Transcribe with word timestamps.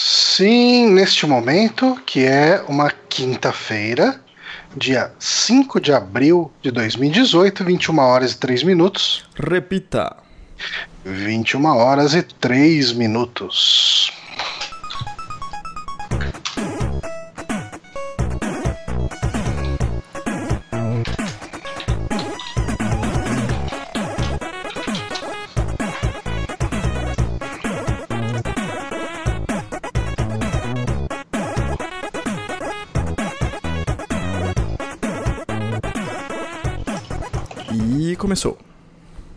Sim, 0.00 0.90
neste 0.90 1.26
momento, 1.26 2.00
que 2.06 2.24
é 2.24 2.62
uma 2.68 2.88
quinta-feira, 3.08 4.22
dia 4.76 5.12
5 5.18 5.80
de 5.80 5.92
abril 5.92 6.52
de 6.62 6.70
2018, 6.70 7.64
21 7.64 7.98
horas 7.98 8.30
e 8.30 8.38
3 8.38 8.62
minutos. 8.62 9.28
Repita. 9.34 10.14
21 11.04 11.64
horas 11.64 12.14
e 12.14 12.22
3 12.22 12.92
minutos. 12.92 14.12
Começou. 38.38 38.58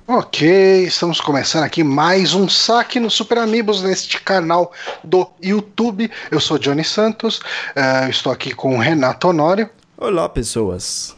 Ok, 0.08 0.84
estamos 0.84 1.20
começando 1.22 1.64
aqui 1.64 1.84
mais 1.84 2.34
um 2.34 2.48
saque 2.48 3.00
no 3.00 3.10
Super 3.10 3.40
Amigos 3.40 3.82
neste 3.82 4.22
canal 4.22 4.72
do 5.04 5.28
YouTube. 5.42 6.12
Eu 6.30 6.40
sou 6.40 6.60
Johnny 6.60 6.84
Santos, 6.84 7.40
eh, 7.76 8.10
estou 8.10 8.32
aqui 8.32 8.54
com 8.54 8.76
o 8.76 8.80
Renato 8.80 9.28
Honório. 9.30 9.70
Olá, 9.98 10.28
pessoas. 10.30 11.16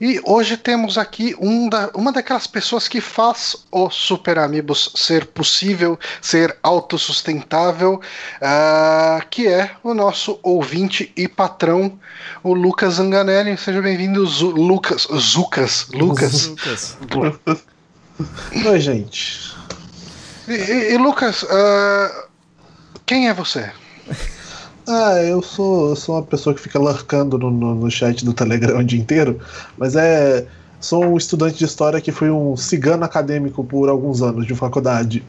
E 0.00 0.20
hoje 0.24 0.56
temos 0.56 0.96
aqui 0.98 1.34
um 1.40 1.68
da- 1.68 1.90
uma 1.94 2.12
daquelas 2.12 2.46
pessoas 2.46 2.88
que 2.88 3.00
faz 3.00 3.56
o 3.70 3.90
Super 3.90 4.38
Amigos 4.38 4.90
ser 4.94 5.26
possível, 5.26 5.98
ser 6.20 6.56
autossustentável, 6.62 8.00
ah, 8.40 9.22
que 9.30 9.46
é 9.46 9.70
o 9.82 9.94
nosso 9.94 10.38
ouvinte 10.42 11.12
e 11.16 11.28
patrão, 11.28 11.98
o 12.42 12.54
Lucas 12.54 12.94
Zanganelli. 12.94 13.56
Seja 13.56 13.80
bem-vindo, 13.82 14.22
Lucas. 14.24 15.06
Zucas. 15.16 15.86
Lucas. 15.92 16.52
Lucas. 17.14 17.64
Oi, 18.66 18.80
gente. 18.80 19.54
E, 20.48 20.52
e- 20.52 20.92
e, 20.94 20.98
Lucas, 20.98 21.44
ah, 21.48 22.24
quem 23.06 23.28
é 23.28 23.34
você? 23.34 23.70
Ah, 24.88 25.22
eu 25.22 25.42
sou, 25.42 25.90
eu 25.90 25.96
sou 25.96 26.14
uma 26.14 26.22
pessoa 26.22 26.54
que 26.54 26.62
fica 26.62 26.78
larcando 26.78 27.36
no, 27.38 27.50
no, 27.50 27.74
no 27.74 27.90
chat 27.90 28.24
do 28.24 28.32
Telegram 28.32 28.78
o 28.78 28.84
dia 28.84 28.98
inteiro, 28.98 29.38
mas 29.76 29.94
é. 29.94 30.46
Sou 30.80 31.04
um 31.04 31.16
estudante 31.16 31.58
de 31.58 31.64
história 31.64 32.00
que 32.00 32.12
foi 32.12 32.30
um 32.30 32.56
cigano 32.56 33.04
acadêmico 33.04 33.64
por 33.64 33.88
alguns 33.88 34.22
anos 34.22 34.46
de 34.46 34.54
faculdade. 34.54 35.24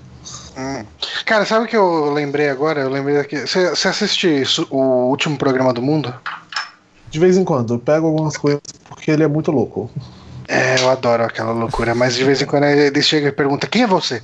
Hum. 0.56 0.86
Cara, 1.26 1.44
sabe 1.44 1.66
o 1.66 1.68
que 1.68 1.76
eu 1.76 2.14
lembrei 2.14 2.50
agora? 2.50 2.82
Eu 2.82 2.90
lembrei 2.90 3.16
daqui. 3.16 3.40
Você 3.40 3.88
assiste 3.88 4.44
o 4.70 5.10
último 5.10 5.38
programa 5.38 5.74
do 5.74 5.82
mundo? 5.82 6.14
De 7.10 7.20
vez 7.20 7.36
em 7.36 7.44
quando, 7.44 7.74
eu 7.74 7.80
pego 7.80 8.06
algumas 8.06 8.38
coisas 8.38 8.62
porque 8.88 9.10
ele 9.10 9.24
é 9.24 9.28
muito 9.28 9.52
louco. 9.52 9.90
É, 10.48 10.80
eu 10.80 10.90
adoro 10.90 11.24
aquela 11.24 11.52
loucura, 11.52 11.96
mas 11.96 12.16
de 12.16 12.24
vez 12.24 12.42
em 12.42 12.46
quando 12.46 12.66
ele 12.66 13.02
chega 13.02 13.30
e 13.30 13.32
pergunta: 13.32 13.68
quem 13.68 13.84
é 13.84 13.88
você? 13.88 14.22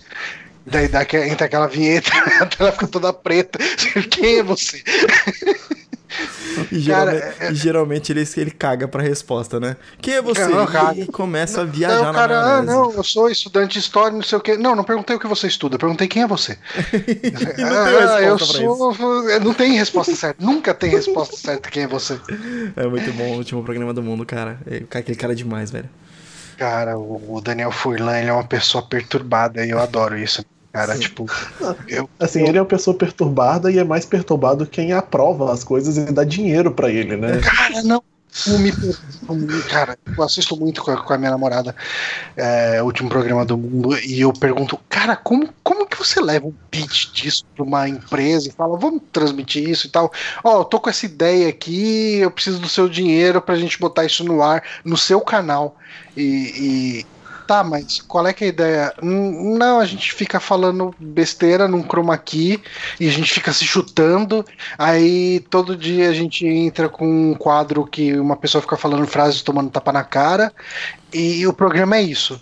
Daí 0.66 0.88
dá, 0.88 1.02
entra 1.04 1.46
aquela 1.46 1.68
vinheta, 1.68 2.12
a 2.42 2.46
tela 2.46 2.72
fica 2.72 2.88
toda 2.88 3.14
preta. 3.14 3.60
Quem 4.12 4.40
é 4.40 4.44
você? 4.44 4.84
E, 6.72 6.86
Cara, 6.86 7.12
geralmente, 7.12 7.52
e 7.52 7.56
geralmente 7.56 8.12
ele, 8.12 8.24
ele 8.38 8.52
caga 8.52 8.88
pra 8.88 9.02
resposta, 9.02 9.60
né? 9.60 9.76
Quem 10.02 10.14
é 10.16 10.22
você? 10.22 10.48
Não, 10.48 10.66
caga. 10.66 11.02
E 11.02 11.08
começa 11.08 11.62
a 11.62 11.66
viajar 11.66 12.10
o 12.10 12.14
na 12.14 12.14
cara, 12.14 12.40
ah, 12.40 12.64
maionese. 12.64 12.68
não, 12.74 12.92
eu 12.94 13.04
sou 13.04 13.30
estudante 13.30 13.74
de 13.74 13.80
história, 13.80 14.12
não 14.14 14.24
sei 14.24 14.38
o 14.38 14.42
quê. 14.42 14.56
Não, 14.58 14.76
não 14.76 14.84
perguntei 14.84 15.16
o 15.16 15.20
que 15.20 15.28
você 15.28 15.48
estuda, 15.48 15.76
eu 15.76 15.80
perguntei 15.80 16.08
quem 16.08 16.24
é 16.24 16.28
você. 16.28 16.58
Não 17.58 17.86
tem 17.86 18.06
Ah, 18.06 18.22
eu 18.22 18.38
resposta 18.38 18.48
pra 18.48 18.64
isso. 18.64 18.76
sou. 18.78 19.40
Não 19.42 19.54
tem 19.54 19.74
resposta 19.78 20.16
certa, 20.16 20.44
nunca 20.46 20.74
tem 20.74 20.90
resposta 20.90 21.36
certa 21.36 21.70
quem 21.70 21.84
é 21.84 21.88
você. 21.88 22.20
É 22.76 22.88
muito 22.88 23.12
bom 23.14 23.34
o 23.34 23.38
último 23.38 23.64
programa 23.64 23.94
do 23.94 24.02
mundo, 24.04 24.26
cara. 24.26 24.60
É, 24.66 24.84
Aquele 24.98 25.18
cara 25.18 25.34
é 25.34 25.36
demais, 25.36 25.70
velho. 25.72 25.90
Cara, 26.58 26.98
o 26.98 27.36
o 27.36 27.42
Daniel 27.42 27.72
Furlan, 27.72 28.18
ele 28.20 28.30
é 28.30 28.34
uma 28.34 28.48
pessoa 28.48 28.88
perturbada 28.88 29.66
e 29.66 29.70
eu 29.72 29.80
adoro 29.80 30.18
isso. 30.18 30.44
Cara, 30.76 30.94
Sim. 30.96 31.00
tipo, 31.00 31.26
eu, 31.88 32.10
Assim, 32.20 32.46
ele 32.46 32.58
é 32.58 32.62
uma 32.62 32.68
pessoa 32.68 32.98
perturbada 32.98 33.72
e 33.72 33.80
é 33.80 33.84
mais 33.86 34.06
perturbado 34.06 34.68
quem 34.68 34.92
aprova 34.92 35.54
as 35.54 35.64
coisas 35.64 35.96
e 35.96 36.12
dá 36.12 36.26
dinheiro 36.26 36.70
pra 36.70 36.90
ele, 36.90 37.16
né? 37.16 37.40
Cara, 37.40 37.82
não. 37.82 38.04
me 38.60 38.74
Cara, 39.70 39.98
eu 40.18 40.22
assisto 40.22 40.58
muito 40.58 40.84
com 40.84 40.92
a, 40.92 40.98
com 41.02 41.14
a 41.14 41.18
minha 41.18 41.32
namorada 41.32 41.74
é, 42.36 42.82
o 42.82 42.88
último 42.88 43.08
programa 43.08 43.46
do 43.46 43.58
mundo 43.58 43.98
e 44.00 44.20
eu 44.20 44.34
pergunto, 44.34 44.78
cara, 44.90 45.16
como, 45.16 45.48
como 45.64 45.88
que 45.88 45.98
você 45.98 46.20
leva 46.20 46.46
um 46.46 46.54
pitch 46.70 47.14
disso 47.14 47.46
pra 47.56 47.64
uma 47.64 47.88
empresa 47.88 48.50
e 48.50 48.52
fala, 48.52 48.78
vamos 48.78 49.02
transmitir 49.14 49.70
isso 49.70 49.88
e 49.88 49.90
tal? 49.90 50.12
Ó, 50.44 50.60
eu 50.60 50.66
tô 50.66 50.78
com 50.78 50.90
essa 50.90 51.06
ideia 51.06 51.48
aqui, 51.48 52.18
eu 52.18 52.30
preciso 52.32 52.60
do 52.60 52.68
seu 52.68 52.90
dinheiro 52.90 53.42
pra 53.42 53.56
gente 53.56 53.80
botar 53.80 54.04
isso 54.04 54.26
no 54.26 54.44
ar, 54.44 54.62
no 54.84 54.98
seu 54.98 55.22
canal. 55.22 55.78
E. 56.18 57.02
e- 57.02 57.15
Tá, 57.48 57.64
mas 57.64 58.02
qual 58.02 58.26
é 58.26 58.34
que 58.34 58.44
é 58.44 58.48
a 58.48 58.50
ideia? 58.50 58.94
Hum, 59.02 59.58
Não, 59.58 59.80
a 59.80 59.86
gente 59.86 60.14
fica 60.14 60.40
falando 60.40 60.94
besteira 61.00 61.68
num 61.68 61.84
chroma 61.84 62.18
key 62.18 62.62
e 63.00 63.08
a 63.08 63.12
gente 63.12 63.32
fica 63.32 63.54
se 63.54 63.66
chutando 63.66 64.46
Aí 64.78 65.40
todo 65.50 65.76
dia 65.76 66.10
a 66.10 66.14
gente 66.14 66.46
entra 66.46 66.90
com 66.90 67.32
um 67.32 67.34
quadro 67.34 67.86
que 67.86 68.14
uma 68.18 68.36
pessoa 68.36 68.62
fica 68.62 68.78
falando 68.78 69.06
frases 69.08 69.42
tomando 69.42 69.70
tapa 69.70 69.92
na 69.92 70.04
cara. 70.04 70.52
E 71.14 71.46
o 71.48 71.54
programa 71.54 71.98
é 71.98 72.02
isso. 72.02 72.42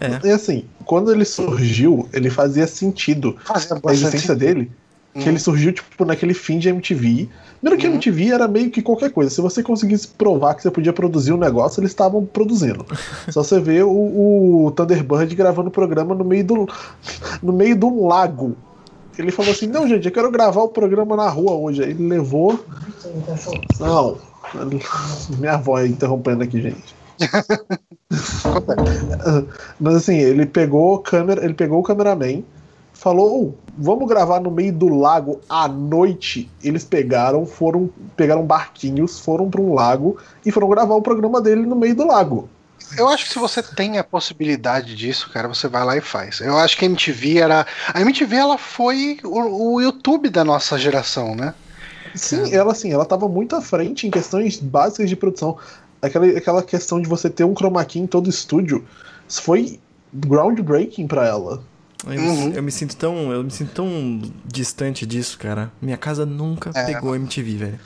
É. 0.00 0.26
E 0.26 0.30
assim, 0.30 0.64
quando 0.84 1.12
ele 1.12 1.24
surgiu, 1.24 2.08
ele 2.12 2.30
fazia 2.30 2.66
sentido 2.66 3.36
Fazia 3.44 3.80
a 3.84 3.92
existência 3.92 4.34
dele. 4.34 4.70
Que 5.14 5.28
ele 5.28 5.38
surgiu, 5.38 5.72
tipo, 5.72 6.04
naquele 6.06 6.32
fim 6.32 6.58
de 6.58 6.70
MTV. 6.70 7.28
Primeiro 7.60 7.80
que 7.80 7.86
Uhum. 7.86 7.94
MTV 7.94 8.32
era 8.32 8.48
meio 8.48 8.70
que 8.70 8.80
qualquer 8.80 9.10
coisa. 9.10 9.30
Se 9.30 9.40
você 9.42 9.62
conseguisse 9.62 10.08
provar 10.08 10.54
que 10.54 10.62
você 10.62 10.70
podia 10.70 10.92
produzir 10.92 11.32
um 11.32 11.36
negócio, 11.36 11.80
eles 11.80 11.90
estavam 11.90 12.24
produzindo. 12.24 12.86
Só 13.30 13.42
você 13.42 13.60
vê 13.60 13.82
o, 13.82 13.90
o 14.66 14.72
Thunderbird 14.74 15.34
gravando 15.34 15.68
o 15.68 15.72
programa 15.72 16.14
no 16.14 16.24
meio 16.24 16.44
do. 16.44 16.68
no 17.42 17.52
meio 17.52 17.76
de 17.76 17.84
um 17.84 18.06
lago. 18.06 18.56
Ele 19.18 19.30
falou 19.30 19.52
assim, 19.52 19.66
não, 19.66 19.86
gente, 19.86 20.06
eu 20.06 20.12
quero 20.12 20.30
gravar 20.30 20.62
o 20.62 20.68
programa 20.68 21.14
na 21.14 21.28
rua 21.28 21.52
hoje. 21.52 21.84
Aí 21.84 21.90
ele 21.90 22.08
levou. 22.08 22.58
Não. 23.78 24.16
Minha 25.38 25.52
avó 25.54 25.78
é 25.78 25.86
interrompendo 25.86 26.42
aqui, 26.42 26.60
gente. 26.60 26.94
Mas 29.78 29.94
assim, 29.96 30.16
ele 30.16 30.46
pegou 30.46 30.98
câmera, 30.98 31.44
ele 31.44 31.54
pegou 31.54 31.80
o 31.80 31.82
cameraman, 31.82 32.42
falou, 33.02 33.56
"Oh, 33.56 33.72
vamos 33.76 34.08
gravar 34.08 34.38
no 34.38 34.50
meio 34.50 34.72
do 34.72 34.88
lago 34.88 35.40
à 35.48 35.66
noite. 35.66 36.48
Eles 36.62 36.84
pegaram, 36.84 37.44
foram, 37.44 37.90
pegaram 38.16 38.46
barquinhos, 38.46 39.18
foram 39.18 39.50
para 39.50 39.60
um 39.60 39.74
lago 39.74 40.16
e 40.46 40.52
foram 40.52 40.68
gravar 40.68 40.94
o 40.94 41.02
programa 41.02 41.40
dele 41.40 41.66
no 41.66 41.74
meio 41.74 41.96
do 41.96 42.06
lago. 42.06 42.48
Eu 42.96 43.08
acho 43.08 43.24
que 43.24 43.32
se 43.32 43.38
você 43.38 43.62
tem 43.62 43.98
a 43.98 44.04
possibilidade 44.04 44.94
disso, 44.94 45.30
cara, 45.32 45.48
você 45.48 45.66
vai 45.66 45.84
lá 45.84 45.96
e 45.96 46.00
faz. 46.00 46.40
Eu 46.40 46.56
acho 46.58 46.76
que 46.76 46.84
a 46.84 46.88
MTV 46.88 47.38
era. 47.38 47.66
A 47.92 48.00
MTV 48.00 48.36
ela 48.36 48.58
foi 48.58 49.18
o, 49.24 49.74
o 49.74 49.80
YouTube 49.80 50.28
da 50.28 50.44
nossa 50.44 50.78
geração, 50.78 51.34
né? 51.34 51.54
Sim, 52.14 52.54
ela 52.54 52.72
assim, 52.72 52.92
ela 52.92 53.04
tava 53.04 53.26
muito 53.28 53.56
à 53.56 53.62
frente 53.62 54.06
em 54.06 54.10
questões 54.10 54.58
básicas 54.58 55.08
de 55.08 55.16
produção. 55.16 55.56
Aquela, 56.00 56.26
aquela 56.26 56.62
questão 56.62 57.00
de 57.00 57.08
você 57.08 57.30
ter 57.30 57.44
um 57.44 57.54
chroma 57.54 57.84
key 57.84 57.98
em 57.98 58.06
todo 58.06 58.28
estúdio, 58.28 58.84
foi 59.28 59.80
groundbreaking 60.12 61.06
para 61.06 61.26
ela. 61.26 61.62
Eu, 62.06 62.20
Uhum. 62.20 62.46
me, 62.48 62.56
eu 62.56 62.62
me 62.62 62.72
sinto 62.72 62.96
tão. 62.96 63.32
Eu 63.32 63.44
me 63.44 63.50
sinto 63.50 63.72
tão 63.72 64.20
distante 64.44 65.06
disso, 65.06 65.38
cara. 65.38 65.70
Minha 65.80 65.96
casa 65.96 66.26
nunca 66.26 66.70
É. 66.74 66.84
pegou 66.84 67.14
MTV, 67.14 67.56
velho. 67.56 67.80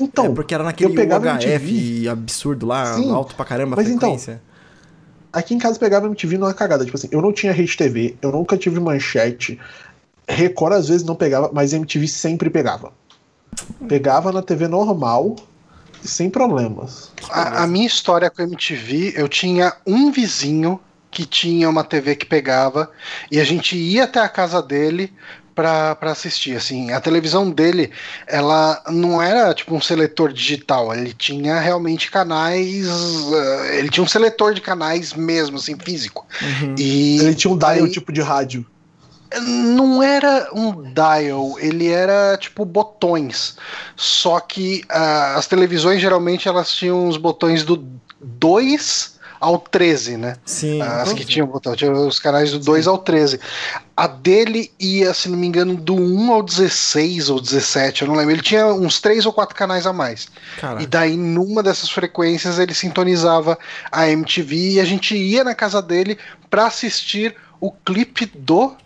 Então, 0.00 0.26
é 0.26 0.28
porque 0.30 0.54
era 0.54 0.62
naquele 0.64 0.92
eu 0.92 0.94
pegava 0.94 1.26
UHF 1.26 2.08
absurdo 2.08 2.66
lá, 2.66 2.94
Sim, 2.94 3.10
alto 3.12 3.34
pra 3.34 3.44
caramba 3.44 3.74
a 3.74 3.76
mas 3.76 3.88
então, 3.88 4.00
frequência. 4.00 4.40
Aqui 5.32 5.54
em 5.54 5.58
casa 5.58 5.78
pegava 5.78 6.06
MTV 6.06 6.38
numa 6.38 6.54
cagada. 6.54 6.84
Tipo 6.84 6.96
assim, 6.96 7.08
eu 7.10 7.20
não 7.20 7.32
tinha 7.32 7.52
rede 7.52 7.76
TV, 7.76 8.16
eu 8.22 8.30
nunca 8.32 8.56
tive 8.56 8.78
manchete. 8.80 9.58
Record 10.28 10.72
às 10.74 10.88
vezes 10.88 11.04
não 11.04 11.14
pegava, 11.16 11.50
mas 11.52 11.72
MTV 11.72 12.06
sempre 12.08 12.48
pegava. 12.48 12.92
Pegava 13.88 14.30
na 14.32 14.40
TV 14.42 14.68
normal, 14.68 15.36
sem 16.02 16.30
problemas. 16.30 17.10
A, 17.30 17.64
a 17.64 17.66
minha 17.66 17.86
história 17.86 18.30
com 18.30 18.40
a 18.42 18.44
MTV, 18.44 19.14
eu 19.16 19.28
tinha 19.28 19.74
um 19.86 20.10
vizinho 20.12 20.80
que 21.10 21.24
tinha 21.24 21.68
uma 21.68 21.82
TV 21.84 22.14
que 22.16 22.26
pegava 22.26 22.90
e 23.30 23.40
a 23.40 23.44
gente 23.44 23.76
ia 23.76 24.04
até 24.04 24.20
a 24.20 24.28
casa 24.28 24.62
dele 24.62 25.12
pra 25.54 25.94
pra 25.96 26.12
assistir. 26.12 26.56
Assim, 26.56 26.92
a 26.92 27.00
televisão 27.00 27.50
dele, 27.50 27.90
ela 28.26 28.80
não 28.88 29.20
era 29.20 29.52
tipo 29.54 29.74
um 29.74 29.80
seletor 29.80 30.32
digital, 30.32 30.94
ele 30.94 31.12
tinha 31.12 31.58
realmente 31.58 32.10
canais, 32.10 32.86
eh, 32.86 33.78
ele 33.78 33.88
tinha 33.88 34.04
um 34.04 34.08
seletor 34.08 34.54
de 34.54 34.60
canais 34.60 35.12
mesmo, 35.14 35.56
assim, 35.56 35.76
físico. 35.76 36.26
Uhum. 36.40 36.74
E 36.78 37.18
Ele 37.18 37.34
tinha 37.34 37.52
um 37.52 37.58
dial 37.58 37.70
aí- 37.84 37.90
tipo 37.90 38.12
de 38.12 38.20
rádio. 38.20 38.64
não 39.42 40.02
era 40.02 40.48
um 40.54 40.92
dial, 40.92 41.56
ele 41.58 41.88
era 41.88 42.36
tipo 42.38 42.64
botões. 42.64 43.56
Só 43.96 44.40
que 44.40 44.82
ah, 44.88 45.34
as 45.36 45.46
televisões 45.46 46.00
geralmente 46.00 46.48
elas 46.48 46.70
tinham 46.72 47.08
os 47.08 47.16
botões 47.16 47.62
do 47.64 47.84
2 48.20 49.17
ao 49.40 49.58
13, 49.58 50.16
né? 50.16 50.36
Sim. 50.44 50.80
As 50.82 51.12
que 51.12 51.24
tinham 51.24 51.46
botão, 51.46 51.74
tinha 51.76 51.92
os 51.92 52.18
canais 52.18 52.50
do 52.50 52.58
2 52.58 52.86
ao 52.86 52.98
13. 52.98 53.38
A 53.96 54.06
dele 54.06 54.70
ia, 54.78 55.12
se 55.14 55.28
não 55.28 55.36
me 55.38 55.46
engano, 55.46 55.74
do 55.76 55.94
1 55.94 56.32
ao 56.32 56.42
16 56.42 57.30
ou 57.30 57.40
17, 57.40 58.02
eu 58.02 58.08
não 58.08 58.14
lembro. 58.14 58.32
Ele 58.34 58.42
tinha 58.42 58.66
uns 58.66 59.00
3 59.00 59.26
ou 59.26 59.32
4 59.32 59.54
canais 59.56 59.86
a 59.86 59.92
mais. 59.92 60.28
Cara, 60.60 60.82
E 60.82 60.86
daí, 60.86 61.16
numa 61.16 61.62
dessas 61.62 61.90
frequências, 61.90 62.58
ele 62.58 62.74
sintonizava 62.74 63.58
a 63.90 64.08
MTV 64.08 64.72
e 64.72 64.80
a 64.80 64.84
gente 64.84 65.16
ia 65.16 65.42
na 65.44 65.54
casa 65.54 65.80
dele 65.82 66.18
pra 66.50 66.66
assistir 66.66 67.34
o 67.60 67.70
clipe 67.72 68.26
do. 68.26 68.76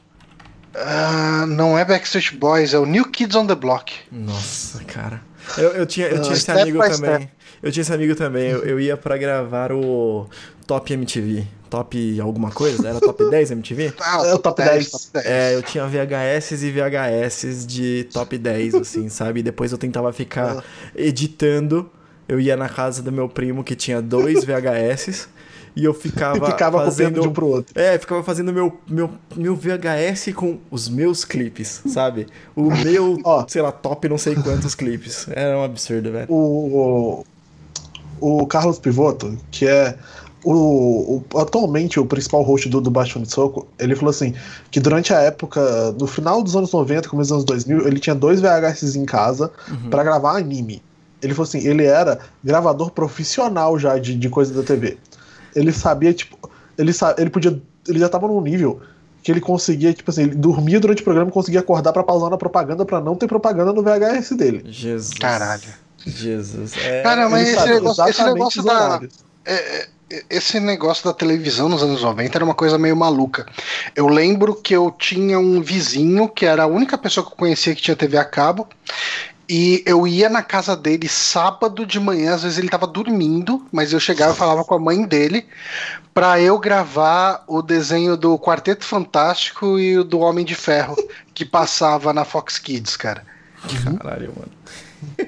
ah, 0.74 1.44
não 1.46 1.76
é 1.78 1.84
Backstreet 1.84 2.34
Boys, 2.36 2.72
é 2.74 2.78
o 2.78 2.86
New 2.86 3.04
Kids 3.10 3.36
on 3.36 3.46
the 3.46 3.54
Block. 3.54 3.92
nossa, 4.10 4.82
cara. 4.84 5.20
Eu, 5.58 5.70
eu 5.70 5.86
tinha, 5.86 6.06
eu 6.06 6.18
Ah, 6.18 6.20
tinha 6.20 6.32
esse 6.34 6.42
step 6.42 6.60
amigo 6.62 6.78
também. 6.88 7.30
Eu 7.62 7.70
tinha 7.70 7.82
esse 7.82 7.92
amigo 7.92 8.14
também. 8.14 8.48
Eu, 8.50 8.64
eu 8.64 8.80
ia 8.80 8.96
pra 8.96 9.16
gravar 9.16 9.72
o 9.72 10.26
Top 10.66 10.92
MTV. 10.92 11.46
Top 11.70 12.20
alguma 12.20 12.50
coisa? 12.50 12.86
Era 12.88 13.00
Top 13.00 13.30
10 13.30 13.50
MTV? 13.52 13.92
Ah, 14.00 14.22
É 14.26 14.34
o 14.34 14.38
top 14.38 14.62
10. 14.62 14.90
top 14.90 15.04
10. 15.14 15.26
É, 15.26 15.54
eu 15.54 15.62
tinha 15.62 15.86
VHS 15.86 16.62
e 16.62 16.70
VHS 16.70 17.66
de 17.66 18.08
top 18.12 18.36
10, 18.36 18.74
assim, 18.74 19.08
sabe? 19.08 19.40
E 19.40 19.42
depois 19.42 19.72
eu 19.72 19.78
tentava 19.78 20.12
ficar 20.12 20.62
editando. 20.94 21.88
Eu 22.28 22.40
ia 22.40 22.56
na 22.56 22.68
casa 22.68 23.02
do 23.02 23.10
meu 23.12 23.28
primo 23.28 23.64
que 23.64 23.74
tinha 23.74 24.00
dois 24.02 24.44
VHS 24.44 25.28
e 25.74 25.84
eu 25.84 25.94
ficava, 25.94 26.46
E 26.46 26.50
ficava 26.50 26.84
fazendo 26.84 27.20
de 27.20 27.28
um 27.28 27.32
pro 27.32 27.46
outro. 27.46 27.72
É, 27.78 27.98
ficava 27.98 28.22
fazendo 28.22 28.52
meu, 28.52 28.78
meu, 28.86 29.10
meu 29.34 29.56
VHS 29.56 30.32
com 30.34 30.58
os 30.70 30.88
meus 30.88 31.24
clipes, 31.24 31.82
sabe? 31.86 32.26
O 32.54 32.70
meu, 32.70 33.16
sei 33.48 33.62
lá, 33.62 33.72
top 33.72 34.08
não 34.08 34.18
sei 34.18 34.34
quantos 34.34 34.74
clipes. 34.74 35.26
Era 35.30 35.56
um 35.58 35.64
absurdo, 35.64 36.12
velho. 36.12 36.26
O, 36.30 37.24
o 38.22 38.46
Carlos 38.46 38.78
Pivoto, 38.78 39.36
que 39.50 39.66
é 39.66 39.96
o, 40.44 41.22
o- 41.32 41.38
atualmente 41.38 42.00
o 42.00 42.06
principal 42.06 42.42
host 42.42 42.68
do, 42.68 42.80
do 42.80 42.90
Baixão 42.90 43.22
de 43.22 43.30
Soco, 43.30 43.66
ele 43.78 43.94
falou 43.94 44.10
assim: 44.10 44.34
que 44.70 44.80
durante 44.80 45.12
a 45.14 45.20
época, 45.20 45.92
no 45.98 46.06
final 46.06 46.42
dos 46.42 46.56
anos 46.56 46.72
90, 46.72 47.08
começo 47.08 47.28
dos 47.30 47.32
anos 47.32 47.44
2000, 47.44 47.86
ele 47.86 48.00
tinha 48.00 48.14
dois 48.14 48.40
VHS 48.40 48.96
em 48.96 49.04
casa 49.04 49.50
pra 49.90 50.02
gravar 50.02 50.36
anime. 50.38 50.82
Ele 51.22 51.32
falou 51.34 51.46
assim: 51.48 51.66
ele 51.66 51.84
era 51.84 52.18
gravador 52.42 52.90
profissional 52.90 53.78
já 53.78 53.96
de, 53.98 54.16
de 54.16 54.28
coisa 54.28 54.52
da 54.52 54.62
TV. 54.62 54.98
Ele 55.54 55.72
sabia, 55.72 56.12
tipo, 56.12 56.36
ele, 56.76 56.92
sa 56.92 57.14
ele 57.18 57.30
podia. 57.30 57.60
Ele 57.86 57.98
já 57.98 58.08
tava 58.08 58.26
num 58.28 58.40
nível 58.40 58.80
que 59.22 59.30
ele 59.30 59.40
conseguia, 59.40 59.92
tipo 59.92 60.10
assim, 60.10 60.22
ele 60.22 60.34
dormia 60.34 60.80
durante 60.80 61.00
o 61.00 61.04
programa 61.04 61.30
e 61.30 61.32
conseguia 61.32 61.60
acordar 61.60 61.92
pra 61.92 62.02
pausar 62.02 62.28
na 62.28 62.36
propaganda 62.36 62.84
pra 62.84 63.00
não 63.00 63.14
ter 63.14 63.28
propaganda 63.28 63.72
no 63.72 63.80
VHS 63.80 64.32
dele. 64.36 64.64
Jesus. 64.66 65.14
Caralho. 65.14 65.62
Jesus. 66.06 66.74
É, 66.76 67.02
Cara, 67.02 67.28
mas 67.28 67.48
esse 67.48 67.68
negócio, 67.68 68.08
esse 68.08 68.24
negócio 68.24 68.62
da. 68.62 69.00
é, 69.44 69.54
é, 69.54 69.88
esse 70.28 70.60
negócio 70.60 71.04
da 71.04 71.14
televisão 71.14 71.68
nos 71.68 71.82
anos 71.82 72.02
90 72.02 72.36
era 72.36 72.44
uma 72.44 72.54
coisa 72.54 72.78
meio 72.78 72.96
maluca. 72.96 73.46
Eu 73.96 74.08
lembro 74.08 74.54
que 74.54 74.74
eu 74.74 74.90
tinha 74.90 75.38
um 75.38 75.62
vizinho 75.62 76.28
que 76.28 76.44
era 76.44 76.64
a 76.64 76.66
única 76.66 76.98
pessoa 76.98 77.24
que 77.24 77.32
eu 77.32 77.36
conhecia 77.36 77.74
que 77.74 77.82
tinha 77.82 77.96
TV 77.96 78.18
a 78.18 78.24
cabo. 78.24 78.68
E 79.48 79.82
eu 79.84 80.06
ia 80.06 80.28
na 80.28 80.42
casa 80.42 80.76
dele 80.76 81.08
sábado 81.08 81.84
de 81.84 81.98
manhã, 81.98 82.34
às 82.34 82.42
vezes 82.42 82.58
ele 82.58 82.68
tava 82.68 82.86
dormindo, 82.86 83.66
mas 83.72 83.92
eu 83.92 84.00
chegava 84.00 84.32
e 84.32 84.36
falava 84.36 84.64
com 84.64 84.74
a 84.74 84.78
mãe 84.78 85.04
dele 85.04 85.46
pra 86.14 86.40
eu 86.40 86.58
gravar 86.58 87.42
o 87.46 87.60
desenho 87.60 88.16
do 88.16 88.38
Quarteto 88.38 88.84
Fantástico 88.84 89.78
e 89.78 89.98
o 89.98 90.04
do 90.04 90.20
Homem 90.20 90.44
de 90.44 90.54
Ferro 90.54 90.96
que 91.34 91.44
passava 91.44 92.12
na 92.12 92.24
Fox 92.24 92.58
Kids, 92.58 92.96
cara. 92.96 93.24
Caralho, 93.98 94.32
mano. 94.36 94.52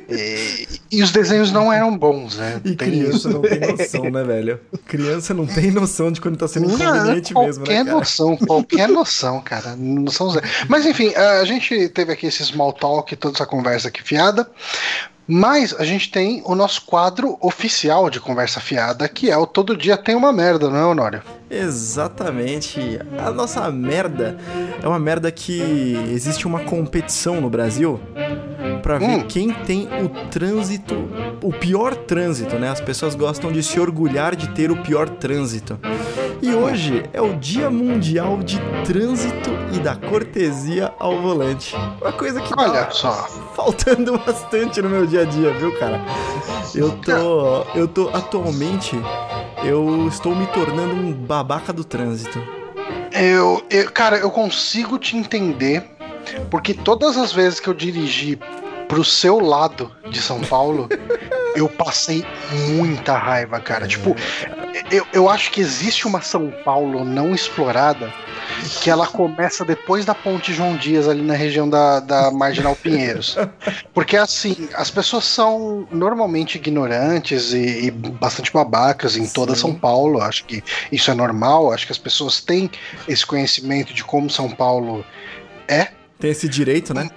E, 0.08 0.68
e 0.92 1.02
os 1.02 1.10
desenhos 1.10 1.50
não 1.52 1.72
eram 1.72 1.96
bons, 1.96 2.36
né? 2.36 2.60
E 2.64 2.74
Tem 2.76 2.90
criança 2.90 3.16
isso. 3.16 3.28
não 3.30 3.42
tem 3.42 3.60
noção, 3.60 4.10
né, 4.10 4.24
velho? 4.24 4.60
Criança 4.86 5.34
não 5.34 5.46
tem 5.46 5.70
noção 5.70 6.12
de 6.12 6.20
quando 6.20 6.36
tá 6.36 6.46
sendo 6.48 6.66
inconveniente 6.66 7.34
Não, 7.34 7.44
mesmo, 7.44 7.64
né, 7.64 7.66
qualquer 7.66 7.84
noção, 7.84 8.36
qualquer 8.36 8.88
noção, 8.88 9.40
cara. 9.40 9.74
Noção 9.76 10.30
zero. 10.30 10.46
Mas 10.68 10.86
enfim, 10.86 11.14
a 11.14 11.44
gente 11.44 11.88
teve 11.88 12.12
aqui 12.12 12.26
esse 12.26 12.44
small 12.44 12.72
talk, 12.72 13.14
toda 13.16 13.36
essa 13.36 13.46
conversa 13.46 13.88
aqui 13.88 14.02
fiada. 14.02 14.48
Mas 15.26 15.74
a 15.78 15.84
gente 15.84 16.10
tem 16.10 16.42
o 16.44 16.54
nosso 16.54 16.82
quadro 16.82 17.38
oficial 17.40 18.10
de 18.10 18.20
conversa 18.20 18.60
fiada, 18.60 19.08
que 19.08 19.30
é 19.30 19.36
o 19.38 19.46
Todo 19.46 19.76
Dia 19.76 19.96
Tem 19.96 20.14
Uma 20.14 20.32
Merda, 20.32 20.68
não 20.68 20.76
é, 20.76 20.84
Honório? 20.84 21.22
Exatamente. 21.50 22.98
A 23.18 23.30
nossa 23.30 23.70
merda 23.70 24.36
é 24.82 24.86
uma 24.88 24.98
merda 24.98 25.30
que 25.30 25.94
existe 26.12 26.46
uma 26.46 26.60
competição 26.60 27.40
no 27.40 27.48
Brasil 27.48 27.98
pra 28.82 28.98
ver 28.98 29.06
Hum. 29.06 29.24
quem 29.26 29.50
tem 29.50 29.88
o 30.02 30.08
trânsito, 30.30 30.94
o 31.42 31.52
pior 31.52 31.94
trânsito, 31.94 32.56
né? 32.58 32.68
As 32.70 32.80
pessoas 32.80 33.14
gostam 33.14 33.50
de 33.50 33.62
se 33.62 33.78
orgulhar 33.80 34.36
de 34.36 34.48
ter 34.50 34.70
o 34.70 34.76
pior 34.82 35.08
trânsito. 35.08 35.78
E 36.44 36.54
hoje 36.54 37.04
é 37.12 37.22
o 37.22 37.34
Dia 37.36 37.70
Mundial 37.70 38.36
de 38.42 38.60
Trânsito 38.84 39.50
e 39.72 39.78
da 39.78 39.96
Cortesia 39.96 40.92
ao 40.98 41.18
Volante. 41.22 41.74
Uma 42.00 42.12
coisa 42.12 42.38
que 42.42 42.52
Olha 42.54 42.84
tá 42.84 42.90
só. 42.90 43.12
faltando 43.56 44.18
bastante 44.20 44.82
no 44.82 44.90
meu 44.90 45.06
dia 45.06 45.22
a 45.22 45.24
dia, 45.24 45.50
viu, 45.54 45.72
cara? 45.78 46.00
Eu 46.74 46.92
tô. 46.98 47.62
Eu 47.74 47.88
tô 47.88 48.10
atualmente. 48.10 48.94
Eu 49.64 50.06
estou 50.06 50.34
me 50.36 50.46
tornando 50.48 50.94
um 50.94 51.12
babaca 51.12 51.72
do 51.72 51.82
trânsito. 51.82 52.38
Eu, 53.12 53.64
eu- 53.70 53.90
cara, 53.90 54.18
eu 54.18 54.30
consigo 54.30 54.98
te 54.98 55.16
entender, 55.16 55.82
porque 56.50 56.74
todas 56.74 57.16
as 57.16 57.32
vezes 57.32 57.58
que 57.58 57.68
eu 57.68 57.74
dirigi 57.74 58.38
pro 58.94 59.02
seu 59.02 59.40
lado 59.40 59.90
de 60.08 60.22
São 60.22 60.40
Paulo, 60.40 60.88
eu 61.56 61.68
passei 61.68 62.24
muita 62.76 63.18
raiva, 63.18 63.58
cara. 63.58 63.88
Tipo, 63.88 64.14
eu, 64.88 65.04
eu 65.12 65.28
acho 65.28 65.50
que 65.50 65.60
existe 65.60 66.06
uma 66.06 66.22
São 66.22 66.52
Paulo 66.64 67.04
não 67.04 67.34
explorada 67.34 68.12
que 68.80 68.88
ela 68.88 69.08
começa 69.08 69.64
depois 69.64 70.04
da 70.04 70.14
Ponte 70.14 70.52
João 70.52 70.76
Dias, 70.76 71.08
ali 71.08 71.22
na 71.22 71.34
região 71.34 71.68
da, 71.68 71.98
da 71.98 72.30
Marginal 72.30 72.76
Pinheiros. 72.76 73.36
Porque, 73.92 74.16
assim, 74.16 74.68
as 74.74 74.92
pessoas 74.92 75.24
são 75.24 75.88
normalmente 75.90 76.54
ignorantes 76.54 77.52
e, 77.52 77.86
e 77.86 77.90
bastante 77.90 78.52
babacas 78.52 79.16
em 79.16 79.26
toda 79.26 79.56
Sim. 79.56 79.60
São 79.62 79.74
Paulo. 79.74 80.20
Acho 80.20 80.44
que 80.44 80.62
isso 80.92 81.10
é 81.10 81.14
normal. 81.14 81.72
Acho 81.72 81.86
que 81.86 81.92
as 81.92 81.98
pessoas 81.98 82.40
têm 82.40 82.70
esse 83.08 83.26
conhecimento 83.26 83.92
de 83.92 84.04
como 84.04 84.30
São 84.30 84.48
Paulo 84.48 85.04
é. 85.66 85.88
Tem 86.20 86.30
esse 86.30 86.48
direito, 86.48 86.94
né? 86.94 87.10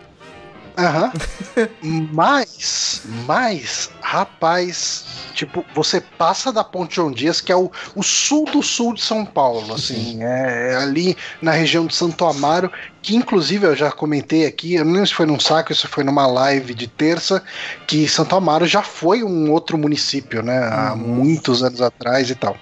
Aham. 0.77 1.11
mas, 2.13 3.01
mas, 3.25 3.89
rapaz, 3.99 5.05
tipo, 5.33 5.65
você 5.73 5.99
passa 5.99 6.53
da 6.53 6.63
Ponte 6.63 6.95
João 6.97 7.11
Dias, 7.11 7.41
que 7.41 7.51
é 7.51 7.55
o, 7.55 7.71
o 7.95 8.03
sul 8.03 8.45
do 8.45 8.61
sul 8.61 8.93
de 8.93 9.01
São 9.01 9.25
Paulo, 9.25 9.73
assim, 9.73 10.23
é, 10.23 10.73
é 10.73 10.75
ali 10.75 11.17
na 11.41 11.51
região 11.51 11.87
de 11.87 11.95
Santo 11.95 12.23
Amaro, 12.25 12.71
que 13.01 13.15
inclusive 13.15 13.65
eu 13.65 13.75
já 13.75 13.91
comentei 13.91 14.45
aqui, 14.45 14.75
eu 14.75 14.85
não 14.85 14.91
lembro 14.93 15.07
se 15.07 15.15
foi 15.15 15.25
num 15.25 15.39
saco, 15.39 15.71
isso 15.71 15.87
foi 15.87 16.03
numa 16.03 16.27
live 16.27 16.75
de 16.75 16.87
terça, 16.87 17.43
que 17.87 18.07
Santo 18.07 18.35
Amaro 18.35 18.67
já 18.67 18.83
foi 18.83 19.23
um 19.23 19.51
outro 19.51 19.79
município, 19.79 20.43
né, 20.43 20.59
há 20.59 20.95
muitos 20.95 21.63
anos 21.63 21.81
atrás 21.81 22.29
e 22.29 22.35
tal. 22.35 22.55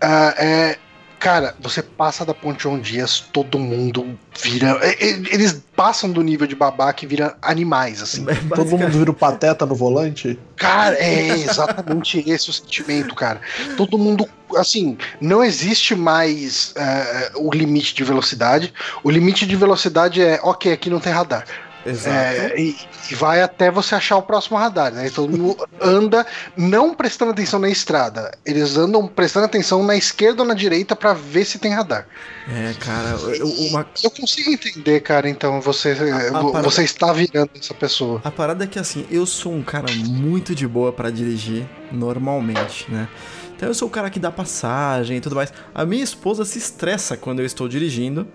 Ah, 0.00 0.34
é, 0.36 0.78
Cara, 1.24 1.54
você 1.58 1.82
passa 1.82 2.22
da 2.22 2.34
Ponte 2.34 2.64
João 2.64 2.78
Dias, 2.78 3.18
todo 3.32 3.58
mundo 3.58 4.14
vira. 4.42 4.78
Eles 5.00 5.64
passam 5.74 6.12
do 6.12 6.20
nível 6.20 6.46
de 6.46 6.54
babaca 6.54 7.02
e 7.02 7.08
viram 7.08 7.32
animais, 7.40 8.02
assim. 8.02 8.26
É 8.28 8.54
Todo 8.54 8.76
mundo 8.76 8.90
vira 8.90 9.10
o 9.10 9.14
pateta 9.14 9.64
no 9.64 9.74
volante. 9.74 10.38
Cara, 10.54 10.94
é 10.96 11.30
exatamente 11.30 12.22
esse 12.30 12.50
o 12.50 12.52
sentimento, 12.52 13.14
cara. 13.14 13.40
Todo 13.74 13.96
mundo, 13.96 14.28
assim, 14.54 14.98
não 15.18 15.42
existe 15.42 15.94
mais 15.94 16.74
eh, 16.76 17.32
o 17.36 17.50
limite 17.50 17.94
de 17.94 18.04
velocidade. 18.04 18.74
O 19.02 19.10
limite 19.10 19.46
de 19.46 19.56
velocidade 19.56 20.20
é, 20.20 20.38
ok, 20.42 20.74
aqui 20.74 20.90
não 20.90 21.00
tem 21.00 21.12
radar. 21.12 21.46
Exato. 21.86 22.16
É, 22.16 22.54
e, 22.60 22.76
e 23.10 23.14
vai 23.14 23.42
até 23.42 23.70
você 23.70 23.94
achar 23.94 24.16
o 24.16 24.22
próximo 24.22 24.56
radar, 24.56 24.92
né? 24.92 25.10
Todo 25.14 25.36
mundo 25.36 25.68
anda 25.80 26.26
não 26.56 26.94
prestando 26.94 27.32
atenção 27.32 27.60
na 27.60 27.68
estrada. 27.68 28.32
Eles 28.44 28.76
andam 28.76 29.06
prestando 29.06 29.46
atenção 29.46 29.82
na 29.84 29.96
esquerda 29.96 30.42
ou 30.42 30.48
na 30.48 30.54
direita 30.54 30.96
pra 30.96 31.12
ver 31.12 31.44
se 31.44 31.58
tem 31.58 31.72
radar. 31.72 32.06
É, 32.48 32.72
cara, 32.80 33.10
eu- 33.36 33.46
uma, 33.68 33.86
Eu 34.02 34.10
consigo 34.10 34.50
entender, 34.50 35.00
cara, 35.00 35.28
então 35.28 35.60
você, 35.60 35.90
a 35.92 36.40
vo- 36.40 36.52
parada- 36.52 36.70
você 36.70 36.82
está 36.84 37.12
virando 37.12 37.50
essa 37.58 37.74
pessoa. 37.74 38.20
A 38.24 38.30
parada 38.30 38.64
é 38.64 38.66
que 38.66 38.78
assim, 38.78 39.06
eu 39.10 39.26
sou 39.26 39.52
um 39.52 39.62
cara 39.62 39.86
muito 40.06 40.54
de 40.54 40.66
boa 40.66 40.92
pra 40.92 41.10
dirigir 41.10 41.66
normalmente, 41.92 42.90
né? 42.90 43.08
Então 43.56 43.68
eu 43.68 43.74
sou 43.74 43.88
o 43.88 43.90
cara 43.90 44.10
que 44.10 44.18
dá 44.18 44.30
passagem 44.32 45.18
e 45.18 45.20
tudo 45.20 45.36
mais. 45.36 45.52
A 45.74 45.84
minha 45.86 46.02
esposa 46.02 46.44
se 46.44 46.58
estressa 46.58 47.16
quando 47.16 47.38
eu 47.40 47.46
estou 47.46 47.68
dirigindo, 47.68 48.26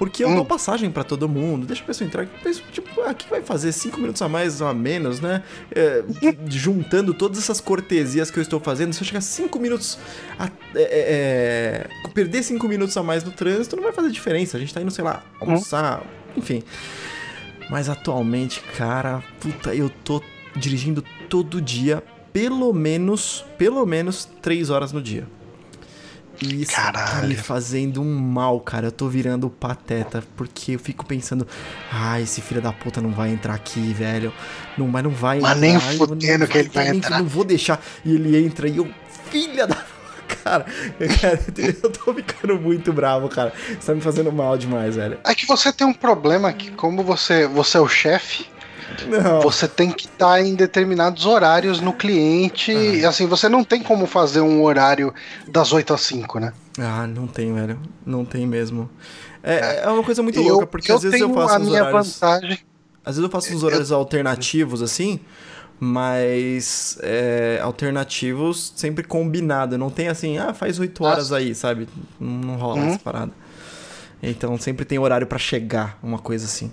porque 0.00 0.24
eu 0.24 0.30
Hum. 0.30 0.36
dou 0.36 0.46
passagem 0.46 0.90
pra 0.90 1.04
todo 1.04 1.28
mundo, 1.28 1.66
deixa 1.66 1.82
a 1.82 1.86
pessoa 1.86 2.08
entrar. 2.08 2.26
Penso, 2.42 2.62
Tipo, 2.72 3.02
aqui 3.02 3.28
vai 3.28 3.42
fazer 3.42 3.70
cinco 3.70 4.00
minutos 4.00 4.22
a 4.22 4.30
mais 4.30 4.62
ou 4.62 4.66
a 4.66 4.72
menos, 4.72 5.20
né? 5.20 5.42
É, 5.70 6.02
juntando 6.48 7.12
todas 7.12 7.36
essas 7.36 7.60
cortesias 7.60 8.30
que 8.30 8.38
eu 8.38 8.42
estou 8.42 8.58
fazendo, 8.58 8.94
se 8.94 9.02
eu 9.02 9.06
chegar 9.06 9.20
cinco 9.20 9.58
minutos 9.58 9.98
a, 10.38 10.46
é, 10.74 11.86
é, 12.06 12.08
perder 12.14 12.42
cinco 12.42 12.66
minutos 12.66 12.96
a 12.96 13.02
mais 13.02 13.22
no 13.22 13.30
trânsito, 13.30 13.76
não 13.76 13.82
vai 13.82 13.92
fazer 13.92 14.10
diferença. 14.10 14.56
A 14.56 14.60
gente 14.60 14.72
tá 14.72 14.80
indo, 14.80 14.90
sei 14.90 15.04
lá, 15.04 15.22
almoçar, 15.38 16.02
enfim. 16.34 16.62
Mas 17.68 17.90
atualmente, 17.90 18.62
cara, 18.78 19.22
puta, 19.38 19.74
eu 19.74 19.90
tô 20.02 20.22
dirigindo 20.56 21.04
todo 21.28 21.60
dia, 21.60 22.02
pelo 22.32 22.72
menos, 22.72 23.44
pelo 23.58 23.84
menos 23.84 24.26
três 24.40 24.70
horas 24.70 24.92
no 24.92 25.02
dia. 25.02 25.26
E 26.42 26.62
isso 26.62 26.72
tá 26.72 26.90
Caralho. 26.92 27.28
me 27.28 27.34
fazendo 27.36 28.00
um 28.00 28.18
mal, 28.18 28.58
cara. 28.60 28.86
Eu 28.86 28.92
tô 28.92 29.08
virando 29.08 29.50
pateta, 29.50 30.24
porque 30.36 30.72
eu 30.72 30.78
fico 30.78 31.04
pensando, 31.04 31.46
ah, 31.92 32.20
esse 32.20 32.40
filho 32.40 32.62
da 32.62 32.72
puta 32.72 33.00
não 33.00 33.10
vai 33.10 33.30
entrar 33.30 33.54
aqui, 33.54 33.92
velho. 33.92 34.32
Não, 34.78 34.88
mas 34.88 35.04
não 35.04 35.10
vai 35.10 35.38
Mas 35.40 35.56
entrar. 35.58 35.60
nem 35.60 35.98
fudendo 35.98 36.46
que 36.46 36.58
ele 36.58 36.68
vai 36.70 36.88
entrar. 36.88 37.18
Não 37.18 37.26
vou 37.26 37.44
deixar. 37.44 37.80
E 38.04 38.14
ele 38.14 38.42
entra 38.44 38.68
e 38.68 38.78
eu, 38.78 38.88
filha 39.30 39.66
da. 39.66 39.76
Cara, 40.44 40.64
cara, 41.20 41.40
eu 41.58 41.90
tô 41.90 42.14
ficando 42.14 42.56
muito 42.58 42.92
bravo, 42.92 43.28
cara. 43.28 43.52
Isso 43.68 43.80
tá 43.86 43.94
me 43.94 44.00
fazendo 44.00 44.30
mal 44.32 44.56
demais, 44.56 44.94
velho. 44.94 45.18
É 45.24 45.34
que 45.34 45.44
você 45.44 45.72
tem 45.72 45.84
um 45.86 45.92
problema 45.92 46.52
que, 46.52 46.70
como 46.70 47.02
você, 47.02 47.48
você 47.48 47.76
é 47.76 47.80
o 47.80 47.88
chefe, 47.88 48.46
Não. 49.08 49.40
você 49.40 49.66
tem 49.68 49.90
que 49.90 50.06
estar 50.06 50.40
em 50.40 50.54
determinados 50.54 51.26
horários 51.26 51.80
no 51.80 51.92
cliente. 51.92 52.72
E 52.72 53.04
assim, 53.04 53.26
você 53.26 53.48
não 53.48 53.62
tem 53.64 53.82
como 53.82 54.06
fazer 54.06 54.40
um 54.40 54.62
horário 54.62 55.12
das 55.48 55.72
8 55.72 55.94
às 55.94 56.00
5, 56.02 56.38
né? 56.40 56.52
Ah, 56.78 57.06
não 57.06 57.26
tem, 57.26 57.52
velho. 57.54 57.78
Não 58.04 58.24
tem 58.24 58.46
mesmo. 58.46 58.88
É, 59.42 59.82
é 59.84 59.88
uma 59.88 60.02
coisa 60.02 60.22
muito 60.22 60.38
eu, 60.38 60.44
louca, 60.44 60.66
porque 60.66 60.90
eu 60.92 60.96
às 60.96 61.02
vezes 61.02 61.20
eu 61.20 61.32
faço 61.32 61.54
a 61.54 61.58
uns 61.58 61.68
minha 61.68 61.82
horários. 61.84 62.12
vantagem. 62.20 62.58
Às 63.04 63.16
vezes 63.16 63.22
eu 63.24 63.30
faço 63.30 63.54
uns 63.54 63.62
horários 63.62 63.90
alternativos, 63.90 64.82
assim, 64.82 65.18
mas 65.78 66.98
é, 67.02 67.58
alternativos 67.62 68.72
sempre 68.76 69.02
combinado. 69.02 69.78
Não 69.78 69.88
tem 69.90 70.08
assim, 70.08 70.36
ah, 70.38 70.52
faz 70.52 70.78
8 70.78 71.02
horas 71.02 71.32
aí, 71.32 71.54
sabe? 71.54 71.88
Não, 72.20 72.30
não 72.30 72.56
rola 72.56 72.80
Uhum. 72.80 72.88
essa 72.90 72.98
parada. 72.98 73.32
Então 74.22 74.56
sempre 74.58 74.84
tem 74.84 74.98
horário 74.98 75.26
pra 75.26 75.38
chegar, 75.38 75.98
uma 76.02 76.18
coisa 76.18 76.44
assim. 76.44 76.70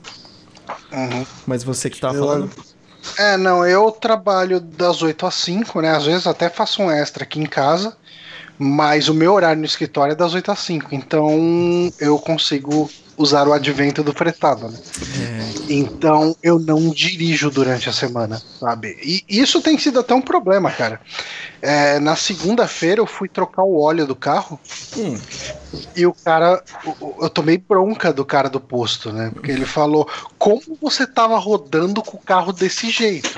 Uhum. 0.92 1.26
Mas 1.46 1.64
você 1.64 1.90
que 1.90 2.00
tava 2.00 2.16
Eu- 2.16 2.26
falando. 2.26 2.52
É, 3.18 3.38
não, 3.38 3.66
eu 3.66 3.90
trabalho 3.92 4.60
das 4.60 5.02
8 5.02 5.26
às 5.26 5.36
5, 5.36 5.80
né? 5.82 5.92
Às 5.92 6.06
vezes 6.06 6.28
até 6.28 6.50
faço 6.50 6.82
um 6.82 6.92
extra 6.92 7.24
aqui 7.24 7.40
em 7.40 7.46
casa, 7.46 7.96
mas 8.60 9.08
o 9.08 9.14
meu 9.14 9.34
horário 9.34 9.60
no 9.60 9.66
escritório 9.66 10.12
é 10.12 10.16
das 10.16 10.34
8 10.34 10.52
às 10.52 10.60
5, 10.60 10.94
então 10.94 11.30
eu 12.00 12.20
consigo 12.20 12.90
usar 13.18 13.48
o 13.48 13.54
advento 13.54 14.04
do 14.04 14.14
fretado, 14.14 14.70
né? 14.70 14.78
É, 15.20 15.74
Então 15.74 16.36
eu 16.44 16.60
não 16.60 16.90
dirijo 16.92 17.50
durante 17.50 17.90
a 17.90 17.94
semana, 17.94 18.42
sabe? 18.60 18.96
E 19.04 19.24
isso 19.28 19.62
tem 19.62 19.78
sido 19.78 20.00
até 20.00 20.14
um 20.14 20.22
problema, 20.22 20.70
cara. 20.72 21.02
É, 21.62 22.00
na 22.00 22.16
segunda-feira 22.16 23.02
eu 23.02 23.08
fui 23.08 23.28
trocar 23.28 23.64
o 23.64 23.80
óleo 23.82 24.06
do 24.06 24.16
carro 24.16 24.60
hum, 24.96 25.18
e 25.96 26.06
o 26.06 26.14
cara, 26.14 26.64
eu 27.20 27.30
tomei 27.30 27.58
bronca 27.58 28.14
do 28.14 28.24
cara 28.24 28.48
do 28.50 28.60
posto, 28.60 29.12
né? 29.12 29.32
Porque 29.34 29.52
ele 29.52 29.66
falou: 29.66 30.08
Como 30.38 30.62
você 30.82 31.08
tava 31.08 31.38
rodando 31.40 32.02
com 32.04 32.18
o 32.18 32.22
carro 32.22 32.54
desse 32.54 32.90
jeito? 32.92 33.30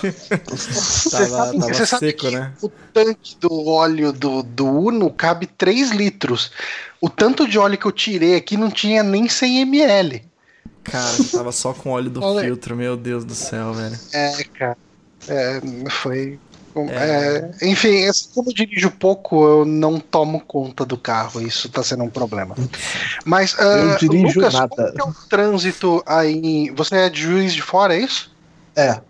Você 0.02 1.10
Tava- 1.10 1.26
sabe, 1.28 1.58
tava 1.58 1.74
você 1.74 1.86
sabe 1.86 2.06
seco, 2.06 2.18
que 2.20 2.30
né? 2.34 2.52
o 2.62 2.68
tanque 2.70 3.36
do 3.38 3.66
óleo 3.66 4.12
do, 4.12 4.42
do 4.42 4.64
Uno 4.66 5.10
cabe 5.10 5.46
3 5.46 5.90
litros. 5.90 6.50
O 7.00 7.08
tanto 7.08 7.48
de 7.48 7.58
óleo 7.58 7.78
que 7.78 7.86
eu 7.86 7.92
tirei 7.92 8.36
aqui 8.36 8.56
não 8.56 8.70
tinha 8.70 9.02
nem 9.02 9.28
100 9.28 9.60
ml. 9.62 10.22
cara, 10.84 11.16
eu 11.18 11.24
tava 11.30 11.52
só 11.52 11.72
com 11.72 11.90
óleo 11.90 12.10
do 12.10 12.22
Olha. 12.22 12.44
filtro, 12.44 12.76
meu 12.76 12.96
Deus 12.96 13.24
do 13.24 13.34
céu, 13.34 13.72
velho. 13.72 13.98
É, 14.12 14.44
cara. 14.44 14.76
É, 15.28 15.60
foi. 15.90 16.38
é, 16.90 17.50
enfim, 17.66 18.04
assim, 18.04 18.28
como 18.34 18.50
eu 18.50 18.54
dirijo 18.54 18.90
pouco, 18.90 19.44
eu 19.44 19.64
não 19.64 19.98
tomo 19.98 20.40
conta 20.40 20.84
do 20.84 20.96
carro. 20.96 21.40
Isso 21.40 21.68
tá 21.68 21.82
sendo 21.82 22.04
um 22.04 22.10
problema. 22.10 22.54
Mas, 23.24 23.56
Eu 23.58 23.92
ah, 23.92 23.96
dirijo 23.98 24.38
Lucas, 24.38 24.54
nada. 24.54 24.68
como 24.68 24.88
é 24.88 25.04
o 25.04 25.28
trânsito 25.28 26.02
aí? 26.06 26.70
Você 26.76 26.96
é 26.96 27.08
de 27.08 27.22
juiz 27.22 27.54
de 27.54 27.62
fora, 27.62 27.94
é 27.94 28.00
isso? 28.00 28.30
É. 28.76 29.00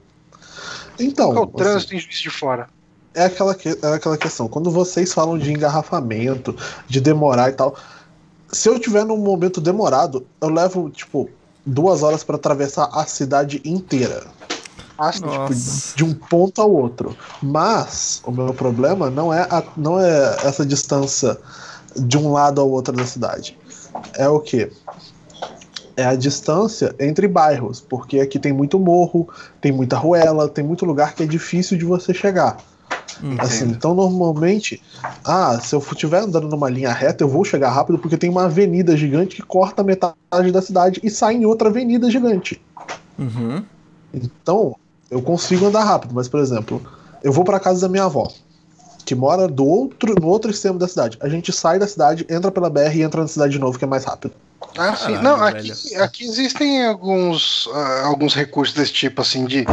Então, 0.98 1.32
Qual 1.32 1.44
é 1.44 1.46
o 1.46 1.48
assim, 1.48 1.56
trânsito 1.56 1.94
em 1.96 1.98
juiz 1.98 2.18
de 2.20 2.30
fora? 2.30 2.68
É, 3.14 3.24
aquela 3.24 3.54
que- 3.54 3.78
é 3.82 3.94
aquela 3.94 4.16
questão. 4.16 4.48
Quando 4.48 4.70
vocês 4.70 5.12
falam 5.12 5.38
de 5.38 5.50
engarrafamento, 5.52 6.54
de 6.88 7.00
demorar 7.00 7.50
e 7.50 7.52
tal, 7.52 7.74
se 8.52 8.68
eu 8.68 8.78
tiver 8.78 9.04
num 9.04 9.16
momento 9.16 9.60
demorado, 9.60 10.26
eu 10.40 10.48
levo, 10.48 10.90
tipo, 10.90 11.28
duas 11.64 12.02
horas 12.02 12.24
pra 12.24 12.36
atravessar 12.36 12.88
a 12.92 13.04
cidade 13.06 13.60
inteira. 13.64 14.24
Ah, 14.98 15.12
Nossa. 15.18 15.96
de 15.96 16.04
um 16.04 16.12
ponto 16.12 16.60
ao 16.60 16.70
outro. 16.70 17.16
Mas 17.42 18.20
o 18.24 18.30
meu 18.30 18.52
problema 18.52 19.08
não 19.08 19.32
é, 19.32 19.46
a- 19.50 19.62
não 19.76 19.98
é 19.98 20.36
essa 20.44 20.64
distância 20.66 21.38
de 21.96 22.18
um 22.18 22.30
lado 22.32 22.60
ao 22.60 22.68
outro 22.70 22.94
da 22.94 23.06
cidade. 23.06 23.56
É 24.14 24.28
o 24.28 24.38
quê? 24.40 24.70
É 25.96 26.04
a 26.04 26.14
distância 26.14 26.94
entre 27.00 27.26
bairros, 27.26 27.80
porque 27.80 28.20
aqui 28.20 28.38
tem 28.38 28.52
muito 28.52 28.78
morro, 28.78 29.28
tem 29.60 29.72
muita 29.72 29.96
ruela, 29.96 30.48
tem 30.48 30.62
muito 30.62 30.84
lugar 30.84 31.14
que 31.14 31.22
é 31.22 31.26
difícil 31.26 31.78
de 31.78 31.84
você 31.84 32.12
chegar. 32.12 32.58
Assim, 33.38 33.64
então 33.66 33.94
normalmente, 33.94 34.82
ah, 35.24 35.58
se 35.60 35.74
eu 35.74 35.78
estiver 35.78 36.22
andando 36.22 36.48
numa 36.48 36.70
linha 36.70 36.92
reta, 36.92 37.24
eu 37.24 37.28
vou 37.28 37.44
chegar 37.44 37.70
rápido 37.70 37.98
porque 37.98 38.16
tem 38.16 38.30
uma 38.30 38.44
avenida 38.44 38.96
gigante 38.96 39.36
que 39.36 39.42
corta 39.42 39.82
metade 39.82 40.14
da 40.52 40.62
cidade 40.62 41.00
e 41.02 41.10
sai 41.10 41.34
em 41.34 41.44
outra 41.44 41.68
avenida 41.68 42.10
gigante. 42.10 42.60
Uhum. 43.18 43.64
Então, 44.12 44.74
eu 45.10 45.20
consigo 45.20 45.66
andar 45.66 45.84
rápido, 45.84 46.14
mas, 46.14 46.28
por 46.28 46.40
exemplo, 46.40 46.82
eu 47.22 47.32
vou 47.32 47.44
pra 47.44 47.60
casa 47.60 47.82
da 47.82 47.88
minha 47.88 48.04
avó, 48.04 48.30
que 49.04 49.14
mora 49.14 49.48
do 49.48 49.64
outro, 49.64 50.14
no 50.18 50.26
outro 50.26 50.50
extremo 50.50 50.78
da 50.78 50.88
cidade. 50.88 51.18
A 51.20 51.28
gente 51.28 51.52
sai 51.52 51.78
da 51.78 51.86
cidade, 51.86 52.26
entra 52.28 52.50
pela 52.50 52.70
BR 52.70 52.98
e 52.98 53.02
entra 53.02 53.20
na 53.20 53.28
cidade 53.28 53.52
de 53.52 53.58
novo, 53.58 53.78
que 53.78 53.84
é 53.84 53.88
mais 53.88 54.04
rápido. 54.04 54.34
Ah, 54.76 54.94
sim. 54.94 55.14
Caralho, 55.14 55.22
Não, 55.22 55.42
aqui, 55.44 55.94
aqui 55.96 56.24
existem 56.24 56.86
alguns, 56.86 57.68
ah, 57.72 58.02
alguns 58.06 58.34
recursos 58.34 58.74
desse 58.74 58.92
tipo, 58.92 59.20
assim, 59.20 59.44
de 59.44 59.66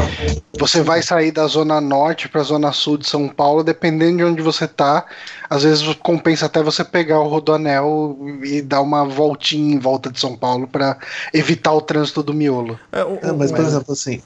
você 0.60 0.82
vai 0.82 1.04
sair 1.04 1.32
da 1.32 1.46
zona 1.46 1.80
norte 1.80 2.28
pra 2.28 2.42
zona 2.42 2.72
sul 2.72 2.98
de 2.98 3.08
São 3.08 3.28
Paulo, 3.30 3.64
dependendo 3.64 4.18
de 4.18 4.24
onde 4.24 4.42
você 4.42 4.68
tá, 4.68 5.06
às 5.50 5.64
vezes 5.64 5.84
compensa 6.02 6.48
até 6.48 6.64
você 6.64 6.84
pegar 6.84 7.20
o 7.20 7.28
rodoanel 7.28 8.18
e 8.44 8.62
dar 8.62 8.82
uma 8.82 9.06
voltinha 9.06 9.76
em 9.76 9.78
volta 9.80 10.12
de 10.12 10.20
São 10.20 10.36
Paulo 10.36 10.68
pra 10.68 10.98
evitar 11.34 11.74
o 11.74 11.82
trânsito 11.82 12.24
do 12.24 12.34
miolo. 12.34 12.80
É, 12.92 13.04
o- 13.04 13.20
É, 13.22 13.32
mas, 13.34 13.52
por 13.52 13.62
exemplo, 13.62 13.94
assim, 13.94 14.22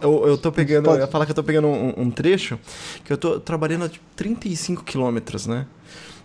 Eu, 0.00 0.26
eu 0.26 0.38
tô 0.38 0.50
pegando, 0.50 0.84
Pode. 0.84 0.98
eu 0.98 1.04
ia 1.04 1.10
falar 1.10 1.26
que 1.26 1.32
eu 1.32 1.36
tô 1.36 1.42
pegando 1.42 1.68
um, 1.68 1.94
um 1.96 2.10
trecho 2.10 2.58
que 3.04 3.12
eu 3.12 3.18
tô 3.18 3.38
trabalhando 3.40 3.84
a 3.84 3.88
tipo, 3.88 4.04
35 4.16 4.84
quilômetros, 4.84 5.46
né? 5.46 5.66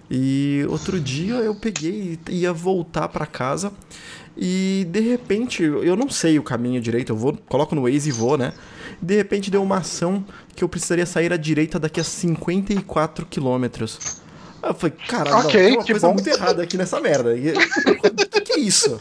E 0.09 0.65
outro 0.69 0.99
dia 0.99 1.35
eu 1.35 1.55
peguei 1.55 2.19
e 2.29 2.41
ia 2.41 2.53
voltar 2.53 3.07
pra 3.07 3.25
casa 3.25 3.71
e 4.37 4.85
de 4.89 4.99
repente, 4.99 5.63
eu 5.63 5.95
não 5.95 6.09
sei 6.09 6.37
o 6.37 6.43
caminho 6.43 6.81
direito, 6.81 7.11
eu 7.11 7.15
vou, 7.15 7.37
coloco 7.47 7.73
no 7.73 7.83
Waze 7.83 8.09
e 8.09 8.11
vou, 8.11 8.37
né? 8.37 8.53
De 9.01 9.15
repente 9.15 9.49
deu 9.49 9.63
uma 9.63 9.77
ação 9.77 10.23
que 10.55 10.63
eu 10.63 10.69
precisaria 10.69 11.05
sair 11.05 11.31
à 11.33 11.37
direita 11.37 11.79
daqui 11.79 11.99
a 11.99 12.03
54 12.03 13.25
quilômetros. 13.25 14.21
Eu 14.61 14.73
falei, 14.73 14.95
caralho, 15.07 15.47
Ok, 15.47 15.51
tem 15.51 15.73
uma 15.77 15.83
que 15.83 15.91
coisa 15.93 16.07
bom. 16.07 16.13
muito 16.13 16.27
errada 16.27 16.63
aqui 16.63 16.77
nessa 16.77 16.99
merda. 16.99 17.33
O 17.35 18.27
que, 18.27 18.41
que 18.41 18.53
é 18.53 18.59
isso? 18.59 18.97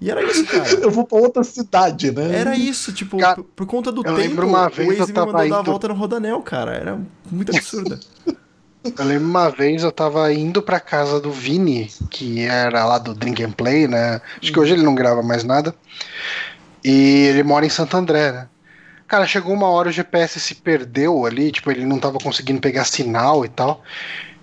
E 0.00 0.10
era 0.10 0.22
isso, 0.22 0.46
cara. 0.46 0.68
eu 0.80 0.90
vou 0.90 1.04
pra 1.04 1.18
outra 1.18 1.42
cidade, 1.42 2.12
né? 2.12 2.36
Era 2.36 2.56
isso, 2.56 2.92
tipo, 2.92 3.18
Cara, 3.18 3.34
por, 3.36 3.44
por 3.44 3.66
conta 3.66 3.90
do 3.90 4.00
eu 4.00 4.14
tempo, 4.14 4.16
lembro 4.18 4.46
uma 4.46 4.68
o 4.68 4.70
vez 4.70 4.88
Waze 4.90 5.00
eu 5.00 5.06
me 5.08 5.12
tava 5.12 5.32
mandou 5.32 5.48
dar 5.48 5.56
a 5.56 5.60
indo- 5.60 5.70
volta 5.70 5.88
no 5.88 5.94
Rodanel, 5.94 6.40
cara. 6.42 6.74
Era 6.74 6.98
muito 7.30 7.54
absurda. 7.54 7.98
Eu 8.96 9.04
lembro 9.04 9.26
uma 9.28 9.50
vez 9.50 9.82
eu 9.82 9.90
tava 9.90 10.32
indo 10.32 10.62
pra 10.62 10.78
casa 10.78 11.20
do 11.20 11.32
Vini, 11.32 11.90
que 12.08 12.42
era 12.44 12.84
lá 12.86 12.96
do 12.96 13.12
Drink 13.12 13.42
and 13.42 13.50
Play, 13.50 13.88
né? 13.88 14.20
Acho 14.40 14.52
que 14.52 14.58
hoje 14.58 14.72
ele 14.72 14.84
não 14.84 14.94
grava 14.94 15.20
mais 15.20 15.42
nada. 15.42 15.74
E 16.84 17.24
ele 17.26 17.42
mora 17.42 17.66
em 17.66 17.68
Santo 17.68 17.96
André, 17.96 18.30
né? 18.32 18.48
Cara, 19.06 19.26
chegou 19.26 19.52
uma 19.52 19.66
hora 19.68 19.88
o 19.88 19.92
GPS 19.92 20.38
se 20.38 20.54
perdeu 20.54 21.26
ali, 21.26 21.50
tipo, 21.50 21.70
ele 21.70 21.84
não 21.84 21.98
tava 21.98 22.18
conseguindo 22.18 22.60
pegar 22.60 22.84
sinal 22.84 23.44
e 23.44 23.48
tal. 23.48 23.82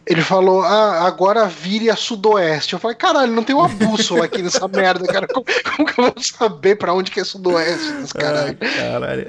Ele 0.07 0.21
falou, 0.21 0.61
ah, 0.61 1.07
agora 1.07 1.47
vire 1.47 1.89
a 1.89 1.95
sudoeste. 1.95 2.73
Eu 2.73 2.79
falei, 2.79 2.95
caralho, 2.95 3.31
não 3.31 3.43
tem 3.43 3.55
uma 3.55 3.67
bússola 3.67 4.25
aqui 4.25 4.41
nessa 4.41 4.67
merda, 4.67 5.05
cara. 5.07 5.27
Como, 5.27 5.45
como 5.75 5.87
que 5.91 5.99
eu 5.99 6.11
vou 6.13 6.23
saber 6.23 6.75
pra 6.75 6.93
onde 6.93 7.09
que 7.09 7.19
é 7.19 7.23
sudoeste? 7.23 7.91
Desse 7.93 8.13
caralho? 8.13 8.57
Ai, 8.61 8.75
caralho. 8.75 9.27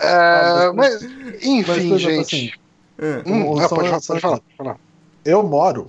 É, 0.00 0.72
mas, 0.72 1.02
Mas, 1.02 1.02
enfim, 1.42 1.94
exemplo, 1.94 1.98
gente. 1.98 2.60
É. 2.98 3.22
Hum, 3.26 3.50
um- 3.52 3.58
ah, 3.60 3.68
falar, 3.68 4.00
pode 4.00 4.20
falar, 4.20 4.38
pode 4.38 4.56
falar. 4.56 4.76
Eu 5.24 5.42
moro 5.42 5.86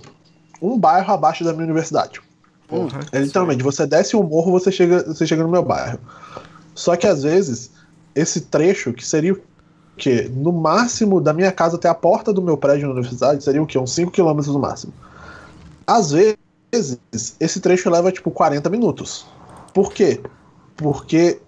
um 0.60 0.78
bairro 0.78 1.12
abaixo 1.14 1.42
da 1.44 1.52
minha 1.52 1.64
universidade. 1.64 2.20
Porra. 2.68 3.00
É 3.12 3.18
literalmente, 3.20 3.62
você 3.62 3.86
desce 3.86 4.16
um 4.16 4.22
morro, 4.22 4.52
você 4.52 4.70
chega, 4.72 5.04
você 5.04 5.26
chega 5.26 5.42
no 5.42 5.48
meu 5.48 5.62
bairro. 5.62 5.98
Só 6.74 6.96
que 6.96 7.06
às 7.06 7.22
vezes, 7.22 7.70
esse 8.14 8.42
trecho, 8.42 8.92
que 8.92 9.06
seria 9.06 9.36
o 9.96 9.98
quê? 9.98 10.30
No 10.32 10.52
máximo, 10.52 11.20
da 11.20 11.32
minha 11.32 11.50
casa 11.50 11.76
até 11.76 11.88
a 11.88 11.94
porta 11.94 12.32
do 12.32 12.42
meu 12.42 12.56
prédio 12.56 12.86
na 12.86 12.94
universidade, 12.94 13.42
seria 13.42 13.62
o 13.62 13.66
quê? 13.66 13.78
Uns 13.78 13.92
5 13.92 14.12
km 14.12 14.46
no 14.48 14.58
máximo. 14.58 14.92
Às 15.86 16.12
vezes, 16.12 16.36
esse 17.40 17.60
trecho 17.60 17.88
leva 17.88 18.12
tipo 18.12 18.30
40 18.30 18.68
minutos. 18.68 19.26
Por 19.72 19.92
quê? 19.92 20.20
Porque 20.76 21.40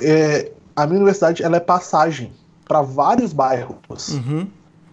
é, 0.00 0.52
a 0.74 0.86
minha 0.86 0.98
universidade 0.98 1.42
ela 1.42 1.56
é 1.56 1.60
passagem 1.60 2.32
para 2.64 2.80
vários 2.82 3.32
bairros. 3.32 4.08
Uhum. 4.08 4.48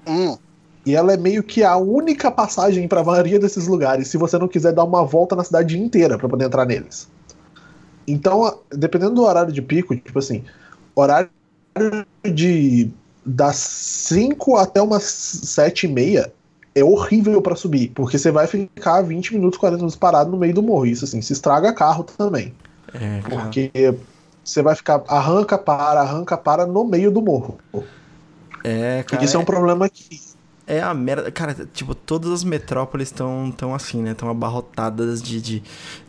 Hum, 0.08 0.38
E 0.86 0.96
ela 0.96 1.14
é 1.14 1.18
meio 1.18 1.44
que 1.44 1.64
a 1.64 1.78
única 1.78 2.32
passagem 2.32 2.88
para 2.88 3.02
a 3.02 3.04
maioria 3.04 3.40
desses 3.40 3.68
lugares, 3.68 4.08
se 4.08 4.18
você 4.18 4.38
não 4.38 4.48
quiser 4.48 4.74
dar 4.74 4.84
uma 4.84 5.06
volta 5.06 5.36
na 5.36 5.44
cidade 5.44 5.80
inteira 5.80 6.18
para 6.18 6.28
poder 6.28 6.46
entrar 6.46 6.66
neles. 6.66 7.08
Então, 8.08 8.60
dependendo 8.70 9.16
do 9.16 9.24
horário 9.24 9.54
de 9.54 9.62
pico, 9.62 9.96
tipo 9.96 10.20
assim, 10.20 10.44
horário 10.96 11.30
de 12.24 12.92
das 13.26 13.56
5 13.56 14.58
até 14.58 14.82
umas 14.82 15.04
7 15.04 15.86
e 15.86 15.90
meia 15.90 16.32
é 16.76 16.84
horrível 16.84 17.42
para 17.42 17.56
subir, 17.56 17.92
porque 17.94 18.18
você 18.18 18.32
vai 18.32 18.48
ficar 18.48 19.02
20 19.02 19.36
minutos, 19.36 19.60
40 19.60 19.78
minutos 19.78 19.96
parado 19.96 20.32
no 20.32 20.38
meio 20.38 20.54
do 20.54 20.64
morro. 20.64 20.86
Isso 20.86 21.06
assim, 21.06 21.22
se 21.22 21.34
estraga 21.34 21.72
carro 21.72 22.04
também. 22.04 22.54
É. 22.94 23.22
Porque 23.22 23.96
você 24.44 24.62
vai 24.62 24.76
ficar 24.76 25.04
arranca, 25.08 25.58
para, 25.58 26.02
arranca, 26.02 26.36
para 26.36 26.66
no 26.66 26.84
meio 26.84 27.12
do 27.12 27.22
morro. 27.22 27.58
É, 28.64 29.04
cara. 29.04 29.24
Isso 29.24 29.38
é 29.38 29.40
um 29.40 29.46
problema 29.46 29.88
que 29.88 30.20
É 30.66 30.82
a 30.82 30.94
merda. 30.94 31.30
Cara, 31.30 31.54
tipo, 31.74 31.94
todas 31.94 32.32
as 32.32 32.44
metrópoles 32.44 33.10
estão 33.10 33.52
tão 33.56 33.76
assim, 33.76 34.02
né? 34.02 34.12
Estão 34.12 34.30
abarrotadas 34.30 35.22
de, 35.22 35.42
de, 35.42 35.64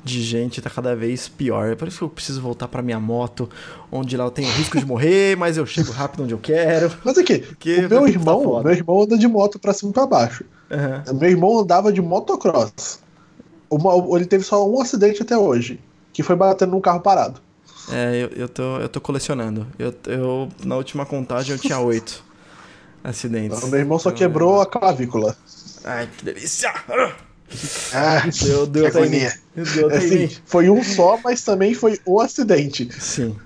de 0.04 0.22
gente, 0.22 0.62
tá 0.62 0.70
cada 0.70 0.94
vez 0.94 1.28
pior. 1.28 1.72
É 1.72 1.74
por 1.74 1.88
isso 1.88 1.98
que 1.98 2.04
eu 2.04 2.08
preciso 2.08 2.40
voltar 2.40 2.68
pra 2.68 2.80
minha 2.80 3.00
moto, 3.00 3.48
onde 3.90 4.16
lá 4.16 4.24
eu 4.24 4.30
tenho 4.30 4.48
risco 4.52 4.78
de 4.78 4.86
morrer, 4.86 5.36
mas 5.38 5.56
eu 5.56 5.66
chego 5.66 5.90
rápido 5.90 6.22
onde 6.22 6.34
eu 6.34 6.38
quero. 6.38 6.92
Mas 7.04 7.18
aqui, 7.18 7.38
Porque 7.40 7.84
o 7.84 7.88
meu 7.88 8.06
irmão, 8.06 8.62
meu 8.62 8.72
irmão 8.72 9.02
anda 9.02 9.18
de 9.18 9.26
moto 9.26 9.58
pra 9.58 9.72
cima 9.72 9.90
e 9.90 9.94
pra 9.94 10.06
baixo. 10.06 10.44
Aham. 10.70 11.02
Meu 11.14 11.30
irmão 11.30 11.58
andava 11.58 11.92
de 11.92 12.00
motocross. 12.00 13.00
Uma- 13.68 14.16
ele 14.16 14.26
teve 14.26 14.44
só 14.44 14.68
um 14.68 14.80
acidente 14.80 15.20
até 15.20 15.36
hoje, 15.36 15.80
que 16.12 16.22
foi 16.22 16.36
batendo 16.36 16.70
num 16.70 16.80
carro 16.80 17.00
parado. 17.00 17.40
É, 17.90 18.22
eu, 18.22 18.28
eu, 18.28 18.48
tô, 18.48 18.78
eu 18.78 18.88
tô 18.88 19.00
colecionando. 19.00 19.66
Eu, 19.78 19.92
eu, 20.06 20.48
na 20.64 20.76
última 20.76 21.04
contagem 21.04 21.52
eu 21.52 21.58
tinha 21.58 21.78
oito 21.80 22.23
acidentes. 23.04 23.62
O 23.62 23.68
meu 23.68 23.78
irmão 23.78 23.98
só 23.98 24.08
Então, 24.08 24.18
quebrou 24.18 24.60
a 24.60 24.66
clavícula. 24.66 25.36
Ai, 25.84 26.08
que 26.16 26.24
delícia! 26.24 26.72
Ah, 27.92 28.22
Deu, 28.42 28.66
deu 28.66 28.82
que 28.84 28.88
até 28.88 28.98
agonia. 29.00 29.32
Deu 29.54 29.86
até 29.86 29.98
Assim, 29.98 30.30
foi 30.46 30.68
um 30.70 30.82
só, 30.82 31.18
mas 31.22 31.42
também 31.42 31.74
foi 31.74 32.00
o 32.04 32.20
acidente. 32.20 32.88
Sim. 33.00 33.36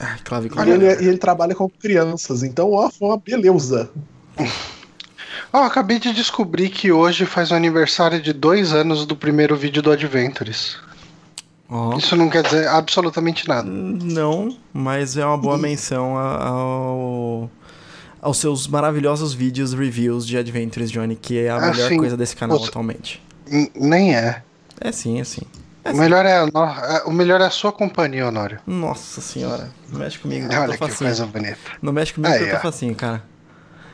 Ai, 0.00 0.18
clavícula. 0.24 0.66
E 0.66 0.70
ele, 0.70 0.86
e 0.86 1.06
ele 1.08 1.18
trabalha 1.18 1.54
com 1.54 1.68
crianças, 1.68 2.42
então 2.42 2.72
ó, 2.72 2.90
foi 2.90 3.08
uma 3.08 3.18
beleza. 3.18 3.90
Ó, 5.52 5.62
acabei 5.62 5.98
de 5.98 6.12
descobrir 6.12 6.70
que 6.70 6.90
hoje 6.90 7.26
faz 7.26 7.50
o 7.50 7.54
aniversário 7.54 8.20
de 8.20 8.32
dois 8.32 8.72
anos 8.72 9.04
do 9.06 9.14
primeiro 9.14 9.54
vídeo 9.54 9.82
do 9.82 9.92
Adventures. 9.92 10.76
Ó. 11.68 11.96
Isso 11.96 12.16
não 12.16 12.28
quer 12.28 12.42
dizer 12.42 12.66
absolutamente 12.68 13.46
nada. 13.48 13.68
Não, 13.68 14.56
mas 14.72 15.16
é 15.16 15.24
uma 15.24 15.38
boa 15.38 15.56
menção 15.58 16.16
a- 16.18 16.46
ao, 16.48 17.50
aos 18.22 18.38
seus 18.38 18.66
maravilhosos 18.68 19.34
vídeos 19.34 19.74
reviews 19.74 20.24
de 20.26 20.38
Adventures, 20.38 20.90
Johnny, 20.90 21.16
que 21.16 21.38
é 21.40 21.50
a 21.50 21.56
Ah, 21.56 21.70
melhor 21.72 21.90
coisa 21.96 22.16
desse 22.16 22.36
canal 22.36 22.58
Você- 22.58 22.68
atualmente. 22.68 23.20
Nem 23.74 24.14
é. 24.14 24.42
É 24.80 24.92
sim, 24.92 25.20
é 25.20 25.24
sim. 25.24 25.42
É 25.84 25.90
O 25.90 25.94
sim. 25.94 26.00
melhor 26.00 26.24
é, 26.24 26.38
a 26.38 26.44
é- 26.44 27.02
o 27.04 27.12
melhor 27.12 27.40
é 27.40 27.44
a 27.46 27.50
sua 27.50 27.72
companhia, 27.72 28.26
Honório. 28.28 28.60
Nossa 28.64 29.20
senhora, 29.20 29.68
não 29.90 29.98
mexe 29.98 30.18
comigo, 30.18 30.48
que 30.48 30.54
Olha 30.54 30.72
que 30.72 30.78
facinho. 30.78 30.98
coisa 31.10 31.26
bonita. 31.26 31.58
Não 31.82 31.92
mexe 31.92 32.14
comigo 32.14 32.32
que 32.32 32.38
Aí, 32.44 32.48
eu 32.48 32.54
tô 32.56 32.62
facinho, 32.62 32.94
cara. 32.94 33.22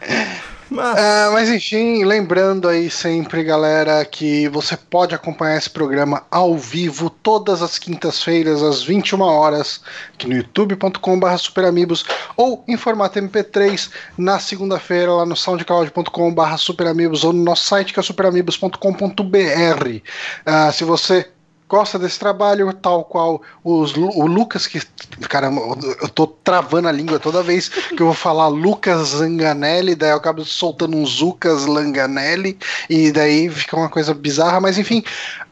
Mas, 0.71 0.99
Ah, 0.99 1.31
mas 1.33 1.49
enfim, 1.49 2.05
lembrando 2.05 2.69
aí 2.69 2.91
sempre, 2.91 3.43
galera, 3.43 4.05
que 4.05 4.49
você 4.49 4.77
pode 4.77 5.15
acompanhar 5.15 5.57
esse 5.57 5.71
programa 5.71 6.27
ao 6.31 6.57
vivo 6.57 7.09
todas 7.09 7.63
as 7.63 7.79
quintas-feiras, 7.79 8.63
às 8.63 8.83
21 8.83 9.21
horas, 9.23 9.81
aqui 10.13 10.29
no 10.29 10.35
youtube.com.br 10.35 11.37
superamigos 11.39 12.05
ou 12.37 12.65
em 12.69 12.77
formato 12.77 13.19
MP3 13.19 13.91
na 14.17 14.39
segunda-feira 14.39 15.13
lá 15.13 15.25
no 15.25 15.37
soundcloud.com.br 15.37 16.57
superamigos 16.59 17.25
ou 17.25 17.33
no 17.33 17.43
nosso 17.43 17.65
site 17.65 17.95
que 17.95 18.01
é 18.01 18.03
superamigos.com.br. 18.03 20.03
Ah, 20.45 20.73
se 20.73 20.85
você 20.85 21.31
gosta 21.69 21.99
desse 21.99 22.19
trabalho, 22.19 22.73
tal 22.73 23.05
qual 23.05 23.43
os, 23.63 23.95
o 23.97 24.27
Lucas, 24.27 24.67
que. 24.67 24.81
Caramba, 25.29 25.61
eu 26.01 26.09
tô 26.09 26.27
travando 26.27 26.89
a 26.89 26.93
língua 26.93 27.19
toda 27.19 27.43
vez 27.43 27.69
que 27.69 28.01
eu 28.01 28.07
vou 28.07 28.15
falar 28.15 28.49
Lucas 28.49 29.09
Zanganelli, 29.09 29.95
daí 29.95 30.11
eu 30.11 30.17
acabo 30.17 30.45
soltando 30.45 30.97
um 30.97 31.05
Zucas 31.07 31.67
Langanelli, 31.67 32.59
e 32.89 33.13
daí 33.13 33.49
fica 33.51 33.77
uma 33.77 33.89
coisa 33.89 34.15
bizarra, 34.15 34.61
mas 34.61 34.79
enfim. 34.79 35.05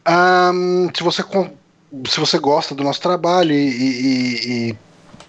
ahn, 0.05 0.89
se 0.95 1.03
você. 1.03 1.23
Se 2.09 2.19
você 2.19 2.37
gosta 2.37 2.75
do 2.75 2.83
nosso 2.83 2.99
trabalho 2.99 3.53
e- 3.53 3.55
e- 3.69 4.75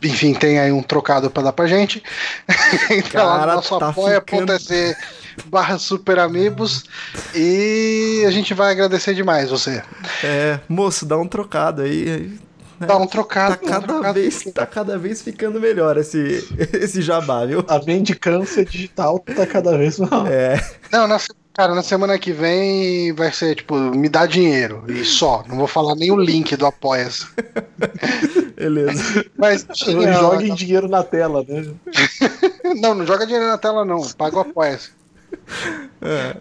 e 0.02 0.08
enfim, 0.08 0.34
tem 0.34 0.58
aí 0.58 0.72
um 0.72 0.82
trocado 0.82 1.30
pra 1.30 1.42
dar 1.42 1.52
pra 1.52 1.66
gente. 1.68 2.02
Entra 2.90 3.22
lá 3.22 3.38
Cara, 3.38 3.46
no 3.52 3.56
nosso 3.56 3.78
tá 3.78 3.88
apoia.se 3.90 4.96
barra 5.46 5.78
super 5.78 6.18
amigos 6.18 6.84
e 7.34 8.24
a 8.26 8.30
gente 8.30 8.54
vai 8.54 8.72
agradecer 8.72 9.14
demais 9.14 9.50
você. 9.50 9.82
é, 10.24 10.60
moço, 10.68 11.04
dá 11.06 11.16
um 11.16 11.26
trocado 11.26 11.82
aí. 11.82 12.38
né? 12.80 12.86
Dá 12.86 12.96
um 12.96 13.06
trocado. 13.06 13.56
Tá 13.56 13.64
um 13.64 13.68
cada, 13.68 13.86
trocado. 13.86 14.14
vez, 14.14 14.44
tá 14.54 14.66
cada 14.66 14.98
vez 14.98 15.22
ficando 15.22 15.60
melhor 15.60 15.96
esse, 15.96 16.46
esse 16.74 17.02
jabá, 17.02 17.44
viu? 17.44 17.64
A 17.68 17.78
mendicância 17.84 18.64
digital 18.64 19.18
tá 19.18 19.46
cada 19.46 19.76
vez 19.76 19.98
mais. 19.98 20.30
É, 20.30 20.60
Não, 20.92 21.06
na, 21.08 21.18
cara, 21.52 21.74
na 21.74 21.82
semana 21.82 22.16
que 22.18 22.32
vem 22.32 23.12
vai 23.12 23.32
ser 23.32 23.56
tipo, 23.56 23.74
me 23.76 24.08
dá 24.08 24.26
dinheiro 24.26 24.84
e 24.88 25.04
só. 25.04 25.42
Não 25.48 25.56
vou 25.56 25.66
falar 25.66 25.94
nem 25.96 26.12
o 26.12 26.16
link 26.16 26.54
do 26.56 26.66
Apoia-se. 26.66 27.26
beleza. 28.54 29.24
Mas 29.36 29.66
Joguem 29.74 30.54
dinheiro 30.54 30.88
na 30.88 31.02
tela, 31.02 31.44
né? 31.48 31.66
Não, 32.76 32.94
não 32.94 33.06
joga 33.06 33.26
dinheiro 33.26 33.46
na 33.48 33.58
tela, 33.58 33.84
não. 33.84 34.02
Paga 34.10 34.36
o 34.36 34.40
Apoia-se. 34.40 34.90
É. 36.02 36.36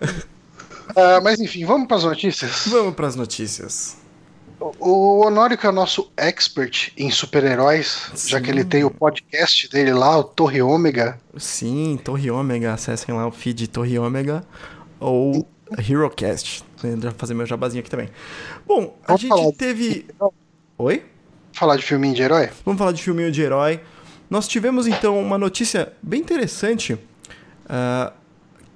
Ah, 0.96 1.20
mas 1.22 1.40
enfim, 1.40 1.66
vamos 1.66 1.88
para 1.88 1.98
as 1.98 2.04
notícias. 2.04 2.68
Vamos 2.68 2.96
pras 2.96 3.16
notícias. 3.16 3.98
O 4.80 5.24
Honório, 5.26 5.56
que 5.58 5.66
é 5.68 5.70
o 5.70 5.74
nosso 5.74 6.12
expert 6.18 6.92
em 6.98 7.12
super-heróis, 7.12 8.10
já 8.26 8.42
que 8.42 8.50
ele 8.50 8.66
tem 8.66 8.84
o 8.84 8.90
podcast 8.90 9.70
dele 9.70 9.94
lá, 9.94 10.18
o 10.18 10.24
Torre 10.24 10.62
Ômega. 10.64 11.20
Sim, 11.38 12.00
Torre 12.04 12.32
Ômega, 12.32 12.74
acessem 12.74 13.14
lá 13.14 13.28
o 13.28 13.32
feed 13.32 13.68
Torre 13.68 14.00
Ômega 14.00 14.44
ou 15.00 15.48
HeroCast. 15.78 16.64
Eu 16.84 17.00
Já 17.00 17.12
fazer 17.12 17.36
meu 17.36 17.46
jabazinho 17.46 17.82
aqui 17.82 17.90
também. 17.90 18.10
Bom, 18.66 18.98
a 19.04 19.08
Vamos 19.16 19.22
gente 19.22 19.52
de- 19.52 19.58
teve. 19.58 20.06
Oi? 20.80 21.06
Falar 21.54 21.76
de 21.76 21.84
filminho 21.84 22.16
de 22.16 22.22
herói? 22.24 22.50
Vamos 22.66 22.80
falar 22.80 22.92
de 22.92 23.04
filminho 23.04 23.32
de 23.32 23.42
herói. 23.42 23.80
Nós 24.30 24.48
tivemos 24.48 24.88
então 24.88 25.20
uma 25.22 25.38
notícia 25.38 25.94
bem 26.02 26.20
interessante 26.22 26.98
ah, 27.70 28.12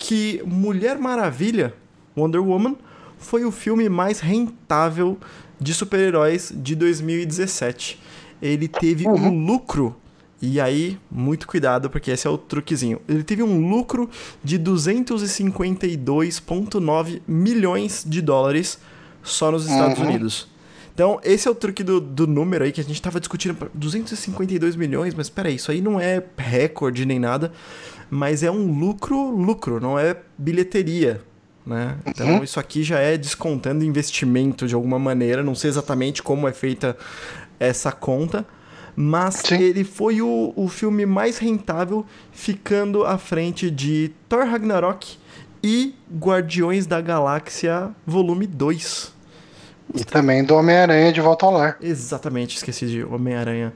que 0.01 0.41
Mulher 0.43 0.97
Maravilha, 0.97 1.75
Wonder 2.17 2.43
Woman, 2.43 2.75
foi 3.19 3.45
o 3.45 3.51
filme 3.51 3.87
mais 3.87 4.19
rentável 4.19 5.15
de 5.59 5.75
super-heróis 5.75 6.51
de 6.55 6.75
2017. 6.75 7.99
Ele 8.41 8.67
teve 8.67 9.07
um 9.07 9.45
lucro 9.45 9.95
e 10.41 10.59
aí, 10.59 10.97
muito 11.11 11.47
cuidado, 11.47 11.87
porque 11.87 12.09
esse 12.09 12.25
é 12.25 12.29
o 12.31 12.35
truquezinho. 12.35 12.99
Ele 13.07 13.23
teve 13.23 13.43
um 13.43 13.69
lucro 13.69 14.09
de 14.43 14.57
252,9 14.57 17.21
milhões 17.27 18.03
de 18.07 18.23
dólares 18.23 18.79
só 19.21 19.51
nos 19.51 19.69
Estados 19.69 19.99
Uhum. 19.99 20.07
Unidos. 20.07 20.49
Então, 20.95 21.19
esse 21.23 21.47
é 21.47 21.51
o 21.51 21.55
truque 21.55 21.83
do, 21.83 22.01
do 22.01 22.25
número 22.25 22.63
aí 22.63 22.71
que 22.71 22.81
a 22.81 22.83
gente 22.83 22.99
tava 22.99 23.19
discutindo. 23.19 23.55
252 23.73 24.75
milhões, 24.75 25.13
mas 25.13 25.29
peraí, 25.29 25.55
isso 25.55 25.71
aí 25.71 25.79
não 25.79 25.99
é 25.99 26.23
recorde 26.37 27.05
nem 27.05 27.19
nada, 27.19 27.51
mas 28.11 28.43
é 28.43 28.51
um 28.51 28.77
lucro, 28.77 29.31
lucro, 29.31 29.79
não 29.79 29.97
é 29.97 30.17
bilheteria. 30.37 31.21
Né? 31.65 31.95
Então, 32.05 32.43
isso 32.43 32.59
aqui 32.59 32.83
já 32.83 32.99
é 32.99 33.17
descontando 33.17 33.85
investimento 33.85 34.67
de 34.67 34.75
alguma 34.75 34.99
maneira. 34.99 35.41
Não 35.41 35.55
sei 35.55 35.69
exatamente 35.69 36.21
como 36.21 36.45
é 36.45 36.51
feita 36.51 36.97
essa 37.57 37.89
conta, 37.89 38.45
mas 38.97 39.35
Sim. 39.35 39.61
ele 39.61 39.85
foi 39.85 40.21
o, 40.21 40.51
o 40.57 40.67
filme 40.67 41.05
mais 41.05 41.37
rentável, 41.37 42.05
ficando 42.33 43.05
à 43.05 43.17
frente 43.17 43.71
de 43.71 44.11
Thor 44.27 44.45
Ragnarok 44.45 45.17
e 45.63 45.95
Guardiões 46.13 46.85
da 46.85 46.99
Galáxia 46.99 47.91
Volume 48.05 48.45
2. 48.45 49.13
E 49.95 50.03
também 50.03 50.43
do 50.43 50.55
Homem-Aranha 50.55 51.13
de 51.13 51.21
Volta 51.21 51.45
ao 51.45 51.53
Lar. 51.53 51.77
Exatamente, 51.81 52.57
esqueci 52.57 52.87
de 52.87 53.03
Homem-Aranha. 53.05 53.71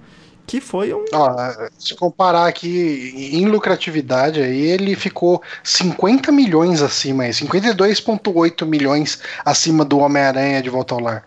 Que 0.48 0.62
foi 0.62 0.94
um. 0.94 1.04
Ó, 1.12 1.70
se 1.78 1.96
comparar 1.96 2.48
aqui 2.48 3.32
em 3.34 3.46
lucratividade, 3.46 4.42
aí 4.42 4.62
ele 4.62 4.96
ficou 4.96 5.42
50 5.64 6.32
milhões 6.32 6.82
acima, 6.82 7.24
aí, 7.24 7.32
52,8 7.32 8.66
milhões 8.66 9.20
acima 9.44 9.84
do 9.84 10.00
Homem-Aranha 10.00 10.62
de 10.62 10.70
Volta 10.70 10.94
ao 10.94 11.02
Lar. 11.02 11.26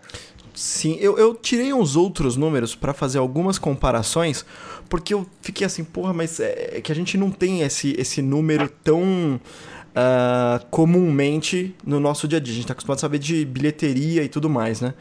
Sim, 0.53 0.97
eu, 0.99 1.17
eu 1.17 1.33
tirei 1.35 1.73
uns 1.73 1.95
outros 1.95 2.35
números 2.35 2.75
pra 2.75 2.93
fazer 2.93 3.17
algumas 3.17 3.57
comparações, 3.57 4.45
porque 4.89 5.13
eu 5.13 5.25
fiquei 5.41 5.65
assim, 5.65 5.83
porra, 5.83 6.13
mas 6.13 6.39
é 6.39 6.71
é 6.73 6.81
que 6.81 6.91
a 6.91 6.95
gente 6.95 7.17
não 7.17 7.31
tem 7.31 7.61
esse, 7.61 7.95
esse 7.97 8.21
número 8.21 8.69
tão 8.83 9.39
ah, 9.95 10.61
comumente 10.69 11.75
no 11.85 11.99
nosso 11.99 12.27
dia 12.27 12.37
a 12.37 12.41
dia. 12.41 12.53
A 12.53 12.55
gente 12.55 12.67
tá 12.67 12.73
acostumado 12.73 12.97
a 12.97 13.01
saber 13.01 13.19
de 13.19 13.43
bilheteria 13.45 14.23
e 14.23 14.29
tudo 14.29 14.49
mais, 14.49 14.81
né? 14.81 14.93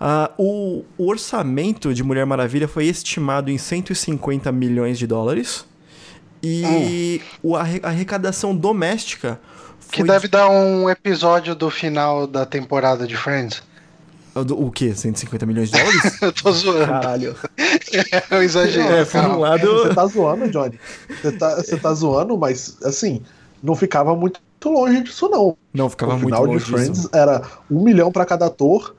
Ah, 0.00 0.30
o, 0.38 0.82
o 0.96 1.08
orçamento 1.08 1.92
de 1.92 2.02
Mulher 2.02 2.24
Maravilha 2.24 2.66
foi 2.66 2.86
estimado 2.86 3.50
em 3.50 3.58
150 3.58 4.50
milhões 4.50 4.98
de 4.98 5.06
dólares. 5.06 5.66
E 6.42 7.20
o- 7.42 7.54
a 7.54 7.60
arre- 7.60 7.80
a 7.82 7.88
arrecadação 7.88 8.56
doméstica 8.56 9.38
Que 9.92 9.98
foi 9.98 10.06
deve 10.08 10.26
dar 10.26 10.48
um 10.48 10.88
episódio 10.88 11.54
do 11.54 11.68
final 11.68 12.26
da 12.26 12.46
temporada 12.46 13.06
de 13.06 13.14
Friends. 13.14 13.62
de- 14.34 14.44
do- 14.44 14.58
o 14.64 14.70
quê? 14.70 14.94
150 14.94 15.44
milhões 15.44 15.70
de 15.70 15.78
dólares? 15.78 16.16
Eu 16.22 16.32
tô 16.32 16.50
zoando. 16.52 16.86
Caralho. 16.86 17.36
É 18.30 18.36
um 18.36 18.42
exagero. 18.42 18.90
É, 18.94 19.04
por 19.04 19.20
um 19.20 19.38
lado. 19.40 19.66
Você 19.82 19.94
tá 19.94 20.06
zoando, 20.06 20.48
Johnny. 20.50 20.78
Você 21.20 21.32
tá, 21.32 21.56
você 21.56 21.76
tá 21.76 21.92
zoando, 21.92 22.38
mas 22.38 22.78
assim, 22.84 23.20
não 23.62 23.74
ficava 23.74 24.14
muito 24.16 24.40
longe 24.64 25.02
disso, 25.02 25.28
não. 25.28 25.56
Não, 25.74 25.90
ficava 25.90 26.12
o 26.12 26.18
muito 26.18 26.26
final 26.26 26.46
de 26.46 26.52
longe 26.54 26.64
Friends 26.64 26.92
disso. 27.02 27.10
era 27.12 27.42
um 27.70 27.82
milhão 27.82 28.10
pra 28.12 28.24
cada 28.24 28.46
ator, 28.46 28.94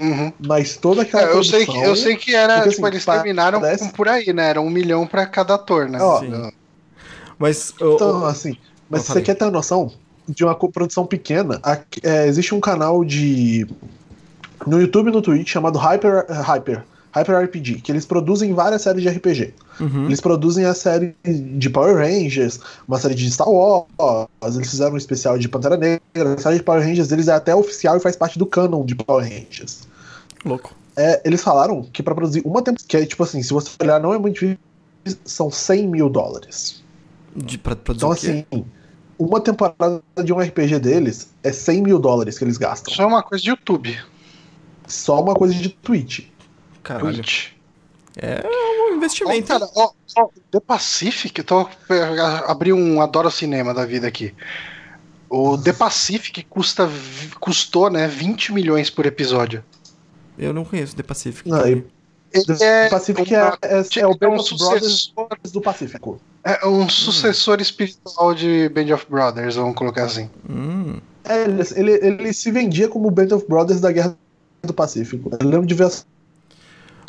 Uhum. 0.00 0.32
mas 0.46 0.76
toda 0.76 1.02
aquela 1.02 1.22
É, 1.22 1.32
eu, 1.32 1.42
sei 1.42 1.60
que, 1.60 1.66
produção- 1.66 1.84
eu 1.88 1.96
sei 1.96 2.16
que 2.16 2.34
era, 2.34 2.54
porque, 2.56 2.70
tipo, 2.70 2.86
assim, 2.86 2.94
eles 2.94 3.04
terminaram 3.04 3.60
parece- 3.60 3.92
por 3.92 4.08
aí, 4.08 4.32
né? 4.32 4.50
Era 4.50 4.60
um 4.60 4.68
milhão 4.70 5.06
pra 5.06 5.24
cada 5.26 5.54
ator, 5.54 5.88
né? 5.88 5.98
Ó, 6.00 6.20
Sim. 6.20 6.52
Mas. 7.38 7.72
Então, 7.80 8.22
ô, 8.22 8.26
assim, 8.26 8.56
mas 8.88 9.02
você 9.04 9.20
quer 9.22 9.34
ter 9.34 9.44
uma 9.44 9.50
noção 9.50 9.92
de 10.28 10.44
uma 10.44 10.54
produção 10.54 11.06
pequena, 11.06 11.60
aqui- 11.62 12.00
é, 12.02 12.26
existe 12.26 12.54
um 12.54 12.60
canal 12.60 13.04
de. 13.04 13.66
no 14.66 14.80
YouTube 14.80 15.08
e 15.08 15.12
no 15.12 15.22
Twitch 15.22 15.48
chamado 15.48 15.78
Hyper, 15.78 16.26
Hyper, 16.28 16.82
Hyper 17.14 17.36
RPG, 17.44 17.80
que 17.80 17.92
eles 17.92 18.04
produzem 18.06 18.52
várias 18.52 18.82
séries 18.82 19.02
de 19.02 19.08
RPG. 19.08 19.54
Uhum. 19.80 20.06
Eles 20.06 20.20
produzem 20.20 20.64
a 20.64 20.74
série 20.74 21.14
de 21.24 21.70
Power 21.70 21.96
Rangers, 21.96 22.60
uma 22.86 22.98
série 22.98 23.14
de 23.14 23.30
Star 23.30 23.48
Wars, 23.48 23.86
eles 24.54 24.70
fizeram 24.70 24.94
um 24.94 24.96
especial 24.96 25.38
de 25.38 25.48
Pantera 25.48 25.76
Negra, 25.76 26.34
a 26.34 26.38
série 26.38 26.56
de 26.56 26.62
Power 26.62 26.82
Rangers 26.82 27.08
deles 27.08 27.28
é 27.28 27.32
até 27.34 27.54
oficial 27.54 27.96
e 27.96 28.00
faz 28.00 28.16
parte 28.16 28.38
do 28.38 28.46
canon 28.46 28.84
de 28.84 28.94
Power 28.94 29.24
Rangers. 29.24 29.82
Louco. 30.44 30.74
É, 30.96 31.20
eles 31.24 31.42
falaram 31.42 31.82
que 31.82 32.02
pra 32.02 32.14
produzir 32.14 32.40
uma 32.44 32.62
temporada, 32.62 32.84
que 32.88 32.96
é 32.96 33.04
tipo 33.04 33.22
assim, 33.22 33.42
se 33.42 33.52
você 33.52 33.70
olhar, 33.82 34.00
não 34.00 34.14
é 34.14 34.18
muito 34.18 34.34
difícil, 34.34 34.58
são 35.24 35.50
100 35.50 35.88
mil 35.88 36.08
dólares. 36.08 36.82
De, 37.34 37.58
pra 37.58 37.76
produzir 37.76 38.06
Então, 38.06 38.10
o 38.10 38.16
quê? 38.16 38.46
assim, 38.50 38.64
uma 39.18 39.40
temporada 39.40 40.02
de 40.24 40.32
um 40.32 40.38
RPG 40.38 40.78
deles 40.78 41.34
é 41.42 41.52
100 41.52 41.82
mil 41.82 41.98
dólares 41.98 42.38
que 42.38 42.44
eles 42.44 42.56
gastam. 42.56 42.92
Isso 42.92 43.02
é 43.02 43.06
uma 43.06 43.22
coisa 43.22 43.42
de 43.44 43.50
YouTube. 43.50 43.98
Só 44.86 45.20
uma 45.22 45.34
coisa 45.34 45.54
de 45.54 45.68
Twitch. 45.68 46.28
Caralho. 46.82 47.16
Twitch. 47.16 47.48
É 48.16 48.42
um 49.06 49.28
Ó, 49.28 49.32
investimento. 49.32 49.46
cara, 49.46 49.68
ó, 49.74 49.90
ó, 50.18 50.28
The 50.50 50.60
Pacific, 50.60 51.38
eu 51.38 51.44
tô 51.44 51.62
é, 51.62 52.50
abri 52.50 52.72
um 52.72 53.00
adoro 53.00 53.30
cinema 53.30 53.72
da 53.74 53.84
vida 53.84 54.06
aqui. 54.06 54.34
O 55.28 55.58
The 55.58 55.72
Pacific 55.72 56.44
custa, 56.48 56.88
custou, 57.40 57.90
né, 57.90 58.06
20 58.06 58.52
milhões 58.52 58.90
por 58.90 59.06
episódio. 59.06 59.64
Eu 60.38 60.52
não 60.52 60.64
conheço 60.64 60.94
The 60.94 61.02
Pacific. 61.02 61.48
Não. 61.48 61.66
Ele 61.66 61.86
The 62.32 62.88
Pacific 62.90 63.34
é, 63.34 63.42
uma- 63.42 63.58
é, 63.62 63.78
é 64.00 64.06
o 64.06 64.10
é 64.10 64.14
um 64.14 64.16
Band 64.16 64.36
of 64.36 64.56
Brothers 64.58 65.12
do 65.52 65.60
Pacífico. 65.60 66.20
é 66.44 66.66
um 66.66 66.88
sucessor 66.88 67.60
espiritual 67.60 68.34
de 68.34 68.68
Band 68.68 68.94
of 68.94 69.06
Brothers, 69.08 69.56
vamos 69.56 69.74
colocar 69.74 70.04
assim. 70.04 70.28
Hum. 70.48 70.98
É, 71.24 71.42
ele, 71.44 71.62
ele, 71.74 71.92
ele 72.06 72.32
se 72.32 72.50
vendia 72.50 72.88
como 72.88 73.08
o 73.08 73.10
Band 73.10 73.34
of 73.34 73.46
Brothers 73.48 73.80
da 73.80 73.90
Guerra 73.90 74.16
do 74.62 74.74
Pacífico. 74.74 75.30
Eu 75.40 75.48
lembro 75.48 75.66
de 75.66 75.74
ver 75.74 75.84
as 75.84 76.06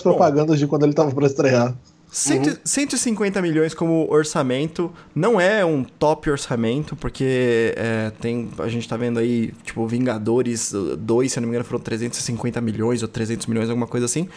propagandas 0.04 0.60
de 0.60 0.68
quando 0.68 0.84
ele 0.84 0.94
tava 0.94 1.12
pra 1.12 1.26
estrear. 1.28 1.76
Cento- 2.10 2.58
150 2.64 3.42
milhões 3.42 3.74
como 3.74 4.08
orçamento. 4.10 4.90
Não 5.14 5.40
é 5.42 5.64
um 5.66 5.84
top 5.84 6.30
orçamento, 6.32 6.96
porque 6.96 7.74
é, 7.76 8.12
tem, 8.22 8.50
a 8.60 8.68
gente 8.70 8.88
tá 8.88 8.96
vendo 8.96 9.20
aí, 9.20 9.54
tipo, 9.64 9.86
Vingadores 9.86 10.72
2, 10.98 11.32
se 11.32 11.38
eu 11.38 11.42
não 11.42 11.50
me 11.50 11.54
engano, 11.54 11.66
foram 11.66 11.82
350 11.84 12.62
milhões 12.62 13.02
ou 13.02 13.10
300 13.10 13.46
milhões, 13.48 13.70
alguma 13.70 13.88
coisa 13.88 14.06
assim. 14.06 14.30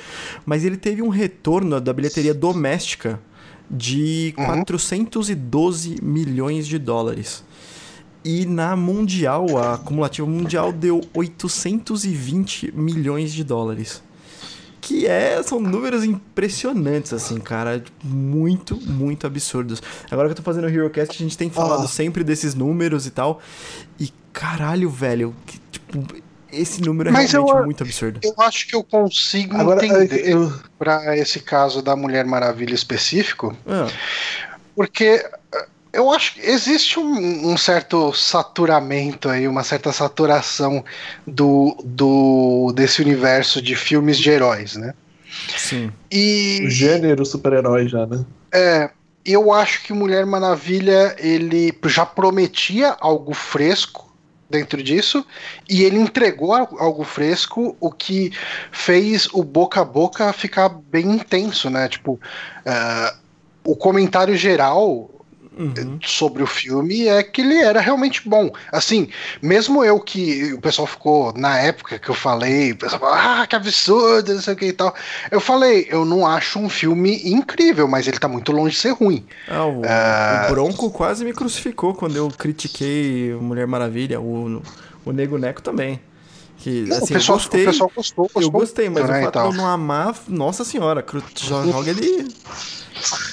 Mas 0.45 0.65
ele 0.65 0.77
teve 0.77 1.01
um 1.01 1.09
retorno 1.09 1.81
da 1.81 1.93
bilheteria 1.93 2.35
doméstica 2.35 3.21
de 3.71 4.35
Uhum. 4.37 4.47
412 4.47 5.97
milhões 6.03 6.67
de 6.67 6.77
dólares. 6.77 7.45
E 8.25 8.45
na 8.47 8.75
mundial, 8.75 9.57
a 9.57 9.75
acumulativa 9.75 10.27
mundial 10.29 10.73
deu 10.73 11.01
820 11.15 12.73
milhões 12.75 13.33
de 13.33 13.45
dólares. 13.45 14.03
Que 14.81 15.07
é, 15.07 15.43
são 15.43 15.61
números 15.61 16.05
impressionantes, 16.05 17.13
assim, 17.13 17.39
cara. 17.39 17.83
Muito, 18.03 18.77
muito 18.81 19.27
absurdos. 19.27 19.83
Agora 20.11 20.29
que 20.29 20.33
eu 20.33 20.37
tô 20.37 20.43
fazendo 20.43 20.65
o 20.65 20.71
HeroCast, 20.71 21.17
a 21.23 21.25
gente 21.25 21.37
tem 21.37 21.51
falado 21.51 21.85
Ah. 21.85 21.89
sempre 21.89 22.25
desses 22.25 22.55
números 22.55 23.07
e 23.07 23.11
tal. 23.11 23.41
E 23.99 24.11
caralho, 24.33 24.89
velho, 24.89 25.35
que, 25.45 25.59
tipo, 25.71 26.03
esse 26.51 26.81
número 26.81 27.11
é 27.11 27.13
Mas 27.13 27.33
eu- 27.35 27.45
realmente 27.45 27.65
muito 27.67 27.83
absurdo. 27.83 28.21
Eu 28.23 28.35
acho 28.39 28.67
que 28.67 28.75
eu 28.75 28.83
consigo 28.83 29.57
Agora, 29.57 29.85
entender 29.85 30.29
eu, 30.33 30.53
pra 30.79 31.17
esse 31.17 31.41
caso 31.41 31.83
da 31.83 31.95
Mulher 31.95 32.25
Maravilha 32.25 32.75
específico, 32.75 33.55
Ah, 33.67 33.87
porque 34.75 35.25
eu 35.93 36.11
acho 36.11 36.35
que 36.35 36.41
existe 36.41 36.99
um, 36.99 37.53
um 37.53 37.57
certo 37.57 38.13
saturamento 38.13 39.29
aí, 39.29 39.47
uma 39.49 39.65
certa 39.65 39.93
saturação 39.93 40.85
do, 41.27 41.77
do 41.85 42.73
desse 42.75 43.03
universo 43.03 43.61
de 43.63 43.75
filmes 43.77 44.19
de 44.19 44.31
heróis, 44.31 44.77
né? 44.77 44.95
sim. 45.57 45.93
E 46.11 46.61
o 46.65 46.71
gênero 46.71 47.25
super-herói 47.25 47.89
já, 47.89 48.07
né? 48.07 48.25
é, 48.53 48.91
eu 49.25 49.53
acho 49.53 49.83
que 49.83 49.93
Mulher 49.93 50.25
Maravilha 50.27 51.15
ele 51.19 51.73
já 51.87 52.07
prometia 52.07 52.97
algo 53.01 53.35
fresco 53.35 54.11
dentro 54.49 54.83
disso 54.83 55.25
e 55.69 55.83
ele 55.85 55.97
entregou 55.99 56.53
al- 56.55 56.77
algo 56.79 57.05
fresco, 57.05 57.77
o 57.81 57.93
que 57.93 58.33
fez 58.73 59.29
o 59.33 59.45
boca 59.45 59.81
a 59.81 59.85
boca 59.85 60.33
ficar 60.33 60.69
bem 60.69 61.07
intenso, 61.13 61.71
né? 61.71 61.89
Tipo, 61.89 62.19
eh, 62.65 63.15
o 63.65 63.77
comentário 63.77 64.37
geral 64.37 65.11
Uhum. 65.61 65.99
sobre 66.03 66.43
o 66.43 66.47
filme 66.47 67.07
é 67.07 67.23
que 67.23 67.43
ele 67.43 67.59
era 67.59 67.81
realmente 67.81 68.27
bom. 68.27 68.51
Assim, 68.73 69.09
mesmo 69.43 69.85
eu 69.85 70.01
que 70.01 70.55
o 70.55 70.61
pessoal 70.61 70.87
ficou 70.87 71.35
na 71.37 71.59
época 71.59 71.99
que 71.99 72.09
eu 72.09 72.15
falei, 72.15 72.73
o 72.73 72.77
pessoal 72.79 72.99
falou, 73.01 73.15
ah, 73.15 73.47
que 73.47 73.55
absurdo, 73.55 74.33
não 74.35 74.41
sei 74.41 74.55
o 74.55 74.57
que 74.57 74.67
e 74.67 74.73
tal. 74.73 74.95
Eu 75.31 75.39
falei, 75.41 75.87
eu 75.91 76.05
não 76.07 76.27
acho 76.27 76.59
um 76.59 76.69
filme 76.71 77.21
incrível, 77.25 77.87
mas 77.87 78.09
ele 78.09 78.19
tá 78.19 78.27
muito 78.27 78.53
longe 78.53 78.75
de 78.75 78.81
ser 78.81 78.93
ruim. 78.95 79.27
Ah, 79.49 79.67
o, 79.67 79.83
Ah. 79.85 80.47
o 80.47 80.51
Bronco 80.53 80.91
quase 80.91 81.25
me 81.25 81.33
crucificou 81.35 81.95
quando 81.95 82.17
eu 82.17 82.29
critiquei 82.29 83.35
Mulher 83.41 83.67
Maravilha. 83.67 84.19
O, 84.21 84.63
o 85.05 85.13
Nego 85.13 85.37
Neco 85.37 85.61
também. 85.61 86.01
Que, 86.57 86.83
Não, 86.83 86.97
assim, 86.99 87.15
o, 87.15 87.17
pessoal, 87.17 87.39
eu 87.39 87.43
gostei. 87.43 87.63
o 87.63 87.67
pessoal 87.71 87.93
gostou, 87.97 88.25
gostou 88.25 88.43
Eu 88.43 88.51
gostei, 88.51 88.89
mas 88.91 89.09
né, 89.09 89.21
o 89.21 89.25
fato 89.25 89.39
de 89.41 89.45
eu 89.47 89.53
não 89.55 89.67
amar, 89.67 90.15
nossa 90.29 90.63
senhora, 90.65 91.05
joga 91.37 91.91
ele. 91.91 92.29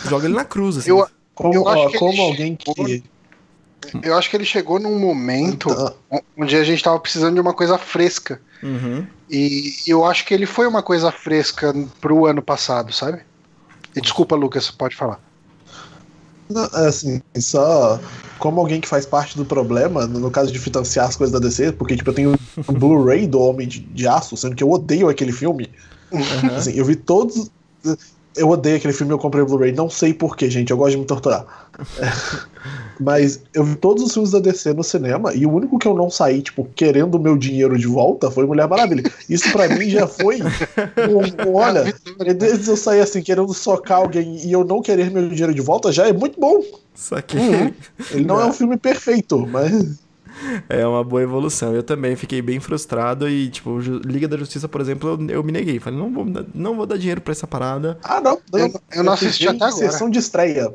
Joga 0.10 0.26
ele 0.28 0.34
na 0.36 0.46
cruz, 0.46 0.78
assim. 0.78 0.90
Eu- 0.90 1.08
Como, 1.38 1.54
Eu 1.54 1.67
acho 1.67 1.84
ó, 1.84 1.89
que 1.89 2.00
como 2.00 2.21
alguém 2.21 2.56
que. 2.56 2.71
chegou- 2.76 4.02
Eu 4.04 4.17
acho 4.17 4.30
que 4.30 4.36
ele 4.36 4.43
chegou 4.43 4.80
num 4.80 4.97
momento 5.00 5.69
Ah, 5.71 5.93
onde 6.36 6.56
a 6.56 6.63
gente 6.63 6.84
tava 6.84 7.00
precisando 7.00 7.36
de 7.36 7.39
uma 7.39 7.54
coisa 7.54 7.78
fresca. 7.78 8.41
Uhum. 8.63 9.06
E 9.30 9.71
eu 9.86 10.04
acho 10.04 10.26
que 10.26 10.34
ele 10.34 10.47
foi 10.47 10.65
uma 10.67 10.82
coisa 10.82 11.12
fresca 11.12 11.71
pro 12.02 12.26
ano 12.26 12.41
passado, 12.41 12.91
sabe? 12.91 13.21
E 13.95 14.02
desculpa, 14.02 14.36
Lucas, 14.36 14.71
pode 14.71 14.95
falar. 14.95 15.21
não, 16.50 16.63
assim, 16.73 17.19
só 17.38 18.00
como 18.39 18.60
alguém 18.60 18.82
que 18.82 18.88
faz 18.88 19.06
parte 19.06 19.38
do 19.38 19.45
problema, 19.45 20.08
no 20.08 20.32
caso 20.32 20.52
de 20.52 20.58
financiar 20.60 21.08
as 21.08 21.15
coisas 21.15 21.34
da 21.34 21.39
DC, 21.39 21.71
porque 21.73 21.95
tipo, 21.95 22.10
eu 22.10 22.13
tenho 22.15 22.34
um 22.67 22.73
Blu-ray 22.73 23.28
do 23.28 23.39
Homem 23.39 23.67
de, 23.67 23.80
de 23.80 24.08
Aço, 24.08 24.36
sendo 24.36 24.56
que 24.56 24.63
eu 24.63 24.71
odeio 24.71 25.08
aquele 25.08 25.32
filme. 25.32 25.69
Aham. 26.12 26.56
Assim, 26.56 26.73
eu 26.73 26.86
vi 26.86 26.95
todos. 26.95 27.52
Eu 28.38 28.50
odeio 28.50 28.78
aquele 28.78 28.93
filme, 28.93 29.12
eu 29.13 29.17
comprei 29.19 29.43
o 29.43 29.45
Blu-ray. 29.45 29.71
Não 29.71 29.89
sei 29.89 30.13
porquê, 30.13 30.50
gente. 30.50 30.71
Eu 30.71 30.78
gosto 30.78 30.91
de 30.91 30.97
me 30.97 31.06
torturar. 31.06 31.45
É. 32.00 32.47
Mas 33.00 33.41
eu 33.54 33.63
vi 33.63 33.76
todos 33.76 34.04
os 34.04 34.13
filmes 34.13 34.32
da 34.32 34.39
DC 34.39 34.73
no 34.73 34.84
cinema 34.84 35.32
e 35.34 35.45
o 35.45 35.52
único 35.54 35.78
que 35.78 35.88
eu 35.88 35.93
não 35.93 36.10
saí, 36.10 36.41
tipo, 36.41 36.67
querendo 36.76 37.15
o 37.15 37.19
meu 37.19 37.38
dinheiro 37.38 37.78
de 37.78 37.86
volta 37.86 38.32
foi 38.32 38.45
Mulher 38.47 38.67
Maravilha. 38.67 39.04
Isso 39.30 39.52
pra 39.52 39.69
mim 39.69 39.88
já 39.89 40.08
foi. 40.08 40.39
Um, 40.41 41.50
um- 41.52 41.54
olha, 41.56 41.93
desde 42.36 42.67
eu 42.69 42.76
sair 42.76 43.02
assim, 43.02 43.21
querendo 43.21 43.54
socar 43.54 44.00
alguém 44.00 44.38
e 44.43 44.52
eu 44.52 44.63
não 44.63 44.82
querer 44.82 45.12
meu 45.12 45.30
dinheiro 45.30 45.54
de 45.54 45.62
volta, 45.62 45.91
já 45.91 46.08
é 46.08 46.13
muito 46.13 46.39
bom. 46.39 46.63
Saquei. 46.95 47.39
Uhum. 47.39 47.73
Ele 48.12 48.26
não 48.26 48.41
é 48.41 48.45
um 48.45 48.54
filme 48.54 48.76
perfeito, 48.78 49.45
mas. 49.45 50.00
É 50.69 50.86
uma 50.86 51.04
boa 51.04 51.21
evolução. 51.21 51.73
Eu 51.73 51.84
também 51.84 52.15
fiquei 52.15 52.41
bem 52.41 52.60
frustrado 52.60 53.28
e, 53.30 53.50
tipo, 53.50 53.80
Liga 53.80 54.28
da 54.28 54.38
Justiça, 54.38 54.67
por 54.67 54.82
exemplo, 54.82 55.10
eu, 55.10 55.38
eu 55.38 55.43
me 55.43 55.52
neguei. 55.52 55.80
Falei, 55.80 56.00
não 56.00 56.12
vou, 56.12 56.26
não 56.54 56.76
vou 56.76 56.86
dar 56.86 56.97
dinheiro 56.97 57.21
pra 57.21 57.32
essa 57.32 57.47
parada. 57.47 57.97
Ah, 58.04 58.21
não. 58.21 58.39
Eu- 58.54 58.73
eu 58.93 59.04
não 59.04 59.13
assisti 59.13 59.47
até 59.47 59.56
agora. 59.65 59.71
Sessão 59.91 60.10
de 60.10 60.19
estreia. 60.19 60.73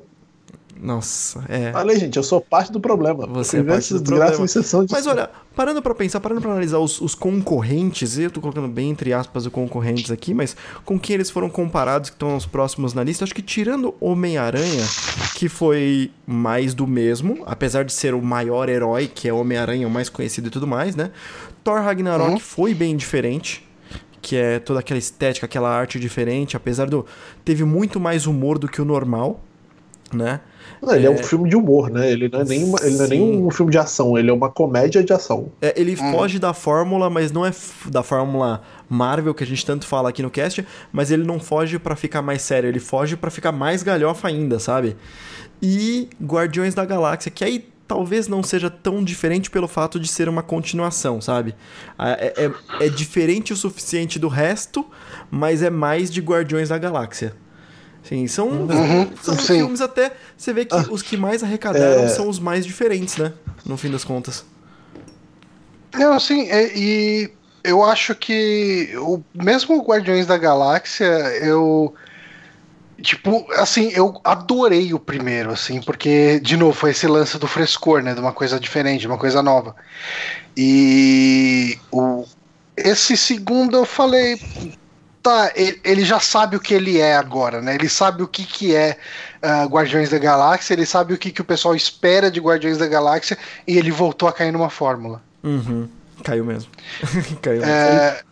Nossa, 0.80 1.44
é. 1.48 1.70
Falei, 1.70 1.96
gente, 1.96 2.16
eu 2.16 2.22
sou 2.24 2.40
parte 2.40 2.72
do 2.72 2.80
problema. 2.80 3.26
Você 3.26 3.58
Eu 3.58 3.60
é 3.60 3.64
parte 3.64 3.94
do 3.94 4.02
problema. 4.02 4.48
sessão 4.48 4.84
de 4.84 4.92
Mas 4.92 5.06
olha, 5.06 5.30
parando 5.54 5.80
pra 5.80 5.94
pensar, 5.94 6.18
parando 6.18 6.40
pra 6.40 6.50
analisar 6.50 6.78
os, 6.78 7.00
os 7.00 7.14
concorrentes, 7.14 8.18
eu 8.18 8.30
tô 8.30 8.40
colocando 8.40 8.66
bem 8.66 8.90
entre 8.90 9.12
aspas 9.12 9.46
os 9.46 9.52
concorrentes 9.52 10.10
aqui, 10.10 10.34
mas 10.34 10.56
com 10.84 10.98
quem 10.98 11.14
eles 11.14 11.30
foram 11.30 11.48
comparados, 11.48 12.10
que 12.10 12.16
estão 12.16 12.36
os 12.36 12.46
próximos 12.46 12.94
na 12.94 13.04
lista, 13.04 13.22
acho 13.24 13.34
que 13.34 13.42
tirando 13.42 13.94
Homem-Aranha, 14.00 14.84
que 15.36 15.48
foi 15.48 16.10
mais 16.26 16.74
do 16.74 16.86
mesmo, 16.86 17.42
apesar 17.46 17.84
de 17.84 17.92
ser 17.92 18.12
o 18.14 18.20
maior 18.22 18.68
herói, 18.68 19.06
que 19.06 19.28
é 19.28 19.32
Homem-Aranha, 19.32 19.86
o 19.86 19.90
mais 19.90 20.08
conhecido 20.08 20.48
e 20.48 20.50
tudo 20.50 20.66
mais, 20.66 20.96
né? 20.96 21.10
Thor 21.62 21.80
Ragnarok 21.80 22.32
Uhum. 22.32 22.38
foi 22.40 22.74
bem 22.74 22.96
diferente. 22.96 23.68
Que 24.20 24.36
é 24.36 24.58
toda 24.60 24.78
aquela 24.78 24.98
estética, 24.98 25.46
aquela 25.46 25.68
arte 25.68 25.98
diferente, 25.98 26.56
apesar 26.56 26.88
do. 26.88 27.04
Teve 27.44 27.64
muito 27.64 27.98
mais 27.98 28.24
humor 28.24 28.56
do 28.56 28.68
que 28.68 28.80
o 28.80 28.84
normal, 28.84 29.40
né? 30.12 30.40
Não, 30.82 30.94
ele 30.94 31.06
é... 31.06 31.10
um 31.10 31.16
filme 31.18 31.48
de 31.48 31.54
humor, 31.56 31.88
né? 31.90 32.10
Ele 32.10 32.28
não 32.28 32.40
é 32.40 32.44
nem, 32.44 32.64
uma- 32.64 32.78
ele 32.82 32.96
não 32.96 33.04
é 33.04 33.08
nem 33.08 33.22
um 33.46 33.50
filme 33.50 33.70
de 33.70 33.78
ação, 33.78 34.18
ele 34.18 34.28
é 34.28 34.32
uma 34.32 34.50
comédia 34.50 35.02
de 35.04 35.12
ação. 35.12 35.52
É, 35.60 35.72
ele 35.80 35.92
Hum. 35.92 36.10
foge 36.12 36.38
da 36.40 36.52
fórmula, 36.52 37.08
mas 37.08 37.30
não 37.30 37.46
é 37.46 37.52
da 37.86 38.02
fórmula 38.02 38.62
Marvel 38.88 39.32
que 39.32 39.44
a 39.44 39.46
gente 39.46 39.64
tanto 39.64 39.86
fala 39.86 40.08
aqui 40.08 40.22
no 40.22 40.30
cast, 40.30 40.66
mas 40.92 41.10
ele 41.12 41.22
não 41.24 41.38
foge 41.38 41.78
pra 41.78 41.94
ficar 41.94 42.20
mais 42.20 42.42
sério, 42.42 42.68
ele 42.68 42.80
foge 42.80 43.16
pra 43.16 43.30
ficar 43.30 43.52
mais 43.52 43.82
galhofa 43.82 44.26
ainda, 44.28 44.58
sabe? 44.58 44.96
E 45.62 46.08
Guardiões 46.20 46.74
da 46.74 46.84
Galáxia, 46.84 47.30
que 47.30 47.44
aí 47.44 47.68
talvez 47.86 48.26
não 48.26 48.42
seja 48.42 48.70
tão 48.70 49.04
diferente 49.04 49.50
pelo 49.50 49.68
fato 49.68 50.00
de 50.00 50.08
ser 50.08 50.28
uma 50.28 50.42
continuação, 50.42 51.20
sabe? 51.20 51.54
É, 51.98 52.46
é, 52.46 52.86
é 52.86 52.88
diferente 52.88 53.52
o 53.52 53.56
suficiente 53.56 54.18
do 54.18 54.28
resto, 54.28 54.84
mas 55.30 55.62
é 55.62 55.70
mais 55.70 56.10
de 56.10 56.20
Guardiões 56.20 56.70
da 56.70 56.78
Galáxia. 56.78 57.34
Sim, 58.04 58.26
são, 58.26 58.48
Uhum, 58.48 59.10
são 59.22 59.36
sim. 59.36 59.46
filmes 59.58 59.80
até. 59.80 60.12
Você 60.36 60.52
vê 60.52 60.64
que 60.64 60.74
os 60.90 61.02
que 61.02 61.16
mais 61.16 61.42
arrecadaram 61.42 62.08
são 62.08 62.28
os 62.28 62.38
mais 62.38 62.66
diferentes, 62.66 63.16
né? 63.16 63.32
No 63.64 63.76
fim 63.76 63.90
das 63.90 64.04
contas. 64.04 64.44
Não, 65.94 66.12
assim, 66.14 66.48
é- 66.48 66.76
e 66.76 67.30
eu 67.62 67.82
acho 67.84 68.14
que 68.14 68.90
o 68.96 69.22
mesmo 69.34 69.76
o 69.78 69.82
Guardiões 69.84 70.26
da 70.26 70.36
Galáxia, 70.36 71.06
eu 71.42 71.94
tipo, 73.02 73.46
assim, 73.54 73.90
eu 73.92 74.20
adorei 74.24 74.94
o 74.94 74.98
primeiro, 74.98 75.50
assim, 75.50 75.80
porque 75.80 76.38
de 76.40 76.56
novo 76.56 76.72
foi 76.72 76.90
esse 76.90 77.06
lance 77.06 77.38
do 77.38 77.46
frescor, 77.48 78.02
né, 78.02 78.14
de 78.14 78.20
uma 78.20 78.32
coisa 78.32 78.60
diferente, 78.60 79.00
de 79.02 79.06
uma 79.06 79.18
coisa 79.18 79.42
nova. 79.42 79.74
E 80.56 81.78
o 81.90 82.24
esse 82.76 83.16
segundo 83.16 83.76
eu 83.76 83.84
falei, 83.84 84.40
tá, 85.22 85.52
ele, 85.54 85.80
ele 85.84 86.04
já 86.04 86.18
sabe 86.18 86.56
o 86.56 86.60
que 86.60 86.74
ele 86.74 86.98
é 86.98 87.14
agora, 87.16 87.60
né? 87.62 87.74
Ele 87.74 87.88
sabe 87.88 88.22
o 88.22 88.28
que 88.28 88.44
que 88.44 88.74
é 88.74 88.96
ah, 89.40 89.64
Guardiões 89.64 90.10
da 90.10 90.18
Galáxia, 90.18 90.74
ele 90.74 90.84
sabe 90.86 91.14
o 91.14 91.18
que 91.18 91.30
que 91.30 91.40
o 91.40 91.44
pessoal 91.44 91.74
espera 91.74 92.30
de 92.30 92.40
Guardiões 92.40 92.78
da 92.78 92.86
Galáxia 92.86 93.38
e 93.66 93.78
ele 93.78 93.90
voltou 93.90 94.28
a 94.28 94.32
cair 94.32 94.52
numa 94.52 94.68
fórmula. 94.70 95.22
Uhum. 95.42 95.88
Caiu 96.24 96.44
mesmo. 96.44 96.70
Caiu 97.42 97.60
mesmo. 97.60 97.72
É, 97.72 98.22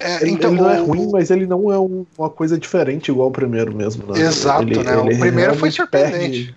é, 0.00 0.22
Ele, 0.22 0.30
então, 0.32 0.52
ele 0.52 0.60
não 0.60 0.70
é 0.70 0.80
o- 0.80 0.84
ruim, 0.86 1.10
mas 1.12 1.30
ele 1.30 1.46
não 1.46 1.72
é 1.72 1.78
um- 1.78 2.04
uma 2.18 2.28
coisa 2.30 2.58
diferente 2.58 3.10
igual 3.10 3.28
o 3.28 3.32
primeiro 3.32 3.74
mesmo. 3.74 4.12
Né? 4.12 4.20
Exato, 4.20 4.62
Ele- 4.62 4.82
né? 4.82 4.96
O 4.96 5.06
ele 5.10 5.18
primeiro 5.18 5.54
foi 5.54 5.70
surpreendente. 5.70 6.54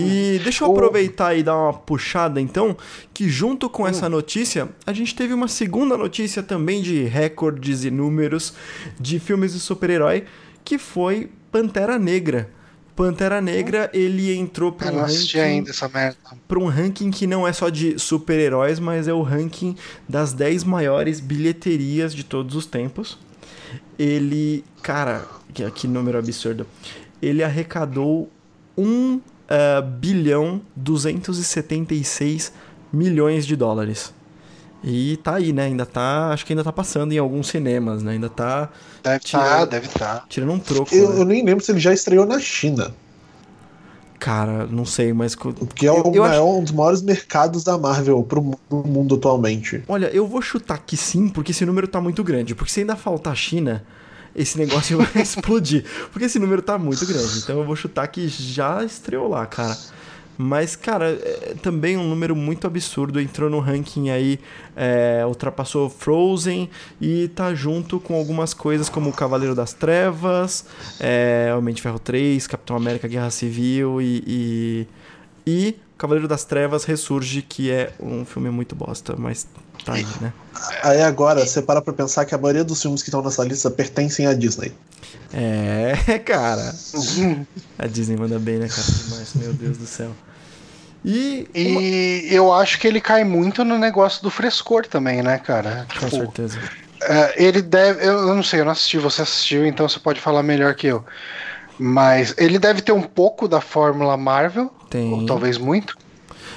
E 0.00 0.38
deixa 0.42 0.64
eu 0.64 0.70
aproveitar 0.70 1.34
e 1.34 1.42
dar 1.42 1.56
uma 1.56 1.72
puxada 1.72 2.40
então, 2.40 2.76
que 3.12 3.28
junto 3.28 3.68
com 3.68 3.84
Hum. 3.84 3.88
essa 3.88 4.08
notícia, 4.08 4.68
a 4.86 4.92
gente 4.92 5.14
teve 5.14 5.32
uma 5.34 5.48
segunda 5.48 5.96
notícia 5.96 6.42
também 6.42 6.82
de 6.82 7.04
recordes 7.04 7.84
e 7.84 7.90
números 7.90 8.54
de 8.98 9.18
filmes 9.18 9.52
de 9.52 9.60
super-herói, 9.60 10.24
que 10.64 10.78
foi 10.78 11.30
Pantera 11.50 11.98
Negra. 11.98 12.50
Pantera 12.94 13.40
Negra, 13.40 13.90
ele 13.94 14.36
entrou 14.36 14.72
para 14.72 14.92
um 14.92 15.00
ranking 15.00 15.64
para 16.46 16.58
um 16.58 16.66
ranking 16.66 17.10
que 17.10 17.26
não 17.26 17.48
é 17.48 17.52
só 17.52 17.70
de 17.70 17.98
super-heróis, 17.98 18.78
mas 18.78 19.08
é 19.08 19.12
o 19.12 19.22
ranking 19.22 19.74
das 20.06 20.34
10 20.34 20.64
maiores 20.64 21.18
bilheterias 21.18 22.14
de 22.14 22.24
todos 22.24 22.54
os 22.54 22.66
tempos. 22.66 23.18
Ele, 23.98 24.64
cara, 24.82 25.24
que, 25.54 25.68
que 25.70 25.88
número 25.88 26.18
absurdo. 26.18 26.66
Ele 27.22 27.42
arrecadou 27.42 28.30
1 28.76 29.20
eh, 29.50 29.82
bilhão 29.82 30.62
276 30.76 32.52
milhões 32.92 33.44
de 33.46 33.56
dólares. 33.56 34.14
E 34.82 35.18
tá 35.18 35.34
aí, 35.34 35.52
né? 35.52 35.64
Ainda 35.64 35.84
tá, 35.84 36.30
acho 36.32 36.46
que 36.46 36.52
ainda 36.54 36.64
tá 36.64 36.72
passando 36.72 37.12
em 37.12 37.18
alguns 37.18 37.48
cinemas, 37.48 38.02
né? 38.02 38.12
Ainda 38.12 38.30
tá 38.30 38.70
Deve 39.02 39.16
estar, 39.24 39.64
deve 39.66 39.86
estar. 39.88 40.24
tirando 40.28 40.52
um 40.52 40.58
troco. 40.58 40.94
Eu, 40.94 41.10
né? 41.10 41.20
eu 41.20 41.24
nem 41.26 41.44
lembro 41.44 41.62
se 41.62 41.70
ele 41.72 41.80
já 41.80 41.92
estreou 41.92 42.24
na 42.24 42.38
China, 42.40 42.94
Cara, 44.18 44.66
não 44.66 44.84
sei, 44.84 45.14
mas 45.14 45.34
co- 45.34 45.52
que 45.74 45.86
é 45.86 45.92
o 45.92 45.96
Eu- 45.96 46.12
eu 46.14 46.22
maior, 46.22 46.44
um 46.58 46.62
dos 46.62 46.72
maiores 46.72 47.00
mercados 47.00 47.64
da 47.64 47.78
Marvel 47.78 48.22
pro, 48.22 48.42
pro 48.68 48.86
mundo 48.86 49.14
atualmente. 49.14 49.82
Olha, 49.88 50.08
eu 50.14 50.26
vou 50.26 50.42
chutar 50.42 50.76
que 50.76 50.94
sim, 50.94 51.26
porque 51.30 51.52
esse 51.52 51.64
número 51.64 51.88
tá 51.88 52.02
muito 52.02 52.22
grande. 52.22 52.54
Porque 52.54 52.70
se 52.70 52.80
ainda 52.80 52.96
faltar 52.96 53.32
a 53.32 53.36
China, 53.36 53.82
esse 54.34 54.58
negócio 54.58 54.98
vai 55.02 55.22
explodir. 55.22 55.84
Porque 56.12 56.26
esse 56.26 56.38
número 56.38 56.62
tá 56.62 56.78
muito 56.78 57.06
grande. 57.06 57.38
Então 57.38 57.58
eu 57.58 57.64
vou 57.64 57.76
chutar 57.76 58.06
que 58.08 58.28
já 58.28 58.84
estreou 58.84 59.28
lá, 59.28 59.46
cara. 59.46 59.76
Mas, 60.42 60.74
cara, 60.74 61.10
é 61.10 61.54
também 61.60 61.98
um 61.98 62.08
número 62.08 62.34
muito 62.34 62.66
absurdo. 62.66 63.20
Entrou 63.20 63.50
no 63.50 63.60
ranking 63.60 64.08
aí, 64.08 64.40
é, 64.74 65.22
ultrapassou 65.26 65.90
Frozen 65.90 66.70
e 66.98 67.28
tá 67.28 67.52
junto 67.54 68.00
com 68.00 68.14
algumas 68.14 68.54
coisas 68.54 68.88
como 68.88 69.12
Cavaleiro 69.12 69.54
das 69.54 69.74
Trevas, 69.74 70.64
é, 70.98 71.54
Homem 71.54 71.74
de 71.74 71.82
Ferro 71.82 71.98
3, 71.98 72.46
Capitão 72.46 72.74
América 72.74 73.06
Guerra 73.06 73.28
Civil 73.28 74.00
e, 74.00 74.24
e, 74.26 74.86
e 75.46 75.76
Cavaleiro 76.00 76.26
das 76.26 76.44
Trevas 76.44 76.84
Ressurge, 76.84 77.42
que 77.42 77.70
é 77.70 77.92
um 78.00 78.24
filme 78.24 78.48
muito 78.50 78.74
bosta, 78.74 79.14
mas 79.18 79.46
tá 79.84 79.92
aí, 79.92 80.06
né? 80.20 80.32
Aí 80.82 81.02
agora, 81.02 81.44
você 81.46 81.60
para 81.60 81.82
pra 81.82 81.92
pensar 81.92 82.24
que 82.24 82.34
a 82.34 82.38
maioria 82.38 82.64
dos 82.64 82.80
filmes 82.80 83.02
que 83.02 83.10
estão 83.10 83.22
nessa 83.22 83.44
lista 83.44 83.70
pertencem 83.70 84.26
à 84.26 84.32
Disney. 84.32 84.72
É, 85.32 86.18
cara. 86.24 86.74
A 87.78 87.86
Disney 87.86 88.16
manda 88.16 88.38
bem, 88.38 88.56
né, 88.58 88.68
cara? 88.68 88.82
Demais, 88.82 89.34
meu 89.34 89.52
Deus 89.52 89.76
do 89.78 89.86
céu. 89.86 90.10
E. 91.04 91.46
uma- 91.54 91.80
E 91.82 92.28
eu 92.34 92.52
acho 92.52 92.78
que 92.78 92.86
ele 92.86 93.00
cai 93.00 93.22
muito 93.24 93.64
no 93.64 93.78
negócio 93.78 94.22
do 94.22 94.30
frescor 94.30 94.86
também, 94.86 95.22
né, 95.22 95.38
cara? 95.38 95.86
Com 95.98 96.06
Tipo, 96.06 96.16
certeza. 96.16 96.58
é, 97.02 97.42
ele 97.44 97.62
deve. 97.62 98.04
Eu 98.04 98.28
eu 98.28 98.34
não 98.34 98.42
sei, 98.42 98.60
eu 98.60 98.64
não 98.64 98.72
assisti, 98.72 98.98
você 98.98 99.22
assistiu, 99.22 99.64
então 99.66 99.88
você 99.88 99.98
pode 99.98 100.20
falar 100.20 100.42
melhor 100.42 100.74
que 100.74 100.86
eu. 100.88 101.04
Mas 101.82 102.34
ele 102.36 102.58
deve 102.58 102.82
ter 102.82 102.92
um 102.92 103.00
pouco 103.02 103.48
da 103.48 103.60
fórmula 103.60 104.14
Marvel, 104.16 104.70
Tem. 104.90 105.10
ou 105.12 105.24
talvez 105.24 105.56
muito. 105.56 105.96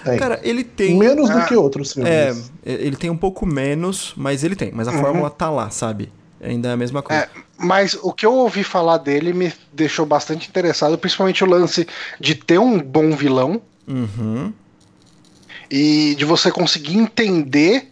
Tem. 0.03 0.19
Cara, 0.19 0.38
ele 0.43 0.65
tem. 0.65 0.97
Menos 0.97 1.29
do 1.29 1.38
Ah, 1.38 1.45
que 1.45 1.55
outros 1.55 1.93
filmes. 1.93 2.12
É, 2.12 2.33
ele 2.65 2.97
tem 2.97 3.09
um 3.09 3.15
pouco 3.15 3.45
menos, 3.45 4.13
mas 4.17 4.43
ele 4.43 4.53
tem. 4.55 4.69
Mas 4.73 4.88
a 4.88 4.91
fórmula 4.91 5.29
tá 5.29 5.49
lá, 5.49 5.69
sabe? 5.69 6.12
Ainda 6.41 6.67
é 6.69 6.73
a 6.73 6.77
mesma 6.77 7.01
coisa. 7.01 7.23
É, 7.23 7.29
mas 7.57 7.93
o 8.01 8.12
que 8.12 8.25
eu 8.25 8.33
ouvi 8.33 8.65
falar 8.65 8.97
dele 8.97 9.31
me 9.31 9.53
deixou 9.71 10.05
bastante 10.05 10.49
interessado, 10.49 10.97
principalmente 10.97 11.41
o 11.41 11.47
lance 11.47 11.88
de 12.19 12.36
ter 12.36 12.59
um 12.59 12.79
bom 12.81 13.12
vilão 13.15 13.62
Uhum. 13.88 14.51
e 15.71 16.15
de 16.17 16.25
você 16.25 16.51
conseguir 16.51 16.97
entender 16.97 17.89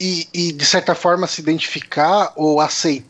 e, 0.00 0.26
e, 0.34 0.52
de 0.52 0.64
certa 0.64 0.96
forma 0.96 1.28
se 1.28 1.40
identificar 1.40 2.32
ou 2.34 2.60
aceitar, 2.60 3.06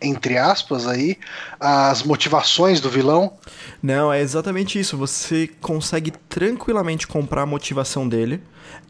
entre 0.00 0.38
aspas, 0.38 0.86
aí, 0.86 1.16
as 1.60 2.02
motivações 2.02 2.80
do 2.80 2.88
vilão. 2.88 3.34
Não, 3.82 4.12
é 4.12 4.20
exatamente 4.20 4.78
isso. 4.78 4.96
Você 4.96 5.48
consegue 5.60 6.10
tranquilamente 6.28 7.06
comprar 7.06 7.42
a 7.42 7.46
motivação 7.46 8.08
dele. 8.08 8.40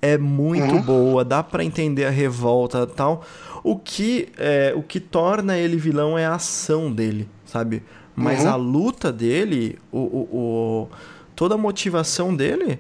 É 0.01 0.17
muito 0.17 0.77
Uhum. 0.77 0.83
boa, 0.83 1.25
dá 1.25 1.43
pra 1.43 1.65
entender 1.65 2.05
a 2.05 2.11
revolta 2.11 2.87
e 2.91 2.95
tal. 2.95 3.25
O 3.63 3.77
que, 3.77 4.29
é, 4.39 4.73
o 4.77 4.83
que 4.83 5.01
torna 5.01 5.57
ele 5.59 5.77
vilão 5.77 6.17
é 6.17 6.27
a 6.27 6.35
ação 6.35 6.93
dele, 6.93 7.29
sabe? 7.45 7.83
Mas 8.15 8.45
Uhum. 8.45 8.51
a 8.51 8.57
luta 8.57 9.13
dele, 9.13 9.79
o, 9.91 9.99
o, 9.99 10.29
o- 10.33 10.89
toda 11.35 11.57
a 11.57 11.59
motivação 11.59 12.35
dele, 12.35 12.79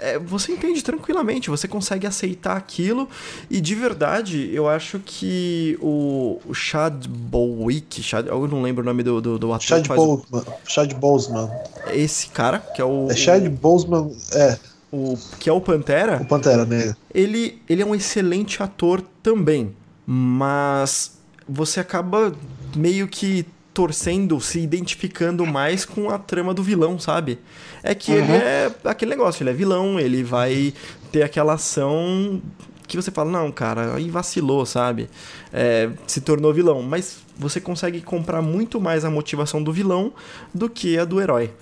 é, 0.00 0.18
você 0.18 0.52
entende 0.52 0.82
tranquilamente, 0.82 1.50
você 1.50 1.68
consegue 1.68 2.06
aceitar 2.06 2.56
aquilo. 2.56 3.08
E 3.50 3.60
de 3.60 3.74
verdade, 3.74 4.50
eu 4.52 4.68
acho 4.68 4.98
que 5.04 5.78
o, 5.80 6.40
o 6.46 6.54
Chad 6.54 7.06
Bowick, 7.06 8.02
Chad, 8.02 8.26
eu 8.26 8.48
não 8.48 8.62
lembro 8.62 8.82
o 8.82 8.86
nome 8.86 9.02
do, 9.02 9.20
do, 9.20 9.38
do 9.38 9.52
ator. 9.52 9.66
Chad 9.66 9.86
faz 9.86 10.00
o- 10.00 10.16
Boseman. 10.30 10.44
Chad 10.66 10.92
Boseman. 10.94 11.50
esse 11.92 12.28
cara, 12.28 12.58
que 12.58 12.80
é 12.80 12.84
o, 12.84 13.08
É 13.10 13.14
Chad 13.16 13.46
Boseman, 13.48 14.10
é, 14.32 14.58
o 14.92 15.16
que 15.38 15.48
é 15.48 15.52
o 15.52 15.60
Pantera, 15.60 16.16
o 16.20 16.24
Pantera 16.26 16.64
Negra. 16.64 16.96
ele, 17.14 17.60
ele 17.68 17.82
é 17.82 17.86
um 17.86 17.94
excelente 17.94 18.62
ator 18.62 19.02
também, 19.22 19.74
mas 20.06 21.12
você 21.48 21.80
acaba 21.80 22.32
meio 22.76 23.06
que 23.08 23.46
torcendo, 23.72 24.40
se 24.40 24.58
identificando 24.60 25.46
mais 25.46 25.84
com 25.84 26.10
a 26.10 26.18
trama 26.18 26.52
do 26.52 26.62
vilão, 26.62 26.98
sabe? 26.98 27.38
É 27.82 27.94
que 27.94 28.12
ele 28.12 28.32
Uhum. 28.32 28.34
é 28.34 28.70
aquele 28.84 29.10
negócio, 29.12 29.42
ele 29.42 29.50
é 29.50 29.52
vilão, 29.54 29.98
ele 29.98 30.22
vai 30.22 30.74
ter 31.12 31.22
aquela 31.22 31.54
ação 31.54 32.42
que 32.86 32.96
você 32.96 33.10
fala, 33.12 33.30
não, 33.30 33.52
cara, 33.52 33.94
aí 33.94 34.10
vacilou, 34.10 34.66
sabe? 34.66 35.08
É, 35.52 35.88
se 36.08 36.20
tornou 36.20 36.52
vilão, 36.52 36.82
mas 36.82 37.18
você 37.38 37.60
consegue 37.60 38.00
comprar 38.00 38.42
muito 38.42 38.80
mais 38.80 39.04
a 39.04 39.10
motivação 39.10 39.62
do 39.62 39.72
vilão 39.72 40.12
do 40.52 40.68
que 40.68 40.98
a 40.98 41.04
do 41.04 41.20
herói. 41.20 41.52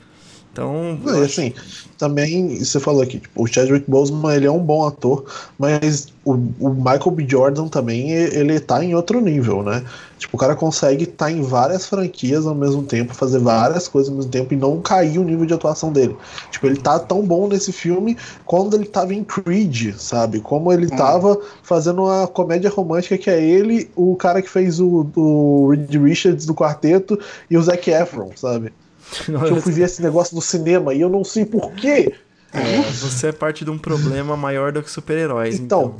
Então, 0.52 0.98
Não, 1.04 1.22
e 1.22 1.24
assim, 1.24 1.52
também 1.96 2.58
você 2.58 2.80
falou 2.80 3.02
aqui, 3.02 3.18
tipo, 3.18 3.42
o 3.42 3.46
Chadwick 3.46 3.88
Boseman 3.88 4.34
ele 4.34 4.46
é 4.46 4.50
um 4.50 4.58
bom 4.58 4.86
ator, 4.86 5.24
mas 5.58 6.08
o, 6.24 6.32
o 6.58 6.70
Michael 6.70 7.10
B. 7.10 7.26
Jordan 7.28 7.68
também 7.68 8.10
ele 8.10 8.58
tá 8.60 8.82
em 8.82 8.94
outro 8.94 9.20
nível, 9.20 9.62
né? 9.62 9.84
Tipo, 10.18 10.36
o 10.36 10.40
cara 10.40 10.56
consegue 10.56 11.04
estar 11.04 11.30
em 11.30 11.42
várias 11.42 11.86
franquias 11.86 12.44
ao 12.44 12.54
mesmo 12.54 12.82
tempo, 12.82 13.14
fazer 13.14 13.38
várias 13.38 13.86
coisas 13.86 14.10
ao 14.10 14.16
mesmo 14.16 14.30
tempo 14.30 14.52
e 14.52 14.56
não 14.56 14.80
cair 14.80 15.18
o 15.18 15.24
nível 15.24 15.46
de 15.46 15.54
atuação 15.54 15.92
dele. 15.92 16.16
Tipo, 16.50 16.66
ele 16.66 16.76
tá 16.76 16.98
tão 16.98 17.22
bom 17.22 17.46
nesse 17.46 17.72
filme 17.72 18.16
quando 18.44 18.74
ele 18.74 18.86
tava 18.86 19.14
em 19.14 19.22
Creed, 19.22 19.94
sabe? 19.96 20.40
Como 20.40 20.72
ele 20.72 20.88
tava 20.88 21.40
fazendo 21.62 22.02
uma 22.02 22.26
comédia 22.26 22.70
romântica 22.70 23.16
que 23.16 23.30
é 23.30 23.40
ele, 23.40 23.88
o 23.94 24.16
cara 24.16 24.42
que 24.42 24.50
fez 24.50 24.80
o, 24.80 25.06
o 25.14 25.70
Reed 25.70 25.94
Richards 25.94 26.46
do 26.46 26.54
quarteto 26.54 27.18
e 27.48 27.56
o 27.56 27.62
Zac 27.62 27.88
Efron, 27.88 28.32
sabe? 28.34 28.72
que 29.24 29.30
eu 29.30 29.60
fui 29.60 29.72
ver 29.72 29.82
esse 29.84 30.02
negócio 30.02 30.34
no 30.34 30.42
cinema 30.42 30.92
e 30.94 31.00
eu 31.00 31.08
não 31.08 31.24
sei 31.24 31.44
porquê. 31.44 32.14
É, 32.52 32.80
você 32.92 33.28
é 33.28 33.32
parte 33.32 33.64
de 33.64 33.70
um 33.70 33.78
problema 33.78 34.36
maior 34.36 34.72
do 34.72 34.82
que 34.82 34.90
super-heróis, 34.90 35.58
então. 35.58 35.96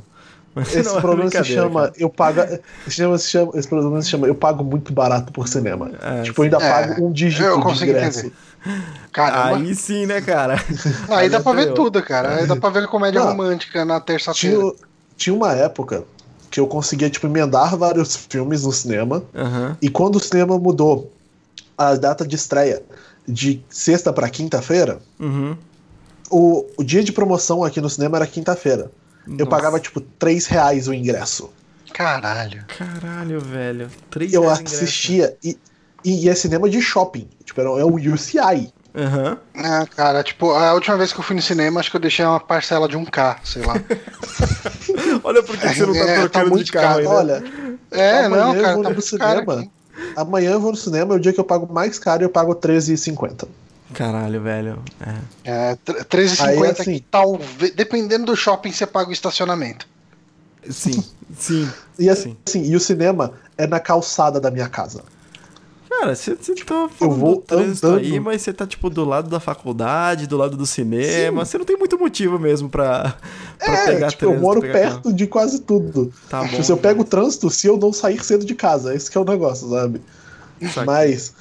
Então, 0.52 0.62
Esse 0.62 0.82
não 0.82 0.98
é 0.98 1.00
problema 1.00 1.30
se 1.30 1.44
chama, 1.44 1.80
cara. 1.82 1.92
eu 1.98 2.08
pago, 2.10 2.40
esse, 2.86 3.18
se 3.18 3.30
chama- 3.30 3.52
esse 3.54 3.68
problema 3.68 4.02
se 4.02 4.08
chama, 4.08 4.26
eu 4.26 4.34
pago 4.34 4.64
muito 4.64 4.92
barato 4.92 5.30
por 5.32 5.46
cinema. 5.46 5.90
É, 6.00 6.22
tipo, 6.22 6.40
eu 6.40 6.44
ainda 6.44 6.56
É, 6.56 6.70
pago 6.70 7.06
um 7.06 7.12
dígito 7.12 7.42
eu 7.44 7.60
de 7.72 7.84
ingresso. 7.84 8.18
entender. 8.20 8.32
Caramba. 9.12 9.56
Aí 9.56 9.74
sim, 9.74 10.06
né, 10.06 10.20
cara? 10.20 10.56
Aí 11.10 11.28
dá 11.28 11.38
pra 11.40 11.52
ver 11.52 11.68
eu. 11.68 11.74
tudo, 11.74 12.02
cara. 12.02 12.36
Aí 12.36 12.46
dá 12.46 12.56
pra 12.56 12.70
ver 12.70 12.86
comédia 12.88 13.20
Não. 13.20 13.28
romântica 13.28 13.84
na 13.84 14.00
terça-feira. 14.00 14.56
Tinha, 14.58 14.72
tinha 15.16 15.34
uma 15.36 15.52
época 15.52 16.04
que 16.50 16.58
eu 16.58 16.66
conseguia, 16.66 17.10
tipo, 17.10 17.26
emendar 17.26 17.76
vários 17.76 18.16
filmes 18.16 18.64
no 18.64 18.72
cinema, 18.72 19.22
Aham. 19.36 19.76
e 19.82 19.88
quando 19.90 20.16
o 20.16 20.20
cinema 20.20 20.58
mudou 20.58 21.12
a 21.78 21.94
data 21.94 22.26
de 22.26 22.34
estreia 22.36 22.82
de 23.26 23.62
sexta 23.70 24.12
pra 24.12 24.28
quinta-feira, 24.28 24.98
Uhum. 25.20 25.56
o, 26.30 26.66
o 26.76 26.82
dia 26.84 27.02
de 27.04 27.12
promoção 27.12 27.62
aqui 27.64 27.80
no 27.80 27.88
cinema 27.88 28.18
era 28.18 28.26
quinta-feira. 28.26 28.90
Eu 29.38 29.46
pagava, 29.46 29.78
tipo, 29.78 30.00
3 30.00 30.46
reais 30.46 30.88
o 30.88 30.94
ingresso. 30.94 31.50
Caralho. 31.92 32.64
Caralho, 32.78 33.40
velho. 33.40 33.88
Três 34.10 34.32
Eu 34.32 34.42
reais 34.42 34.56
de 34.58 34.62
ingresso. 34.64 34.84
assistia, 34.84 35.36
e, 35.44 35.58
e 36.04 36.28
é 36.28 36.34
cinema 36.34 36.68
de 36.70 36.80
shopping. 36.80 37.28
Tipo, 37.44 37.60
era, 37.60 37.68
é 37.80 37.84
o 37.84 37.94
UCI. 37.96 38.72
Aham. 38.96 39.36
Ah, 39.54 39.86
cara, 39.94 40.22
tipo, 40.22 40.50
a 40.52 40.72
última 40.72 40.96
vez 40.96 41.12
que 41.12 41.20
eu 41.20 41.22
fui 41.22 41.36
no 41.36 41.42
cinema, 41.42 41.78
acho 41.78 41.90
que 41.90 41.96
eu 41.96 42.00
deixei 42.00 42.24
uma 42.24 42.40
parcela 42.40 42.88
de 42.88 42.96
um 42.96 43.04
K, 43.04 43.38
sei 43.44 43.62
lá. 43.62 43.74
Olha 45.22 45.42
por 45.42 45.56
que 45.58 45.68
você 45.68 45.86
não 45.86 45.92
tá 45.92 45.98
É, 46.00 46.14
tá 46.14 46.20
trocando 46.22 46.44
de 46.46 46.50
muito 46.52 46.72
carro 46.72 46.86
caro. 46.94 46.98
aí, 46.98 47.04
né? 47.04 47.14
Olha, 47.14 47.44
É, 47.90 48.24
Amanhã 48.24 48.44
não, 48.46 48.54
eu 48.54 48.62
cara, 48.62 48.74
vou 48.74 48.82
tá 48.84 48.90
no 48.90 49.02
cinema. 49.02 49.54
aqui. 49.60 49.70
Amanhã 50.16 50.52
eu 50.52 50.60
vou 50.60 50.70
no 50.70 50.76
cinema, 50.76 51.14
é 51.14 51.16
o 51.16 51.20
dia 51.20 51.32
que 51.32 51.40
eu 51.40 51.44
pago 51.44 51.72
mais 51.72 51.98
caro 51.98 52.22
e 52.22 52.24
eu 52.24 52.30
pago 52.30 52.52
R$13,50. 52.52 53.46
Caralho, 53.94 54.40
velho. 54.42 54.78
É. 55.44 55.70
É, 55.72 55.76
tr- 55.76 56.04
13,50 56.04 56.42
Aí, 56.44 56.70
assim- 56.70 56.84
que 56.94 57.00
talvez, 57.10 57.74
dependendo 57.74 58.26
do 58.26 58.36
shopping, 58.36 58.70
você 58.72 58.86
paga 58.86 59.08
o 59.10 59.12
estacionamento. 59.12 59.86
Sim, 60.68 61.02
sim. 61.38 61.70
E 61.98 62.10
assim, 62.10 62.30
Sim. 62.30 62.36
assim, 62.46 62.70
e 62.70 62.76
o 62.76 62.80
cinema 62.80 63.32
é 63.56 63.66
na 63.66 63.80
calçada 63.80 64.38
da 64.40 64.50
minha 64.50 64.68
casa. 64.68 65.02
Cara, 65.98 66.14
você, 66.14 66.34
você 66.34 66.54
tá 66.54 66.88
falando 66.88 67.16
vou 67.18 67.34
do 67.36 67.40
trânsito 67.42 67.86
aí, 67.88 68.20
mas 68.20 68.42
você 68.42 68.52
tá, 68.52 68.66
tipo, 68.66 68.88
do 68.88 69.04
lado 69.04 69.28
da 69.28 69.40
faculdade, 69.40 70.26
do 70.28 70.36
lado 70.36 70.56
do 70.56 70.64
cinema. 70.64 71.44
Você 71.44 71.58
não 71.58 71.64
tem 71.64 71.76
muito 71.76 71.98
motivo 71.98 72.38
mesmo 72.38 72.68
pra, 72.68 73.16
pra 73.58 73.72
É, 73.74 73.86
pegar 73.86 74.08
tipo, 74.10 74.24
eu 74.24 74.28
trânsito, 74.28 74.42
moro 74.46 74.60
pegar 74.60 74.72
perto 74.74 75.02
carro. 75.02 75.12
de 75.14 75.26
quase 75.26 75.60
tudo. 75.60 76.12
Tá 76.30 76.42
Tipo, 76.44 76.56
bom. 76.58 76.62
se 76.62 76.70
eu 76.70 76.76
pego 76.76 77.02
o 77.02 77.04
trânsito, 77.04 77.50
se 77.50 77.66
eu 77.66 77.76
não 77.76 77.92
sair 77.92 78.22
cedo 78.24 78.44
de 78.44 78.54
casa, 78.54 78.94
esse 78.94 79.10
que 79.10 79.18
é 79.18 79.20
o 79.20 79.24
negócio, 79.24 79.68
sabe? 79.70 80.00
Mas. 80.86 81.34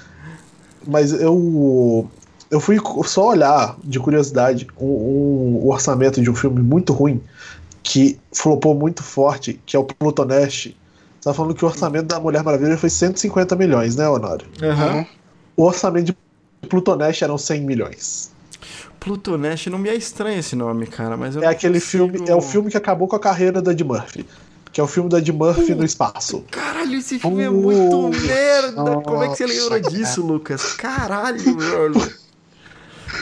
Mas 0.86 1.12
eu. 1.12 2.10
Eu 2.50 2.60
fui 2.62 2.78
só 3.06 3.28
olhar, 3.28 3.76
de 3.84 4.00
curiosidade, 4.00 4.68
um, 4.80 4.86
um- 4.86 5.60
o 5.66 5.70
orçamento 5.70 6.22
de 6.22 6.30
um 6.32 6.36
filme 6.36 6.62
muito 6.62 6.94
ruim, 6.94 7.22
que 7.84 8.18
flopou 8.34 8.74
muito 8.74 9.04
forte, 9.04 9.60
que 9.66 9.76
é 9.76 9.80
o 9.80 9.84
Plutoneste. 9.84 10.76
Você 11.28 11.32
tá 11.32 11.34
falando 11.34 11.56
que 11.56 11.66
o 11.66 11.68
orçamento 11.68 12.06
da 12.06 12.20
Mulher 12.22 12.42
Maravilha 12.42 12.78
foi 12.78 12.90
150 12.90 13.54
milhões, 13.58 13.98
né, 13.98 14.08
Honório? 14.08 14.48
Aham. 14.64 14.96
Uhum. 14.96 15.06
O 15.58 15.64
orçamento 15.66 16.06
de 16.06 16.18
Plutoneste 16.70 17.24
eram 17.26 17.38
100 17.38 17.62
milhões. 17.66 18.32
Plutoneste 18.98 19.70
não 19.70 19.78
me 19.78 19.90
é 19.90 19.96
estranho 19.96 20.40
esse 20.40 20.56
nome, 20.56 20.88
cara, 20.88 21.18
mas 21.18 21.36
eu 21.36 21.42
É 21.42 21.46
não 21.46 21.52
aquele 21.52 21.82
consigo- 21.82 22.08
filme, 22.14 22.30
é 22.30 22.34
o 22.36 22.40
filme 22.42 22.72
que 22.72 22.78
acabou 22.78 23.10
com 23.10 23.16
a 23.18 23.20
carreira 23.20 23.62
da 23.62 23.72
Ed 23.74 23.84
Murphy. 23.84 24.26
Que 24.72 24.80
é 24.80 24.84
o 24.84 24.88
filme 24.88 25.10
da 25.10 25.18
Ed 25.18 25.30
Murphy 25.34 25.76
no 25.76 25.84
espaço. 25.84 26.46
Caralho, 26.50 26.96
esse 26.98 27.20
filme 27.20 27.44
é 27.44 27.50
Uh, 27.50 27.54
muito 27.54 28.10
merda. 28.26 29.02
Como 29.02 29.24
é 29.24 29.28
que 29.30 29.36
você 29.36 29.46
nossa, 29.48 29.60
lembra 29.76 29.82
disso, 29.82 30.26
Lucas? 30.26 30.74
Caralho, 30.74 31.58
velho. 31.58 32.14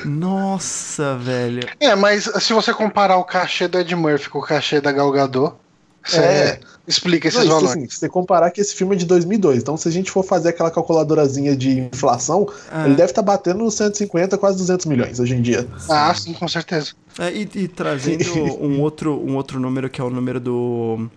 Nossa, 0.06 1.16
velho. 1.18 1.68
É, 1.80 1.96
mas 1.96 2.26
se 2.40 2.54
você 2.54 2.72
comparar 2.74 3.18
o 3.18 3.24
cachê 3.24 3.68
do 3.68 3.80
Ed 3.80 3.96
Murphy 3.96 4.30
com 4.30 4.40
o 4.40 4.44
cachê 4.44 4.80
da 4.80 4.92
Gal 4.92 5.12
Gadot, 5.12 5.56
você 6.04 6.20
É. 6.20 6.60
explica 6.88 7.28
esses 7.28 7.40
Não, 7.42 7.48
valores. 7.48 7.70
assim, 7.72 7.90
se 7.90 7.98
você 7.98 8.10
comparar 8.10 8.52
que 8.52 8.62
esse 8.62 8.76
filme 8.76 8.96
é 8.96 8.98
de 9.00 9.06
2002, 9.06 9.60
então 9.60 9.76
se 9.78 9.88
a 9.88 9.92
gente 9.92 10.12
for 10.12 10.24
fazer 10.24 10.50
aquela 10.50 10.70
calculadorazinha 10.72 11.56
de 11.56 11.80
inflação, 11.80 12.48
Ah. 12.72 12.86
ele 12.86 12.96
deve 12.96 13.12
estar 13.12 13.22
batendo 13.22 13.60
nos 13.64 13.74
150, 13.76 14.38
quase 14.38 14.58
200 14.58 14.86
milhões 14.86 15.20
hoje 15.20 15.34
em 15.36 15.42
dia. 15.42 15.68
Ah, 15.90 16.14
sim, 16.14 16.34
com 16.34 16.48
certeza. 16.48 16.92
É, 17.18 17.32
e, 17.32 17.50
e 17.56 17.68
trazendo 17.68 18.24
um 18.62 18.82
outro, 18.82 19.20
um 19.20 19.36
outro 19.36 19.60
número 19.60 19.90
que 19.90 20.00
é 20.00 20.04
o 20.04 20.10
número 20.10 20.40
do, 20.40 21.08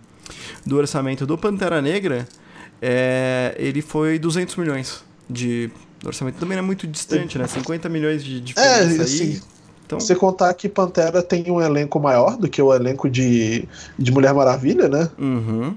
do 0.65 0.77
orçamento 0.77 1.25
do 1.25 1.37
Pantera 1.37 1.81
Negra, 1.81 2.27
é, 2.81 3.55
ele 3.57 3.81
foi 3.81 4.17
200 4.17 4.55
milhões 4.55 5.03
de 5.29 5.69
orçamento. 6.05 6.35
Também 6.39 6.55
não 6.57 6.63
é 6.63 6.65
muito 6.65 6.87
distante, 6.87 7.37
né? 7.37 7.45
50 7.47 7.89
milhões 7.89 8.23
de 8.23 8.39
diferença 8.39 8.85
aí. 8.85 9.01
assim, 9.01 9.41
Então, 9.89 9.99
Se 9.99 10.05
você 10.05 10.15
contar 10.15 10.53
que 10.53 10.69
Pantera 10.69 11.23
tem 11.23 11.49
um 11.49 11.59
elenco 11.59 11.99
maior 11.99 12.37
do 12.37 12.47
que 12.47 12.61
o 12.61 12.71
elenco 12.71 13.09
de, 13.09 13.67
de 13.97 14.11
Mulher 14.11 14.35
Maravilha, 14.35 14.87
né? 14.87 15.09
uhum. 15.17 15.73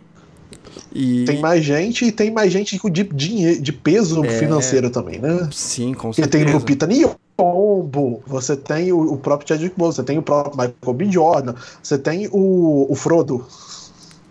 E, 0.95 1.25
Tem 1.25 1.41
mais 1.41 1.65
gente 1.65 2.05
e 2.05 2.13
tem 2.13 2.31
mais 2.31 2.53
gente 2.53 2.79
de, 2.91 3.05
dinhe- 3.05 3.59
de 3.59 3.73
peso 3.73 4.23
É. 4.23 4.29
financeiro 4.39 4.91
também, 4.91 5.19
né? 5.19 5.49
Sim, 5.51 5.95
com 5.95 6.13
certeza. 6.13 6.45
tem 6.45 6.53
Lupita 6.55 6.87
Nyong'o, 6.87 8.23
você 8.27 8.55
tem 8.55 8.93
o, 8.93 9.15
o 9.15 9.17
próprio 9.17 9.49
Chadwick 9.49 9.75
Boseman, 9.79 9.95
você 9.97 10.03
tem 10.03 10.19
o 10.19 10.23
próprio 10.23 10.53
Michael 10.59 10.95
B. 10.95 11.11
Jordan, 11.11 11.55
você 11.83 11.97
tem 11.97 12.29
o, 12.31 12.87
o 12.91 12.95
Frodo, 12.95 13.47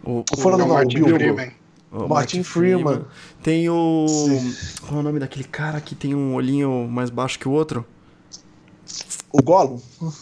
O, 0.06 0.24
o 0.32 0.38
Frodo 0.38 0.62
É 0.62 0.66
o 0.66 0.68
não, 0.68 0.76
o 0.76 0.78
Martin 0.78 0.96
Bilbo. 0.98 1.16
Freeman. 1.16 1.52
o 1.92 2.08
Martin 2.08 2.44
Freeman. 2.44 3.02
Tem 3.42 3.68
o. 3.70 4.06
Sim. 4.08 4.54
Qual 4.88 4.98
é 4.98 5.00
o 5.00 5.04
nome 5.04 5.20
daquele 5.20 5.46
cara 5.46 5.82
que 5.82 5.96
tem 5.96 6.14
um 6.14 6.36
olhinho 6.36 6.88
mais 6.88 7.10
baixo 7.10 7.40
que 7.40 7.48
o 7.48 7.52
outro? 7.52 7.84
O 9.34 9.42
Gollum. 9.42 9.80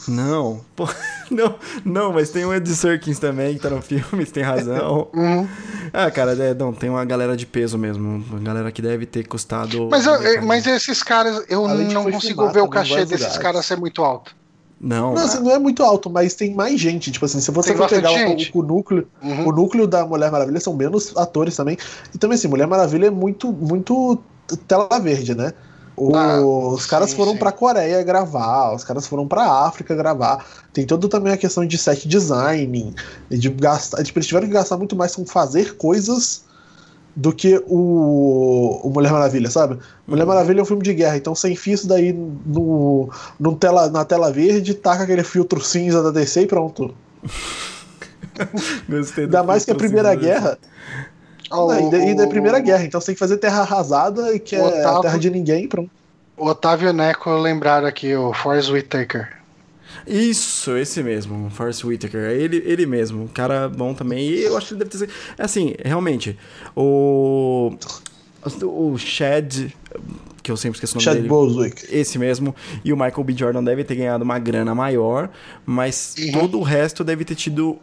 Não. 0.07 0.61
Pô, 0.75 0.87
não, 1.31 1.55
não, 1.83 2.13
mas 2.13 2.29
tem 2.29 2.45
o 2.45 2.53
Ed 2.53 2.67
Serkins 2.75 3.17
também 3.19 3.55
que 3.55 3.61
tá 3.61 3.69
no 3.69 3.81
filme, 3.81 4.25
você 4.25 4.31
tem 4.31 4.43
razão. 4.43 5.07
Uhum. 5.13 5.47
Ah, 5.91 6.11
cara, 6.11 6.33
é, 6.33 6.53
não, 6.53 6.71
tem 6.71 6.87
uma 6.89 7.03
galera 7.03 7.35
de 7.35 7.47
peso 7.47 7.75
mesmo. 7.77 8.23
Uma 8.29 8.39
galera 8.39 8.71
que 8.71 8.79
deve 8.81 9.07
ter 9.07 9.27
custado. 9.27 9.87
Mas, 9.89 10.05
eu- 10.05 10.43
mas 10.45 10.67
esses 10.67 11.01
caras, 11.01 11.43
eu 11.49 11.65
Além 11.65 11.87
não 11.87 12.03
consigo 12.03 12.21
filmado 12.35 12.53
ver 12.53 12.61
o 12.61 12.67
cachê 12.67 13.05
desses 13.05 13.37
caras 13.39 13.65
ser 13.65 13.75
muito 13.77 14.03
alto. 14.03 14.35
Não, 14.79 15.13
Não, 15.15 15.23
assim, 15.23 15.39
não 15.43 15.51
é 15.51 15.57
muito 15.59 15.83
alto, 15.83 16.09
mas 16.09 16.35
tem 16.35 16.53
mais 16.53 16.79
gente. 16.79 17.11
Tipo 17.11 17.25
assim, 17.25 17.41
se 17.41 17.49
você 17.51 17.75
for 17.75 17.89
pegar 17.89 18.11
o, 18.11 18.59
o 18.59 18.61
núcleo, 18.63 19.07
Uhum. 19.21 19.47
o 19.47 19.51
núcleo 19.51 19.87
da 19.87 20.05
Mulher 20.05 20.31
Maravilha 20.31 20.59
são 20.59 20.73
menos 20.75 21.17
atores 21.17 21.55
também. 21.55 21.75
E 22.13 22.17
também 22.17 22.35
assim, 22.35 22.47
Mulher 22.47 22.67
Maravilha 22.67 23.07
é 23.07 23.09
muito, 23.09 23.51
muito 23.51 24.19
tela 24.67 24.87
verde, 24.99 25.33
né? 25.35 25.53
O- 25.99 26.15
Ah, 26.15 26.39
os 26.41 26.85
caras 26.85 27.09
sim, 27.11 27.15
foram 27.17 27.33
sim. 27.33 27.37
pra 27.37 27.51
Coreia 27.51 28.01
gravar, 28.03 28.73
os 28.73 28.83
caras 28.83 29.05
foram 29.05 29.27
pra 29.27 29.43
África 29.65 29.93
gravar. 29.95 30.45
Tem 30.71 30.85
toda 30.85 31.07
também 31.09 31.33
a 31.33 31.37
questão 31.37 31.65
de 31.65 31.77
set 31.77 32.07
design, 32.07 32.93
de 33.29 33.49
gastar. 33.49 34.03
Tipo, 34.03 34.19
eles 34.19 34.27
tiveram 34.27 34.47
que 34.47 34.53
gastar 34.53 34.77
muito 34.77 34.95
mais 34.95 35.15
com 35.15 35.25
fazer 35.25 35.75
coisas 35.77 36.43
do 37.15 37.33
que 37.33 37.61
o, 37.67 38.79
o 38.83 38.89
Mulher 38.91 39.11
Maravilha, 39.11 39.49
sabe? 39.49 39.77
Mulher 40.07 40.25
Maravilha 40.25 40.59
é 40.59 40.63
um 40.63 40.65
filme 40.65 40.83
de 40.83 40.93
guerra, 40.93 41.17
então 41.17 41.35
você 41.35 41.49
enfia 41.49 41.73
isso 41.73 41.87
daí 41.87 42.13
no, 42.13 43.09
no 43.39 43.55
tela, 43.55 43.89
na 43.89 44.05
tela 44.05 44.31
verde, 44.31 44.73
taca 44.75 45.03
aquele 45.03 45.23
filtro 45.23 45.61
cinza 45.61 46.01
da 46.01 46.11
DC 46.11 46.43
e 46.43 46.47
pronto. 46.47 46.93
Gostei 48.87 49.25
Ainda 49.25 49.43
mais 49.43 49.65
que 49.65 49.71
a 49.71 49.75
Primeira. 49.75 50.15
Guerra. 50.15 50.57
Ó, 51.51 51.67
Não, 51.67 51.71
ainda, 51.71 51.97
o- 51.97 52.01
ainda 52.01 52.23
é 52.23 52.25
a 52.25 52.29
Primeira 52.29 52.59
Guerra, 52.59 52.83
então 52.85 52.99
você 53.01 53.07
tem 53.07 53.15
que 53.15 53.19
fazer 53.19 53.37
terra 53.37 53.61
arrasada, 53.61 54.37
que 54.39 54.55
O 54.55 54.59
é 54.59 54.79
Otávio- 54.79 55.01
terra 55.01 55.17
de 55.17 55.29
ninguém, 55.29 55.67
pronto. 55.67 55.89
O 56.37 56.45
Otávio 56.47 56.93
Neco 56.93 57.29
lembraram 57.31 57.87
aqui, 57.87 58.15
o 58.15 58.31
Forrest 58.33 58.69
Whitaker. 58.71 59.37
Isso, 60.07 60.77
esse 60.77 61.03
mesmo, 61.03 61.47
o 61.47 61.49
Forrest 61.49 61.83
Whitaker. 61.83 62.21
É 62.21 62.33
Ele, 62.33 62.63
ele 62.65 62.85
mesmo, 62.85 63.23
um 63.23 63.27
cara 63.27 63.67
bom 63.67 63.93
também. 63.93 64.19
E 64.27 64.43
eu 64.43 64.55
acho 64.57 64.67
que 64.67 64.73
ele 64.73 64.79
deve 64.79 64.91
ter 64.91 64.97
sido. 64.99 65.11
é 65.37 65.43
Assim, 65.43 65.75
realmente, 65.83 66.37
o. 66.75 67.73
O 68.63 68.97
Chad, 68.97 69.71
que 70.41 70.51
eu 70.51 70.55
sempre 70.57 70.77
esqueço 70.77 70.93
o 70.93 70.95
nome 70.95 71.03
Chad 71.03 71.15
dele. 71.15 71.27
Boswick. 71.27 71.85
Esse 71.93 72.17
mesmo. 72.17 72.55
E 72.83 72.93
o 72.93 72.95
Michael 72.97 73.23
B. 73.23 73.33
Jordan 73.35 73.63
deve 73.63 73.83
ter 73.83 73.95
ganhado 73.95 74.23
uma 74.23 74.39
grana 74.39 74.73
maior, 74.73 75.29
mas 75.65 76.15
Uhum. 76.17 76.31
todo 76.31 76.59
o 76.59 76.63
resto 76.63 77.03
deve 77.03 77.25
ter 77.25 77.35
tido 77.35 77.77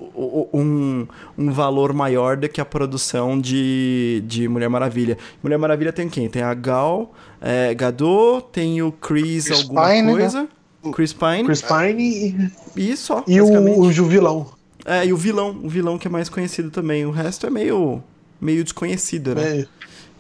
um, 0.53 1.07
um 1.37 1.53
valor 1.53 1.93
maior 1.93 2.37
do 2.37 2.49
que 2.49 2.61
a 2.61 2.65
produção 2.65 3.39
de, 3.39 4.23
de 4.27 4.49
Mulher 4.49 4.69
Maravilha. 4.69 5.19
Mulher 5.43 5.59
Maravilha 5.59 5.93
tem 5.93 6.09
quem? 6.09 6.29
Tem 6.29 6.43
a 6.43 6.55
Gal 6.55 7.13
é, 7.41 7.75
Gadot, 7.75 8.47
tem 8.51 8.83
o 8.83 8.91
Chris, 8.91 9.45
Chris 9.47 9.61
alguma 9.61 9.89
Pine, 9.89 10.03
né? 10.03 10.13
coisa. 10.13 10.49
Chris 10.93 11.13
Pine. 11.13 11.45
Chris 11.45 11.63
Pine 11.63 12.51
e, 12.77 12.91
E 12.91 12.97
só, 12.97 13.25
e 13.27 13.41
o, 13.41 13.81
o 13.81 13.93
Ju 13.93 14.07
vilão. 14.07 14.47
É, 14.85 15.05
e 15.05 15.13
o 15.13 15.17
vilão, 15.17 15.51
o 15.65 15.69
vilão 15.69 15.99
que 15.99 16.07
é 16.07 16.11
mais 16.11 16.29
conhecido 16.29 16.71
também. 16.71 17.05
O 17.05 17.11
resto 17.11 17.47
é 17.47 17.51
meio, 17.51 18.03
meio 18.41 18.63
desconhecido, 18.63 19.35
né? 19.35 19.43
né? 19.43 19.67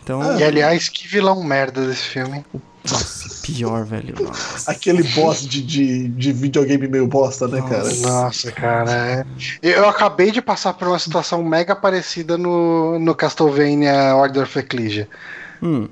Então, 0.07 0.23
Ah. 0.23 0.37
E 0.39 0.45
aliás, 0.45 0.89
que 0.89 1.09
vilão 1.09 1.43
merda 1.43 1.85
desse 1.85 2.05
filme. 2.05 2.45
nossa, 2.89 3.29
pior, 3.43 3.85
velho. 3.85 4.15
Nossa. 4.23 4.71
Aquele 4.71 5.03
boss 5.03 5.45
de, 5.45 5.61
de, 5.61 6.07
de 6.07 6.33
videogame 6.33 6.87
meio 6.87 7.09
bosta, 7.09 7.49
né, 7.49 7.61
cara? 7.69 7.93
Nossa, 7.97 8.53
cara. 8.53 8.93
é. 8.93 9.25
Eu 9.61 9.89
acabei 9.89 10.31
de 10.31 10.41
passar 10.41 10.75
por 10.75 10.87
uma 10.87 10.99
situação 11.01 11.43
mega 11.43 11.75
parecida 11.75 12.39
no, 12.39 13.01
no 13.01 13.17
Castlevania 13.17 14.15
Order 14.15 14.45
of 14.45 14.57
Ecclesia. 14.57 15.09
Hum, 15.61 15.89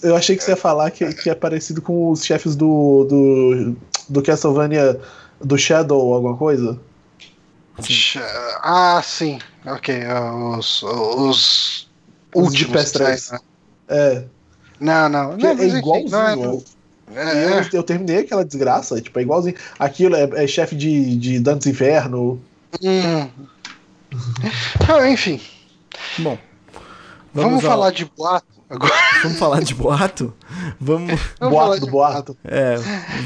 Eu 0.00 0.14
achei 0.14 0.36
que 0.36 0.44
você 0.44 0.52
ia 0.52 0.56
falar 0.56 0.88
que, 0.92 1.12
que 1.14 1.28
é 1.28 1.34
parecido 1.34 1.82
com 1.82 2.12
os 2.12 2.24
chefes 2.24 2.54
do, 2.54 3.04
do, 3.10 3.76
do 4.08 4.22
Castlevania 4.22 5.00
do 5.42 5.58
Shadow 5.58 5.98
ou 6.00 6.14
alguma 6.14 6.36
coisa. 6.36 6.78
Sim. 7.80 8.20
Ah, 8.62 9.00
sim. 9.02 9.38
Ok. 9.66 10.02
Os, 10.56 10.82
os, 10.84 11.88
os 12.32 12.44
últimos. 12.44 12.76
PS3. 12.76 13.40
É. 13.88 14.24
Não, 14.80 15.08
não. 15.08 15.36
não 15.36 15.48
é 15.48 15.52
igualzinho. 15.52 16.10
Não 16.10 16.28
é, 16.28 16.34
é. 17.14 17.60
Eu, 17.60 17.64
eu, 17.72 17.82
terminei 17.82 18.18
aquela 18.18 18.44
desgraça, 18.44 19.00
tipo, 19.00 19.18
é 19.18 19.22
igualzinho. 19.22 19.54
Aquilo 19.78 20.16
é, 20.16 20.44
é 20.44 20.46
chefe 20.46 20.74
de, 20.74 21.16
de 21.16 21.38
Dantes 21.38 21.66
Inferno. 21.66 22.40
Hum. 22.82 23.28
ah, 24.88 25.08
enfim. 25.08 25.40
Bom. 26.18 26.38
Vamos, 27.32 27.50
vamos 27.50 27.64
falar 27.64 27.90
de 27.92 28.04
boato 28.04 28.46
agora. 28.68 28.92
Vamos 29.22 29.38
falar 29.38 29.62
de 29.62 29.74
boato? 29.74 30.34
Vamos. 30.80 31.20
vamos 31.38 31.54
boato 31.54 31.80
do 31.80 31.86
boato. 31.86 32.36
É, 32.44 32.76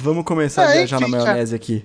vamos 0.03 0.25
começar 0.25 0.67
a 0.67 0.71
é, 0.71 0.79
viajar 0.79 1.01
enfim, 1.01 1.11
na 1.11 1.19
maionese 1.19 1.55
aqui. 1.55 1.85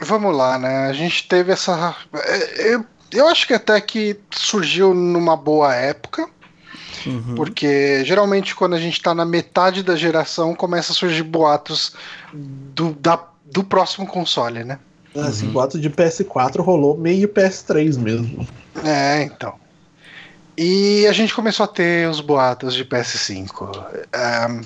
Vamos 0.00 0.36
lá, 0.36 0.58
né? 0.58 0.86
A 0.86 0.92
gente 0.92 1.26
teve 1.26 1.52
essa. 1.52 1.96
É, 2.14 2.74
eu, 2.74 2.84
eu 3.12 3.28
acho 3.28 3.46
que 3.46 3.54
até 3.54 3.80
que 3.80 4.18
surgiu 4.30 4.94
numa 4.94 5.36
boa 5.36 5.74
época. 5.74 6.28
Uhum. 7.06 7.34
Porque 7.34 8.04
geralmente 8.04 8.54
quando 8.54 8.74
a 8.74 8.80
gente 8.80 9.00
tá 9.00 9.14
na 9.14 9.24
metade 9.24 9.82
da 9.82 9.96
geração 9.96 10.54
começa 10.54 10.92
a 10.92 10.94
surgir 10.94 11.22
boatos 11.22 11.92
do, 12.32 12.92
da, 12.94 13.22
do 13.44 13.62
próximo 13.64 14.06
console, 14.06 14.64
né? 14.64 14.78
Ah, 15.16 15.28
esse 15.28 15.44
uhum. 15.44 15.52
boato 15.52 15.78
de 15.78 15.90
PS4 15.90 16.60
rolou 16.60 16.96
meio 16.96 17.28
PS3 17.28 17.98
mesmo. 17.98 18.46
É, 18.84 19.22
então. 19.22 19.54
E 20.56 21.06
a 21.06 21.12
gente 21.12 21.34
começou 21.34 21.64
a 21.64 21.68
ter 21.68 22.08
os 22.08 22.20
boatos 22.20 22.74
de 22.74 22.84
PS5. 22.84 23.96
Um, 24.50 24.62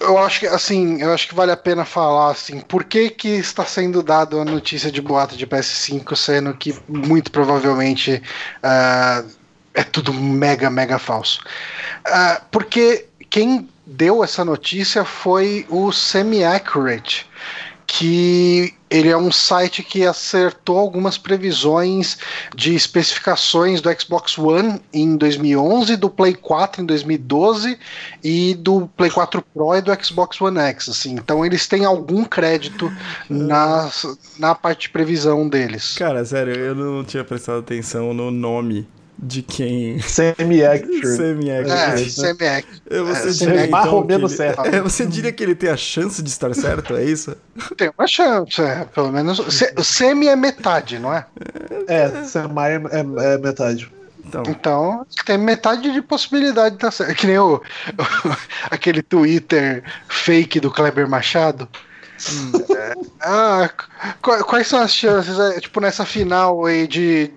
eu 0.00 0.16
acho 0.16 0.40
que 0.40 0.46
assim, 0.46 1.02
eu 1.02 1.12
acho 1.12 1.28
que 1.28 1.34
vale 1.34 1.52
a 1.52 1.56
pena 1.56 1.84
falar 1.84 2.30
assim, 2.30 2.60
por 2.60 2.84
que 2.84 3.10
que 3.10 3.28
está 3.28 3.66
sendo 3.66 4.02
dado 4.02 4.40
a 4.40 4.44
notícia 4.44 4.90
de 4.90 5.02
boato 5.02 5.36
de 5.36 5.46
PS5, 5.46 6.16
sendo 6.16 6.54
que 6.54 6.74
muito 6.88 7.30
provavelmente 7.30 8.22
uh, 8.64 9.30
é 9.74 9.82
tudo 9.82 10.12
mega, 10.12 10.70
mega 10.70 10.98
falso. 10.98 11.40
Uh, 12.06 12.42
porque 12.50 13.06
quem 13.28 13.68
deu 13.86 14.22
essa 14.22 14.44
notícia 14.44 15.04
foi 15.04 15.66
o 15.68 15.92
Semi-Accurate, 15.92 17.26
que 17.86 18.74
ele 18.88 19.08
é 19.08 19.16
um 19.16 19.30
site 19.30 19.82
que 19.82 20.04
acertou 20.04 20.78
algumas 20.78 21.16
previsões 21.16 22.18
de 22.54 22.74
especificações 22.74 23.80
do 23.80 23.88
Xbox 24.00 24.36
One 24.38 24.80
em 24.92 25.16
2011, 25.16 25.96
do 25.96 26.10
Play 26.10 26.34
4 26.34 26.82
em 26.82 26.86
2012 26.86 27.78
e 28.22 28.54
do 28.54 28.88
Play 28.96 29.10
4 29.10 29.42
Pro 29.54 29.74
e 29.74 29.80
do 29.80 30.04
Xbox 30.04 30.40
One 30.40 30.58
X. 30.58 30.88
Assim. 30.88 31.14
Então 31.14 31.44
eles 31.44 31.66
têm 31.66 31.84
algum 31.84 32.24
crédito 32.24 32.92
na, 33.28 33.90
na 34.38 34.54
parte 34.54 34.82
de 34.82 34.90
previsão 34.90 35.48
deles. 35.48 35.96
Cara, 35.96 36.24
sério, 36.24 36.54
eu 36.54 36.74
não 36.74 37.04
tinha 37.04 37.24
prestado 37.24 37.58
atenção 37.58 38.12
no 38.12 38.30
nome 38.30 38.88
de 39.22 39.42
quem. 39.42 40.00
Semi-action. 40.00 41.04
Semi-action. 41.16 41.74
É, 41.74 41.96
semi-action. 42.08 43.04
Você, 43.04 43.28
é, 43.28 43.32
diria, 43.32 43.66
então, 43.66 43.70
mais 43.70 43.92
ou 43.92 44.04
menos 44.04 44.32
ele, 44.32 44.36
certo. 44.38 44.66
É, 44.66 44.80
você 44.80 45.06
diria 45.06 45.32
que 45.32 45.42
ele 45.42 45.54
tem 45.54 45.70
a 45.70 45.76
chance 45.76 46.22
de 46.22 46.30
estar 46.30 46.54
certo, 46.54 46.96
é 46.96 47.04
isso? 47.04 47.36
Tem 47.76 47.90
uma 47.96 48.06
chance, 48.06 48.60
é, 48.60 48.84
pelo 48.86 49.12
menos. 49.12 49.38
Se, 49.54 49.72
semi 49.82 50.28
é 50.28 50.36
metade, 50.36 50.98
não 50.98 51.12
é? 51.12 51.26
É, 51.86 52.24
semi 52.24 52.60
é, 52.60 52.74
é, 52.74 53.34
é 53.34 53.38
metade. 53.38 53.90
Então. 54.24 54.42
então, 54.46 55.06
tem 55.26 55.36
metade 55.36 55.92
de 55.92 56.00
possibilidade 56.00 56.70
de 56.70 56.76
estar 56.76 56.90
certo. 56.92 57.16
Que 57.16 57.26
nem 57.26 57.38
o, 57.38 57.56
o 57.56 57.60
aquele 58.70 59.02
Twitter 59.02 59.82
fake 60.08 60.60
do 60.60 60.70
Kleber 60.70 61.08
Machado. 61.08 61.68
Hum. 62.30 62.52
É, 62.76 62.94
ah, 63.22 63.70
quais 64.20 64.68
são 64.68 64.80
as 64.80 64.92
chances, 64.92 65.38
é, 65.38 65.58
tipo, 65.58 65.80
nessa 65.80 66.04
final 66.04 66.64
aí 66.66 66.86
de, 66.86 67.32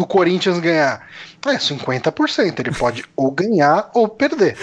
do 0.00 0.06
Corinthians 0.06 0.58
ganhar? 0.58 1.06
É 1.46 1.56
50%. 1.56 2.58
Ele 2.58 2.72
pode 2.72 3.04
ou 3.14 3.30
ganhar 3.30 3.90
ou 3.92 4.08
perder. 4.08 4.56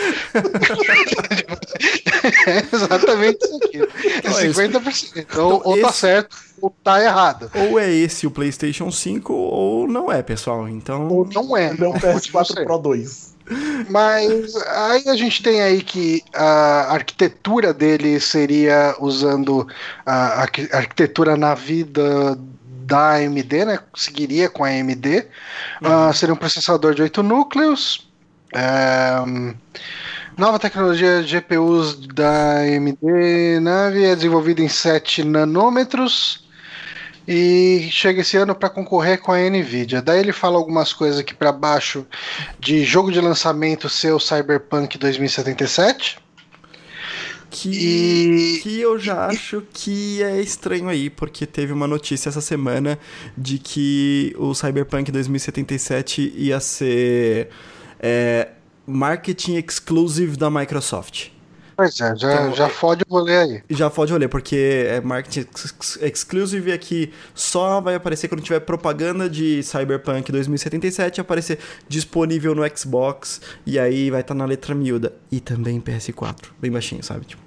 é 2.47 2.65
exatamente 2.75 3.37
isso 3.45 3.59
aqui. 3.63 3.81
É 4.23 4.29
50%. 4.29 5.11
Então, 5.15 5.49
ou, 5.49 5.61
ou 5.63 5.81
tá 5.81 5.91
certo 5.91 6.35
ou 6.59 6.71
tá 6.83 7.03
errado. 7.03 7.51
Ou 7.53 7.79
é 7.79 7.91
esse 7.91 8.25
o 8.25 8.31
PlayStation 8.31 8.91
5 8.91 9.31
ou 9.31 9.87
não 9.87 10.11
é, 10.11 10.23
pessoal. 10.23 10.67
Então. 10.67 11.07
Ou 11.07 11.29
não 11.31 11.55
é. 11.55 11.71
Não 11.73 11.87
é 11.87 11.89
o 11.89 11.93
PS4 11.93 12.63
Pro 12.63 12.79
2. 12.79 13.37
Mas 13.89 14.55
aí 14.55 15.07
a 15.07 15.15
gente 15.15 15.41
tem 15.41 15.61
aí 15.61 15.81
que 15.81 16.21
a 16.33 16.93
arquitetura 16.93 17.73
dele 17.73 18.19
seria 18.19 18.95
usando 18.99 19.67
a 20.05 20.41
arquitetura 20.41 21.37
na 21.37 21.53
vida 21.53 22.37
da 22.87 23.15
AMD, 23.15 23.65
né? 23.65 23.79
Seguiria 23.93 24.49
com 24.49 24.63
a 24.63 24.69
AMD. 24.69 25.27
Uhum. 25.81 26.09
Uh, 26.09 26.13
seria 26.13 26.33
um 26.33 26.37
processador 26.37 26.95
de 26.95 27.01
8 27.01 27.21
núcleos. 27.21 28.07
É, 28.55 29.17
nova 30.37 30.57
tecnologia 30.57 31.21
GPUs 31.21 32.07
da 32.07 32.59
AMD 32.59 33.59
Nave 33.61 34.05
é 34.05 34.15
desenvolvida 34.15 34.61
em 34.61 34.69
7 34.69 35.25
nanômetros 35.25 36.47
e 37.27 37.89
chega 37.91 38.21
esse 38.21 38.37
ano 38.37 38.55
para 38.55 38.69
concorrer 38.69 39.19
com 39.19 39.33
a 39.33 39.37
Nvidia. 39.37 40.01
Daí 40.01 40.21
ele 40.21 40.31
fala 40.31 40.55
algumas 40.55 40.93
coisas 40.93 41.19
aqui 41.19 41.33
para 41.33 41.51
baixo 41.51 42.07
de 42.57 42.85
jogo 42.85 43.11
de 43.11 43.19
lançamento 43.19 43.89
seu 43.89 44.17
Cyberpunk 44.17 44.97
2077. 44.97 46.19
Que, 47.49 47.69
e... 47.69 48.59
que 48.61 48.79
eu 48.79 48.99
já 48.99 49.25
acho 49.27 49.63
que 49.73 50.21
é 50.21 50.41
estranho 50.41 50.89
aí, 50.89 51.09
porque 51.09 51.45
teve 51.45 51.71
uma 51.71 51.87
notícia 51.87 52.29
essa 52.29 52.41
semana 52.41 52.99
de 53.37 53.57
que 53.57 54.35
o 54.37 54.53
Cyberpunk 54.53 55.11
2077 55.11 56.33
ia 56.35 56.59
ser 56.59 57.49
é, 57.99 58.49
marketing 58.85 59.55
exclusive 59.55 60.35
da 60.35 60.49
Microsoft. 60.49 61.29
Pois 61.77 62.01
é, 62.01 62.15
já, 62.15 62.33
então, 62.33 62.55
já 62.55 62.69
fode 62.69 63.03
o 63.07 63.13
rolê 63.13 63.37
aí. 63.37 63.63
Já 63.69 63.87
fode 63.87 64.11
o 64.11 64.15
rolê, 64.15 64.27
porque 64.27 64.87
é 64.89 64.99
marketing 64.99 65.41
ex 65.41 65.99
exclusive 66.01 66.71
é 66.71 66.77
que 66.77 67.13
só 67.35 67.79
vai 67.79 67.93
aparecer 67.93 68.27
quando 68.27 68.41
tiver 68.41 68.59
propaganda 68.61 69.29
de 69.29 69.61
Cyberpunk 69.61 70.31
2077 70.31 71.21
aparecer 71.21 71.59
disponível 71.87 72.55
no 72.55 72.63
Xbox 72.75 73.39
e 73.63 73.77
aí 73.77 74.09
vai 74.09 74.21
estar 74.21 74.33
tá 74.33 74.37
na 74.39 74.45
letra 74.45 74.73
miúda. 74.73 75.13
E 75.31 75.39
também 75.39 75.79
PS4, 75.79 76.47
bem 76.59 76.71
baixinho, 76.71 77.03
sabe? 77.03 77.25
Tipo. 77.25 77.43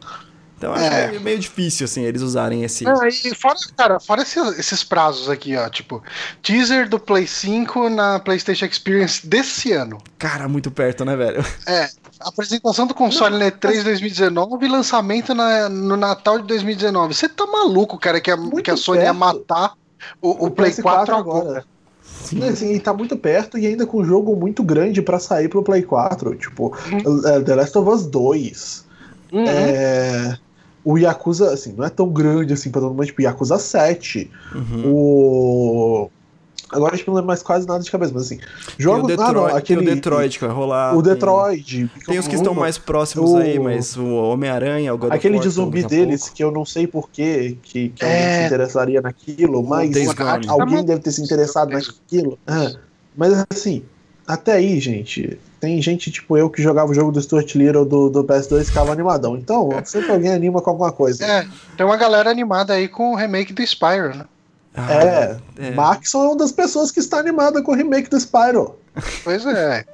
Então 0.60 0.74
acho 0.74 0.84
é. 0.84 1.18
meio 1.18 1.38
difícil, 1.38 1.86
assim, 1.86 2.04
eles 2.04 2.20
usarem 2.20 2.62
esse. 2.62 2.86
É, 2.86 3.08
e 3.08 3.34
fora, 3.34 3.56
cara, 3.74 3.98
fora 3.98 4.20
esses, 4.20 4.58
esses, 4.58 4.84
prazos 4.84 5.30
aqui, 5.30 5.56
ó. 5.56 5.66
Tipo, 5.70 6.02
teaser 6.42 6.86
do 6.86 7.00
Play 7.00 7.26
5 7.26 7.88
na 7.88 8.20
PlayStation 8.20 8.66
Experience 8.66 9.26
desse 9.26 9.72
ano. 9.72 9.96
Cara, 10.18 10.46
muito 10.48 10.70
perto, 10.70 11.02
né, 11.02 11.16
velho? 11.16 11.42
É. 11.66 11.88
Apresentação 12.20 12.86
do 12.86 12.94
console 12.94 13.38
na 13.38 13.50
E3 13.50 13.82
2019 13.82 14.66
e 14.66 14.68
lançamento 14.68 15.34
na, 15.34 15.68
no 15.68 15.96
Natal 15.96 16.38
de 16.38 16.46
2019. 16.46 17.14
Você 17.14 17.28
tá 17.28 17.46
maluco, 17.46 17.98
cara, 17.98 18.20
que 18.20 18.30
a, 18.30 18.36
que 18.62 18.70
a 18.70 18.76
Sony 18.76 18.98
perto. 18.98 19.08
ia 19.08 19.12
matar 19.14 19.74
o, 20.20 20.28
o, 20.28 20.46
o 20.46 20.50
Play 20.50 20.72
4 20.74 21.14
agora. 21.14 21.40
agora. 21.40 21.64
Sim. 22.02 22.44
Assim, 22.44 22.74
e 22.74 22.80
tá 22.80 22.92
muito 22.92 23.16
perto 23.16 23.56
e 23.56 23.66
ainda 23.66 23.86
com 23.86 24.00
um 24.00 24.04
jogo 24.04 24.36
muito 24.36 24.62
grande 24.62 25.00
para 25.00 25.18
sair 25.18 25.48
pro 25.48 25.62
Play 25.62 25.82
4. 25.82 26.36
Tipo, 26.36 26.76
uhum. 26.92 27.42
The 27.44 27.54
Last 27.54 27.78
of 27.78 27.88
Us 27.88 28.06
2. 28.06 28.84
Uhum. 29.32 29.44
É 29.46 30.38
o 30.84 30.98
Yakuza, 30.98 31.52
assim, 31.52 31.74
não 31.76 31.84
é 31.84 31.90
tão 31.90 32.08
grande 32.08 32.52
assim 32.52 32.70
pra 32.70 32.80
todo 32.80 32.90
mundo, 32.90 33.04
tipo, 33.04 33.22
Yakuza 33.22 33.58
7. 33.58 34.30
Uhum. 34.54 34.92
O. 34.92 36.10
Agora 36.72 36.94
a 36.94 36.96
gente 36.96 37.06
não 37.08 37.14
lembra 37.14 37.28
mais 37.28 37.42
quase 37.42 37.66
nada 37.66 37.82
de 37.82 37.90
cabeça, 37.90 38.12
mas 38.14 38.24
assim. 38.24 38.38
Jogos. 38.78 39.04
o 39.04 39.06
Detroit, 39.06 39.30
ah, 39.30 39.32
não, 39.32 39.56
aquele, 39.56 39.80
o 39.80 39.84
Detroit 39.84 40.38
que 40.38 40.44
vai 40.46 40.54
rolar. 40.54 40.96
O 40.96 41.02
Detroit. 41.02 41.88
Tem, 41.88 42.04
tem 42.06 42.18
os 42.18 42.28
que 42.28 42.36
estão 42.36 42.54
mais 42.54 42.78
próximos 42.78 43.30
o, 43.30 43.36
aí, 43.36 43.58
mas 43.58 43.96
o 43.96 44.06
Homem-Aranha, 44.06 44.94
o 44.94 44.98
God 44.98 45.12
Aquele 45.12 45.38
de 45.38 45.48
zumbi 45.48 45.82
deles, 45.82 46.28
que 46.28 46.42
eu 46.42 46.50
não 46.50 46.64
sei 46.64 46.86
porquê 46.86 47.56
que, 47.62 47.88
que 47.90 48.04
é... 48.04 48.08
alguém 48.08 48.40
se 48.40 48.46
interessaria 48.46 49.00
naquilo, 49.00 49.62
mas 49.62 49.90
alguém 50.48 50.84
deve 50.84 51.00
ter 51.00 51.10
se 51.10 51.22
interessado 51.22 51.70
naquilo. 51.70 52.38
Ah, 52.46 52.72
mas 53.16 53.44
assim, 53.50 53.82
até 54.26 54.52
aí, 54.52 54.78
gente, 54.78 55.38
tem 55.60 55.82
gente 55.82 56.10
tipo 56.10 56.36
eu 56.36 56.48
que 56.48 56.62
jogava 56.62 56.90
o 56.90 56.94
jogo 56.94 57.10
do 57.10 57.20
Stuart 57.20 57.54
Little 57.54 57.84
do, 57.84 58.08
do 58.08 58.24
PS2 58.24 58.62
e 58.62 58.64
ficava 58.64 58.92
animadão. 58.92 59.36
Então, 59.36 59.70
sempre 59.84 60.12
alguém 60.12 60.32
anima 60.32 60.62
com 60.62 60.70
alguma 60.70 60.92
coisa. 60.92 61.24
É, 61.24 61.46
tem 61.76 61.84
uma 61.84 61.96
galera 61.96 62.30
animada 62.30 62.74
aí 62.74 62.86
com 62.86 63.12
o 63.12 63.16
remake 63.16 63.52
do 63.52 63.60
Spyro, 63.62 64.16
né? 64.16 64.24
Ah, 64.74 64.92
é, 64.92 65.36
é, 65.58 65.70
Maxon 65.72 66.22
é 66.22 66.26
uma 66.28 66.36
das 66.36 66.52
pessoas 66.52 66.90
que 66.90 67.00
está 67.00 67.18
animada 67.18 67.62
com 67.62 67.72
o 67.72 67.74
remake 67.74 68.08
do 68.08 68.18
Spyro. 68.18 68.76
Pois 69.24 69.44
é. 69.46 69.84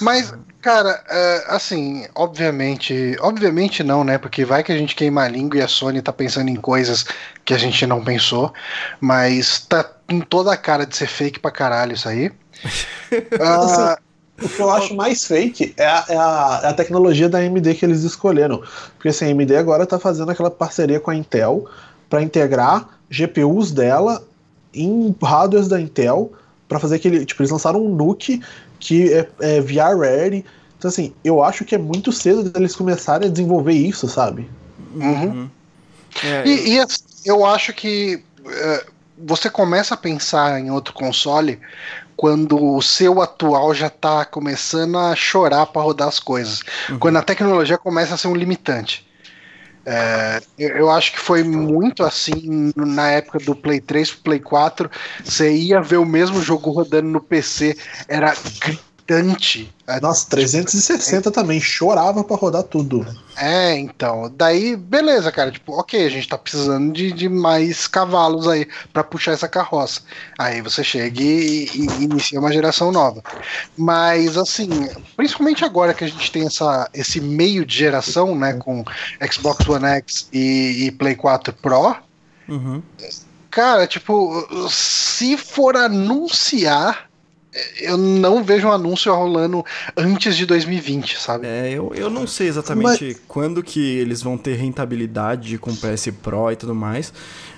Mas, 0.00 0.32
cara, 0.60 1.02
é, 1.08 1.44
assim, 1.48 2.06
obviamente, 2.14 3.16
obviamente 3.20 3.82
não, 3.82 4.04
né? 4.04 4.18
Porque 4.18 4.44
vai 4.44 4.62
que 4.62 4.72
a 4.72 4.76
gente 4.76 4.94
queima 4.94 5.22
a 5.22 5.28
língua 5.28 5.58
e 5.58 5.62
a 5.62 5.68
Sony 5.68 6.02
tá 6.02 6.12
pensando 6.12 6.48
em 6.48 6.56
coisas 6.56 7.06
que 7.44 7.54
a 7.54 7.58
gente 7.58 7.86
não 7.86 8.04
pensou, 8.04 8.52
mas 9.00 9.60
tá 9.60 9.82
com 10.08 10.20
toda 10.20 10.52
a 10.52 10.56
cara 10.56 10.84
de 10.86 10.96
ser 10.96 11.08
fake 11.08 11.40
pra 11.40 11.50
caralho 11.50 11.94
isso 11.94 12.08
aí. 12.08 12.28
uh, 13.10 13.96
o 14.42 14.48
que 14.48 14.60
eu 14.60 14.70
acho 14.70 14.94
mais 14.94 15.24
fake 15.24 15.74
é 15.76 15.86
a, 15.86 16.04
é, 16.08 16.16
a, 16.16 16.60
é 16.64 16.66
a, 16.68 16.74
tecnologia 16.74 17.28
da 17.28 17.38
AMD 17.38 17.74
que 17.74 17.84
eles 17.84 18.02
escolheram. 18.02 18.62
Porque 18.94 19.08
assim, 19.08 19.26
a 19.26 19.28
AMD 19.30 19.56
agora 19.56 19.84
está 19.84 19.98
fazendo 19.98 20.30
aquela 20.30 20.50
parceria 20.50 21.00
com 21.00 21.10
a 21.10 21.14
Intel 21.14 21.66
para 22.08 22.22
integrar 22.22 22.97
GPUs 23.10 23.70
dela 23.72 24.24
em 24.72 25.14
hardwares 25.22 25.68
da 25.68 25.80
Intel 25.80 26.32
para 26.68 26.78
fazer 26.78 26.96
aquele. 26.96 27.24
Tipo, 27.24 27.42
eles 27.42 27.50
lançaram 27.50 27.84
um 27.84 27.94
Nuke 27.94 28.42
que 28.78 29.12
é, 29.12 29.28
é 29.40 29.60
VR 29.60 29.98
ready. 29.98 30.44
Então, 30.78 30.88
assim, 30.88 31.12
eu 31.24 31.42
acho 31.42 31.64
que 31.64 31.74
é 31.74 31.78
muito 31.78 32.12
cedo 32.12 32.44
deles 32.44 32.76
começarem 32.76 33.28
a 33.28 33.30
desenvolver 33.30 33.72
isso, 33.72 34.08
sabe? 34.08 34.48
Uhum. 34.94 35.50
É, 36.22 36.46
e, 36.46 36.74
e 36.74 36.80
assim, 36.80 37.02
eu 37.24 37.44
acho 37.44 37.72
que 37.72 38.22
uh, 38.44 38.92
você 39.18 39.50
começa 39.50 39.94
a 39.94 39.96
pensar 39.96 40.60
em 40.60 40.70
outro 40.70 40.94
console 40.94 41.58
quando 42.16 42.62
o 42.62 42.82
seu 42.82 43.20
atual 43.20 43.74
já 43.74 43.88
está 43.88 44.24
começando 44.24 44.98
a 44.98 45.14
chorar 45.14 45.66
para 45.66 45.82
rodar 45.82 46.08
as 46.08 46.18
coisas. 46.18 46.62
Uhum. 46.88 46.98
Quando 46.98 47.16
a 47.16 47.22
tecnologia 47.22 47.78
começa 47.78 48.14
a 48.14 48.16
ser 48.16 48.28
um 48.28 48.34
limitante. 48.34 49.07
É, 49.90 50.42
eu 50.58 50.90
acho 50.90 51.12
que 51.12 51.18
foi 51.18 51.42
muito 51.42 52.04
assim 52.04 52.70
na 52.76 53.10
época 53.10 53.38
do 53.38 53.56
Play 53.56 53.80
3 53.80 54.10
pro 54.10 54.22
Play 54.22 54.38
4. 54.38 54.90
Você 55.24 55.50
ia 55.50 55.80
ver 55.80 55.96
o 55.96 56.04
mesmo 56.04 56.42
jogo 56.42 56.70
rodando 56.70 57.08
no 57.08 57.22
PC, 57.22 57.74
era 58.06 58.34
gritante. 59.08 59.74
Nossa, 60.02 60.28
360 60.28 61.28
é, 61.28 61.32
também, 61.32 61.58
chorava 61.58 62.22
para 62.22 62.36
rodar 62.36 62.62
tudo. 62.62 63.06
É, 63.36 63.74
então. 63.78 64.30
Daí, 64.36 64.76
beleza, 64.76 65.32
cara. 65.32 65.50
Tipo, 65.50 65.72
ok, 65.80 66.04
a 66.04 66.10
gente 66.10 66.28
tá 66.28 66.36
precisando 66.36 66.92
de, 66.92 67.10
de 67.12 67.28
mais 67.28 67.86
cavalos 67.86 68.46
aí 68.46 68.68
para 68.92 69.02
puxar 69.02 69.32
essa 69.32 69.48
carroça. 69.48 70.02
Aí 70.38 70.60
você 70.60 70.84
chega 70.84 71.22
e, 71.22 71.64
e, 71.74 72.04
inicia 72.04 72.38
uma 72.38 72.52
geração 72.52 72.92
nova. 72.92 73.22
Mas, 73.76 74.36
assim, 74.36 74.68
principalmente 75.16 75.64
agora 75.64 75.94
que 75.94 76.04
a 76.04 76.08
gente 76.08 76.30
tem 76.30 76.46
essa, 76.46 76.88
esse 76.92 77.18
meio 77.20 77.64
de 77.64 77.78
geração, 77.78 78.34
né, 78.36 78.52
com 78.54 78.84
Xbox 79.32 79.66
One 79.66 79.86
X 79.86 80.28
e, 80.32 80.86
e 80.86 80.90
Play 80.90 81.14
4 81.14 81.54
Pro. 81.54 81.96
Uhum. 82.46 82.82
Cara, 83.50 83.86
tipo, 83.86 84.68
se 84.68 85.38
for 85.38 85.76
anunciar 85.76 87.07
eu 87.80 87.96
não 87.96 88.42
vejo 88.42 88.68
um 88.68 88.72
anúncio 88.72 89.14
rolando 89.14 89.64
antes 89.96 90.36
de 90.36 90.46
2020, 90.46 91.18
sabe? 91.20 91.46
É, 91.46 91.70
eu, 91.72 91.92
eu 91.94 92.10
não 92.10 92.26
sei 92.26 92.48
exatamente 92.48 93.04
mas... 93.04 93.20
quando 93.26 93.62
que 93.62 93.80
eles 93.80 94.22
vão 94.22 94.36
ter 94.36 94.54
rentabilidade 94.54 95.58
com 95.58 95.70
o 95.70 95.76
PS 95.76 96.08
Pro 96.22 96.50
e 96.50 96.56
tudo 96.56 96.74
mais, 96.74 97.12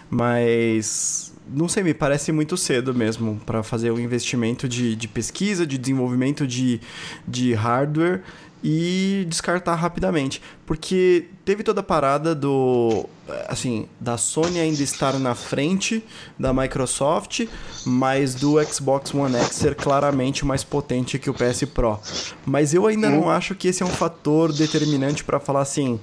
mas 0.09 1.33
não 1.53 1.69
sei, 1.69 1.83
me 1.83 1.95
parece 1.95 2.31
muito 2.33 2.57
cedo 2.57 2.95
mesmo 2.95 3.41
para 3.45 3.63
fazer 3.63 3.91
o 3.91 3.99
investimento 3.99 4.69
de, 4.69 4.95
de 4.95 5.09
pesquisa, 5.09 5.67
de 5.67 5.77
desenvolvimento 5.77 6.47
de, 6.47 6.81
de 7.27 7.53
hardware 7.55 8.23
e 8.63 9.25
descartar 9.29 9.75
rapidamente, 9.75 10.43
porque 10.67 11.27
teve 11.45 11.63
toda 11.63 11.81
a 11.81 11.85
parada 11.85 12.35
do 12.35 13.09
assim, 13.49 13.87
da 13.99 14.17
Sony 14.17 14.59
ainda 14.59 14.83
estar 14.83 15.19
na 15.19 15.35
frente 15.35 16.05
da 16.39 16.53
Microsoft, 16.53 17.47
mas 17.87 18.35
do 18.35 18.63
Xbox 18.65 19.15
One 19.15 19.37
X 19.37 19.57
ser 19.57 19.75
claramente 19.75 20.45
mais 20.45 20.65
potente 20.65 21.19
que 21.19 21.31
o 21.31 21.35
PS 21.35 21.65
Pro. 21.73 21.99
Mas 22.45 22.75
eu 22.75 22.87
ainda 22.87 23.09
não 23.09 23.31
acho 23.31 23.55
que 23.55 23.69
esse 23.69 23.83
é 23.83 23.87
um 23.87 23.91
fator 23.91 24.53
determinante 24.53 25.25
para 25.25 25.41
falar 25.41 25.63
assim, 25.63 26.01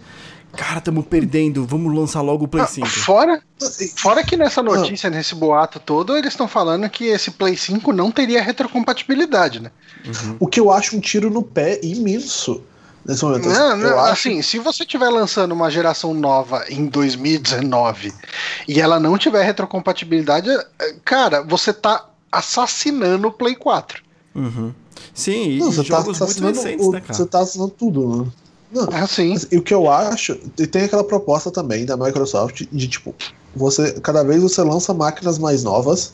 cara, 0.56 0.80
estamos 0.80 1.06
perdendo, 1.06 1.66
vamos 1.66 1.94
lançar 1.94 2.22
logo 2.22 2.46
o 2.46 2.48
Play 2.48 2.66
5. 2.66 2.86
Ah, 2.86 2.90
fora, 2.90 3.44
fora 3.96 4.24
que 4.24 4.36
nessa 4.36 4.64
notícia, 4.64 5.10
nesse 5.10 5.36
boato 5.36 5.80
todo, 5.80 6.18
eles 6.18 6.34
estão 6.34 6.48
falando 6.48 6.90
que 6.90 7.06
esse 7.06 7.32
Play 7.32 7.56
5 7.56 7.92
não 7.94 8.12
teria 8.12 8.42
retrocompatibilidade, 8.42 9.62
né? 9.62 9.72
Uhum. 10.06 10.38
O 10.40 10.48
que 10.48 10.60
eu 10.60 10.72
acho 10.72 10.96
um 10.96 11.00
tiro 11.00 11.30
no 11.30 11.44
pé 11.44 11.80
imenso 11.84 12.64
nesse 13.06 13.24
momento. 13.24 13.48
Não, 13.48 13.78
não, 13.78 14.00
assim, 14.00 14.42
se 14.42 14.60
você 14.60 14.84
estiver 14.84 15.10
lançando 15.10 15.54
uma 15.54 15.72
geração 15.72 16.14
nova 16.14 16.66
em 16.70 16.88
2019 16.88 18.14
e 18.68 18.82
ela 18.82 19.00
não 19.00 19.18
tiver 19.18 19.44
retrocompatibilidade, 19.44 20.50
cara, 21.06 21.42
você 21.42 21.72
tá 21.72 22.10
assassinando 22.32 23.30
o 23.30 23.32
Play 23.32 23.56
4. 23.56 24.04
Uhum. 24.36 24.74
Sim, 25.14 25.52
e 25.52 25.60
não, 25.60 25.72
você 25.72 25.78
tá 25.78 25.84
jogos 25.84 26.20
tá 26.20 26.26
muito 26.26 26.44
recentes, 26.44 26.86
o, 26.86 26.92
né, 26.92 27.02
cara? 27.02 27.14
Você 27.14 27.26
tá 27.26 27.40
assassinando 27.40 27.72
tudo, 27.72 28.24
né? 28.24 28.32
Não, 28.72 28.88
ah, 28.92 29.08
sim. 29.08 29.36
o 29.54 29.62
que 29.62 29.74
eu 29.74 29.90
acho, 29.90 30.38
e 30.58 30.68
tem 30.68 30.84
aquela 30.84 31.04
proposta 31.04 31.50
também 31.50 31.86
da 31.86 31.96
Microsoft 31.96 32.64
de 32.72 32.88
tipo, 32.88 33.16
você 33.56 33.94
cada 34.02 34.24
vez 34.24 34.42
você 34.42 34.62
lança 34.62 34.94
máquinas 34.94 35.38
mais 35.38 35.64
novas 35.64 36.14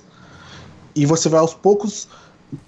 e 0.95 1.05
você 1.05 1.29
vai 1.29 1.39
aos 1.39 1.53
poucos 1.53 2.07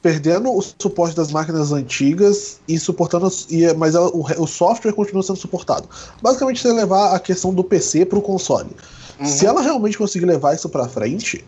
perdendo 0.01 0.51
o 0.51 0.61
suporte 0.61 1.15
das 1.15 1.31
máquinas 1.31 1.71
antigas 1.71 2.59
e 2.67 2.79
suportando 2.79 3.31
e 3.49 3.71
mas 3.73 3.93
o, 3.93 4.25
o 4.39 4.47
software 4.47 4.93
continua 4.93 5.21
sendo 5.21 5.37
suportado. 5.37 5.87
Basicamente 6.21 6.61
você 6.61 6.71
levar 6.73 7.13
a 7.13 7.19
questão 7.19 7.53
do 7.53 7.63
PC 7.63 8.05
para 8.05 8.17
o 8.17 8.21
console. 8.21 8.71
Uhum. 9.19 9.25
Se 9.25 9.45
ela 9.45 9.61
realmente 9.61 9.97
conseguir 9.97 10.25
levar 10.25 10.55
isso 10.55 10.67
para 10.67 10.87
frente, 10.87 11.45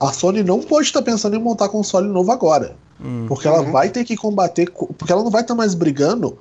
a 0.00 0.12
Sony 0.12 0.42
não 0.42 0.60
pode 0.60 0.86
estar 0.86 1.02
pensando 1.02 1.36
em 1.36 1.38
montar 1.38 1.68
console 1.68 2.08
novo 2.08 2.32
agora. 2.32 2.76
Uhum. 2.98 3.26
Porque 3.28 3.46
ela 3.46 3.62
vai 3.62 3.90
ter 3.90 4.04
que 4.04 4.16
combater. 4.16 4.70
Porque 4.70 5.12
ela 5.12 5.22
não 5.22 5.30
vai 5.30 5.42
estar 5.42 5.54
mais 5.54 5.74
brigando 5.74 6.38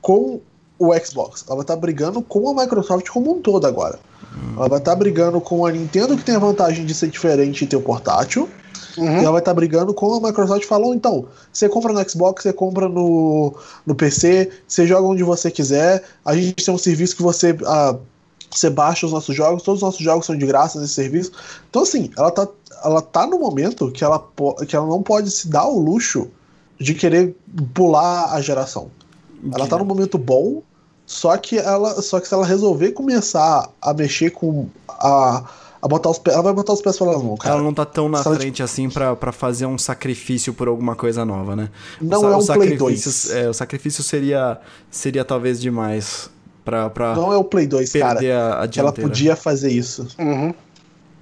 com 0.00 0.40
o 0.82 0.98
Xbox. 0.98 1.44
Ela 1.46 1.56
vai 1.56 1.62
estar 1.62 1.74
tá 1.74 1.80
brigando 1.80 2.20
com 2.22 2.48
a 2.48 2.62
Microsoft 2.62 3.08
como 3.08 3.36
um 3.36 3.40
todo 3.40 3.66
agora. 3.66 3.98
Uhum. 4.34 4.58
Ela 4.58 4.68
vai 4.68 4.78
estar 4.78 4.92
tá 4.92 4.96
brigando 4.96 5.40
com 5.40 5.64
a 5.64 5.70
Nintendo, 5.70 6.16
que 6.16 6.24
tem 6.24 6.34
a 6.34 6.40
vantagem 6.40 6.84
de 6.84 6.94
ser 6.94 7.08
diferente 7.08 7.64
e 7.64 7.66
ter 7.66 7.76
o 7.76 7.80
portátil. 7.80 8.48
Uhum. 8.98 9.04
E 9.04 9.20
ela 9.20 9.30
vai 9.30 9.40
estar 9.40 9.52
tá 9.52 9.54
brigando 9.54 9.94
com 9.94 10.14
a 10.14 10.20
Microsoft 10.20 10.66
falou, 10.66 10.94
então, 10.94 11.26
você 11.52 11.68
compra 11.68 11.92
no 11.92 12.08
Xbox, 12.08 12.42
você 12.42 12.52
compra 12.52 12.88
no, 12.88 13.54
no 13.86 13.94
PC, 13.94 14.50
você 14.66 14.86
joga 14.86 15.06
onde 15.06 15.22
você 15.22 15.50
quiser. 15.50 16.02
A 16.24 16.34
gente 16.34 16.64
tem 16.64 16.74
um 16.74 16.78
serviço 16.78 17.16
que 17.16 17.22
você, 17.22 17.56
ah, 17.64 17.96
você 18.50 18.68
baixa 18.68 19.06
os 19.06 19.12
nossos 19.12 19.34
jogos, 19.34 19.62
todos 19.62 19.80
os 19.80 19.86
nossos 19.86 20.02
jogos 20.02 20.26
são 20.26 20.36
de 20.36 20.46
graça 20.46 20.80
nesse 20.80 20.94
serviço. 20.94 21.32
Então, 21.70 21.82
assim, 21.82 22.10
ela 22.16 22.30
tá, 22.30 22.48
ela 22.84 23.00
tá 23.00 23.26
no 23.26 23.38
momento 23.38 23.90
que 23.90 24.02
ela, 24.02 24.22
que 24.66 24.74
ela 24.74 24.86
não 24.86 25.02
pode 25.02 25.30
se 25.30 25.48
dar 25.48 25.66
o 25.66 25.78
luxo 25.78 26.28
de 26.78 26.94
querer 26.94 27.36
pular 27.72 28.32
a 28.32 28.40
geração. 28.40 28.90
Ela 29.54 29.66
tá 29.66 29.78
num 29.78 29.84
momento 29.84 30.18
bom, 30.18 30.62
só 31.12 31.36
que 31.36 31.58
ela, 31.58 32.00
só 32.00 32.18
que 32.18 32.26
se 32.26 32.32
ela 32.32 32.46
resolver 32.46 32.92
começar 32.92 33.68
a 33.80 33.92
mexer 33.92 34.30
com 34.30 34.66
a 34.88 35.44
a 35.82 35.88
botar 35.88 36.10
os 36.10 36.18
pés, 36.18 36.34
ela 36.34 36.44
vai 36.44 36.52
botar 36.52 36.72
os 36.72 36.80
pés 36.80 36.96
pela 36.96 37.18
mão, 37.18 37.36
cara. 37.36 37.56
Ela 37.56 37.62
não 37.64 37.74
tá 37.74 37.84
tão 37.84 38.08
na 38.08 38.22
frente 38.22 38.52
tipo... 38.52 38.62
assim 38.62 38.88
para 38.88 39.32
fazer 39.32 39.66
um 39.66 39.76
sacrifício 39.76 40.54
por 40.54 40.68
alguma 40.68 40.94
coisa 40.94 41.24
nova, 41.24 41.56
né? 41.56 41.70
Não 42.00 42.22
o, 42.22 42.32
é 42.32 42.36
um 42.36 42.46
Play 42.46 42.76
2. 42.76 43.30
É, 43.30 43.48
o 43.48 43.52
sacrifício 43.52 44.02
seria 44.04 44.60
seria 44.88 45.24
talvez 45.24 45.60
demais 45.60 46.30
pra, 46.64 46.88
pra 46.88 47.16
Não 47.16 47.32
é 47.32 47.36
o 47.36 47.42
Play 47.42 47.66
2, 47.66 47.92
cara. 47.94 48.20
A, 48.20 48.64
a 48.64 48.68
ela 48.76 48.92
podia 48.92 49.34
fazer 49.34 49.72
isso. 49.72 50.06
Uhum. 50.20 50.54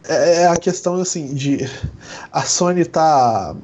É, 0.04 0.42
é, 0.42 0.46
a 0.46 0.56
questão 0.56 0.94
assim 0.96 1.32
de 1.32 1.66
a 2.30 2.42
Sony 2.42 2.84
tá 2.84 3.56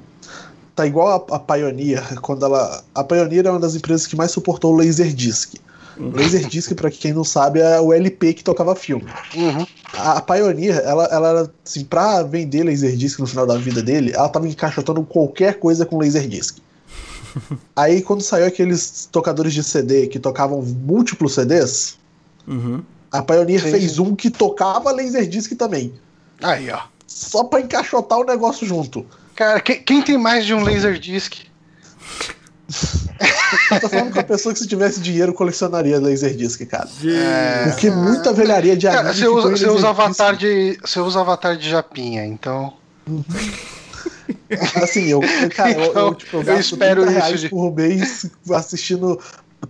tá 0.74 0.86
igual 0.86 1.26
a, 1.30 1.36
a 1.36 1.38
Pioneer 1.38 2.20
quando 2.22 2.46
ela 2.46 2.82
a 2.94 3.04
Pioneer 3.04 3.46
é 3.46 3.50
uma 3.50 3.60
das 3.60 3.74
empresas 3.74 4.06
que 4.06 4.16
mais 4.16 4.30
suportou 4.30 4.72
o 4.72 4.76
Laserdisc. 4.78 5.56
Laserdisc, 5.98 6.74
para 6.74 6.90
quem 6.90 7.12
não 7.12 7.24
sabe, 7.24 7.60
é 7.60 7.80
o 7.80 7.92
LP 7.92 8.34
que 8.34 8.44
tocava 8.44 8.74
filme. 8.74 9.06
Uhum. 9.34 9.66
A, 9.94 10.20
Pioneer, 10.20 10.78
ela, 10.84 11.04
ela 11.06 11.52
assim, 11.64 11.84
pra 11.84 12.22
vender 12.22 12.64
Laserdisc 12.64 13.18
no 13.18 13.26
final 13.26 13.46
da 13.46 13.56
vida 13.56 13.82
dele, 13.82 14.12
ela 14.14 14.28
tava 14.28 14.46
encaixotando 14.46 15.02
qualquer 15.02 15.58
coisa 15.58 15.86
com 15.86 15.98
Laserdisc. 15.98 16.58
Aí 17.74 18.02
quando 18.02 18.22
saiu 18.22 18.46
aqueles 18.46 19.08
tocadores 19.10 19.52
de 19.52 19.62
CD 19.62 20.06
que 20.06 20.18
tocavam 20.18 20.60
múltiplos 20.62 21.34
CDs, 21.34 21.98
uhum. 22.46 22.82
a 23.10 23.22
Pioneer 23.22 23.62
Sim. 23.62 23.70
fez 23.70 23.98
um 23.98 24.14
que 24.14 24.30
tocava 24.30 24.92
Laserdisc 24.92 25.52
também. 25.56 25.94
Aí, 26.42 26.70
ó. 26.70 26.80
Só 27.06 27.44
pra 27.44 27.60
encaixotar 27.60 28.18
o 28.18 28.24
negócio 28.24 28.66
junto. 28.66 29.06
Cara, 29.34 29.60
quem, 29.60 29.82
quem 29.82 30.02
tem 30.02 30.18
mais 30.18 30.44
de 30.44 30.52
um 30.52 30.62
Laserdisc? 30.62 31.46
Eu 33.70 33.80
tô 33.80 33.88
falando 33.88 34.12
que 34.12 34.18
a 34.18 34.24
pessoa 34.24 34.52
que 34.52 34.58
se 34.58 34.66
tivesse 34.66 35.00
dinheiro 35.00 35.32
colecionaria 35.32 36.00
Laserdisc, 36.00 36.66
cara. 36.66 36.88
É... 37.04 37.70
Porque 37.70 37.90
muita 37.90 38.32
velharia 38.32 38.76
de 38.76 38.88
anime. 38.88 39.14
Você 39.14 39.28
usa, 39.28 39.50
você 39.50 39.68
usa 39.68 39.88
avatar 39.88 40.36
de. 40.36 40.78
Você 40.82 41.00
usa 41.00 41.20
avatar 41.20 41.56
de 41.56 41.70
japinha, 41.70 42.24
então. 42.26 42.74
assim, 44.82 45.06
eu, 45.06 45.20
cara, 45.54 45.70
então, 45.70 45.84
eu, 45.84 45.94
eu, 45.94 46.14
tipo, 46.14 46.36
eu, 46.38 46.42
eu 46.42 46.58
espero 46.58 47.10
isso 47.10 47.38
de... 47.38 47.48
por 47.48 47.72
mês 47.72 48.26
assistindo 48.50 49.20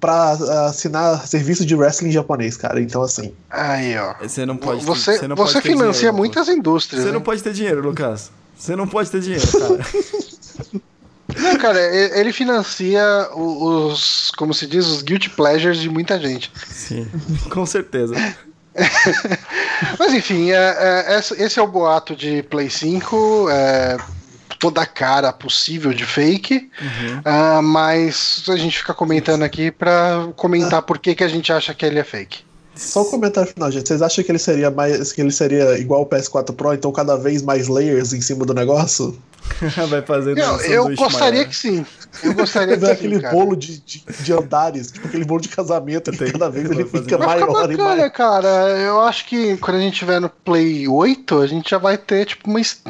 pra 0.00 0.30
assinar 0.68 1.26
serviço 1.26 1.64
de 1.66 1.74
wrestling 1.74 2.10
japonês, 2.10 2.56
cara. 2.56 2.80
Então, 2.80 3.02
assim. 3.02 3.34
Aí, 3.50 3.96
ó. 3.98 4.14
Você 4.22 4.46
não 4.46 4.56
pode. 4.56 4.84
Você, 4.84 5.12
ter, 5.12 5.18
você, 5.18 5.28
não 5.28 5.36
você 5.36 5.52
pode 5.54 5.68
financia 5.68 5.92
dinheiro, 5.92 6.16
muitas 6.16 6.48
indústrias. 6.48 7.02
Você 7.02 7.08
né? 7.08 7.14
não 7.14 7.20
pode 7.20 7.42
ter 7.42 7.52
dinheiro, 7.52 7.82
Lucas. 7.82 8.30
Você 8.56 8.74
não 8.74 8.88
pode 8.88 9.10
ter 9.10 9.20
dinheiro, 9.20 9.46
cara. 9.52 10.80
Não, 11.38 11.56
cara, 11.56 11.78
ele 12.18 12.32
financia 12.32 13.02
os, 13.34 14.30
como 14.36 14.54
se 14.54 14.66
diz, 14.66 14.86
os 14.86 15.02
guilty 15.02 15.30
pleasures 15.30 15.78
de 15.78 15.88
muita 15.88 16.18
gente. 16.18 16.50
Sim, 16.66 17.06
com 17.50 17.64
certeza. 17.66 18.14
Mas 19.98 20.12
enfim, 20.12 20.50
é, 20.50 21.06
é, 21.08 21.18
esse 21.18 21.58
é 21.58 21.62
o 21.62 21.66
boato 21.66 22.14
de 22.14 22.42
Play 22.44 22.68
5. 22.68 23.48
É, 23.50 23.96
toda 24.58 24.82
a 24.82 24.86
cara 24.86 25.32
possível 25.32 25.92
de 25.92 26.04
fake. 26.04 26.70
Uhum. 26.80 27.18
Uh, 27.18 27.62
mas 27.62 28.42
a 28.48 28.56
gente 28.56 28.78
fica 28.78 28.94
comentando 28.94 29.42
aqui 29.42 29.70
para 29.70 30.28
comentar 30.34 30.82
por 30.82 30.98
que, 30.98 31.14
que 31.14 31.24
a 31.24 31.28
gente 31.28 31.52
acha 31.52 31.74
que 31.74 31.84
ele 31.84 31.98
é 31.98 32.04
fake. 32.04 32.44
Só 32.74 33.02
um 33.02 33.10
comentário 33.10 33.50
final, 33.50 33.70
gente. 33.70 33.88
Vocês 33.88 34.02
acham 34.02 34.22
que 34.22 34.30
ele 34.30 34.38
seria 34.38 34.70
mais. 34.70 35.12
que 35.12 35.20
ele 35.20 35.30
seria 35.30 35.78
igual 35.78 36.02
o 36.02 36.06
PS4 36.06 36.54
Pro, 36.54 36.74
então 36.74 36.92
cada 36.92 37.16
vez 37.16 37.40
mais 37.42 37.68
layers 37.68 38.12
em 38.12 38.20
cima 38.20 38.44
do 38.44 38.52
negócio? 38.52 39.18
Vai 39.88 40.02
fazendo 40.02 40.38
Eu, 40.38 40.52
um 40.84 40.90
eu 40.90 40.96
gostaria 40.96 41.32
maior. 41.40 41.48
que 41.48 41.56
sim. 41.56 41.86
Eu 42.22 42.34
gostaria 42.34 42.76
Ver 42.76 42.86
que 42.86 42.92
aquele 42.92 43.16
sim, 43.16 43.20
cara. 43.22 43.34
bolo 43.34 43.56
de, 43.56 43.78
de, 43.80 44.04
de 44.22 44.32
andares, 44.32 44.90
tipo 44.90 45.06
aquele 45.06 45.24
bolo 45.24 45.40
de 45.40 45.48
casamento, 45.48 46.10
que 46.12 46.30
cada 46.32 46.48
vez 46.50 46.68
ele 46.70 46.84
fica 46.84 47.18
maior 47.18 47.48
e 47.48 47.52
bacana, 47.76 47.84
maior. 47.96 48.10
cara. 48.10 48.48
Eu 48.78 49.00
acho 49.02 49.26
que 49.26 49.56
quando 49.58 49.76
a 49.76 49.80
gente 49.80 49.96
tiver 49.98 50.20
no 50.20 50.28
Play 50.28 50.86
8, 50.88 51.38
a 51.40 51.46
gente 51.46 51.70
já 51.70 51.78
vai 51.78 51.96
ter, 51.98 52.26
tipo, 52.26 52.48
uma, 52.50 52.60
es- 52.60 52.82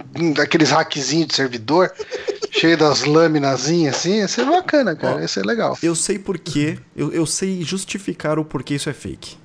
aqueles 0.42 0.70
hackzinhos 0.70 1.28
de 1.28 1.34
servidor, 1.34 1.92
cheio 2.50 2.76
das 2.76 3.04
laminazinhas 3.04 3.96
assim. 3.96 4.16
Ia 4.18 4.28
ser 4.28 4.44
bacana, 4.46 4.94
cara. 4.96 5.20
Ia 5.20 5.28
ser 5.28 5.44
legal. 5.44 5.76
Eu 5.82 5.94
sei 5.94 6.18
porquê, 6.18 6.78
eu, 6.96 7.12
eu 7.12 7.26
sei 7.26 7.62
justificar 7.62 8.38
o 8.38 8.44
porquê 8.44 8.74
isso 8.74 8.88
é 8.90 8.92
fake. 8.92 9.36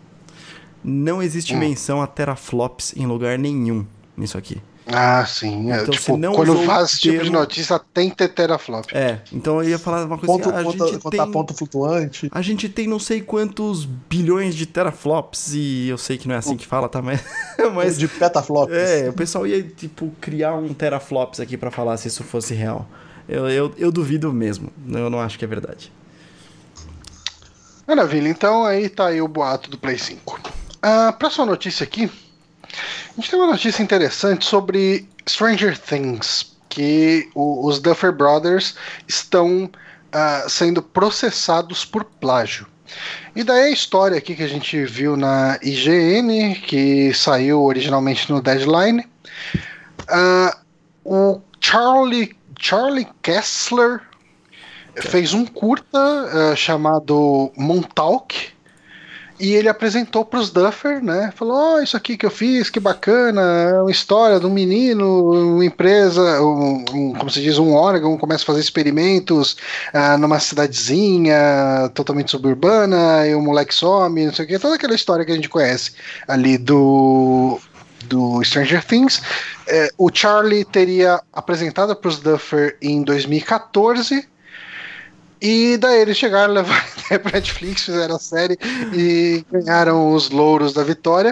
Não 0.83 1.17
Hum. 1.17 1.21
existe 1.21 1.55
menção 1.55 2.01
a 2.01 2.07
teraflops 2.07 2.93
em 2.95 3.05
lugar 3.05 3.37
nenhum 3.37 3.85
nisso 4.17 4.37
aqui. 4.37 4.61
Ah, 4.93 5.25
sim. 5.25 5.71
É, 5.71 5.81
Então, 5.81 5.91
tipo, 5.93 6.17
não 6.17 6.33
quando 6.33 6.55
faz 6.65 6.81
o 6.81 6.85
esse 6.85 6.99
tipo 6.99 7.13
de 7.17 7.21
termo- 7.23 7.37
notícia, 7.39 7.79
tem 7.93 8.09
que 8.09 8.15
ter 8.17 8.27
teraflop. 8.29 8.85
É, 8.93 9.19
então 9.31 9.61
eu 9.63 9.69
ia 9.69 9.79
falar 9.79 10.05
uma 10.05 10.17
coisa 10.17 10.33
Ponto, 10.33 10.51
que 10.51 10.55
a 10.59 10.63
conta, 10.63 10.87
gente 10.87 10.99
contar 10.99 11.23
tem... 11.23 11.31
ponto 11.31 11.53
flutuante. 11.53 12.29
A 12.31 12.41
gente 12.41 12.67
tem 12.69 12.87
não 12.87 12.99
sei 12.99 13.21
quantos 13.21 13.85
bilhões 13.85 14.55
de 14.55 14.65
teraflops 14.65 15.53
e 15.53 15.87
eu 15.89 15.97
sei 15.97 16.17
que 16.17 16.27
não 16.27 16.35
é 16.35 16.37
assim 16.39 16.57
que 16.57 16.65
fala, 16.67 16.89
tá? 16.89 17.01
Mas, 17.01 17.21
mas 17.73 17.97
de 17.97 18.07
petaflops. 18.07 18.73
é, 18.75 19.09
o 19.09 19.13
pessoal 19.13 19.45
ia 19.47 19.63
tipo 19.63 20.11
criar 20.19 20.55
um 20.55 20.73
teraflops 20.73 21.39
aqui 21.39 21.57
pra 21.57 21.71
falar 21.71 21.97
se 21.97 22.07
isso 22.07 22.23
fosse 22.23 22.53
real. 22.53 22.87
Eu, 23.29 23.49
eu, 23.49 23.73
eu 23.77 23.91
duvido 23.91 24.33
mesmo. 24.33 24.69
Eu 24.87 25.09
não 25.09 25.19
acho 25.19 25.37
que 25.39 25.45
é 25.45 25.47
verdade. 25.47 25.91
Maravilha, 27.87 28.29
então 28.29 28.63
aí 28.65 28.87
tá 28.89 29.07
aí 29.07 29.21
o 29.21 29.27
boato 29.27 29.69
do 29.69 29.77
Play 29.77 29.97
5. 29.97 30.39
A 30.81 31.11
próxima 31.11 31.45
notícia 31.45 31.83
aqui, 31.83 32.09
a 32.73 33.15
gente 33.15 33.29
tem 33.29 33.39
uma 33.39 33.51
notícia 33.51 33.81
interessante 33.83 34.45
sobre 34.45 35.07
Stranger 35.27 35.77
Things, 35.77 36.55
que 36.69 37.29
o- 37.35 37.67
os 37.67 37.79
Duffer 37.79 38.11
Brothers 38.11 38.75
estão 39.07 39.69
ah, 40.13 40.45
sendo 40.49 40.81
processados 40.81 41.85
por 41.85 42.03
plágio. 42.03 42.67
E 43.33 43.43
daí 43.45 43.63
a 43.65 43.71
história 43.71 44.17
aqui 44.17 44.35
que 44.35 44.43
a 44.43 44.47
gente 44.47 44.83
viu 44.83 45.15
na 45.15 45.57
IGN, 45.61 46.55
que 46.55 47.13
saiu 47.13 47.63
originalmente 47.63 48.29
no 48.29 48.41
Deadline. 48.41 49.07
Ah, 50.09 50.57
o 51.05 51.39
Charlie, 51.61 52.35
Charlie 52.59 53.07
Kessler 53.21 54.01
fez 54.97 55.33
um 55.33 55.45
curta 55.45 55.97
ah, 55.97 56.55
chamado 56.57 57.51
Montauk 57.55 58.49
e 59.41 59.53
ele 59.55 59.67
apresentou 59.67 60.23
para 60.23 60.39
os 60.39 60.49
Duffer, 60.51 61.03
né? 61.03 61.31
Falou: 61.35 61.75
oh, 61.75 61.79
isso 61.81 61.97
aqui 61.97 62.15
que 62.17 62.25
eu 62.25 62.31
fiz, 62.31 62.69
que 62.69 62.79
bacana, 62.79 63.41
é 63.41 63.81
uma 63.81 63.91
história 63.91 64.39
de 64.39 64.45
um 64.45 64.49
menino, 64.51 65.55
uma 65.55 65.65
empresa, 65.65 66.21
um, 66.41 66.85
um- 66.93 67.13
como 67.13 67.29
se 67.29 67.41
diz, 67.41 67.57
um 67.57 67.73
órgão 67.73 68.17
começa 68.17 68.43
a 68.43 68.45
fazer 68.45 68.59
experimentos 68.59 69.57
ah, 69.93 70.17
numa 70.17 70.39
cidadezinha 70.39 71.89
totalmente 71.93 72.31
suburbana 72.31 73.27
e 73.27 73.35
o 73.35 73.41
moleque 73.41 73.73
some, 73.73 74.25
não 74.25 74.33
sei 74.33 74.45
o 74.45 74.47
que, 74.47 74.59
toda 74.59 74.75
aquela 74.75 74.95
história 74.95 75.25
que 75.25 75.31
a 75.31 75.35
gente 75.35 75.49
conhece 75.49 75.93
ali 76.27 76.57
do 76.57 77.59
do 78.05 78.43
Stranger 78.43 78.83
Things. 78.83 79.21
É, 79.67 79.89
o 79.97 80.09
Charlie 80.13 80.65
teria 80.65 81.21
apresentado 81.31 81.95
para 81.95 82.09
os 82.09 82.19
Duffer 82.19 82.75
em 82.81 83.03
2014. 83.03 84.27
E 85.41 85.75
daí 85.77 86.01
eles 86.01 86.17
chegaram, 86.17 86.53
levaram 86.53 86.85
para 87.23 87.31
Netflix, 87.33 87.83
fizeram 87.83 88.15
a 88.15 88.19
série 88.19 88.57
e 88.93 89.43
ganharam 89.51 90.13
os 90.13 90.29
louros 90.29 90.73
da 90.73 90.83
vitória. 90.83 91.31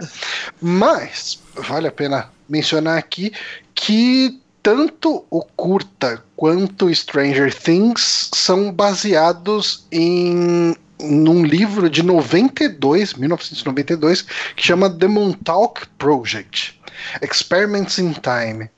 Mas 0.60 1.40
vale 1.56 1.88
a 1.88 1.92
pena 1.92 2.30
mencionar 2.48 2.98
aqui 2.98 3.32
que 3.76 4.42
tanto 4.64 5.24
o 5.30 5.42
curta 5.42 6.24
quanto 6.36 6.94
Stranger 6.94 7.54
Things 7.54 8.30
são 8.34 8.72
baseados 8.72 9.86
em 9.92 10.76
num 11.02 11.46
livro 11.46 11.90
de 11.90 12.04
92, 12.04 13.14
1992, 13.14 14.22
que 14.56 14.64
chama 14.64 14.90
The 14.90 15.08
Montauk 15.08 15.88
Project: 15.98 16.80
Experiments 17.22 17.98
in 18.00 18.14
Time. 18.14 18.70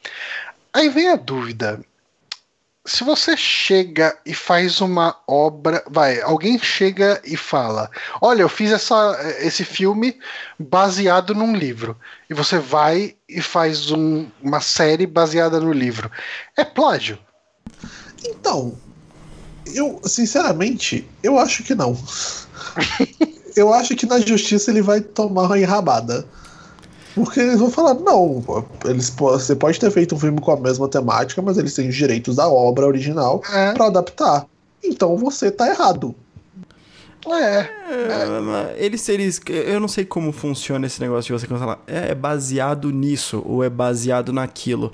Aí 0.73 0.89
vem 0.89 1.09
a 1.09 1.15
dúvida. 1.15 1.81
Se 2.85 3.03
você 3.03 3.37
chega 3.37 4.17
e 4.25 4.33
faz 4.33 4.81
uma 4.81 5.15
obra, 5.27 5.83
vai, 5.89 6.19
alguém 6.21 6.57
chega 6.57 7.21
e 7.23 7.37
fala: 7.37 7.89
"Olha, 8.19 8.41
eu 8.41 8.49
fiz 8.49 8.71
essa, 8.71 9.17
esse 9.39 9.63
filme 9.63 10.19
baseado 10.59 11.35
num 11.35 11.55
livro", 11.55 11.95
e 12.29 12.33
você 12.33 12.57
vai 12.57 13.15
e 13.29 13.39
faz 13.41 13.91
um- 13.91 14.29
uma 14.41 14.61
série 14.61 15.05
baseada 15.05 15.59
no 15.59 15.71
livro, 15.71 16.09
é 16.57 16.63
plágio? 16.65 17.19
Então, 18.23 18.77
eu, 19.65 20.01
sinceramente, 20.05 21.11
eu 21.23 21.37
acho 21.39 21.63
que 21.63 21.75
não. 21.75 21.97
eu 23.55 23.73
acho 23.73 23.95
que 23.95 24.05
na 24.05 24.19
justiça 24.19 24.71
ele 24.71 24.81
vai 24.81 25.01
tomar 25.01 25.43
uma 25.43 25.59
enrabada. 25.59 26.27
Porque 27.15 27.39
eles 27.39 27.59
vão 27.59 27.69
falar, 27.69 27.95
não, 27.95 28.43
eles, 28.85 29.09
você 29.09 29.55
pode 29.55 29.79
ter 29.79 29.91
feito 29.91 30.15
um 30.15 30.19
filme 30.19 30.39
com 30.39 30.51
a 30.51 30.57
mesma 30.59 30.87
temática, 30.87 31.41
mas 31.41 31.57
eles 31.57 31.73
têm 31.73 31.89
os 31.89 31.95
direitos 31.95 32.35
da 32.37 32.47
obra 32.47 32.85
original 32.87 33.41
É. 33.53 33.73
pra 33.73 33.87
adaptar. 33.87 34.45
Então 34.83 35.17
você 35.17 35.51
tá 35.51 35.67
errado. 35.69 36.15
É. 37.27 37.59
É, 37.91 38.75
Eles, 38.77 39.07
eles, 39.09 39.39
eu 39.47 39.79
não 39.79 39.87
sei 39.87 40.05
como 40.05 40.31
funciona 40.31 40.87
esse 40.87 40.99
negócio 40.99 41.27
de 41.35 41.39
você 41.39 41.45
cancelar. 41.47 41.79
É 41.85 42.15
baseado 42.15 42.89
nisso 42.91 43.43
ou 43.45 43.63
é 43.63 43.69
baseado 43.69 44.33
naquilo. 44.33 44.91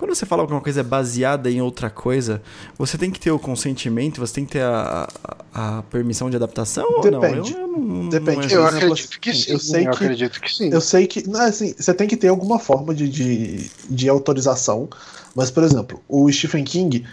Quando 0.00 0.14
você 0.14 0.24
fala 0.24 0.46
que 0.46 0.52
uma 0.52 0.62
coisa 0.62 0.80
é 0.80 0.82
baseada 0.82 1.50
em 1.50 1.60
outra 1.60 1.90
coisa, 1.90 2.40
você 2.78 2.96
tem 2.96 3.10
que 3.10 3.20
ter 3.20 3.30
o 3.30 3.38
consentimento, 3.38 4.18
você 4.18 4.32
tem 4.34 4.44
que 4.46 4.52
ter 4.52 4.62
a, 4.62 5.06
a, 5.52 5.78
a 5.78 5.82
permissão 5.82 6.30
de 6.30 6.36
adaptação 6.36 6.84
ou 6.90 7.10
não? 7.10 7.20
Depende. 7.20 7.52
Eu, 7.52 7.60
eu 7.60 7.68
não- 7.68 8.08
Depende. 8.08 8.36
não 8.54 8.62
Eu 8.62 8.64
é- 8.64 8.68
exemplo, 8.68 8.86
acredito 8.94 9.20
que 9.20 9.32
sim. 9.34 9.52
eu 9.52 9.58
sei 9.58 9.80
eu 9.86 9.90
que- 9.90 10.04
acredito 10.04 10.40
que 10.40 10.54
sim. 10.54 10.70
Eu 10.72 10.80
sei 10.80 11.06
que, 11.06 11.28
não, 11.28 11.40
assim, 11.42 11.74
você 11.78 11.92
tem 11.92 12.08
que 12.08 12.16
ter 12.16 12.28
alguma 12.28 12.58
forma 12.58 12.94
de, 12.94 13.08
de, 13.10 13.70
de 13.90 14.08
autorização, 14.08 14.88
mas, 15.36 15.50
por 15.50 15.62
exemplo, 15.62 16.02
o 16.08 16.32
Stephen 16.32 16.64
King, 16.64 17.04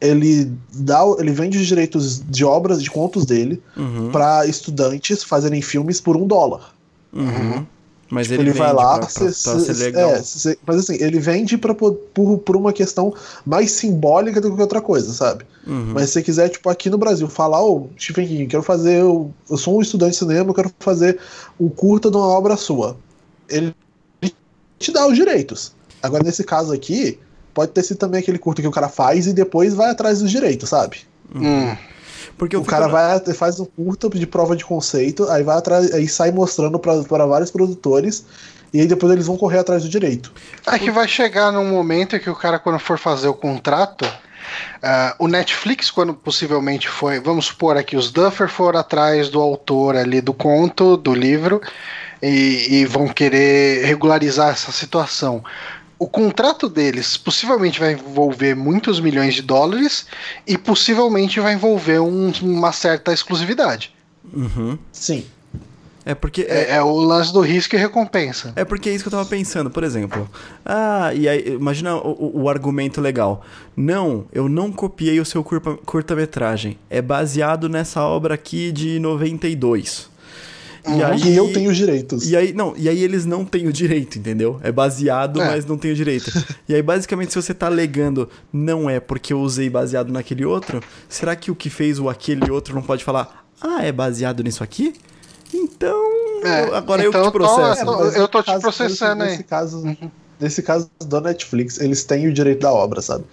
ele 0.00 0.50
dá, 0.74 1.02
ele 1.18 1.32
vende 1.32 1.58
os 1.58 1.66
direitos 1.66 2.20
de 2.26 2.44
obras, 2.44 2.82
de 2.82 2.90
contos 2.90 3.24
dele, 3.26 3.62
Uhum, 3.76 4.10
pra 4.10 4.46
estudantes 4.46 5.22
fazerem 5.22 5.60
filmes 5.60 6.00
por 6.00 6.16
um 6.16 6.26
dólar. 6.26 6.74
uhum. 7.12 7.66
Mas 8.08 8.28
Tipo, 8.28 8.40
ele, 8.40 8.50
ele 8.50 8.58
vai 8.58 8.72
lá, 8.72 8.98
pra, 8.98 9.08
cê- 9.08 9.18
pra- 9.18 9.52
pra 9.52 9.60
cê- 9.60 9.72
legal. 9.72 10.10
é, 10.10 10.22
cê- 10.22 10.56
mas 10.64 10.76
assim, 10.76 10.94
ele 11.02 11.18
vende 11.18 11.58
pra, 11.58 11.74
po- 11.74 11.92
por, 11.92 12.38
por 12.38 12.56
uma 12.56 12.72
questão 12.72 13.12
mais 13.44 13.72
simbólica 13.72 14.40
do 14.40 14.54
que 14.54 14.60
outra 14.60 14.80
coisa, 14.80 15.12
sabe? 15.12 15.44
Uhum. 15.66 15.92
Mas 15.94 16.06
se 16.06 16.12
você 16.12 16.22
quiser, 16.22 16.48
tipo, 16.48 16.68
aqui 16.70 16.88
no 16.88 16.98
Brasil, 16.98 17.28
falar, 17.28 17.62
ô, 17.64 17.88
Stephen 17.98 18.28
King, 18.28 18.46
quero 18.46 18.62
fazer. 18.62 19.00
Eu, 19.00 19.32
eu 19.50 19.56
sou 19.56 19.76
um 19.78 19.82
estudante 19.82 20.12
de 20.12 20.18
cinema, 20.18 20.50
eu 20.50 20.54
quero 20.54 20.70
fazer 20.78 21.18
um 21.58 21.68
curta 21.68 22.08
de 22.10 22.16
uma 22.16 22.26
obra 22.28 22.56
sua. 22.56 22.96
Ele 23.48 23.74
te 24.78 24.92
dá 24.92 25.06
os 25.06 25.16
direitos. 25.16 25.72
Agora, 26.02 26.22
nesse 26.22 26.44
caso 26.44 26.72
aqui, 26.72 27.18
pode 27.52 27.72
ter 27.72 27.82
sido 27.82 27.96
também 27.96 28.20
aquele 28.20 28.38
curta 28.38 28.62
que 28.62 28.68
o 28.68 28.72
cara 28.72 28.88
faz 28.88 29.26
e 29.26 29.32
depois 29.32 29.74
vai 29.74 29.90
atrás 29.90 30.20
dos 30.20 30.30
direitos, 30.30 30.68
sabe? 30.68 30.98
Hum. 31.34 31.74
Porque 32.38 32.56
o 32.56 32.64
cara 32.64 32.86
na- 32.86 32.92
vai, 32.92 33.20
faz 33.34 33.58
um 33.58 33.64
curta 33.64 34.08
de 34.10 34.26
prova 34.26 34.54
de 34.54 34.64
conceito, 34.64 35.28
aí 35.30 35.42
vai 35.42 35.56
atrás, 35.56 35.92
aí 35.92 36.06
sai 36.06 36.30
mostrando 36.30 36.78
para 36.78 37.26
vários 37.26 37.50
produtores, 37.50 38.24
e 38.72 38.80
aí 38.80 38.86
depois 38.86 39.12
eles 39.12 39.26
vão 39.26 39.36
correr 39.36 39.58
atrás 39.58 39.82
do 39.82 39.88
direito. 39.88 40.32
É 40.66 40.78
que 40.78 40.90
vai 40.90 41.08
chegar 41.08 41.50
num 41.50 41.66
momento 41.66 42.18
que 42.20 42.28
o 42.28 42.34
cara, 42.34 42.58
quando 42.58 42.78
for 42.78 42.98
fazer 42.98 43.28
o 43.28 43.34
contrato, 43.34 44.06
ah, 44.82 45.14
o 45.18 45.26
Netflix, 45.26 45.90
quando 45.90 46.12
possivelmente 46.14 46.88
foi, 46.88 47.18
vamos 47.20 47.46
supor 47.46 47.76
aqui, 47.76 47.96
os 47.96 48.10
Duffer 48.10 48.48
foram 48.48 48.80
atrás 48.80 49.28
do 49.28 49.40
autor 49.40 49.96
ali 49.96 50.20
do 50.20 50.34
conto, 50.34 50.96
do 50.96 51.14
livro, 51.14 51.60
e, 52.22 52.80
e 52.80 52.84
vão 52.86 53.08
querer 53.08 53.84
regularizar 53.84 54.50
essa 54.50 54.72
situação. 54.72 55.42
O 55.98 56.06
contrato 56.06 56.68
deles 56.68 57.16
possivelmente 57.16 57.80
vai 57.80 57.92
envolver 57.92 58.54
muitos 58.54 59.00
milhões 59.00 59.34
de 59.34 59.42
dólares 59.42 60.06
e 60.46 60.58
possivelmente 60.58 61.40
vai 61.40 61.54
envolver 61.54 62.00
um- 62.00 62.32
uma 62.42 62.70
certa 62.72 63.12
exclusividade. 63.12 63.94
Uhum. 64.32 64.76
Sim. 64.92 65.24
É 66.04 66.14
porque 66.14 66.42
É, 66.48 66.76
é 66.76 66.82
o 66.82 66.94
lance 67.00 67.32
do 67.32 67.40
risco 67.40 67.74
e 67.74 67.78
recompensa. 67.78 68.52
É 68.54 68.64
porque 68.64 68.88
é 68.88 68.94
isso 68.94 69.02
que 69.02 69.08
eu 69.08 69.12
tava 69.12 69.24
pensando, 69.26 69.70
por 69.70 69.82
exemplo. 69.82 70.30
Ah, 70.64 71.12
e 71.14 71.28
aí, 71.28 71.54
imagina 71.54 71.96
o, 71.96 72.42
o- 72.42 72.48
argumento 72.48 73.00
legal. 73.00 73.44
Não, 73.76 74.26
eu 74.32 74.48
não 74.48 74.70
copiei 74.70 75.18
o 75.18 75.24
seu 75.24 75.42
curta-metragem. 75.42 76.78
É 76.88 77.02
baseado 77.02 77.68
nessa 77.68 78.02
obra 78.02 78.34
aqui 78.34 78.70
de 78.70 78.98
92. 79.00 80.08
E 80.88 81.02
aí, 81.02 81.20
Que 81.20 81.34
eu 81.34 81.52
tenho 81.52 81.70
os 81.70 81.76
direitos. 81.76 82.30
E 82.30 82.36
aí, 82.36 82.52
não, 82.52 82.74
e 82.76 82.88
aí 82.88 83.02
eles 83.02 83.24
não 83.26 83.44
têm 83.44 83.66
o 83.66 83.72
direito, 83.72 84.18
entendeu? 84.18 84.60
É 84.62 84.70
baseado, 84.70 85.40
É. 85.40 85.46
mas 85.46 85.64
não 85.64 85.76
tem 85.76 85.90
o 85.90 85.94
direito. 85.94 86.30
E 86.68 86.74
aí, 86.74 86.82
basicamente, 86.82 87.32
se 87.32 87.42
você 87.42 87.52
tá 87.52 87.66
alegando 87.66 88.28
não 88.52 88.88
é 88.88 89.00
porque 89.00 89.32
eu 89.32 89.40
usei 89.40 89.68
baseado 89.68 90.12
naquele 90.12 90.44
outro, 90.44 90.80
será 91.08 91.34
que 91.34 91.50
o 91.50 91.54
que 91.56 91.68
fez 91.70 91.98
o 91.98 92.08
aquele 92.08 92.50
outro 92.50 92.74
não 92.74 92.82
pode 92.82 93.02
falar, 93.02 93.46
ah, 93.60 93.84
é 93.84 93.90
baseado 93.90 94.42
nisso 94.44 94.62
aqui? 94.62 94.94
Então, 95.52 96.04
É, 96.44 96.76
agora 96.76 97.02
eu 97.02 97.08
então 97.10 97.22
que 97.22 97.28
te 97.28 97.32
processo. 97.32 97.80
eu 97.80 97.86
tô- 97.86 97.98
mas 98.04 98.16
eu 98.16 98.28
tô 98.28 98.38
no 98.38 98.44
te 98.44 98.60
processando 98.60 99.24
nesse, 99.24 99.30
aí. 99.30 99.36
Nesse 99.38 99.44
caso, 99.44 99.96
nesse 100.40 100.62
caso 100.62 100.90
da 101.06 101.20
Netflix, 101.20 101.80
eles 101.80 102.04
têm 102.04 102.26
o 102.28 102.32
direito 102.32 102.60
da 102.60 102.72
obra, 102.72 103.00
sabe? 103.00 103.24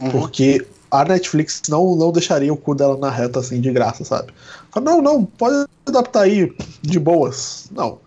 Uhum. 0.00 0.10
Porque 0.10 0.66
a 0.90 1.04
Netflix 1.04 1.62
não, 1.68 1.96
não 1.96 2.12
deixaria 2.12 2.52
o 2.52 2.56
cu 2.56 2.74
dela 2.74 2.96
na 2.96 3.10
reta 3.10 3.40
assim 3.40 3.60
de 3.60 3.70
graça, 3.72 4.04
sabe? 4.04 4.32
Fala, 4.76 4.90
não, 4.90 5.00
não, 5.00 5.24
pode 5.24 5.66
adaptar 5.86 6.22
aí 6.22 6.54
de 6.82 6.98
boas. 6.98 7.68
Não. 7.70 7.98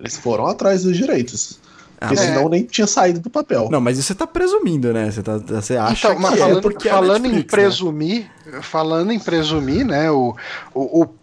Eles 0.00 0.16
foram 0.16 0.46
atrás 0.46 0.82
dos 0.82 0.96
direitos. 0.96 1.60
Ah, 2.00 2.08
Porque 2.08 2.22
senão 2.22 2.48
nem 2.48 2.64
tinha 2.64 2.86
saído 2.86 3.20
do 3.20 3.28
papel. 3.28 3.68
Não, 3.70 3.80
mas 3.80 3.98
isso 3.98 4.08
você 4.08 4.14
tá 4.14 4.26
presumindo, 4.26 4.90
né? 4.92 5.10
Você, 5.10 5.22
tá, 5.22 5.36
você 5.36 5.76
acha 5.76 6.08
Então, 6.08 6.16
que 6.16 6.38
falando, 6.38 6.58
é 6.58 6.62
porque 6.62 6.88
é 6.88 6.90
a 6.90 6.94
falando 6.94 7.26
em 7.26 7.28
Netflix, 7.28 7.52
né? 7.52 7.62
presumir, 7.62 8.30
falando 8.62 9.12
em 9.12 9.18
presumir, 9.18 9.84
né, 9.84 10.10
o, 10.10 10.34
o, 10.74 11.02
o 11.02 11.14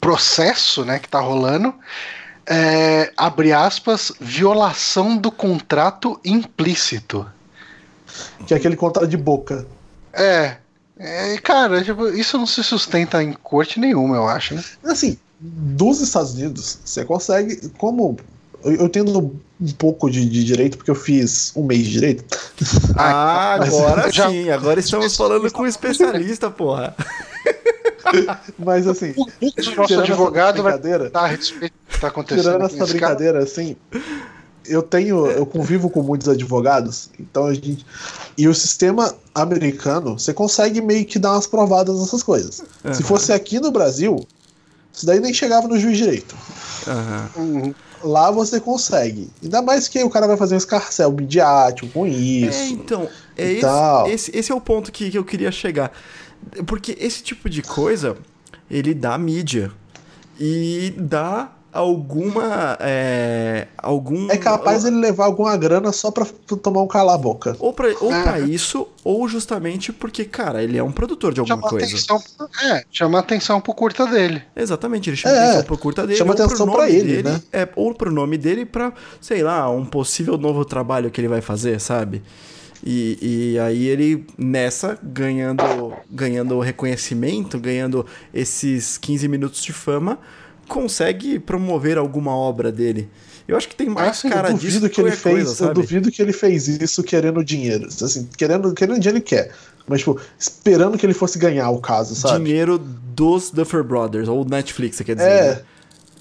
processo, 0.00 0.84
né, 0.84 0.98
que 0.98 1.08
tá 1.08 1.20
rolando, 1.20 1.72
é, 2.44 3.12
abre 3.16 3.52
aspas, 3.52 4.12
violação 4.20 5.16
do 5.16 5.30
contrato 5.30 6.18
implícito. 6.24 7.24
Que 8.46 8.54
é 8.54 8.56
aquele 8.56 8.74
contrato 8.74 9.06
de 9.06 9.16
boca. 9.16 9.64
É, 10.12 10.56
é, 10.98 11.36
cara, 11.38 11.82
tipo, 11.82 12.08
isso 12.08 12.36
não 12.38 12.46
se 12.46 12.62
sustenta 12.64 13.22
em 13.22 13.32
corte 13.32 13.78
nenhuma, 13.80 14.16
eu 14.16 14.28
acho. 14.28 14.54
Hein? 14.54 14.64
Assim, 14.84 15.18
dos 15.40 16.00
Estados 16.00 16.34
Unidos, 16.34 16.78
você 16.84 17.04
consegue. 17.04 17.68
Como. 17.78 18.16
Eu, 18.64 18.72
eu 18.72 18.88
tendo 18.88 19.16
um 19.60 19.72
pouco 19.78 20.10
de, 20.10 20.28
de 20.28 20.44
direito, 20.44 20.76
porque 20.76 20.90
eu 20.90 20.94
fiz 20.96 21.52
um 21.54 21.62
mês 21.64 21.84
de 21.84 21.92
direito. 21.92 22.24
Ah, 22.96 23.56
mas- 23.60 23.68
agora 23.74 24.10
já- 24.10 24.28
sim. 24.28 24.50
Agora 24.50 24.80
estamos 24.80 25.16
falando 25.16 25.50
com 25.52 25.62
um 25.62 25.66
especialista, 25.66 26.50
porra. 26.50 26.94
Mas 28.58 28.86
assim. 28.86 29.12
O 29.16 29.26
nosso 29.26 29.52
tirando 29.52 29.84
essa 29.84 30.00
advogado, 30.00 30.62
vai 30.62 30.72
brincadeira, 30.72 31.10
dar 31.10 31.26
respeito 31.26 31.74
que 31.88 32.00
tá 32.00 32.08
acontecendo. 32.08 32.42
Tirando 32.44 32.64
essa 32.64 32.86
brincadeira, 32.86 33.38
assim, 33.42 33.76
eu 34.66 34.82
tenho, 34.82 35.26
eu 35.26 35.46
convivo 35.46 35.88
com 35.90 36.02
muitos 36.02 36.28
advogados, 36.28 37.10
então 37.18 37.46
a 37.46 37.54
gente. 37.54 37.84
E 38.36 38.46
o 38.48 38.54
sistema 38.54 39.14
americano, 39.34 40.18
você 40.18 40.32
consegue 40.32 40.80
meio 40.80 41.04
que 41.04 41.18
dar 41.18 41.32
umas 41.32 41.46
provadas 41.46 41.98
nessas 42.00 42.22
coisas. 42.22 42.62
Aham. 42.84 42.94
Se 42.94 43.02
fosse 43.02 43.32
aqui 43.32 43.58
no 43.60 43.70
Brasil, 43.70 44.26
isso 44.92 45.06
daí 45.06 45.20
nem 45.20 45.32
chegava 45.32 45.66
no 45.68 45.78
juiz 45.78 45.96
direito. 45.96 46.36
Uhum. 47.36 47.74
Lá 48.02 48.30
você 48.30 48.60
consegue. 48.60 49.28
Ainda 49.42 49.60
mais 49.60 49.88
que 49.88 50.02
o 50.04 50.10
cara 50.10 50.26
vai 50.26 50.36
fazer 50.36 50.54
um 50.54 50.58
escarcel 50.58 51.10
midiático 51.12 51.88
com 51.92 52.06
É, 52.06 52.10
isso. 52.10 52.72
então, 52.72 53.08
é 53.36 53.52
esse, 53.52 54.30
esse, 54.30 54.38
esse 54.38 54.52
é 54.52 54.54
o 54.54 54.60
ponto 54.60 54.92
que, 54.92 55.10
que 55.10 55.18
eu 55.18 55.24
queria 55.24 55.50
chegar. 55.50 55.92
Porque 56.66 56.96
esse 57.00 57.22
tipo 57.22 57.50
de 57.50 57.62
coisa, 57.62 58.16
ele 58.70 58.94
dá 58.94 59.18
mídia. 59.18 59.72
E 60.38 60.94
dá 60.96 61.50
alguma. 61.72 62.76
É, 62.80 63.66
algum. 63.76 64.30
É 64.30 64.36
capaz 64.36 64.84
ele 64.84 64.96
levar 64.96 65.26
alguma 65.26 65.56
grana 65.56 65.92
só 65.92 66.10
pra 66.10 66.26
tomar 66.62 66.82
um 66.82 66.86
cala-boca. 66.86 67.56
Ou 67.58 67.72
pra, 67.72 67.88
ou 68.00 68.12
É. 68.12 68.22
pra 68.22 68.40
isso, 68.40 68.86
ou 69.04 69.28
justamente 69.28 69.92
porque, 69.92 70.24
cara, 70.24 70.62
ele 70.62 70.78
é 70.78 70.82
um 70.82 70.92
produtor 70.92 71.32
de 71.32 71.40
alguma 71.40 71.56
Chama 71.58 71.68
coisa. 71.70 71.86
atenção, 71.86 72.22
é, 72.64 72.84
chama 72.90 73.18
atenção 73.18 73.60
pro 73.60 73.74
curta 73.74 74.06
dele. 74.06 74.42
Exatamente, 74.56 75.10
ele 75.10 75.16
chama 75.16 75.34
É, 75.34 75.44
atenção 75.44 75.62
pro 75.64 75.78
curta 75.78 76.06
dele, 76.06 76.18
chama 76.18 76.32
atenção 76.34 76.66
nome 76.66 76.78
pra 76.78 76.90
ele, 76.90 77.02
dele, 77.16 77.22
né? 77.22 77.42
É, 77.52 77.68
ou 77.76 77.94
pro 77.94 78.10
nome 78.12 78.36
dele 78.38 78.64
pra, 78.64 78.92
sei 79.20 79.42
lá, 79.42 79.70
um 79.70 79.84
possível 79.84 80.36
novo 80.38 80.64
trabalho 80.64 81.10
que 81.10 81.20
ele 81.20 81.28
vai 81.28 81.40
fazer, 81.40 81.80
sabe? 81.80 82.22
E, 82.84 83.18
e 83.54 83.58
aí 83.58 83.86
ele, 83.88 84.24
nessa, 84.38 84.96
ganhando, 85.02 85.64
ganhando 86.08 86.60
reconhecimento, 86.60 87.58
ganhando 87.58 88.06
esses 88.32 88.96
15 88.96 89.26
minutos 89.26 89.62
de 89.62 89.72
fama, 89.72 90.16
consegue 90.68 91.38
promover 91.38 91.98
alguma 91.98 92.36
obra 92.36 92.70
dele. 92.70 93.08
Eu 93.48 93.56
acho 93.56 93.66
que 93.66 93.74
tem 93.74 93.88
mais 93.88 94.18
sim, 94.18 94.28
cara 94.28 94.50
eu 94.50 94.58
disso 94.58 94.80
que 94.82 94.90
que 94.90 95.00
ele 95.00 95.10
fez, 95.10 95.44
coisa, 95.46 95.64
eu 95.64 95.74
duvido 95.74 96.10
que 96.10 96.20
ele 96.20 96.34
fez 96.34 96.68
isso 96.68 97.02
querendo 97.02 97.42
dinheiro. 97.42 97.86
Assim, 97.86 98.28
querendo, 98.36 98.74
querendo 98.74 99.00
dinheiro 99.00 99.18
ele 99.18 99.24
quer. 99.24 99.50
Mas, 99.86 100.00
tipo, 100.00 100.20
esperando 100.38 100.98
que 100.98 101.06
ele 101.06 101.14
fosse 101.14 101.38
ganhar 101.38 101.70
o 101.70 101.80
caso, 101.80 102.14
sabe? 102.14 102.44
Dinheiro 102.44 102.76
dos 102.78 103.50
Duffer 103.50 103.82
Brothers, 103.82 104.28
ou 104.28 104.44
Netflix, 104.44 104.96
você 104.96 105.04
quer 105.04 105.16
dizer. 105.16 105.28
É. 105.28 105.54
né? 105.54 105.62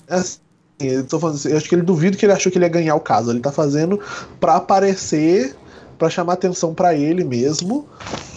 assim, 0.10 0.40
eu 0.80 1.04
tô 1.06 1.20
falando 1.20 1.36
assim, 1.36 1.50
eu 1.50 1.58
acho 1.58 1.68
que 1.68 1.76
ele 1.76 1.82
duvido 1.82 2.18
que 2.18 2.26
ele 2.26 2.32
achou 2.32 2.50
que 2.50 2.58
ele 2.58 2.66
ia 2.66 2.70
ganhar 2.70 2.96
o 2.96 3.00
caso. 3.02 3.30
Ele 3.30 3.42
tá 3.42 3.52
fazendo 3.52 4.00
pra 4.40 4.56
aparecer, 4.56 5.54
pra 5.98 6.10
chamar 6.10 6.34
atenção 6.34 6.74
pra 6.74 6.96
ele 6.96 7.26
mesmo, 7.26 7.90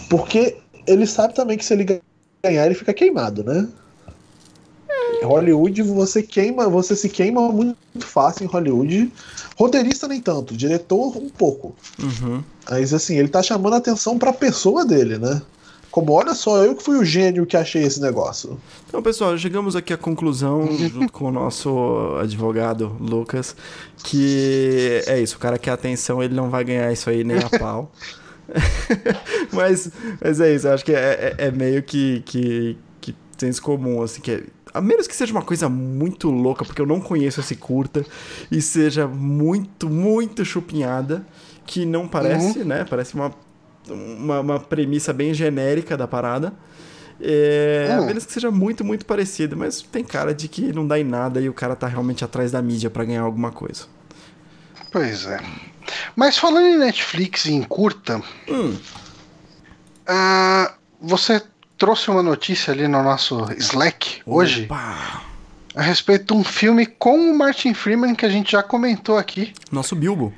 porque 0.09 0.57
ele 0.85 1.07
sabe 1.07 1.33
também 1.33 1.57
que 1.57 1.63
se 1.63 1.73
ele 1.73 2.01
ganhar, 2.43 2.65
ele 2.65 2.75
fica 2.75 2.93
queimado, 2.93 3.41
né? 3.43 3.67
Hollywood 5.23 5.81
você 5.83 6.21
queima, 6.23 6.67
você 6.69 6.95
se 6.95 7.07
queima 7.09 7.41
muito 7.51 7.77
fácil 7.99 8.45
em 8.45 8.47
Hollywood. 8.47 9.11
Roteirista 9.57 10.07
nem 10.07 10.19
tanto, 10.21 10.55
diretor 10.57 11.15
um 11.17 11.29
pouco. 11.29 11.75
Uhum. 12.01 12.43
Mas 12.69 12.93
assim, 12.93 13.17
ele 13.17 13.27
tá 13.27 13.43
chamando 13.43 13.75
atenção 13.75 14.17
pra 14.17 14.33
pessoa 14.33 14.83
dele, 14.85 15.17
né? 15.17 15.41
Como, 15.91 16.13
olha 16.13 16.33
só, 16.33 16.63
eu 16.63 16.73
que 16.73 16.81
fui 16.83 16.97
o 16.97 17.03
gênio 17.03 17.45
que 17.45 17.57
achei 17.57 17.83
esse 17.83 17.99
negócio. 18.01 18.57
Então, 18.87 19.03
pessoal, 19.03 19.37
chegamos 19.37 19.75
aqui 19.75 19.91
à 19.91 19.97
conclusão, 19.97 20.65
junto 20.87 21.11
com 21.11 21.25
o 21.25 21.31
nosso 21.31 22.15
advogado 22.19 22.95
Lucas, 22.99 23.55
que 24.03 25.01
é 25.05 25.19
isso, 25.19 25.35
o 25.35 25.39
cara 25.39 25.59
quer 25.59 25.71
atenção, 25.71 26.23
ele 26.23 26.33
não 26.33 26.49
vai 26.49 26.63
ganhar 26.63 26.91
isso 26.93 27.09
aí 27.09 27.23
nem 27.25 27.37
a 27.39 27.49
pau. 27.59 27.91
mas, 29.51 29.91
mas 30.23 30.39
é 30.39 30.55
isso, 30.55 30.67
eu 30.67 30.73
acho 30.73 30.85
que 30.85 30.93
é, 30.93 31.35
é- 31.37 31.47
é 31.47 31.51
meio 31.51 31.83
que, 31.83 32.21
que, 32.25 32.77
que 32.99 33.15
senso 33.37 33.61
comum, 33.61 34.01
assim, 34.01 34.21
que 34.21 34.31
é- 34.31 34.43
a 34.73 34.81
menos 34.81 35.07
que 35.07 35.15
seja 35.15 35.31
uma 35.31 35.41
coisa 35.41 35.67
muito 35.69 36.29
louca, 36.29 36.63
porque 36.65 36.81
eu 36.81 36.85
não 36.85 36.99
conheço 37.01 37.39
esse 37.39 37.55
curta, 37.55 38.05
e 38.51 38.61
seja 38.61 39.07
muito, 39.07 39.89
muito 39.89 40.43
chupinhada, 40.45 41.25
que 41.65 41.85
não 41.85 42.07
parece, 42.07 42.63
né? 42.63 42.83
Parece 42.83 43.15
uma, 43.15 43.31
uma, 43.89 44.39
uma 44.39 44.59
premissa 44.59 45.13
bem 45.13 45.33
genérica 45.33 45.95
da 45.97 46.07
parada. 46.07 46.53
É, 47.19 47.93
A 47.95 48.01
Hum. 48.01 48.05
menos 48.05 48.25
que 48.25 48.33
seja 48.33 48.49
muito, 48.49 48.83
muito 48.83 49.05
parecido, 49.05 49.55
mas 49.55 49.81
tem 49.81 50.03
cara 50.03 50.33
de 50.33 50.47
que 50.47 50.73
não 50.73 50.87
dá 50.87 50.99
em 50.99 51.03
nada 51.03 51.39
e 51.39 51.47
o 51.49 51.53
cara 51.53 51.75
tá 51.75 51.87
realmente 51.87 52.23
atrás 52.25 52.51
da 52.51 52.61
mídia 52.61 52.89
pra 52.89 53.05
ganhar 53.05 53.21
alguma 53.21 53.51
coisa. 53.51 53.85
Pois 54.91 55.25
é. 55.25 55.39
Mas 56.15 56.37
falando 56.37 56.65
em 56.67 56.77
Netflix 56.77 57.45
e 57.45 57.51
em 57.53 57.63
curta, 57.63 58.21
Hum, 58.47 58.79
ah, 60.07 60.73
você 60.99 61.41
trouxe 61.81 62.11
uma 62.11 62.21
notícia 62.21 62.71
ali 62.71 62.87
no 62.87 63.01
nosso 63.01 63.43
Slack 63.57 64.21
hoje 64.23 64.65
opa, 64.65 65.23
a 65.73 65.81
respeito 65.81 66.31
de 66.31 66.39
um 66.39 66.43
filme 66.43 66.85
com 66.85 67.17
o 67.17 67.35
Martin 67.35 67.73
Freeman 67.73 68.13
que 68.13 68.23
a 68.23 68.29
gente 68.29 68.51
já 68.51 68.61
comentou 68.61 69.17
aqui. 69.17 69.51
nosso 69.71 69.95
Bilbo. 69.95 70.31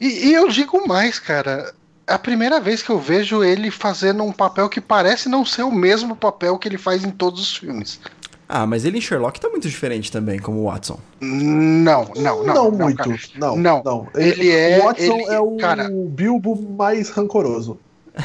E, 0.00 0.28
e 0.28 0.32
eu 0.32 0.48
digo 0.48 0.88
mais, 0.88 1.18
cara. 1.18 1.74
É 2.06 2.14
a 2.14 2.18
primeira 2.18 2.58
vez 2.58 2.80
que 2.82 2.88
eu 2.88 2.98
vejo 2.98 3.44
ele 3.44 3.70
fazendo 3.70 4.22
um 4.22 4.32
papel 4.32 4.66
que 4.70 4.80
parece 4.80 5.28
não 5.28 5.44
ser 5.44 5.62
o 5.62 5.70
mesmo 5.70 6.16
papel 6.16 6.56
que 6.56 6.66
ele 6.66 6.78
faz 6.78 7.04
em 7.04 7.10
todos 7.10 7.38
os 7.42 7.54
filmes. 7.58 8.00
Ah, 8.48 8.64
mas 8.64 8.86
ele 8.86 8.96
em 8.96 9.00
Sherlock 9.02 9.38
tá 9.38 9.50
muito 9.50 9.68
diferente 9.68 10.10
também, 10.10 10.38
como 10.38 10.60
o 10.60 10.70
Watson. 10.70 10.98
Não, 11.20 12.04
não, 12.16 12.44
não. 12.44 12.44
Não, 12.44 12.70
não, 12.70 12.86
muito. 12.86 12.96
cara. 12.96 13.18
Não, 13.34 13.56
Não. 13.58 13.82
não. 13.84 14.08
Ele 14.14 14.50
é- 14.50 14.78
O 14.78 14.84
Watson 14.84 15.02
ele- 15.18 15.24
é 15.34 15.38
o 15.40 15.56
cara- 15.58 15.90
Bilbo 15.90 16.56
mais 16.78 17.10
rancoroso. 17.10 17.78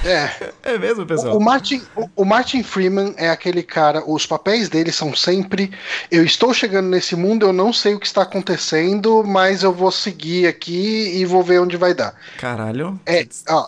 É, 0.06 0.52
É 0.64 0.78
mesmo, 0.78 1.06
pessoal? 1.06 1.38
O 1.38 1.40
Martin, 1.40 1.82
o, 1.96 2.10
o 2.18 2.26
Martin 2.26 2.64
Freeman 2.64 3.14
é 3.18 3.30
aquele 3.30 3.62
cara, 3.62 4.04
os 4.10 4.26
papéis 4.26 4.70
dele 4.70 4.92
são 4.92 5.14
sempre 5.14 5.72
eu 6.10 6.24
estou 6.24 6.54
chegando 6.54 6.88
nesse 6.88 7.16
mundo, 7.16 7.46
eu 7.46 7.54
não 7.54 7.74
sei 7.74 7.94
o 7.94 8.00
que 8.00 8.08
está 8.08 8.22
acontecendo, 8.22 9.24
mas 9.24 9.64
eu 9.64 9.74
vou 9.74 9.92
seguir 9.92 10.48
aqui 10.48 11.18
e 11.18 11.26
vou 11.26 11.44
ver 11.44 11.60
onde 11.60 11.78
vai 11.78 11.94
dar. 11.94 12.16
Caralho. 12.38 13.00
É, 13.06 13.28
ó. 13.50 13.68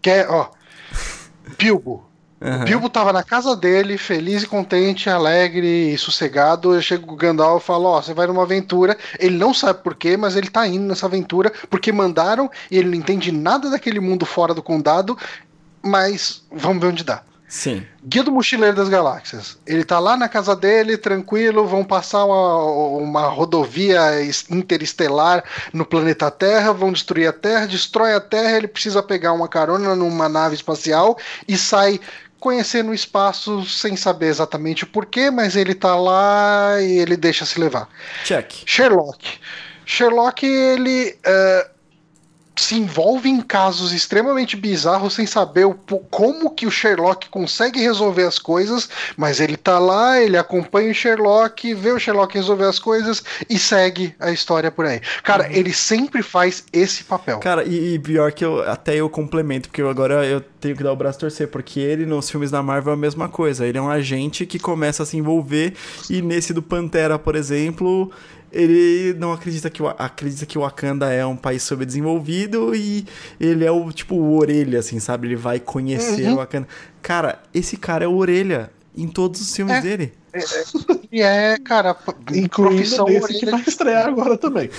Quer, 0.00 0.28
ó. 0.30 0.50
Bilbo. 1.58 2.13
O 2.40 2.64
Bilbo 2.64 2.90
tava 2.90 3.12
na 3.12 3.22
casa 3.22 3.56
dele, 3.56 3.96
feliz 3.96 4.42
e 4.42 4.46
contente, 4.46 5.08
alegre 5.08 5.94
e 5.94 5.98
sossegado. 5.98 6.74
Eu 6.74 6.82
chego 6.82 7.06
com 7.06 7.14
o 7.14 7.16
Gandalf 7.16 7.62
e 7.62 7.66
falo: 7.66 7.84
Ó, 7.86 8.02
você 8.02 8.12
vai 8.12 8.26
numa 8.26 8.42
aventura. 8.42 8.96
Ele 9.18 9.36
não 9.38 9.54
sabe 9.54 9.82
por 9.82 9.94
quê, 9.94 10.16
mas 10.16 10.36
ele 10.36 10.50
tá 10.50 10.66
indo 10.66 10.84
nessa 10.84 11.06
aventura 11.06 11.52
porque 11.70 11.90
mandaram 11.90 12.50
e 12.70 12.76
ele 12.76 12.88
não 12.90 12.96
entende 12.96 13.32
nada 13.32 13.70
daquele 13.70 14.00
mundo 14.00 14.26
fora 14.26 14.52
do 14.52 14.62
condado. 14.62 15.16
Mas 15.82 16.42
vamos 16.50 16.80
ver 16.82 16.88
onde 16.88 17.04
dá. 17.04 17.22
Sim. 17.46 17.86
Guia 18.04 18.24
do 18.24 18.32
Mochileiro 18.32 18.74
das 18.74 18.88
Galáxias. 18.88 19.56
Ele 19.64 19.84
tá 19.84 19.98
lá 20.00 20.16
na 20.16 20.28
casa 20.28 20.56
dele, 20.56 20.96
tranquilo, 20.96 21.66
vão 21.66 21.84
passar 21.84 22.24
uma, 22.24 22.64
uma 22.98 23.28
rodovia 23.28 24.20
es- 24.22 24.46
interestelar 24.50 25.44
no 25.72 25.84
planeta 25.86 26.30
Terra, 26.32 26.72
vão 26.72 26.90
destruir 26.90 27.28
a 27.28 27.32
Terra, 27.32 27.66
destrói 27.66 28.14
a 28.14 28.20
Terra, 28.20 28.56
ele 28.56 28.66
precisa 28.66 29.02
pegar 29.02 29.32
uma 29.32 29.46
carona 29.46 29.94
numa 29.94 30.28
nave 30.28 30.56
espacial 30.56 31.16
e 31.46 31.56
sai 31.56 32.00
conhecendo 32.44 32.90
o 32.90 32.94
espaço 32.94 33.64
sem 33.64 33.96
saber 33.96 34.26
exatamente 34.26 34.84
o 34.84 34.86
porquê, 34.86 35.30
mas 35.30 35.56
ele 35.56 35.74
tá 35.74 35.96
lá 35.96 36.78
e 36.78 36.98
ele 36.98 37.16
deixa 37.16 37.46
se 37.46 37.58
levar. 37.58 37.88
Check. 38.22 38.52
Sherlock. 38.66 39.40
Sherlock, 39.86 40.44
ele. 40.44 41.18
é, 41.24 41.70
se 42.56 42.76
envolve 42.76 43.28
em 43.28 43.40
casos 43.40 43.92
extremamente 43.92 44.56
bizarros 44.56 45.14
sem 45.14 45.26
saber 45.26 45.66
o, 45.66 45.74
como 45.74 46.50
que 46.50 46.66
o 46.66 46.70
Sherlock 46.70 47.28
consegue 47.28 47.80
resolver 47.80 48.24
as 48.24 48.38
coisas, 48.38 48.88
mas 49.16 49.40
ele 49.40 49.56
tá 49.56 49.78
lá, 49.78 50.20
ele 50.20 50.36
acompanha 50.36 50.90
o 50.90 50.94
Sherlock, 50.94 51.74
vê 51.74 51.90
o 51.90 51.98
Sherlock 51.98 52.34
resolver 52.34 52.64
as 52.64 52.78
coisas 52.78 53.22
e 53.48 53.58
segue 53.58 54.14
a 54.20 54.30
história 54.30 54.70
por 54.70 54.86
aí. 54.86 55.00
Cara, 55.22 55.44
uhum. 55.44 55.52
ele 55.52 55.72
sempre 55.72 56.22
faz 56.22 56.64
esse 56.72 57.04
papel. 57.04 57.38
Cara, 57.40 57.64
e, 57.64 57.94
e, 57.94 57.98
pior 57.98 58.32
que 58.32 58.44
eu 58.44 58.62
até 58.68 58.94
eu 58.96 59.08
complemento, 59.10 59.68
porque 59.68 59.82
eu, 59.82 59.88
agora 59.88 60.24
eu 60.24 60.40
tenho 60.60 60.76
que 60.76 60.82
dar 60.82 60.92
o 60.92 60.96
braço 60.96 61.18
a 61.18 61.20
torcer, 61.20 61.48
porque 61.48 61.80
ele 61.80 62.06
nos 62.06 62.30
filmes 62.30 62.50
da 62.50 62.62
Marvel 62.62 62.92
é 62.92 62.94
a 62.94 62.98
mesma 62.98 63.28
coisa. 63.28 63.66
Ele 63.66 63.78
é 63.78 63.82
um 63.82 63.90
agente 63.90 64.46
que 64.46 64.58
começa 64.58 65.02
a 65.02 65.06
se 65.06 65.16
envolver 65.16 65.74
e 66.08 66.22
nesse 66.22 66.52
do 66.52 66.62
Pantera, 66.62 67.18
por 67.18 67.34
exemplo, 67.36 68.10
ele 68.54 69.14
não 69.18 69.32
acredita 69.32 69.68
que, 69.68 69.82
o, 69.82 69.88
acredita 69.88 70.46
que 70.46 70.56
o 70.56 70.60
Wakanda 70.60 71.12
é 71.12 71.26
um 71.26 71.36
país 71.36 71.62
subdesenvolvido 71.64 72.74
e 72.74 73.04
ele 73.40 73.64
é 73.64 73.70
o, 73.70 73.90
tipo, 73.90 74.14
o 74.14 74.38
orelha, 74.38 74.78
assim, 74.78 75.00
sabe? 75.00 75.26
Ele 75.26 75.36
vai 75.36 75.58
conhecer 75.58 76.26
uhum. 76.28 76.34
o 76.34 76.36
Wakanda. 76.36 76.68
Cara, 77.02 77.42
esse 77.52 77.76
cara 77.76 78.04
é 78.04 78.08
o 78.08 78.14
orelha 78.14 78.70
em 78.96 79.08
todos 79.08 79.40
os 79.40 79.54
filmes 79.54 79.74
é. 79.74 79.80
dele. 79.80 80.12
E 81.10 81.20
é, 81.20 81.52
é, 81.52 81.58
cara, 81.58 81.94
profissão 81.94 83.08
esse 83.08 83.24
orelha 83.24 83.40
que 83.40 83.46
vai 83.46 83.64
estrear 83.66 84.06
agora 84.06 84.38
também. 84.38 84.70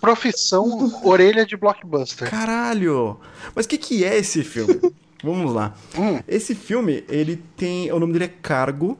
Profissão 0.00 0.90
orelha 1.04 1.44
de 1.44 1.58
blockbuster. 1.58 2.28
Caralho! 2.30 3.20
Mas 3.54 3.66
o 3.66 3.68
que, 3.68 3.76
que 3.76 4.02
é 4.02 4.16
esse 4.16 4.42
filme? 4.42 4.80
Vamos 5.22 5.52
lá. 5.52 5.74
Hum. 5.98 6.18
Esse 6.26 6.54
filme, 6.54 7.04
ele 7.08 7.42
tem. 7.56 7.92
O 7.92 7.98
nome 7.98 8.12
dele 8.12 8.24
é 8.26 8.32
Cargo. 8.42 8.98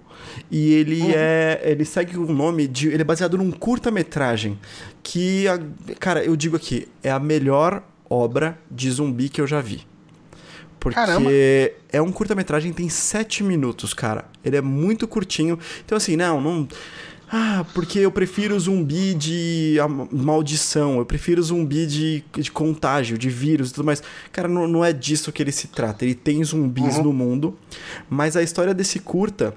E 0.51 0.75
ele 0.75 1.01
uhum. 1.01 1.12
é. 1.14 1.61
Ele 1.62 1.85
segue 1.85 2.16
o 2.18 2.33
nome 2.33 2.66
de. 2.66 2.89
Ele 2.89 3.01
é 3.01 3.05
baseado 3.05 3.39
num 3.39 3.51
curta-metragem. 3.51 4.59
Que, 5.03 5.49
a, 5.49 5.59
cara, 5.99 6.23
eu 6.23 6.37
digo 6.37 6.57
aqui, 6.57 6.89
é 7.03 7.11
a 7.11 7.18
melhor 7.18 7.83
obra 8.09 8.59
de 8.71 8.91
zumbi 8.91 9.29
que 9.29 9.41
eu 9.41 9.47
já 9.47 9.61
vi. 9.61 9.87
Porque 10.79 10.95
Caramba. 10.95 11.31
é 11.93 12.01
um 12.01 12.11
curta-metragem, 12.11 12.73
tem 12.73 12.89
sete 12.89 13.43
minutos, 13.43 13.93
cara. 13.93 14.25
Ele 14.43 14.57
é 14.57 14.62
muito 14.62 15.07
curtinho. 15.07 15.59
Então, 15.85 15.97
assim, 15.97 16.16
não, 16.16 16.41
não. 16.41 16.66
Ah, 17.33 17.64
porque 17.74 18.01
eu 18.01 18.11
prefiro 18.11 18.59
zumbi 18.59 19.14
de 19.14 19.76
maldição, 20.11 20.99
eu 20.99 21.07
prefiro 21.07 21.41
zumbi 21.41 21.87
de, 21.87 22.24
de 22.33 22.51
contágio, 22.51 23.16
de 23.16 23.31
vírus 23.31 23.70
e 23.70 23.74
tudo 23.74 23.87
mais. 23.87 24.03
Cara, 24.33 24.49
não, 24.49 24.66
não 24.66 24.85
é 24.85 24.93
disso 24.93 25.31
que 25.31 25.41
ele 25.41 25.53
se 25.53 25.68
trata. 25.68 26.05
Ele 26.05 26.16
tem 26.16 26.43
zumbis 26.43 26.97
uhum. 26.97 27.05
no 27.05 27.12
mundo, 27.12 27.57
mas 28.09 28.37
a 28.37 28.43
história 28.43 28.74
desse 28.74 28.99
curta 28.99 29.55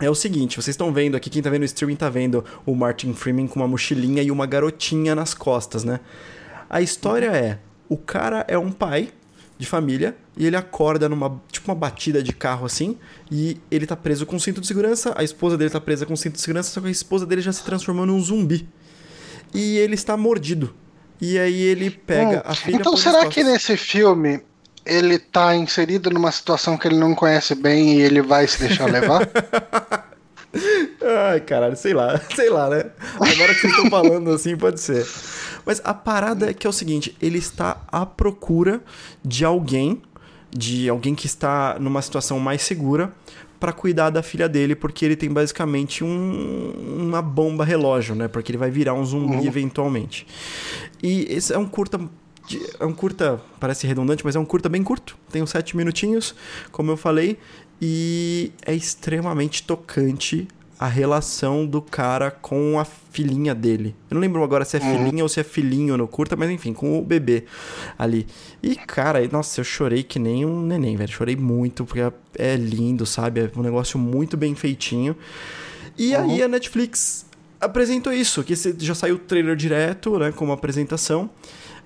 é 0.00 0.08
o 0.08 0.14
seguinte, 0.14 0.56
vocês 0.56 0.74
estão 0.74 0.92
vendo 0.92 1.16
aqui, 1.16 1.28
quem 1.28 1.42
tá 1.42 1.50
vendo 1.50 1.62
o 1.62 1.66
streaming 1.66 1.96
tá 1.96 2.08
vendo 2.08 2.42
o 2.64 2.74
Martin 2.74 3.12
Freeman 3.12 3.46
com 3.46 3.60
uma 3.60 3.68
mochilinha 3.68 4.22
e 4.22 4.30
uma 4.30 4.46
garotinha 4.46 5.14
nas 5.14 5.34
costas, 5.34 5.84
né? 5.84 6.00
A 6.70 6.80
história 6.80 7.26
é, 7.26 7.58
o 7.88 7.98
cara 7.98 8.44
é 8.48 8.56
um 8.56 8.70
pai 8.72 9.10
de 9.60 9.66
família 9.66 10.16
e 10.38 10.46
ele 10.46 10.56
acorda 10.56 11.06
numa, 11.06 11.38
tipo 11.52 11.70
uma 11.70 11.74
batida 11.74 12.22
de 12.22 12.32
carro 12.32 12.64
assim, 12.64 12.96
e 13.30 13.58
ele 13.70 13.86
tá 13.86 13.94
preso 13.94 14.24
com 14.24 14.38
cinto 14.38 14.58
de 14.58 14.66
segurança, 14.66 15.12
a 15.14 15.22
esposa 15.22 15.58
dele 15.58 15.68
tá 15.68 15.78
presa 15.78 16.06
com 16.06 16.16
cinto 16.16 16.36
de 16.36 16.40
segurança, 16.40 16.70
só 16.70 16.80
que 16.80 16.86
a 16.86 16.90
esposa 16.90 17.26
dele 17.26 17.42
já 17.42 17.52
se 17.52 17.62
transformou 17.62 18.06
num 18.06 18.18
zumbi. 18.18 18.66
E 19.52 19.76
ele 19.76 19.94
está 19.94 20.16
mordido. 20.16 20.74
E 21.20 21.38
aí 21.38 21.60
ele 21.60 21.90
pega 21.90 22.38
hum, 22.38 22.42
a 22.46 22.54
filha 22.54 22.76
Então 22.76 22.96
será 22.96 23.26
que 23.26 23.44
nesse 23.44 23.76
filme 23.76 24.40
ele 24.86 25.18
tá 25.18 25.54
inserido 25.54 26.08
numa 26.08 26.32
situação 26.32 26.78
que 26.78 26.88
ele 26.88 26.96
não 26.96 27.14
conhece 27.14 27.54
bem 27.54 27.98
e 27.98 28.00
ele 28.00 28.22
vai 28.22 28.46
se 28.46 28.60
deixar 28.60 28.86
levar? 28.86 29.28
Ai, 31.30 31.40
caralho, 31.40 31.76
sei 31.76 31.94
lá, 31.94 32.20
sei 32.34 32.50
lá, 32.50 32.68
né? 32.68 32.84
Agora 33.14 33.54
que 33.54 33.60
vocês 33.60 33.72
estão 33.72 33.90
falando 33.90 34.30
assim, 34.30 34.56
pode 34.56 34.80
ser. 34.80 35.06
Mas 35.64 35.80
a 35.84 35.94
parada 35.94 36.50
é 36.50 36.54
que 36.54 36.66
é 36.66 36.70
o 36.70 36.72
seguinte: 36.72 37.16
ele 37.20 37.38
está 37.38 37.80
à 37.88 38.04
procura 38.04 38.82
de 39.24 39.44
alguém, 39.44 40.02
de 40.50 40.88
alguém 40.88 41.14
que 41.14 41.26
está 41.26 41.76
numa 41.78 42.02
situação 42.02 42.40
mais 42.40 42.62
segura, 42.62 43.12
para 43.60 43.72
cuidar 43.72 44.10
da 44.10 44.22
filha 44.22 44.48
dele, 44.48 44.74
porque 44.74 45.04
ele 45.04 45.14
tem 45.14 45.30
basicamente 45.30 46.02
um, 46.02 46.72
uma 46.98 47.22
bomba 47.22 47.64
relógio, 47.64 48.14
né? 48.14 48.26
Porque 48.26 48.50
ele 48.50 48.58
vai 48.58 48.70
virar 48.70 48.94
um 48.94 49.04
zumbi 49.04 49.36
uhum. 49.36 49.46
eventualmente. 49.46 50.26
E 51.02 51.26
esse 51.28 51.52
é 51.52 51.58
um 51.58 51.66
curta 51.66 52.00
é 52.80 52.84
um 52.84 52.92
curta, 52.92 53.40
parece 53.60 53.86
redundante, 53.86 54.24
mas 54.24 54.34
é 54.34 54.38
um 54.38 54.44
curta 54.44 54.68
bem 54.68 54.82
curto. 54.82 55.16
Tem 55.30 55.42
uns 55.42 55.50
sete 55.50 55.76
minutinhos, 55.76 56.34
como 56.72 56.90
eu 56.90 56.96
falei, 56.96 57.38
e 57.80 58.52
é 58.64 58.74
extremamente 58.74 59.62
tocante 59.62 60.46
a 60.80 60.86
relação 60.86 61.66
do 61.66 61.82
cara 61.82 62.30
com 62.30 62.78
a 62.78 62.86
filhinha 62.86 63.54
dele. 63.54 63.94
Eu 64.10 64.14
não 64.14 64.20
lembro 64.20 64.42
agora 64.42 64.64
se 64.64 64.78
é 64.78 64.80
uhum. 64.80 64.96
filhinha 64.96 65.22
ou 65.22 65.28
se 65.28 65.38
é 65.38 65.44
filhinho 65.44 65.94
no 65.94 66.08
curta, 66.08 66.36
mas 66.36 66.48
enfim, 66.50 66.72
com 66.72 66.98
o 66.98 67.02
bebê 67.02 67.44
ali. 67.98 68.26
E, 68.62 68.74
cara, 68.74 69.20
nossa, 69.28 69.60
eu 69.60 69.64
chorei 69.64 70.02
que 70.02 70.18
nem 70.18 70.46
um 70.46 70.62
neném, 70.62 70.96
velho. 70.96 71.12
Chorei 71.12 71.36
muito, 71.36 71.84
porque 71.84 72.00
é 72.34 72.56
lindo, 72.56 73.04
sabe? 73.04 73.40
É 73.40 73.50
um 73.54 73.62
negócio 73.62 73.98
muito 73.98 74.38
bem 74.38 74.54
feitinho. 74.54 75.14
E 75.98 76.14
uhum. 76.14 76.30
aí 76.30 76.42
a 76.42 76.48
Netflix 76.48 77.26
apresentou 77.60 78.10
isso, 78.10 78.42
que 78.42 78.54
já 78.78 78.94
saiu 78.94 79.16
o 79.16 79.18
trailer 79.18 79.54
direto, 79.54 80.18
né, 80.18 80.32
como 80.32 80.50
apresentação. 80.50 81.28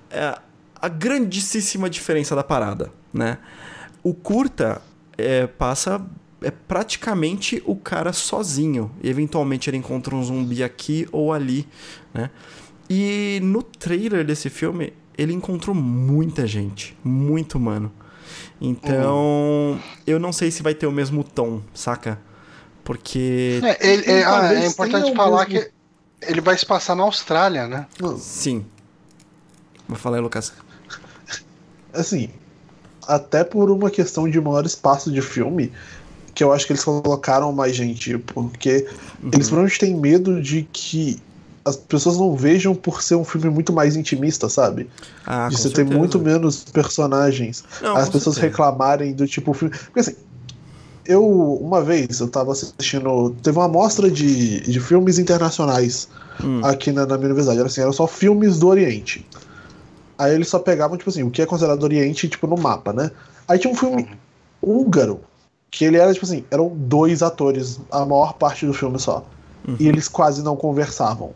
É, 0.08 0.38
a 0.80 0.88
grandíssima 0.88 1.90
diferença 1.90 2.36
da 2.36 2.44
parada, 2.44 2.92
né? 3.12 3.38
O 4.04 4.14
curta 4.14 4.80
é, 5.16 5.46
passa 5.46 6.04
é 6.42 6.50
praticamente 6.50 7.62
o 7.64 7.74
cara 7.74 8.12
sozinho. 8.12 8.90
E 9.02 9.08
eventualmente 9.08 9.70
ele 9.70 9.76
encontra 9.76 10.14
um 10.14 10.22
zumbi 10.22 10.62
aqui 10.62 11.08
ou 11.10 11.32
ali, 11.32 11.66
né? 12.12 12.30
E 12.88 13.40
no 13.42 13.62
trailer 13.62 14.24
desse 14.24 14.50
filme, 14.50 14.92
ele 15.16 15.32
encontrou 15.32 15.74
muita 15.74 16.46
gente, 16.46 16.96
muito 17.02 17.56
humano. 17.56 17.90
Então, 18.60 19.72
uhum. 19.72 19.78
eu 20.06 20.18
não 20.18 20.32
sei 20.32 20.50
se 20.50 20.62
vai 20.62 20.74
ter 20.74 20.86
o 20.86 20.92
mesmo 20.92 21.24
tom, 21.24 21.62
saca? 21.72 22.20
Porque. 22.84 23.60
É, 23.62 23.88
ele, 23.88 24.10
é, 24.10 24.24
ah, 24.24 24.52
é 24.52 24.66
importante 24.66 25.14
falar 25.14 25.48
mesmo... 25.48 25.64
que 25.64 25.72
ele 26.30 26.40
vai 26.42 26.56
se 26.58 26.66
passar 26.66 26.94
na 26.94 27.04
Austrália, 27.04 27.66
né? 27.66 27.86
Sim. 28.18 28.66
Vou 29.88 29.96
falar 29.96 30.18
aí, 30.18 30.22
Lucas 30.22 30.52
assim, 31.94 32.28
até 33.08 33.44
por 33.44 33.70
uma 33.70 33.90
questão 33.90 34.28
de 34.28 34.40
maior 34.40 34.64
espaço 34.64 35.10
de 35.10 35.22
filme, 35.22 35.72
que 36.34 36.42
eu 36.42 36.52
acho 36.52 36.66
que 36.66 36.72
eles 36.72 36.84
colocaram 36.84 37.52
mais 37.52 37.76
gente, 37.76 38.18
porque 38.18 38.86
uhum. 39.22 39.30
eles 39.32 39.46
provavelmente 39.48 39.78
têm 39.78 39.94
medo 39.94 40.42
de 40.42 40.68
que 40.72 41.20
as 41.64 41.76
pessoas 41.76 42.18
não 42.18 42.36
vejam 42.36 42.74
por 42.74 43.00
ser 43.00 43.14
um 43.14 43.24
filme 43.24 43.48
muito 43.48 43.72
mais 43.72 43.96
intimista, 43.96 44.48
sabe? 44.48 44.88
Ah, 45.24 45.48
de 45.48 45.56
você 45.56 45.62
certeza. 45.62 45.88
ter 45.88 45.96
muito 45.96 46.18
menos 46.18 46.64
personagens. 46.64 47.64
Não, 47.80 47.96
as 47.96 48.10
pessoas 48.10 48.36
certeza. 48.36 48.52
reclamarem 48.52 49.14
do 49.14 49.26
tipo 49.26 49.54
filme. 49.54 49.74
Porque 49.74 50.00
assim, 50.00 50.14
eu, 51.06 51.24
uma 51.54 51.82
vez, 51.82 52.20
eu 52.20 52.28
tava 52.28 52.52
assistindo. 52.52 53.34
Teve 53.42 53.58
uma 53.58 53.68
mostra 53.68 54.10
de, 54.10 54.60
de 54.60 54.80
filmes 54.80 55.18
internacionais 55.18 56.08
hum. 56.42 56.60
aqui 56.62 56.92
na, 56.92 57.06
na 57.06 57.16
minha 57.16 57.28
universidade. 57.28 57.58
Era 57.58 57.68
assim, 57.68 57.80
eram 57.80 57.92
só 57.92 58.06
filmes 58.06 58.58
do 58.58 58.68
Oriente. 58.68 59.26
Aí 60.18 60.34
eles 60.34 60.48
só 60.48 60.58
pegavam, 60.58 60.96
tipo 60.96 61.10
assim, 61.10 61.22
o 61.22 61.30
que 61.30 61.42
é 61.42 61.46
considerado 61.46 61.82
Oriente, 61.82 62.28
tipo, 62.28 62.46
no 62.46 62.56
mapa, 62.56 62.92
né? 62.92 63.10
Aí 63.48 63.58
tinha 63.58 63.72
um 63.72 63.76
filme 63.76 64.08
uhum. 64.62 64.82
húngaro, 64.82 65.20
que 65.70 65.84
ele 65.84 65.96
era, 65.96 66.12
tipo 66.12 66.24
assim, 66.24 66.44
eram 66.50 66.68
dois 66.68 67.22
atores, 67.22 67.80
a 67.90 68.04
maior 68.04 68.34
parte 68.34 68.64
do 68.66 68.72
filme 68.72 68.98
só. 68.98 69.26
Uhum. 69.66 69.76
E 69.80 69.88
eles 69.88 70.08
quase 70.08 70.42
não 70.42 70.56
conversavam. 70.56 71.32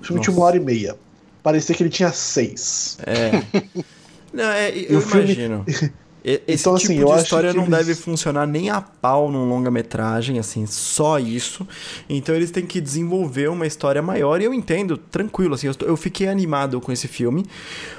O 0.00 0.04
filme 0.04 0.18
Nossa. 0.18 0.30
tinha 0.30 0.36
uma 0.36 0.46
hora 0.46 0.56
e 0.56 0.60
meia. 0.60 0.96
Parecia 1.42 1.74
que 1.74 1.82
ele 1.82 1.90
tinha 1.90 2.12
seis. 2.12 2.98
É. 3.06 3.42
não, 4.32 4.44
é 4.44 4.70
eu 4.70 5.00
imagino. 5.00 5.64
Filme... 5.64 5.92
Esse 6.28 6.62
então, 6.62 6.74
tipo 6.74 6.92
assim, 6.92 7.14
de 7.14 7.22
história 7.22 7.52
não 7.52 7.62
eles... 7.62 7.78
deve 7.78 7.94
funcionar 7.94 8.48
nem 8.48 8.68
a 8.68 8.80
pau 8.80 9.30
num 9.30 9.48
longa-metragem, 9.48 10.40
assim, 10.40 10.66
só 10.66 11.20
isso. 11.20 11.64
Então 12.08 12.34
eles 12.34 12.50
têm 12.50 12.66
que 12.66 12.80
desenvolver 12.80 13.48
uma 13.48 13.64
história 13.64 14.02
maior 14.02 14.40
e 14.40 14.44
eu 14.44 14.52
entendo, 14.52 14.96
tranquilo, 14.96 15.54
assim, 15.54 15.68
eu, 15.68 15.74
eu 15.82 15.96
fiquei 15.96 16.26
animado 16.26 16.80
com 16.80 16.90
esse 16.90 17.06
filme, 17.06 17.46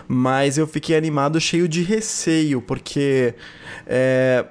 mas 0.09 0.57
eu 0.57 0.67
fiquei 0.67 0.97
animado 0.97 1.39
cheio 1.39 1.69
de 1.69 1.81
receio, 1.83 2.61
porque. 2.61 3.33
É, 3.85 4.43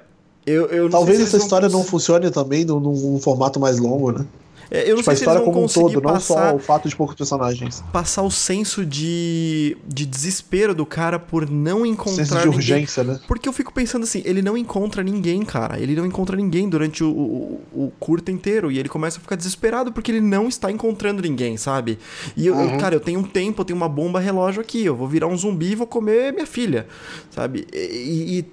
eu, 0.43 0.65
eu 0.67 0.89
Talvez 0.89 1.19
essa 1.19 1.37
história 1.37 1.69
não 1.69 1.83
funcione 1.83 2.31
também 2.31 2.65
num, 2.65 2.79
num 2.79 3.19
formato 3.19 3.59
mais 3.59 3.77
longo, 3.77 4.11
né? 4.11 4.25
É, 4.69 4.83
eu 4.83 4.95
não 4.95 4.97
tipo, 4.97 5.03
sei 5.03 5.11
a 5.11 5.15
história 5.15 5.41
como 5.41 5.63
um 5.63 5.67
todo, 5.67 6.01
não 6.01 6.19
só 6.19 6.55
o 6.55 6.59
fato 6.59 6.89
de 6.89 6.95
poucos 6.95 7.15
personagens. 7.15 7.83
Passar 7.91 8.21
o 8.23 8.31
senso 8.31 8.85
de, 8.85 9.77
de 9.87 10.05
desespero 10.05 10.75
do 10.75 10.85
cara 10.85 11.17
por 11.17 11.49
não 11.49 11.85
encontrar 11.85 12.25
senso 12.25 12.41
de 12.41 12.47
urgência, 12.47 13.03
ninguém. 13.03 13.19
né? 13.19 13.25
Porque 13.27 13.47
eu 13.47 13.53
fico 13.53 13.73
pensando 13.73 14.03
assim, 14.03 14.21
ele 14.25 14.41
não 14.41 14.57
encontra 14.57 15.03
ninguém, 15.03 15.43
cara. 15.43 15.79
Ele 15.79 15.95
não 15.95 16.05
encontra 16.05 16.35
ninguém 16.35 16.67
durante 16.67 17.03
o, 17.03 17.09
o, 17.09 17.61
o 17.73 17.91
curto 17.99 18.31
inteiro. 18.31 18.71
E 18.71 18.77
ele 18.77 18.89
começa 18.89 19.17
a 19.17 19.21
ficar 19.21 19.35
desesperado 19.35 19.91
porque 19.91 20.11
ele 20.11 20.21
não 20.21 20.47
está 20.47 20.71
encontrando 20.71 21.21
ninguém, 21.21 21.57
sabe? 21.57 21.97
E 22.35 22.45
eu, 22.45 22.55
uhum. 22.55 22.73
eu, 22.73 22.77
cara, 22.77 22.95
eu 22.95 22.99
tenho 22.99 23.19
um 23.19 23.23
tempo, 23.23 23.61
eu 23.61 23.65
tenho 23.65 23.77
uma 23.77 23.89
bomba 23.89 24.19
relógio 24.19 24.61
aqui. 24.61 24.83
Eu 24.83 24.95
vou 24.95 25.07
virar 25.07 25.27
um 25.27 25.37
zumbi 25.37 25.71
e 25.71 25.75
vou 25.75 25.87
comer 25.87 26.33
minha 26.33 26.47
filha, 26.47 26.87
sabe? 27.31 27.65
E, 27.73 27.77
e, 27.77 28.39
e 28.39 28.45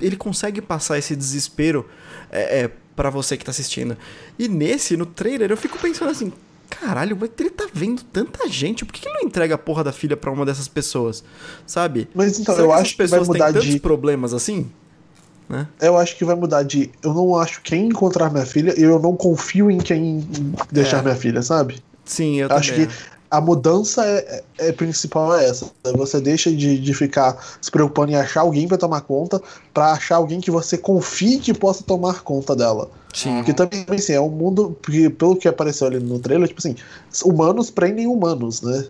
ele 0.00 0.16
consegue 0.16 0.60
passar 0.60 0.98
esse 0.98 1.16
desespero. 1.16 1.86
É, 2.30 2.60
é, 2.60 2.70
para 2.96 3.10
você 3.10 3.36
que 3.36 3.44
tá 3.44 3.50
assistindo. 3.50 3.96
E 4.38 4.48
nesse, 4.48 4.96
no 4.96 5.06
trailer, 5.06 5.50
eu 5.50 5.56
fico 5.56 5.78
pensando 5.78 6.10
assim, 6.10 6.32
caralho, 6.68 7.16
mas 7.20 7.30
ele 7.38 7.50
tá 7.50 7.66
vendo 7.72 8.02
tanta 8.02 8.48
gente, 8.48 8.84
por 8.84 8.92
que 8.92 9.02
que 9.02 9.08
ele 9.08 9.18
não 9.18 9.26
entrega 9.28 9.54
a 9.54 9.58
porra 9.58 9.84
da 9.84 9.92
filha 9.92 10.16
pra 10.16 10.30
uma 10.32 10.44
dessas 10.46 10.66
pessoas? 10.66 11.22
Sabe? 11.66 12.08
Mas 12.14 12.40
então, 12.40 12.54
Será 12.54 12.66
eu 12.66 12.70
que 12.72 12.80
acho 12.80 12.92
que 12.96 12.98
vai 12.98 13.06
pessoas 13.06 13.28
têm 13.28 13.32
mudar 13.34 13.52
tantos 13.52 13.66
de. 13.68 13.78
problemas 13.80 14.32
assim? 14.34 14.66
Né? 15.48 15.68
Eu 15.80 15.96
acho 15.96 16.16
que 16.16 16.24
vai 16.24 16.34
mudar 16.34 16.64
de. 16.64 16.90
Eu 17.02 17.14
não 17.14 17.36
acho 17.36 17.60
quem 17.62 17.86
encontrar 17.86 18.30
minha 18.32 18.44
filha 18.46 18.74
e 18.76 18.82
eu 18.82 18.98
não 18.98 19.14
confio 19.14 19.70
em 19.70 19.78
quem 19.78 20.26
deixar 20.72 20.98
É. 20.98 21.02
minha 21.02 21.14
filha, 21.14 21.40
sabe? 21.40 21.76
Sim, 22.04 22.36
eu 22.40 22.48
Eu 22.48 22.56
acho 22.56 22.72
também. 22.72 22.86
que 22.88 22.94
a 23.30 23.40
mudança 23.40 24.04
é, 24.04 24.42
é- 24.58 24.68
é 24.68 24.72
principal 24.72 25.36
é 25.36 25.48
essa. 25.48 25.70
Você 25.94 26.20
deixa 26.20 26.50
de, 26.50 26.78
de 26.78 26.94
ficar 26.94 27.36
se 27.60 27.70
preocupando 27.70 28.12
em 28.12 28.16
achar 28.16 28.40
alguém 28.40 28.66
pra 28.68 28.78
tomar 28.78 29.00
conta, 29.02 29.40
pra 29.74 29.92
achar 29.92 30.16
alguém 30.16 30.40
que 30.40 30.50
você 30.50 30.76
confie 30.78 31.38
que 31.38 31.52
possa 31.54 31.82
tomar 31.82 32.22
conta 32.22 32.54
dela. 32.54 32.88
Sim. 33.14 33.36
Porque 33.36 33.54
também, 33.54 33.84
assim, 33.88 34.12
é 34.12 34.20
um 34.20 34.28
mundo. 34.28 34.76
Porque, 34.82 35.08
pelo 35.10 35.36
que 35.36 35.48
apareceu 35.48 35.86
ali 35.86 35.98
no 35.98 36.18
trailer, 36.18 36.46
tipo 36.48 36.60
assim, 36.60 36.76
humanos 37.24 37.70
prendem 37.70 38.06
humanos, 38.06 38.60
né? 38.62 38.86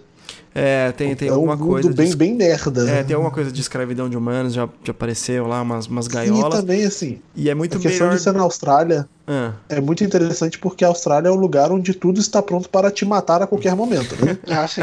É, 0.58 0.90
tem, 0.92 1.14
tem 1.14 1.28
é 1.28 1.32
um 1.32 1.34
alguma 1.34 1.54
mundo 1.54 1.66
coisa. 1.68 1.92
bem, 1.92 2.08
de... 2.08 2.16
bem 2.16 2.34
merda. 2.34 2.88
É, 2.90 3.02
tem 3.04 3.14
alguma 3.14 3.30
coisa 3.30 3.52
de 3.52 3.60
escravidão 3.60 4.08
de 4.08 4.16
humanos, 4.16 4.54
já, 4.54 4.66
já 4.82 4.90
apareceu 4.92 5.46
lá 5.46 5.60
umas, 5.60 5.86
umas 5.86 6.06
E 6.06 6.08
gaiolas. 6.08 6.60
também, 6.60 6.82
assim, 6.86 7.20
E 7.34 7.50
é 7.50 7.54
muito 7.54 7.76
a 7.76 7.80
questão 7.80 8.06
melhor. 8.06 8.16
de 8.16 8.22
ser 8.22 8.32
na 8.32 8.40
Austrália 8.40 9.06
Ah, 9.26 9.52
é 9.68 9.80
muito 9.82 10.02
interessante 10.02 10.58
porque 10.58 10.82
a 10.82 10.88
Austrália 10.88 11.28
é 11.28 11.30
o 11.30 11.34
lugar 11.34 11.70
onde 11.70 11.92
tudo 11.92 12.18
está 12.20 12.40
pronto 12.42 12.70
para 12.70 12.90
te 12.90 13.04
matar 13.04 13.42
a 13.42 13.46
qualquer 13.46 13.76
momento, 13.76 14.16
né? 14.24 14.38
Ah, 14.48 14.66
sim. 14.66 14.80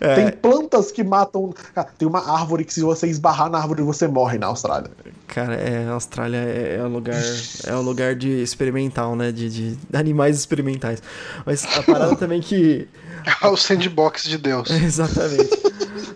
é, 0.00 0.14
Tem 0.14 0.32
plantas 0.32 0.90
que 0.90 1.04
matam. 1.04 1.52
Cara, 1.74 1.88
tem 1.98 2.08
uma 2.08 2.26
árvore 2.26 2.64
que 2.64 2.72
se 2.72 2.80
você 2.80 3.06
esbarrar 3.08 3.50
na 3.50 3.58
árvore 3.58 3.82
você 3.82 4.08
morre 4.08 4.38
na 4.38 4.46
Austrália. 4.46 4.90
Cara, 5.26 5.54
é, 5.54 5.86
a 5.86 5.92
Austrália 5.92 6.38
é, 6.38 6.76
é 6.80 6.82
o 6.82 6.88
lugar 6.88 7.20
é 7.66 7.74
o 7.74 7.82
lugar 7.82 8.14
de 8.14 8.30
experimental, 8.42 9.14
né? 9.14 9.30
De, 9.32 9.50
de 9.50 9.78
animais 9.92 10.38
experimentais. 10.38 11.02
Mas 11.44 11.66
a 11.76 11.82
parada 11.82 12.16
também 12.16 12.40
que. 12.40 12.88
É 13.42 13.46
o 13.46 13.56
sandbox 13.56 14.24
de 14.24 14.38
Deus. 14.38 14.68
Exatamente. 14.72 15.50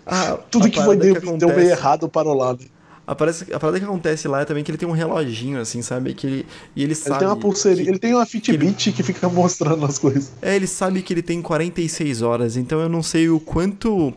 A, 0.06 0.32
Tudo 0.50 0.66
a 0.66 0.70
que 0.70 0.76
foi 0.82 0.96
parada 0.96 1.20
deu, 1.20 1.36
deu 1.38 1.48
meio 1.56 1.70
errado 1.70 2.08
para 2.08 2.28
o 2.28 2.34
lado. 2.34 2.64
A, 3.04 3.14
parece, 3.16 3.52
a 3.52 3.58
parada 3.58 3.78
que 3.80 3.84
acontece 3.84 4.28
lá 4.28 4.42
é 4.42 4.44
também 4.44 4.62
que 4.62 4.70
ele 4.70 4.78
tem 4.78 4.88
um 4.88 4.92
reloginho, 4.92 5.60
assim, 5.60 5.82
sabe? 5.82 6.14
Que 6.14 6.26
ele, 6.26 6.46
e 6.76 6.82
ele 6.84 6.92
Ele 6.92 6.94
sabe. 6.94 7.18
tem 7.18 7.26
uma 7.28 7.36
pulseirinha, 7.36 7.84
que- 7.84 7.90
ele 7.90 7.98
tem 7.98 8.14
uma 8.14 8.24
Fitbit 8.24 8.92
que 8.92 9.02
fica 9.02 9.28
mostrando 9.28 9.84
as 9.84 9.98
coisas. 9.98 10.30
É, 10.40 10.54
ele 10.54 10.68
sabe 10.68 11.02
que 11.02 11.12
ele 11.12 11.22
tem 11.22 11.42
46 11.42 12.22
horas, 12.22 12.56
então 12.56 12.80
eu 12.80 12.88
não 12.88 13.02
sei 13.02 13.28
o 13.28 13.40
quanto. 13.40 14.14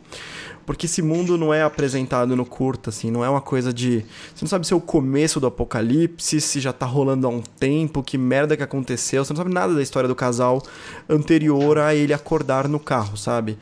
Porque 0.65 0.87
esse 0.87 1.01
mundo 1.01 1.37
não 1.37 1.53
é 1.53 1.61
apresentado 1.61 2.35
no 2.35 2.45
curto, 2.45 2.89
assim, 2.89 3.11
não 3.11 3.23
é 3.23 3.29
uma 3.29 3.41
coisa 3.41 3.71
de. 3.71 4.03
Você 4.33 4.43
não 4.43 4.49
sabe 4.49 4.65
se 4.65 4.73
é 4.73 4.75
o 4.75 4.81
começo 4.81 5.39
do 5.39 5.45
apocalipse, 5.47 6.41
se 6.41 6.59
já 6.59 6.73
tá 6.73 6.85
rolando 6.85 7.27
há 7.27 7.29
um 7.29 7.41
tempo, 7.41 8.01
que 8.01 8.17
merda 8.17 8.57
que 8.57 8.63
aconteceu, 8.63 9.23
você 9.23 9.31
não 9.31 9.37
sabe 9.37 9.53
nada 9.53 9.75
da 9.75 9.81
história 9.81 10.07
do 10.07 10.15
casal 10.15 10.63
anterior 11.07 11.77
a 11.77 11.93
ele 11.93 12.13
acordar 12.13 12.67
no 12.67 12.79
carro, 12.79 13.15
sabe? 13.15 13.57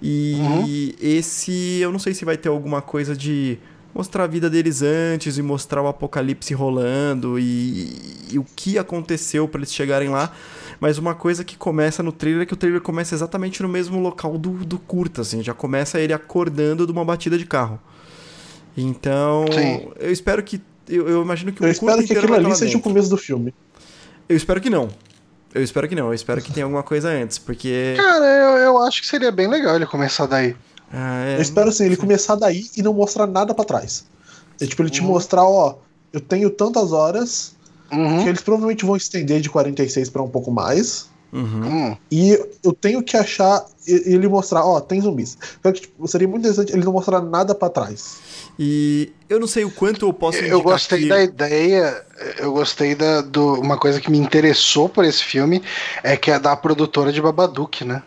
E 0.00 0.94
esse. 1.00 1.78
Eu 1.80 1.92
não 1.92 1.98
sei 1.98 2.14
se 2.14 2.24
vai 2.24 2.36
ter 2.36 2.48
alguma 2.48 2.80
coisa 2.80 3.14
de 3.14 3.58
mostrar 3.94 4.24
a 4.24 4.26
vida 4.26 4.50
deles 4.50 4.82
antes 4.82 5.38
e 5.38 5.42
mostrar 5.42 5.82
o 5.82 5.88
apocalipse 5.88 6.52
rolando 6.52 7.38
e, 7.38 8.26
e 8.30 8.38
o 8.38 8.44
que 8.54 8.78
aconteceu 8.78 9.48
pra 9.48 9.58
eles 9.58 9.72
chegarem 9.72 10.08
lá. 10.10 10.32
Mas 10.80 10.98
uma 10.98 11.14
coisa 11.14 11.42
que 11.44 11.56
começa 11.56 12.02
no 12.02 12.12
trailer 12.12 12.42
é 12.42 12.46
que 12.46 12.52
o 12.52 12.56
trailer 12.56 12.80
começa 12.80 13.14
exatamente 13.14 13.62
no 13.62 13.68
mesmo 13.68 13.98
local 14.00 14.36
do, 14.36 14.50
do 14.64 14.78
curta, 14.78 15.22
assim. 15.22 15.42
Já 15.42 15.54
começa 15.54 15.98
ele 16.00 16.12
acordando 16.12 16.84
de 16.86 16.92
uma 16.92 17.04
batida 17.04 17.38
de 17.38 17.46
carro. 17.46 17.80
Então, 18.76 19.46
Sim. 19.52 19.88
eu 19.98 20.12
espero 20.12 20.42
que. 20.42 20.60
Eu, 20.88 21.08
eu 21.08 21.22
imagino 21.22 21.50
que 21.52 21.62
Eu 21.62 21.68
o 21.68 21.70
espero 21.70 21.92
curta 21.98 22.06
que 22.06 22.18
aquilo 22.18 22.34
ali 22.34 22.54
seja 22.54 22.76
o 22.78 22.80
começo 22.80 23.08
do 23.08 23.16
filme. 23.16 23.54
Eu 24.28 24.36
espero 24.36 24.60
que 24.60 24.68
não. 24.70 24.88
Eu 25.54 25.62
espero 25.62 25.88
que 25.88 25.94
não. 25.94 26.08
Eu 26.08 26.14
espero 26.14 26.42
que 26.42 26.52
tenha 26.52 26.64
alguma 26.66 26.82
coisa 26.82 27.08
antes, 27.08 27.38
porque. 27.38 27.94
Cara, 27.96 28.24
eu, 28.26 28.58
eu 28.58 28.78
acho 28.82 29.00
que 29.00 29.06
seria 29.08 29.32
bem 29.32 29.48
legal 29.48 29.76
ele 29.76 29.86
começar 29.86 30.26
daí. 30.26 30.54
Ah, 30.92 31.24
é- 31.24 31.36
Eu 31.38 31.42
espero 31.42 31.70
assim, 31.70 31.86
ele 31.86 31.96
começar 31.96 32.36
daí 32.36 32.66
e 32.76 32.82
não 32.82 32.92
mostrar 32.92 33.26
nada 33.26 33.54
pra 33.54 33.64
trás. 33.64 34.04
É 34.60 34.66
tipo, 34.66 34.82
ele 34.82 34.90
te 34.90 35.00
Uhum. 35.00 35.08
mostrar, 35.08 35.44
ó, 35.44 35.78
eu 36.12 36.20
tenho 36.20 36.50
tantas 36.50 36.92
horas 36.92 37.55
Uhum. 37.92 38.22
que 38.22 38.28
eles 38.28 38.40
provavelmente 38.42 38.84
vão 38.84 38.96
estender 38.96 39.40
de 39.40 39.48
46 39.50 40.10
pra 40.10 40.22
um 40.22 40.28
pouco 40.28 40.50
mais. 40.50 41.08
Uhum. 41.32 41.90
Hum. 41.90 41.96
E 42.10 42.30
eu 42.64 42.72
tenho 42.72 43.02
que 43.02 43.16
achar 43.16 43.64
ele 43.86 44.26
mostrar, 44.28 44.64
ó, 44.64 44.80
tem 44.80 45.00
zumbis. 45.00 45.36
Só 45.62 45.70
que, 45.72 45.82
tipo, 45.82 46.06
seria 46.08 46.26
muito 46.26 46.40
interessante 46.42 46.72
ele 46.72 46.84
não 46.84 46.92
mostrar 46.92 47.20
nada 47.20 47.54
pra 47.54 47.68
trás. 47.68 48.16
E 48.58 49.12
eu 49.28 49.38
não 49.38 49.46
sei 49.46 49.64
o 49.64 49.70
quanto 49.70 50.06
eu 50.06 50.12
posso 50.12 50.38
Eu 50.38 50.62
gostei 50.62 51.00
que- 51.02 51.08
da 51.08 51.22
ideia, 51.22 52.02
eu 52.38 52.52
gostei 52.52 52.94
da, 52.94 53.20
do, 53.20 53.54
uma 53.60 53.76
coisa 53.76 54.00
que 54.00 54.10
me 54.10 54.18
interessou 54.18 54.88
por 54.88 55.04
esse 55.04 55.22
filme 55.22 55.62
é 56.02 56.16
que 56.16 56.30
é 56.30 56.38
da 56.38 56.56
produtora 56.56 57.12
de 57.12 57.20
Babadook, 57.20 57.84
né? 57.84 58.02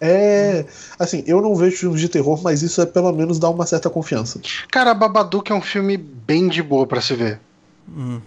É. 0.00 0.64
Assim, 0.98 1.22
eu 1.26 1.40
não 1.40 1.54
vejo 1.54 1.76
filmes 1.76 2.00
de 2.00 2.08
terror, 2.08 2.40
mas 2.42 2.62
isso 2.62 2.80
é 2.82 2.86
pelo 2.86 3.12
menos 3.12 3.38
dar 3.38 3.50
uma 3.50 3.66
certa 3.66 3.88
confiança. 3.90 4.40
Cara, 4.70 4.92
Babadook 4.94 5.50
é 5.50 5.54
um 5.54 5.60
filme 5.62 5.96
bem 5.96 6.48
de 6.48 6.62
boa 6.62 6.86
pra 6.86 7.00
se 7.00 7.14
ver. 7.14 7.40
Hum. 7.88 8.20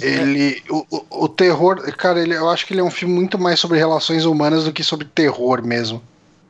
Ele, 0.00 0.62
o, 0.68 0.84
o, 0.90 1.24
o 1.24 1.28
terror, 1.28 1.80
cara, 1.96 2.20
ele, 2.20 2.34
eu 2.34 2.48
acho 2.48 2.66
que 2.66 2.72
ele 2.72 2.80
é 2.80 2.84
um 2.84 2.90
filme 2.90 3.14
muito 3.14 3.38
mais 3.38 3.58
sobre 3.58 3.78
relações 3.78 4.24
humanas 4.24 4.64
do 4.64 4.72
que 4.72 4.84
sobre 4.84 5.06
terror 5.06 5.64
mesmo. 5.64 6.02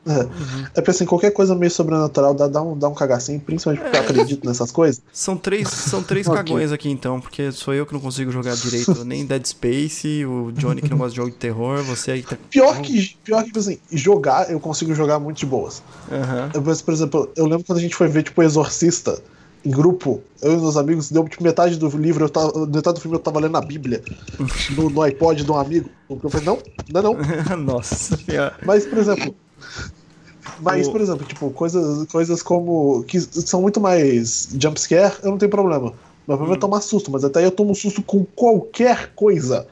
É, 0.07 0.19
é 0.19 0.81
porque 0.81 0.91
assim, 0.91 1.05
qualquer 1.05 1.31
coisa 1.31 1.55
meio 1.55 1.71
sobrenatural 1.71 2.35
dá, 2.35 2.47
dá, 2.47 2.61
um, 2.61 2.77
dá 2.77 2.87
um 2.87 2.93
cagacinho, 2.93 3.39
principalmente 3.39 3.81
porque 3.81 3.97
eu 3.97 4.01
acredito 4.01 4.47
nessas 4.47 4.71
coisas. 4.71 5.01
São 5.11 5.35
três, 5.35 5.67
são 5.67 6.03
três 6.03 6.27
cagões 6.29 6.71
aqui 6.71 6.89
então, 6.89 7.19
porque 7.19 7.51
sou 7.51 7.73
eu 7.73 7.87
que 7.87 7.93
não 7.93 7.99
consigo 7.99 8.31
jogar 8.31 8.55
direito 8.55 9.03
nem 9.03 9.25
Dead 9.25 9.43
Space, 9.45 10.23
o 10.25 10.51
Johnny 10.51 10.81
que 10.81 10.89
não 10.91 10.97
gosta 10.97 11.11
de 11.11 11.17
jogo 11.17 11.31
de 11.31 11.37
terror, 11.37 11.81
você 11.81 12.11
aí 12.11 12.21
tá. 12.21 12.37
Pior 12.51 12.79
que, 12.81 13.17
pior 13.23 13.39
que, 13.39 13.47
tipo 13.47 13.59
assim, 13.59 13.79
jogar, 13.91 14.51
eu 14.51 14.59
consigo 14.59 14.93
jogar 14.93 15.17
muito 15.17 15.37
de 15.37 15.45
boas. 15.47 15.81
Aham. 16.11 16.51
Eu, 16.53 16.61
por 16.61 16.93
exemplo, 16.93 17.31
eu 17.35 17.45
lembro 17.47 17.65
quando 17.65 17.79
a 17.79 17.81
gente 17.81 17.95
foi 17.95 18.07
ver, 18.07 18.21
tipo, 18.21 18.43
Exorcista 18.43 19.19
em 19.65 19.71
grupo, 19.71 20.21
eu 20.41 20.53
e 20.53 20.57
meus 20.57 20.77
amigos, 20.77 21.09
deu 21.09 21.27
tipo 21.27 21.43
metade 21.43 21.77
do 21.77 21.87
livro, 21.97 22.25
eu 22.25 22.29
tava, 22.29 22.65
metade 22.67 22.95
do 22.95 23.01
filme 23.01 23.17
eu 23.17 23.21
tava 23.21 23.39
lendo 23.39 23.57
a 23.57 23.61
Bíblia 23.61 24.03
no, 24.75 24.89
no 24.89 25.01
iPod 25.01 25.43
de 25.43 25.51
um 25.51 25.57
amigo. 25.57 25.89
Eu 26.09 26.29
falei, 26.29 26.45
não, 26.45 26.59
não, 26.91 26.99
é 27.01 27.03
não. 27.03 27.57
Nossa 27.57 28.15
senhora. 28.17 28.55
Mas, 28.63 28.85
por 28.85 28.97
exemplo. 28.99 29.35
Mas, 30.61 30.87
O- 30.87 30.91
por 30.91 31.01
exemplo, 31.01 31.25
tipo, 31.25 31.49
coisas, 31.49 32.05
coisas 32.11 32.41
como. 32.43 33.03
que 33.07 33.19
são 33.19 33.61
muito 33.61 33.81
mais 33.81 34.49
jumpscare, 34.59 35.15
eu 35.23 35.31
não 35.31 35.37
tenho 35.37 35.49
problema. 35.49 35.93
Meu 36.27 36.37
problema 36.37 36.55
é 36.55 36.59
tomar 36.59 36.81
susto, 36.81 37.09
mas 37.11 37.23
até 37.23 37.39
aí 37.39 37.45
eu 37.45 37.51
tomo 37.51 37.73
susto 37.75 38.01
com 38.03 38.23
qualquer 38.23 39.13
coisa. 39.15 39.67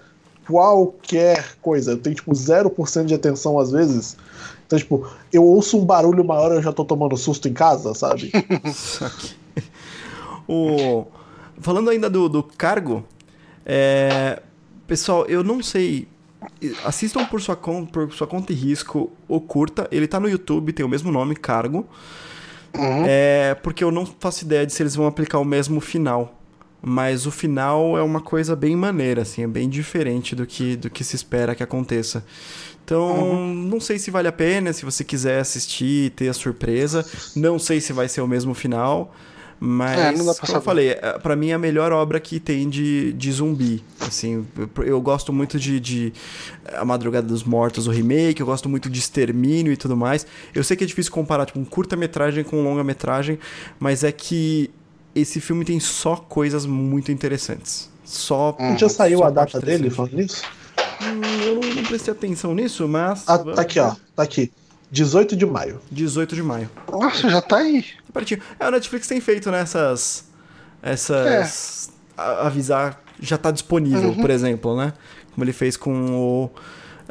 Qualquer 0.48 1.56
coisa. 1.62 1.92
Eu 1.92 1.98
tenho, 1.98 2.16
tipo, 2.16 2.32
0% 2.34 3.06
de 3.06 3.14
atenção 3.14 3.58
às 3.60 3.72
vezes. 3.72 4.18
Então, 4.66 4.78
tipo, 4.80 5.08
eu 5.32 5.44
ouço 5.44 5.78
um 5.78 5.86
barulho 5.86 6.24
maior 6.26 6.52
e 6.52 6.56
eu 6.56 6.62
já 6.64 6.74
tô 6.74 6.84
tomando 6.84 7.16
susto 7.16 7.48
em 7.48 7.54
casa, 7.54 7.94
sabe? 7.94 8.32
O... 10.46 11.08
Falando 11.60 11.90
ainda 11.90 12.10
do, 12.10 12.28
do 12.28 12.44
cargo, 12.44 13.06
é... 13.66 14.42
pessoal, 14.86 15.26
eu 15.28 15.42
não 15.42 15.64
sei. 15.64 16.06
Assistam 16.84 17.24
por 17.26 17.42
sua, 17.42 17.56
conta, 17.56 17.92
por 17.92 18.12
sua 18.12 18.28
conta 18.28 18.52
e 18.52 18.56
risco 18.56 19.10
o 19.26 19.40
curta. 19.40 19.88
Ele 19.90 20.06
tá 20.06 20.20
no 20.20 20.28
YouTube, 20.28 20.74
tem 20.74 20.86
o 20.86 20.90
mesmo 20.90 21.14
nome, 21.14 21.34
cargo. 21.34 21.88
Uhum. 22.76 23.06
É 23.08 23.56
porque 23.64 23.84
eu 23.84 23.92
não 23.92 24.06
faço 24.06 24.44
ideia 24.44 24.66
de 24.66 24.74
se 24.74 24.84
eles 24.84 24.96
vão 24.96 25.08
aplicar 25.08 25.40
o 25.40 25.46
mesmo 25.46 25.80
final. 25.80 26.38
Mas 26.86 27.26
o 27.26 27.32
final 27.32 27.98
é 27.98 28.04
uma 28.04 28.20
coisa 28.20 28.58
bem 28.58 28.76
maneira, 28.76 29.22
assim, 29.22 29.44
é 29.44 29.48
bem 29.48 29.70
diferente 29.70 30.36
do 30.36 30.46
que, 30.46 30.76
do 30.76 30.90
que 30.90 31.02
se 31.02 31.16
espera 31.16 31.56
que 31.56 31.64
aconteça. 31.64 32.26
Então, 32.84 33.54
não 33.54 33.80
sei 33.80 33.98
se 33.98 34.12
vale 34.12 34.28
a 34.28 34.34
pena, 34.34 34.74
se 34.74 34.84
você 34.84 35.06
quiser 35.06 35.40
assistir 35.40 36.08
e 36.08 36.10
ter 36.10 36.28
a 36.28 36.34
surpresa. 36.34 37.06
Não 37.34 37.58
sei 37.58 37.80
se 37.80 37.94
vai 37.94 38.10
ser 38.10 38.20
o 38.20 38.28
mesmo 38.28 38.54
final. 38.54 39.16
Mas, 39.66 39.98
É, 39.98 40.12
não 40.12 40.26
dá 40.26 40.34
pra 40.34 40.46
como 40.46 40.58
eu 40.58 40.62
falei, 40.62 40.90
é, 40.90 41.18
pra 41.20 41.38
mim 41.38 41.52
é 41.52 41.54
a 41.54 41.58
melhor 41.58 41.94
obra 41.94 42.20
que 42.20 42.38
tem 42.38 42.68
de, 42.68 43.14
de 43.14 43.32
zumbi. 43.32 43.82
Assim, 44.02 44.46
eu, 44.58 44.84
eu 44.84 45.02
gosto 45.02 45.32
muito 45.32 45.58
de, 45.58 45.80
de 45.80 46.12
A 46.74 46.84
Madrugada 46.84 47.26
dos 47.26 47.46
Mortos, 47.46 47.88
o 47.88 47.92
remake, 47.92 48.42
eu 48.42 48.46
gosto 48.46 48.68
muito 48.68 48.90
de 48.90 49.00
Extermínio 49.00 49.72
e 49.72 49.78
tudo 49.78 49.96
mais. 49.96 50.28
Eu 50.54 50.66
sei 50.66 50.76
que 50.76 50.84
é 50.84 50.88
difícil 50.88 51.14
comparar 51.14 51.46
tipo, 51.46 51.60
um 51.62 51.64
curta-metragem 51.64 52.44
com 52.44 52.58
um 52.58 52.64
longa-metragem, 52.66 53.40
mas 53.80 54.04
é 54.04 54.12
que 54.12 54.70
esse 55.16 55.40
filme 55.40 55.64
tem 55.64 55.80
só 55.80 56.18
coisas 56.18 56.66
muito 56.66 57.10
interessantes. 57.10 57.90
Só. 58.04 58.58
Hum. 58.60 58.78
Já 58.78 58.90
saiu 58.90 59.20
só 59.20 59.26
a 59.26 59.30
data 59.30 59.62
dele 59.62 59.90
falando 59.90 60.18
nisso? 60.18 60.44
Hum, 61.02 61.22
eu 61.46 61.56
não, 61.56 61.76
não 61.76 61.84
prestei 61.84 62.12
atenção 62.12 62.54
nisso, 62.54 62.86
mas. 62.86 63.24
Ah, 63.28 63.40
tá 63.40 63.62
aqui, 63.62 63.80
ó. 63.80 63.96
Tá 64.14 64.24
aqui. 64.24 64.52
18 64.94 65.36
de 65.36 65.46
maio. 65.46 65.82
18 65.92 66.36
de 66.36 66.44
maio. 66.44 66.70
Nossa, 66.90 67.28
já 67.28 67.42
tá 67.42 67.58
aí. 67.58 67.82
Tá 67.82 68.14
pertinho. 68.14 68.40
É, 68.60 68.68
o 68.68 68.72
Netflix 68.72 69.08
tem 69.08 69.20
feito, 69.20 69.50
né, 69.52 69.60
essas. 69.62 70.26
Essas. 70.82 71.92
a- 72.16 72.46
avisar. 72.48 73.02
Já 73.20 73.38
tá 73.38 73.50
disponível, 73.52 74.10
Uhum. 74.10 74.22
por 74.22 74.30
exemplo, 74.30 74.78
né? 74.78 74.94
Como 75.34 75.44
ele 75.44 75.54
fez 75.54 75.76
com 75.76 75.92
o. 76.16 76.50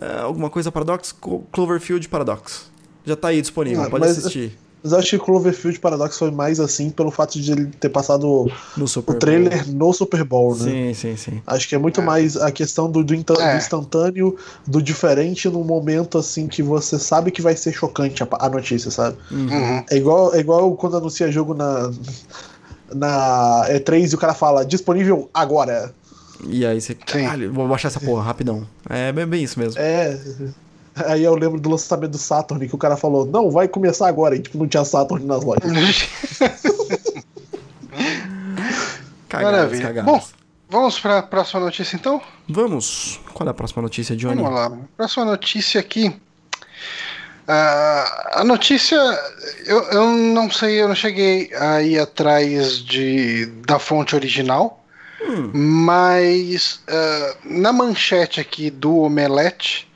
é, 0.01 0.21
alguma 0.21 0.49
coisa 0.49 0.71
Paradox? 0.71 1.13
Cloverfield 1.53 2.09
Paradox. 2.09 2.71
Já 3.05 3.17
tá 3.17 3.29
aí 3.29 3.41
disponível, 3.41 3.83
Ah, 3.83 3.91
pode 3.91 4.07
mas- 4.07 4.17
assistir. 4.19 4.57
Mas 4.83 4.93
eu 4.93 4.99
acho 4.99 5.11
que 5.11 5.19
Cloverfield 5.19 5.79
Paradox 5.79 6.19
foi 6.19 6.31
mais 6.33 6.59
assim 6.59 6.91
pelo 6.91 7.11
fato 7.11 7.41
de 7.41 7.53
ele 7.53 7.67
ter 7.67 7.89
passado 7.89 8.51
No 8.77 8.89
Super 8.89 9.15
o 9.15 9.19
trailer 9.19 9.69
no 9.73 9.93
Super 9.93 10.25
Bowl, 10.25 10.57
né? 10.57 10.65
Sim, 10.65 10.95
sim, 10.95 11.17
sim. 11.17 11.43
Acho 11.47 11.69
que 11.69 11.75
é 11.77 11.79
muito 11.79 12.03
mais 12.03 12.37
a 12.37 12.51
questão 12.51 12.91
do, 12.91 13.05
do, 13.05 13.15
É. 13.15 13.53
do 13.53 13.57
instantâneo, 13.59 14.37
do 14.67 14.83
diferente 14.83 15.49
num 15.49 15.63
momento 15.63 16.19
assim 16.19 16.49
que 16.49 16.63
você 16.63 16.99
sabe 16.99 17.31
que 17.31 17.41
vai 17.41 17.57
ser 17.57 17.73
chocante 17.73 18.25
a, 18.25 18.29
a 18.41 18.49
notícia, 18.49 18.91
sabe? 18.91 19.17
Uhum. 19.31 19.85
É 19.89 19.97
igual, 19.97 20.35
é 20.35 20.41
igual 20.41 20.75
quando 20.75 20.97
anuncia 20.97 21.31
jogo 21.31 21.55
na, 21.55 21.93
na 22.93 23.67
E3 23.69 24.13
e 24.13 24.15
o 24.15 24.19
cara 24.19 24.35
fala 24.35 24.65
disponível 24.65 25.31
agora. 25.33 25.95
E 26.45 26.67
aí 26.67 26.81
você. 26.81 26.95
Caralho, 26.95 27.53
vou 27.53 27.69
baixar 27.69 27.87
essa 27.87 28.01
porra 28.01 28.23
rapidão. 28.23 28.67
É 28.91 29.13
bem, 29.13 29.27
bem 29.27 29.45
isso 29.45 29.61
mesmo. 29.61 29.81
É. 29.81 30.19
Aí 30.95 31.25
eu 31.25 31.35
lembro 31.35 31.59
do 31.61 31.71
lançamento 31.71 32.11
do 32.13 32.19
Saturn 32.19 32.69
que 32.69 32.75
o 32.75 32.79
cara 32.79 32.97
falou, 32.97 33.25
não, 33.25 33.51
vai 33.51 33.67
começar 33.67 34.09
agora. 34.09 34.37
E 34.37 34.41
tipo, 34.41 34.59
não 34.59 34.69
tinha 34.69 34.85
Saturn 34.85 35.25
nas 35.25 35.43
lojas. 35.43 35.63
Cagadas, 39.29 39.53
Maravilha. 39.55 39.83
cagadas. 39.83 40.05
Bom, 40.13 40.23
vamos 40.69 41.01
para 41.01 41.19
a 41.19 41.23
próxima 41.23 41.61
notícia 41.61 41.97
então? 41.97 42.21
Vamos. 42.49 43.21
Qual 43.33 43.47
é 43.47 43.51
a 43.51 43.55
próxima 43.55 43.83
notícia, 43.83 44.15
Johnny? 44.17 44.43
Vamos 44.43 44.53
lá. 44.53 44.73
Próxima 44.97 45.25
notícia 45.25 45.81
aqui. 45.81 46.15
Ah, 47.49 48.41
a 48.41 48.45
notícia, 48.45 48.97
eu, 49.67 49.83
eu 49.91 50.07
não 50.11 50.51
sei, 50.51 50.81
eu 50.81 50.89
não 50.89 50.95
cheguei 50.95 51.51
aí 51.55 51.99
atrás 51.99 52.79
de, 52.79 53.47
da 53.67 53.79
fonte 53.79 54.15
original, 54.15 54.79
Hum. 55.25 55.51
mas 55.55 56.81
ah, 56.89 57.37
na 57.45 57.73
manchete 57.73 58.41
aqui 58.41 58.71
do 58.71 58.99
Omelete 58.99 59.89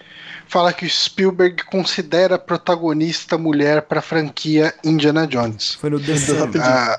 fala 0.49 0.73
que 0.73 0.87
o 0.87 0.91
Spielberg 0.91 1.65
considera 1.65 2.39
protagonista 2.39 3.37
mulher 3.37 3.83
para 3.83 3.99
a 3.99 4.03
franquia 4.03 4.73
Indiana 4.85 5.27
Jones. 5.27 5.75
Foi 5.75 5.91
no 5.91 5.99
The 6.01 6.17
Sun. 6.17 6.39
Rapidinho. 6.39 6.65
Ah, 6.65 6.99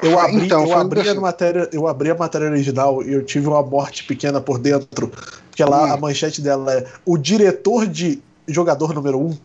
Eu 0.00 0.18
abri, 0.18 0.46
Então, 0.46 0.64
eu, 0.64 0.78
abri 0.78 1.00
assim. 1.00 1.10
a 1.18 1.20
matéria, 1.20 1.68
eu 1.72 1.88
abri 1.88 2.10
a 2.10 2.14
matéria 2.14 2.48
original 2.48 3.02
e 3.02 3.12
eu 3.12 3.24
tive 3.24 3.48
uma 3.48 3.62
morte 3.62 4.04
pequena 4.04 4.40
por 4.40 4.58
dentro. 4.58 5.08
Porque 5.50 5.64
lá 5.64 5.86
Hum. 5.86 5.92
a 5.92 5.96
manchete 5.96 6.40
dela 6.40 6.72
é 6.72 6.86
o 7.04 7.18
diretor 7.18 7.84
de 7.86 8.22
jogador 8.46 8.94
número 8.94 9.18
1. 9.18 9.26
Um. 9.26 9.38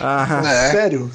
Ah, 0.00 0.42
É. 0.44 0.70
Sério? 0.72 1.10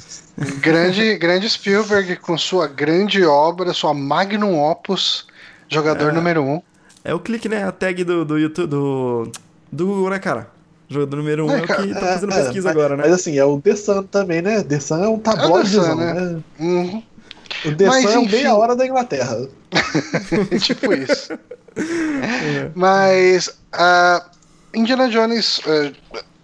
grande, 0.60 1.16
grande 1.16 1.48
Spielberg 1.48 2.16
com 2.16 2.36
sua 2.36 2.66
grande 2.66 3.24
obra, 3.24 3.72
sua 3.72 3.94
magnum 3.94 4.58
opus, 4.60 5.26
jogador 5.68 6.10
É. 6.10 6.12
número 6.12 6.42
um. 6.42 6.60
é 7.04 7.14
o 7.14 7.20
clique, 7.20 7.48
né? 7.48 7.62
A 7.64 7.70
tag 7.72 8.02
do, 8.04 8.24
do 8.24 8.38
YouTube. 8.38 8.68
Do, 8.68 9.30
do 9.70 9.86
Google, 9.86 10.10
né, 10.10 10.18
cara? 10.18 10.50
Jogador 10.88 11.16
número 11.16 11.46
1 11.46 11.48
um 11.48 11.50
É, 11.50 11.58
é, 11.58 11.62
o 11.62 11.66
que 11.66 11.94
tá 11.94 12.00
fazendo 12.00 12.32
É, 12.32 12.42
pesquisa 12.42 12.68
mas, 12.68 12.76
agora, 12.76 12.96
né? 12.96 13.02
Mas 13.04 13.12
assim, 13.12 13.38
é 13.38 13.44
o 13.44 13.60
The 13.60 13.76
Sun 13.76 14.02
também, 14.04 14.42
né? 14.42 14.62
The 14.62 14.80
Sun 14.80 15.04
é 15.04 15.08
um 15.08 15.18
tabloidezão, 15.18 15.84
Sun, 15.84 15.94
né? 15.96 16.14
né? 16.14 16.42
Uhum. 16.60 17.02
O 17.64 17.74
The 17.74 17.86
Mas, 17.86 18.02
Sun 18.10 18.22
é 18.22 18.28
meia 18.28 18.54
hora 18.54 18.76
da 18.76 18.86
Inglaterra. 18.86 19.48
tipo 20.60 20.92
isso. 20.92 21.32
É. 21.32 22.70
Mas 22.74 23.50
a 23.72 24.24
Indiana 24.74 25.08
Jones, 25.08 25.60
eh, 25.66 25.92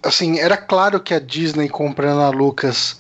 assim, 0.02 0.38
era 0.38 0.56
claro 0.56 1.00
que 1.00 1.14
a 1.14 1.20
Disney 1.20 1.68
comprando 1.68 2.20
a 2.20 2.30
Lucas, 2.30 2.98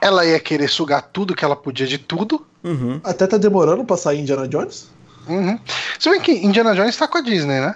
ela 0.00 0.24
ia 0.24 0.40
querer 0.40 0.68
sugar 0.68 1.02
tudo 1.12 1.34
que 1.34 1.44
ela 1.44 1.56
podia 1.56 1.86
de 1.86 1.98
tudo. 1.98 2.46
Uhum. 2.62 3.00
Até 3.04 3.26
tá 3.26 3.36
demorando 3.36 3.84
pra 3.84 3.96
sair 3.96 4.20
Indiana 4.20 4.46
Jones. 4.46 4.88
Uhum. 5.28 5.58
Se 5.98 6.10
bem 6.10 6.20
que 6.20 6.32
Indiana 6.32 6.74
Jones 6.74 6.96
tá 6.96 7.06
com 7.06 7.18
a 7.18 7.20
Disney, 7.20 7.60
né? 7.60 7.74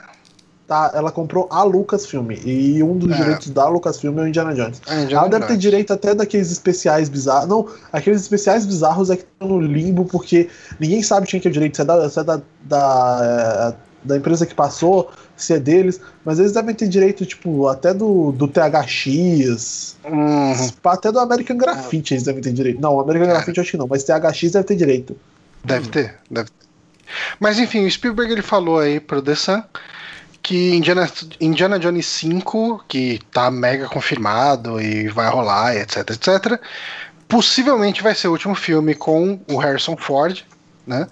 Tá, 0.67 0.93
ela 0.95 1.13
comprou 1.13 1.47
a 1.51 1.63
Lucasfilm. 1.63 2.31
E 2.31 2.83
um 2.83 2.97
dos 2.97 3.13
É. 3.13 3.17
direitos 3.17 3.51
da 3.51 3.69
Lucasfilm 3.69 4.19
é 4.19 4.23
o 4.23 4.29
Indiana 4.29 4.55
Jones. 4.55 4.81
A 4.87 5.03
Indiana 5.03 5.27
Ela 5.27 5.29
deve 5.29 5.47
ter 5.47 5.57
direito 5.59 5.93
até 5.93 6.15
daqueles 6.15 6.51
especiais 6.51 7.11
bizarros. 7.11 7.47
Não, 7.47 7.69
aqueles 7.93 8.23
especiais 8.23 8.65
bizarros 8.65 9.11
é 9.11 9.17
que 9.17 9.25
estão 9.25 9.47
no 9.49 9.61
limbo, 9.61 10.07
porque 10.07 10.49
ninguém 10.81 11.03
sabe 11.03 11.27
quem 11.27 11.39
que 11.39 11.47
é 11.47 11.51
o 11.51 11.53
direito. 11.53 11.77
Se 11.77 11.83
é 11.83 11.85
da, 11.85 12.09
se 12.09 12.19
é 12.19 12.25
da, 12.25 12.41
da, 12.63 13.75
é, 13.75 14.07
da 14.09 14.17
empresa 14.17 14.47
que 14.47 14.55
passou, 14.55 15.11
se 15.37 15.53
é 15.53 15.59
deles. 15.59 16.01
Mas 16.25 16.39
eles 16.39 16.53
devem 16.53 16.75
ter 16.75 16.89
direito, 16.89 17.27
tipo, 17.27 17.69
até 17.69 17.93
do, 17.93 18.33
do 18.33 18.49
THX. 18.49 19.97
Uhum. 20.03 20.53
Até 20.85 21.13
do 21.13 21.19
American 21.19 21.59
Graffiti 21.59 22.15
eles 22.15 22.25
devem 22.25 22.41
ter 22.43 22.55
direito. 22.55 22.81
Não, 22.81 22.99
American 22.99 23.29
Graffiti 23.29 23.59
eu 23.59 23.63
acho 23.63 23.71
que 23.73 23.77
não, 23.77 23.87
mas 23.87 24.03
THX 24.03 24.53
deve 24.53 24.65
ter 24.65 24.77
direito. 24.77 25.15
Deve 25.63 25.89
ter, 25.89 26.15
deve 26.31 26.49
ter. 26.49 26.65
Mas 27.39 27.59
enfim, 27.59 27.85
o 27.85 27.91
Spielberg 27.91 28.33
ele 28.33 28.43
falou 28.43 28.79
aí 28.79 28.99
pro 28.99 29.21
The 29.21 29.35
Sun 29.35 29.63
que 30.45 30.77
Indiana, 30.77 31.11
Indiana 31.41 31.79
Jones 31.79 32.05
5, 32.05 32.85
que 32.87 33.19
tá 33.33 33.51
mega 33.51 33.89
confirmado 33.89 34.79
e 34.79 35.09
vai 35.09 35.27
rolar, 35.31 35.75
etc, 35.75 36.11
etc, 36.11 36.61
possivelmente 37.27 38.03
vai 38.03 38.15
ser 38.15 38.29
o 38.29 38.33
último 38.33 38.55
filme 38.55 38.95
com 38.95 39.41
o 39.51 39.57
Harrison 39.57 39.97
Ford, 39.97 40.45
né? 40.87 41.09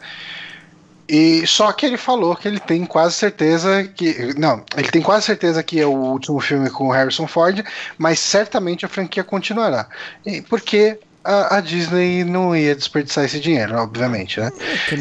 E 1.09 1.47
só 1.47 1.72
que 1.72 1.87
ele 1.87 1.97
falou 1.97 2.37
que 2.37 2.47
ele 2.47 2.61
tem 2.61 2.85
quase 2.85 3.14
certeza 3.14 3.85
que. 3.85 4.35
Não, 4.39 4.62
ele 4.76 4.91
tem 4.91 5.01
quase 5.01 5.24
certeza 5.26 5.62
que 5.62 5.80
é 5.80 5.87
o 5.87 5.91
último 5.91 6.39
filme 6.39 6.68
com 6.68 6.89
o 6.89 6.93
Harrison 6.93 7.26
Ford, 7.26 7.64
mas 7.97 8.20
certamente 8.20 8.85
a 8.85 8.89
franquia 8.89 9.24
continuará. 9.24 9.89
E 10.26 10.43
porque 10.43 10.99
a, 11.24 11.56
a 11.56 11.60
Disney 11.60 12.24
não 12.24 12.54
ia 12.56 12.74
desperdiçar 12.74 13.24
esse 13.24 13.38
dinheiro, 13.40 13.76
obviamente, 13.76 14.40
né? 14.40 14.50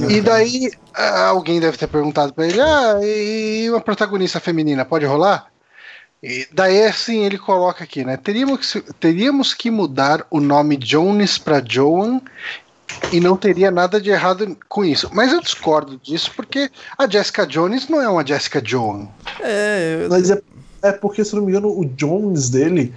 E 0.09 0.22
daí 0.22 0.72
alguém 1.28 1.59
deve 1.59 1.78
ter 1.78 1.88
perguntado 1.88 2.34
pra 2.34 2.45
ele: 2.47 2.59
ah, 2.61 2.99
e 3.03 3.69
uma 3.69 3.82
protagonista 3.82 4.39
feminina 4.39 4.86
pode 4.86 5.05
rolar? 5.05 5.47
E 6.24 6.47
daí 6.51 6.84
assim 6.86 7.24
ele 7.26 7.38
coloca 7.38 7.84
aqui, 7.84 8.03
né? 8.05 8.15
Teríamos 8.17 8.72
que, 8.74 8.82
teríamos 8.99 9.53
que 9.53 9.72
mudar 9.72 10.26
o 10.30 10.39
nome 10.39 10.78
Jones 10.78 11.38
pra 11.39 11.63
Joan 11.67 12.22
e 13.11 13.19
não 13.19 13.36
teria 13.36 13.72
nada 13.72 13.99
de 13.99 14.11
errado 14.11 14.55
com 14.69 14.86
isso. 14.86 15.09
Mas 15.13 15.34
eu 15.34 15.41
discordo 15.41 15.97
disso 15.97 16.32
porque 16.36 16.69
a 16.97 17.07
Jessica 17.09 17.47
Jones 17.47 17.88
não 17.88 17.99
é 18.01 18.07
uma 18.07 18.26
Jessica 18.26 18.61
Joan. 18.63 19.07
É, 19.39 20.01
eu- 20.03 20.09
Mas 20.09 20.30
é, 20.30 20.39
é 20.84 20.91
porque, 20.91 21.26
se 21.26 21.36
não 21.36 21.41
me 21.41 21.49
engano, 21.51 21.69
o 21.69 21.86
Jones 21.86 22.49
dele 22.51 22.93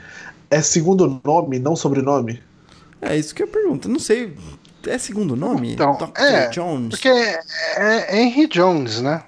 é 0.50 0.60
segundo 0.60 1.20
nome, 1.24 1.58
não 1.58 1.74
sobrenome. 1.74 2.42
É 3.04 3.16
isso 3.16 3.34
que 3.34 3.42
eu 3.42 3.46
pergunto. 3.48 3.88
Não 3.88 3.98
sei. 3.98 4.36
É 4.86 4.98
segundo 4.98 5.34
nome? 5.34 5.72
Então, 5.72 5.96
Dr. 5.96 6.20
é, 6.20 6.48
Jones? 6.48 6.90
Porque 6.90 7.08
é, 7.08 7.40
é 7.76 8.16
Henry 8.22 8.46
Jones, 8.46 9.00
né? 9.00 9.22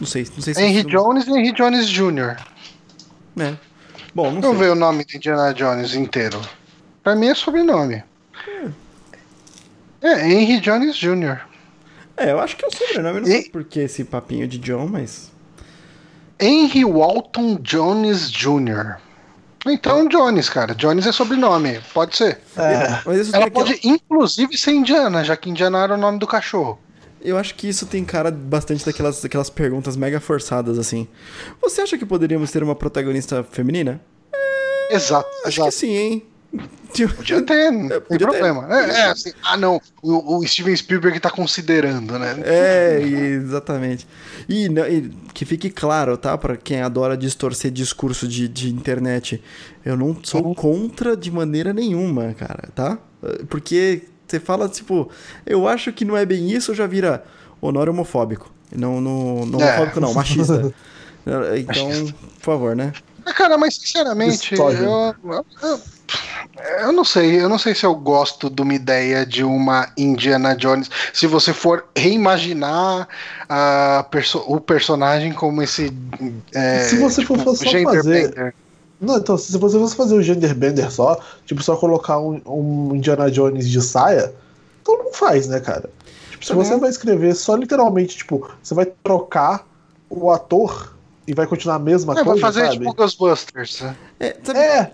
Não 0.00 0.06
sei, 0.06 0.26
não 0.34 0.42
sei 0.42 0.54
se 0.54 0.62
Henry 0.62 0.78
isso- 0.80 0.88
Jones 0.88 1.26
e 1.26 1.30
Henry 1.30 1.52
Jones 1.52 1.86
Jr. 1.88 2.36
É. 3.38 3.54
Bom, 4.14 4.30
não 4.32 4.40
Vamos 4.40 4.58
sei. 4.58 4.66
ver 4.66 4.72
o 4.72 4.74
nome 4.74 5.04
de 5.04 5.16
Indiana 5.18 5.52
Jones 5.52 5.94
inteiro. 5.94 6.40
Pra 7.02 7.14
mim 7.14 7.26
é 7.28 7.34
sobrenome. 7.34 8.02
É, 10.02 10.28
Henry 10.30 10.60
Jones 10.60 10.96
Jr. 10.96 11.40
É, 12.16 12.30
eu 12.32 12.40
acho 12.40 12.56
que 12.56 12.64
é 12.64 12.68
o 12.68 12.72
sobrenome. 12.74 13.20
Não 13.20 13.28
E- 13.28 13.30
sei 13.42 13.50
por 13.50 13.64
que 13.64 13.80
esse 13.80 14.04
papinho 14.04 14.46
de 14.48 14.58
John, 14.58 14.86
mas. 14.86 15.30
Henry 16.40 16.84
Walton 16.84 17.56
Jones 17.56 18.30
Jr. 18.30 18.96
Então, 19.72 20.06
Jones, 20.08 20.48
cara. 20.48 20.74
Jones 20.74 21.06
é 21.06 21.12
sobrenome. 21.12 21.80
Pode 21.92 22.16
ser. 22.16 22.40
É, 22.56 23.00
Mas 23.04 23.20
isso 23.20 23.36
Ela 23.36 23.46
aquela- 23.46 23.66
pode, 23.66 23.80
inclusive, 23.84 24.56
ser 24.56 24.72
indiana, 24.72 25.22
já 25.24 25.36
que 25.36 25.50
Indiana 25.50 25.78
era 25.82 25.94
o 25.94 25.98
nome 25.98 26.18
do 26.18 26.26
cachorro. 26.26 26.78
Eu 27.20 27.36
acho 27.36 27.54
que 27.56 27.68
isso 27.68 27.86
tem 27.86 28.04
cara 28.04 28.30
bastante 28.30 28.84
daquelas, 28.86 29.20
daquelas 29.20 29.50
perguntas 29.50 29.96
mega 29.96 30.20
forçadas, 30.20 30.78
assim. 30.78 31.08
Você 31.60 31.80
acha 31.80 31.98
que 31.98 32.06
poderíamos 32.06 32.50
ter 32.52 32.62
uma 32.62 32.74
protagonista 32.74 33.42
feminina? 33.50 34.00
Exato, 34.90 35.28
Acho 35.44 35.48
exato. 35.60 35.68
que 35.70 35.74
sim, 35.74 35.96
hein? 35.96 36.26
Tipo, 36.92 37.14
Podia 37.14 37.42
ter, 37.42 37.70
não 37.70 37.88
tem 37.88 38.00
podia 38.00 38.18
ter. 38.18 38.24
problema. 38.26 38.66
É, 38.74 38.90
é, 39.00 39.04
assim, 39.10 39.30
ah, 39.42 39.56
não, 39.56 39.80
o, 40.02 40.38
o 40.38 40.46
Steven 40.46 40.74
Spielberg 40.74 41.20
tá 41.20 41.30
considerando, 41.30 42.18
né? 42.18 42.40
É, 42.42 43.00
exatamente. 43.02 44.06
E, 44.48 44.66
e 44.66 45.10
que 45.34 45.44
fique 45.44 45.68
claro, 45.68 46.16
tá? 46.16 46.38
Pra 46.38 46.56
quem 46.56 46.80
adora 46.80 47.16
distorcer 47.16 47.70
discurso 47.70 48.26
de, 48.26 48.48
de 48.48 48.72
internet. 48.72 49.42
Eu 49.84 49.96
não 49.96 50.16
sou 50.22 50.54
contra 50.54 51.14
de 51.16 51.30
maneira 51.30 51.72
nenhuma, 51.74 52.32
cara, 52.32 52.68
tá? 52.74 52.96
Porque 53.50 54.04
você 54.26 54.40
fala, 54.40 54.68
tipo, 54.68 55.10
eu 55.44 55.68
acho 55.68 55.92
que 55.92 56.04
não 56.04 56.16
é 56.16 56.24
bem 56.24 56.50
isso, 56.50 56.74
já 56.74 56.86
vira 56.86 57.24
honor 57.60 57.90
homofóbico. 57.90 58.50
Não, 58.74 59.00
não, 59.00 59.44
não 59.44 59.60
É. 59.60 59.66
homofóbico, 59.74 60.00
não, 60.00 60.14
machista. 60.14 60.72
Então, 61.58 61.88
por 62.38 62.40
favor, 62.40 62.76
né? 62.76 62.92
Cara, 63.34 63.58
mas 63.58 63.74
sinceramente, 63.76 64.54
eu, 64.54 65.14
eu, 65.62 65.76
eu- 66.82 66.92
não 66.92 67.04
sei, 67.04 67.40
eu 67.40 67.48
não 67.48 67.58
sei 67.58 67.74
se 67.74 67.84
eu 67.84 67.94
gosto 67.94 68.48
de 68.48 68.62
uma 68.62 68.72
ideia 68.74 69.26
de 69.26 69.42
uma 69.44 69.88
Indiana 69.96 70.54
Jones. 70.54 70.88
Se 71.12 71.26
você 71.26 71.52
for 71.52 71.86
reimaginar 71.96 73.08
a 73.48 74.06
perso- 74.10 74.44
o 74.46 74.60
personagem 74.60 75.32
como 75.32 75.62
esse. 75.62 75.92
é, 76.54 76.80
Se 76.80 76.96
você 76.98 77.24
for 77.24 77.38
só 77.40 77.54
fazer- 77.54 78.54
Não, 79.00 79.18
então, 79.18 79.36
se 79.36 79.56
você 79.58 79.78
fosse 79.78 79.94
fazer 79.96 80.14
o 80.14 80.22
genderbender 80.22 80.90
só, 80.90 81.20
tipo, 81.44 81.62
só 81.62 81.76
colocar 81.76 82.18
um, 82.18 82.40
um 82.46 82.94
Indiana 82.94 83.30
Jones 83.30 83.68
de 83.68 83.82
saia, 83.82 84.32
então 84.80 84.96
não 84.96 85.12
faz, 85.12 85.46
né, 85.48 85.60
cara? 85.60 85.90
Tipo, 86.30 86.44
se 86.44 86.50
Também. 86.52 86.64
você 86.64 86.76
vai 86.78 86.88
escrever 86.90 87.34
só 87.34 87.54
literalmente, 87.56 88.16
tipo, 88.16 88.48
você 88.62 88.72
vai 88.72 88.86
trocar 89.04 89.66
o 90.08 90.30
ator 90.30 90.95
e 91.26 91.34
vai 91.34 91.46
continuar 91.46 91.76
a 91.76 91.78
mesma 91.78 92.12
É, 92.12 92.16
coisa, 92.16 92.30
vai 92.30 92.38
fazer 92.40 92.66
sabe? 92.66 92.78
tipo 92.78 92.94
Ghostbusters. 92.94 93.80
né? 93.80 93.96
É, 94.20 94.36
sabe, 94.42 94.58
É, 94.58 94.92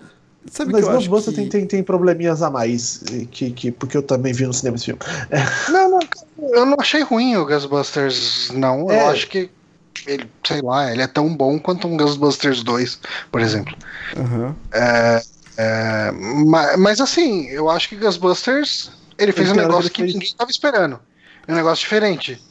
Sabe 0.51 0.71
Mas 0.73 0.85
Ghostbusters 0.85 1.35
que... 1.35 1.41
tem, 1.41 1.49
tem, 1.49 1.67
tem 1.67 1.83
probleminhas 1.83 2.41
a 2.41 2.49
mais, 2.49 3.01
que, 3.31 3.51
que, 3.51 3.71
porque 3.71 3.95
eu 3.95 4.03
também 4.03 4.33
vi 4.33 4.45
no 4.45 4.53
cinema 4.53 4.75
esse 4.75 4.85
filme. 4.85 4.99
Não, 5.69 5.89
não, 5.89 5.99
eu 6.51 6.65
não 6.65 6.77
achei 6.79 7.01
ruim 7.01 7.35
o 7.37 7.45
Ghostbusters, 7.45 8.49
não. 8.51 8.89
É. 8.91 9.01
Eu 9.03 9.07
acho 9.07 9.27
que 9.27 9.49
ele, 10.05 10.29
sei 10.45 10.61
lá, 10.61 10.91
ele 10.91 11.01
é 11.01 11.07
tão 11.07 11.33
bom 11.33 11.57
quanto 11.57 11.87
um 11.87 11.95
Ghostbusters 11.95 12.61
2, 12.61 12.99
por 13.31 13.39
exemplo. 13.39 13.73
Aham. 14.17 14.53
É, 15.57 16.11
ma- 16.11 16.75
mas, 16.77 16.99
assim, 16.99 17.47
eu 17.47 17.69
acho 17.69 17.87
que 17.89 17.95
Ghostbusters 17.95 18.91
ele 19.17 19.31
fez 19.31 19.49
um 19.49 19.53
tem 19.53 19.61
hora 19.61 19.69
negócio 19.69 19.89
que 19.89 19.95
que 19.95 20.01
ele 20.01 20.11
fez- 20.11 20.19
ninguém 20.19 20.35
tava 20.37 20.51
esperando. 20.51 20.99
É 21.47 21.51
um 21.53 21.55
negócio 21.55 21.83
diferente. 21.83 22.41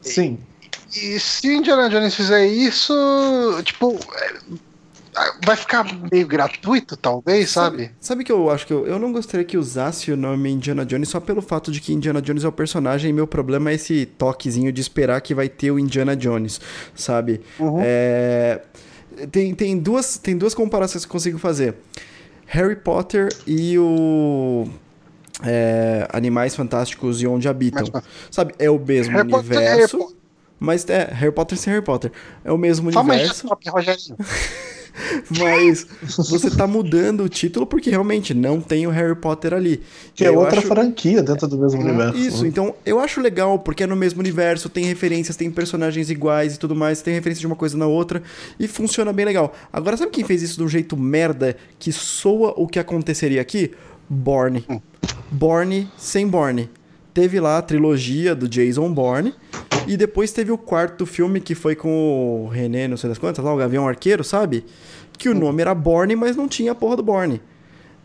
Sim. 0.00 0.38
E 0.57 0.57
se 0.88 1.48
o 1.48 1.52
Indiana 1.52 1.88
Jones 1.88 2.14
fizer 2.14 2.46
isso, 2.46 2.92
tipo, 3.64 3.98
é, 4.14 4.32
vai 5.44 5.56
ficar 5.56 5.84
meio 6.10 6.26
gratuito, 6.26 6.96
talvez, 6.96 7.50
sabe? 7.50 7.90
Sabe 8.00 8.24
que 8.24 8.32
eu 8.32 8.50
acho 8.50 8.66
que 8.66 8.72
eu, 8.72 8.86
eu 8.86 8.98
não 8.98 9.12
gostaria 9.12 9.44
que 9.44 9.56
usasse 9.56 10.10
o 10.12 10.16
nome 10.16 10.50
Indiana 10.50 10.86
Jones 10.86 11.08
só 11.08 11.20
pelo 11.20 11.42
fato 11.42 11.70
de 11.70 11.80
que 11.80 11.92
Indiana 11.92 12.22
Jones 12.22 12.44
é 12.44 12.48
o 12.48 12.52
personagem 12.52 13.10
e 13.10 13.12
meu 13.12 13.26
problema 13.26 13.70
é 13.70 13.74
esse 13.74 14.06
toquezinho 14.06 14.72
de 14.72 14.80
esperar 14.80 15.20
que 15.20 15.34
vai 15.34 15.48
ter 15.48 15.70
o 15.70 15.78
Indiana 15.78 16.16
Jones, 16.16 16.60
sabe? 16.94 17.40
Uhum. 17.58 17.80
É, 17.82 18.62
tem, 19.30 19.54
tem, 19.54 19.78
duas, 19.78 20.18
tem 20.18 20.36
duas 20.36 20.54
comparações 20.54 21.04
que 21.04 21.08
eu 21.08 21.12
consigo 21.12 21.38
fazer. 21.38 21.74
Harry 22.46 22.76
Potter 22.76 23.28
e 23.46 23.78
o 23.78 24.66
é, 25.42 26.08
Animais 26.12 26.54
Fantásticos 26.54 27.20
e 27.20 27.26
Onde 27.26 27.48
Habitam. 27.48 27.84
Mas- 27.92 28.04
Sabe, 28.30 28.54
é 28.58 28.70
o 28.70 28.78
mesmo 28.78 29.16
Harry 29.16 29.30
é 29.30 29.36
Harry 29.36 29.46
universo, 29.56 29.98
Potter. 29.98 30.16
Mas 30.58 30.88
é 30.88 31.08
Harry 31.12 31.32
Potter 31.32 31.56
sem 31.58 31.72
Harry 31.72 31.84
Potter. 31.84 32.10
É 32.44 32.52
o 32.52 32.58
mesmo 32.58 32.90
Fala 32.92 33.06
mais 33.06 33.42
universo. 33.44 34.16
Mas 35.38 35.86
você 36.28 36.50
tá 36.50 36.66
mudando 36.66 37.22
o 37.22 37.28
título 37.28 37.66
porque 37.66 37.90
realmente 37.90 38.34
não 38.34 38.60
tem 38.60 38.86
o 38.86 38.90
Harry 38.90 39.14
Potter 39.14 39.54
ali. 39.54 39.80
Que 40.14 40.24
é 40.24 40.30
outra 40.30 40.58
acho- 40.58 40.68
franquia 40.68 41.22
dentro 41.22 41.46
do 41.46 41.58
mesmo 41.58 41.80
universo. 41.80 42.18
Isso, 42.18 42.42
né? 42.42 42.48
então 42.48 42.74
eu 42.84 42.98
acho 42.98 43.20
legal 43.20 43.58
porque 43.58 43.84
é 43.84 43.86
no 43.86 43.96
mesmo 43.96 44.20
universo, 44.20 44.68
tem 44.68 44.84
referências, 44.84 45.36
tem 45.36 45.50
personagens 45.50 46.10
iguais 46.10 46.54
e 46.54 46.58
tudo 46.58 46.74
mais, 46.74 47.02
tem 47.02 47.14
referência 47.14 47.40
de 47.40 47.46
uma 47.46 47.56
coisa 47.56 47.76
na 47.76 47.86
outra 47.86 48.22
e 48.58 48.66
funciona 48.66 49.12
bem 49.12 49.24
legal. 49.24 49.54
Agora, 49.72 49.96
sabe 49.96 50.10
quem 50.10 50.24
fez 50.24 50.42
isso 50.42 50.56
de 50.56 50.64
um 50.64 50.68
jeito 50.68 50.96
merda 50.96 51.56
que 51.78 51.92
soa 51.92 52.54
o 52.56 52.66
que 52.66 52.78
aconteceria 52.78 53.40
aqui? 53.40 53.72
Borne. 54.08 54.64
Borne 55.30 55.88
sem 55.96 56.26
Borne. 56.26 56.70
Teve 57.12 57.40
lá 57.40 57.58
a 57.58 57.62
trilogia 57.62 58.34
do 58.34 58.48
Jason 58.48 58.92
Bourne 58.92 59.34
e 59.88 59.96
depois 59.96 60.32
teve 60.32 60.52
o 60.52 60.58
quarto 60.58 61.06
filme 61.06 61.40
que 61.40 61.54
foi 61.54 61.74
com 61.74 62.44
o 62.44 62.48
René, 62.48 62.86
não 62.86 62.96
sei 62.96 63.08
das 63.08 63.18
quantas, 63.18 63.44
lá 63.44 63.52
o 63.52 63.56
Gavião 63.56 63.88
Arqueiro, 63.88 64.22
sabe? 64.22 64.64
Que 65.16 65.28
o 65.28 65.34
nome 65.34 65.62
era 65.62 65.74
Borne, 65.74 66.14
mas 66.14 66.36
não 66.36 66.46
tinha 66.46 66.72
a 66.72 66.74
porra 66.74 66.96
do 66.96 67.02
Borne. 67.02 67.40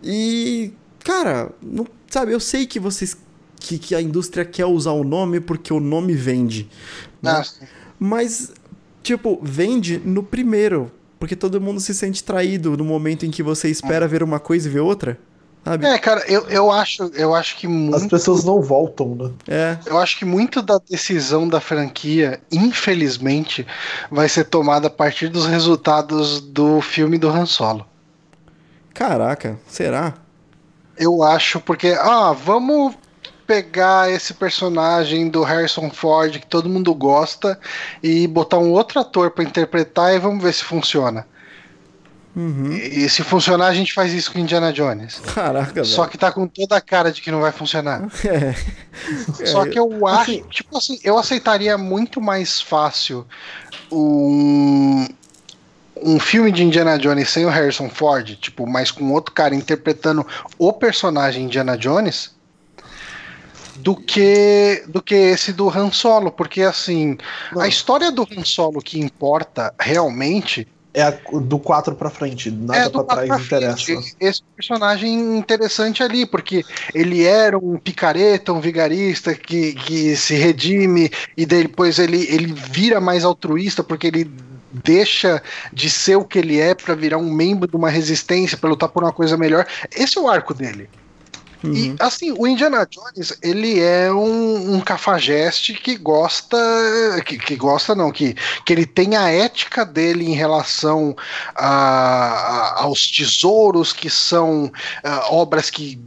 E, 0.03 0.72
cara, 1.03 1.51
não, 1.61 1.85
sabe, 2.10 2.31
eu 2.34 2.39
sei 2.39 2.65
que 2.65 2.80
vocês. 2.80 3.18
Que, 3.60 3.77
que 3.77 3.95
a 3.95 4.01
indústria 4.01 4.43
quer 4.43 4.65
usar 4.65 4.91
o 4.91 5.05
nome 5.05 5.39
porque 5.39 5.72
o 5.72 5.80
nome 5.80 6.14
vende. 6.14 6.69
né? 7.22 7.31
Ah. 7.31 7.43
Mas, 7.97 8.51
tipo, 9.01 9.39
vende 9.41 10.01
no 10.03 10.22
primeiro. 10.22 10.91
Porque 11.18 11.35
todo 11.38 11.61
mundo 11.61 11.80
se 11.80 11.93
sente 11.93 12.22
traído 12.22 12.76
no 12.76 12.84
momento 12.84 13.26
em 13.26 13.31
que 13.31 13.41
você 13.41 13.69
espera 13.69 14.05
ver 14.05 14.22
uma 14.22 14.39
coisa 14.41 14.68
e 14.68 14.72
ver 14.72 14.81
outra. 14.81 15.18
Sabe? 15.64 15.85
É, 15.85 15.98
cara, 15.98 16.23
eu, 16.27 16.48
eu 16.49 16.69
acho, 16.69 17.03
eu 17.15 17.34
acho 17.34 17.56
que 17.57 17.68
As 17.68 17.72
muito, 17.72 18.10
pessoas 18.10 18.44
não 18.44 18.61
voltam, 18.61 19.15
né? 19.15 19.31
É. 19.48 19.77
eu 19.85 19.98
acho 19.98 20.18
que 20.18 20.26
muito 20.26 20.61
da 20.61 20.77
decisão 20.77 21.48
da 21.48 21.61
franquia, 21.61 22.41
infelizmente, 22.52 23.65
vai 24.11 24.27
ser 24.27 24.44
tomada 24.45 24.88
a 24.88 24.91
partir 24.91 25.30
dos 25.30 25.45
resultados 25.45 26.41
do 26.41 26.81
filme 26.81 27.18
do 27.18 27.30
Han 27.30 27.45
Solo. 27.45 27.85
Caraca, 28.94 29.57
será? 29.68 30.15
Eu 30.98 31.23
acho 31.23 31.60
porque, 31.61 31.98
ah, 31.99 32.34
vamos 32.34 32.95
pegar 33.48 34.11
esse 34.11 34.34
personagem 34.34 35.30
do 35.30 35.44
Harrison 35.44 35.90
Ford 35.90 36.40
que 36.40 36.45
todo 36.45 36.69
mundo 36.69 36.94
gosta 36.94 37.60
e 38.02 38.27
botar 38.27 38.57
um 38.57 38.72
outro 38.72 38.99
ator 38.99 39.31
pra 39.31 39.44
interpretar 39.44 40.14
e 40.14 40.19
vamos 40.19 40.44
ver 40.44 40.53
se 40.53 40.64
funciona. 40.64 41.26
Uhum. 42.35 42.72
E, 42.72 43.05
e 43.05 43.10
se 43.10 43.23
funcionar, 43.23 43.68
a 43.68 43.73
gente 43.73 43.93
faz 43.93 44.11
isso 44.14 44.31
com 44.31 44.39
Indiana 44.39 44.73
Jones. 44.73 45.19
Caraca, 45.34 45.72
velho. 45.72 45.85
Só 45.85 46.07
que 46.07 46.18
tá 46.18 46.31
com 46.31 46.47
toda 46.47 46.76
a 46.76 46.81
cara 46.81 47.11
de 47.11 47.22
que 47.22 47.31
não 47.31 47.41
vai 47.41 47.51
funcionar. 47.51 48.07
É. 49.39 49.45
Só 49.45 49.65
que 49.65 49.77
eu 49.77 50.07
acho, 50.07 50.41
tipo 50.49 50.77
assim, 50.77 50.99
eu 51.03 51.18
aceitaria 51.18 51.77
muito 51.77 52.22
mais 52.22 52.61
fácil 52.61 53.26
um, 53.91 55.07
um 56.01 56.19
filme 56.19 56.51
de 56.51 56.64
Indiana 56.64 56.97
Jones 56.97 57.30
sem 57.30 57.43
o 57.45 57.49
Harrison 57.49 57.89
Ford, 57.89 58.35
tipo, 58.35 58.68
mas 58.68 58.91
com 58.91 59.11
outro 59.11 59.34
cara 59.34 59.55
interpretando 59.55 60.26
o 60.60 60.72
personagem 60.72 61.45
Indiana 61.45 61.76
Jones, 61.76 62.35
do 63.77 63.95
que 63.95 64.84
do 64.88 65.01
que 65.01 65.15
esse 65.15 65.51
do 65.51 65.69
Han 65.69 65.91
Solo, 65.91 66.31
porque 66.31 66.61
assim, 66.61 67.18
a 67.60 67.68
história 67.68 68.11
do 68.11 68.27
Han 68.31 68.45
Solo 68.45 68.80
que 68.80 68.99
importa 68.99 69.73
realmente 69.80 70.68
É 70.94 71.02
a- 71.02 71.18
do 71.41 71.57
4 71.57 71.95
pra 71.95 72.10
frente, 72.10 72.52
nada 72.52 72.80
é 72.80 72.90
pra 72.90 73.03
trás 73.03 73.28
pra 73.28 73.40
interessa. 73.40 73.84
frente. 73.86 74.15
Esse 74.20 74.44
personagem 74.56 75.38
interessante 75.38 76.03
ali, 76.03 76.26
porque 76.26 76.64
ele 76.94 77.24
era 77.24 77.57
um 77.57 77.78
picareta, 77.78 78.53
um 78.53 78.60
vigarista 78.61 79.34
que, 79.34 79.74
que 79.74 80.15
se 80.15 80.36
redime 80.36 81.10
e 81.36 81.45
depois 81.45 81.98
ele, 81.98 82.28
ele 82.30 82.53
vira 82.53 83.02
mais 83.02 83.26
altruísta 83.26 83.84
porque 83.84 84.07
ele 84.07 84.32
deixa 84.84 85.41
de 85.72 85.90
ser 85.90 86.15
o 86.15 86.26
que 86.26 86.40
ele 86.40 86.60
é 86.60 86.74
pra 86.74 86.95
virar 86.95 87.18
um 87.18 87.32
membro 87.32 87.68
de 87.68 87.76
uma 87.76 87.90
resistência, 87.90 88.57
pra 88.57 88.70
lutar 88.70 88.90
por 88.90 89.03
uma 89.03 89.11
coisa 89.14 89.38
melhor. 89.38 89.65
Esse 89.95 90.18
é 90.18 90.22
o 90.22 90.28
arco 90.28 90.53
dele. 90.53 90.90
E 91.72 91.90
Uhum. 91.90 91.95
assim, 91.99 92.31
o 92.38 92.45
Indiana 92.48 92.85
Jones, 92.90 93.38
ele 93.41 93.80
é 93.80 94.11
um, 94.11 94.76
um 94.76 94.81
cafajeste 94.81 95.73
que 95.73 95.95
gosta. 95.95 96.57
Que, 97.26 97.38
que 97.38 97.56
gosta, 97.56 97.95
não, 97.95 98.11
que, 98.11 98.35
que 98.65 98.73
ele 98.73 98.85
tem 98.85 99.15
a 99.15 99.30
ética 99.30 99.85
dele 99.85 100.26
em 100.26 100.34
relação 100.34 101.15
a, 101.56 101.68
a- 101.68 102.81
aos 102.84 103.07
tesouros 103.10 103.94
que 103.94 104.10
são 104.10 104.72
ah, 105.03 105.27
obras 105.30 105.69
que, 105.69 105.99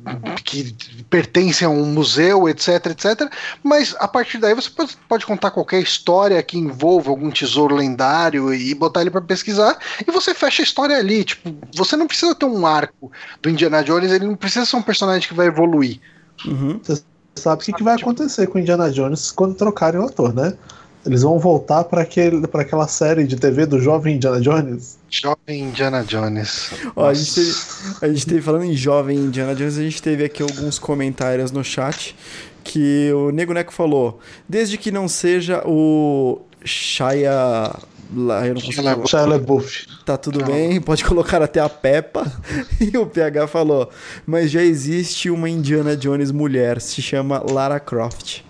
que 0.45 0.75
pertencem 1.09 1.67
a 1.67 1.71
um 1.71 1.87
museu, 1.87 2.49
etc, 2.49 2.87
etc. 2.87 3.31
Mas 3.63 3.95
a 3.99 4.09
partir 4.09 4.39
daí 4.39 4.55
você 4.55 4.71
pode, 4.71 4.97
pode 5.09 5.27
contar 5.27 5.51
qualquer 5.51 5.81
história 5.81 6.43
que 6.43 6.59
envolva 6.59 7.11
algum 7.11 7.31
tesouro 7.31 7.75
lendário 7.75 8.53
e 8.53 8.75
botar 8.75 9.01
ele 9.01 9.11
pra 9.11 9.21
pesquisar 9.21 9.79
e 10.07 10.11
você 10.11 10.35
fecha 10.35 10.63
a 10.63 10.65
história 10.65 10.97
ali. 10.97 11.25
Tipo, 11.25 11.55
você 11.75 11.97
não 11.97 12.07
precisa 12.07 12.35
ter 12.35 12.47
um 12.47 12.67
arco 12.67 13.11
do 13.43 13.49
Indiana 13.51 13.83
Jones, 13.83 14.11
ele 14.13 14.27
não 14.27 14.37
precisa 14.37 14.67
ser 14.67 14.77
um 14.77 14.83
personagem 14.83 15.27
que 15.29 15.35
vai 15.35 15.46
evoluir. 15.47 16.01
Uhum. 16.47 16.81
Sabe 17.35 17.63
o 17.63 17.65
que, 17.65 17.73
que 17.73 17.83
vai 17.83 17.95
acontecer 17.95 18.47
com 18.47 18.59
Indiana 18.59 18.91
Jones 18.91 19.31
quando 19.31 19.55
trocarem 19.55 20.01
o 20.01 20.05
ator, 20.05 20.35
né? 20.35 20.55
Eles 21.05 21.23
vão 21.23 21.39
voltar 21.39 21.85
para 21.85 22.03
aquela 22.03 22.89
série 22.89 23.25
de 23.25 23.37
TV 23.37 23.65
do 23.65 23.81
jovem 23.81 24.17
Indiana 24.17 24.41
Jones. 24.41 24.99
Jovem 25.09 25.69
Indiana 25.69 26.03
Jones. 26.03 26.71
Ó, 26.97 27.07
a 27.07 27.15
gente, 27.15 27.35
teve, 27.35 27.55
a 28.03 28.09
gente 28.09 28.27
teve, 28.27 28.43
falando 28.43 28.65
em 28.65 28.75
jovem 28.75 29.17
Indiana 29.17 29.55
Jones, 29.55 29.79
a 29.79 29.83
gente 29.83 30.03
teve 30.03 30.25
aqui 30.25 30.43
alguns 30.43 30.81
comentários 30.81 31.53
no 31.53 31.63
chat 31.63 32.17
que 32.65 33.13
o 33.13 33.31
Nego 33.31 33.53
Neco 33.53 33.73
falou, 33.73 34.19
desde 34.49 34.77
que 34.77 34.91
não 34.91 35.07
seja 35.07 35.63
o 35.65 36.41
Shia... 36.65 37.73
lá, 38.15 38.47
Eu 38.47 38.55
não 38.55 38.61
consigo 38.61 38.83
Shia 38.83 38.95
falar. 38.95 39.07
Shia 39.07 39.21
LaBeouf. 39.27 39.87
Tá 40.05 40.17
tudo 40.17 40.41
Não. 40.41 40.47
bem, 40.47 40.81
pode 40.81 41.05
colocar 41.05 41.43
até 41.43 41.61
a 41.61 41.69
Peppa. 41.69 42.25
E 42.81 42.97
o 42.97 43.07
PH 43.07 43.47
falou, 43.49 43.91
mas 44.27 44.51
já 44.51 44.63
existe 44.63 45.31
uma 45.31 45.49
Indiana 45.49 45.97
Jones 45.97 46.31
mulher, 46.31 46.81
se 46.81 47.01
chama 47.01 47.43
Lara 47.51 47.81
Croft. 47.81 48.41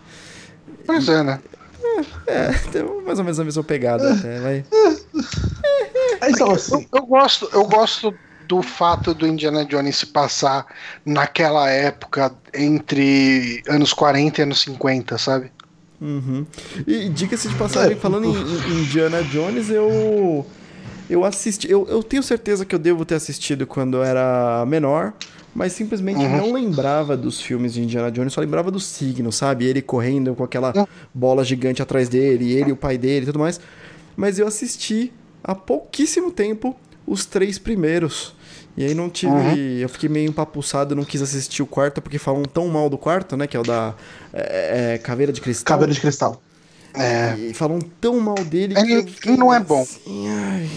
Pois 0.85 1.09
é, 1.09 1.23
né? 1.23 1.41
É, 2.27 2.53
tem 2.71 2.83
mais 3.05 3.19
ou 3.19 3.25
menos 3.25 3.41
a 3.41 3.45
mesma 3.45 3.65
pegada 3.65 4.13
até, 4.13 4.41
vai. 4.41 4.65
É, 6.21 6.31
Então, 6.31 6.51
assim, 6.53 6.87
Eu, 6.93 7.01
eu 7.01 7.07
gosto, 7.07 7.49
eu 7.53 7.65
gosto 7.67 8.15
do 8.47 8.63
fato 8.63 9.13
do 9.15 9.27
Indiana 9.27 9.65
Jones 9.65 9.97
se 9.97 10.07
passar 10.07 10.67
naquela 11.05 11.69
época 11.71 12.33
entre 12.55 13.63
anos 13.69 13.93
40 13.93 14.41
e 14.41 14.43
anos 14.43 14.61
50, 14.61 15.19
sabe? 15.19 15.51
Uhum. 16.01 16.45
E 16.87 17.09
diga-se 17.09 17.49
de 17.49 17.55
passagem, 17.55 17.93
É. 17.93 17.97
falando 17.97 18.25
em, 18.27 18.31
em 18.35 18.83
Indiana 18.83 19.23
Jones, 19.25 19.71
eu. 19.71 20.45
Eu 21.09 21.25
assisti. 21.25 21.71
Eu, 21.71 21.87
eu 21.89 22.03
tenho 22.03 22.23
certeza 22.23 22.65
que 22.65 22.75
eu 22.75 22.79
devo 22.79 23.05
ter 23.05 23.15
assistido 23.15 23.67
quando 23.67 23.97
eu 23.99 24.05
era 24.05 24.65
menor, 24.67 25.13
mas 25.55 25.73
simplesmente 25.73 26.19
Uhum. 26.19 26.37
não 26.37 26.53
lembrava 26.53 27.17
dos 27.17 27.41
filmes 27.41 27.73
de 27.75 27.81
Indiana 27.83 28.11
Jones, 28.11 28.33
só 28.33 28.41
lembrava 28.41 28.71
do 28.71 28.81
signo, 28.81 29.31
sabe? 29.31 29.65
Ele 29.67 29.81
correndo 29.81 30.35
com 30.35 30.43
aquela 30.45 30.73
Uhum. 30.77 30.87
bola 31.15 31.45
gigante 31.45 31.81
atrás 31.81 32.09
dele, 32.09 32.53
ele 32.53 32.71
e 32.71 32.73
o 32.73 32.77
pai 32.77 32.99
dele 32.99 33.23
e 33.23 33.27
tudo 33.27 33.39
mais. 33.39 33.61
Mas 34.17 34.39
eu 34.39 34.47
assisti 34.47 35.13
há 35.45 35.55
pouquíssimo 35.55 36.31
tempo 36.33 36.75
os 37.07 37.25
três 37.25 37.57
primeiros. 37.59 38.35
E 38.77 38.85
aí 38.85 38.95
não 38.95 39.09
tive. 39.09 39.33
Uhum. 39.33 39.55
Eu 39.57 39.89
fiquei 39.89 40.09
meio 40.09 40.29
empapuçado, 40.29 40.95
não 40.95 41.05
quis 41.05 41.23
assistir 41.23 41.63
o 41.63 41.67
quarto, 41.67 42.03
porque 42.03 42.19
falam 42.19 42.43
tão 42.43 42.69
mal 42.69 42.91
do 42.91 42.99
quarto, 42.99 43.37
né? 43.37 43.47
Que 43.47 43.57
é 43.57 43.61
o 43.61 43.63
da 43.63 43.95
é, 44.33 44.95
é, 44.95 44.99
Caveira 44.99 45.33
de 45.33 45.41
Cristal. 45.41 45.75
Caveira 45.77 45.93
de 45.95 46.01
Cristal. 46.01 46.43
É. 46.93 47.35
E 47.39 47.55
falam 47.55 47.79
tão 48.01 48.19
mal 48.21 48.35
dele 48.37 48.75
fiquei 49.07 49.37
não 49.37 49.53
é 49.53 49.61
bom. 49.61 49.83
assim, 49.83 50.29
ai. 50.29 50.69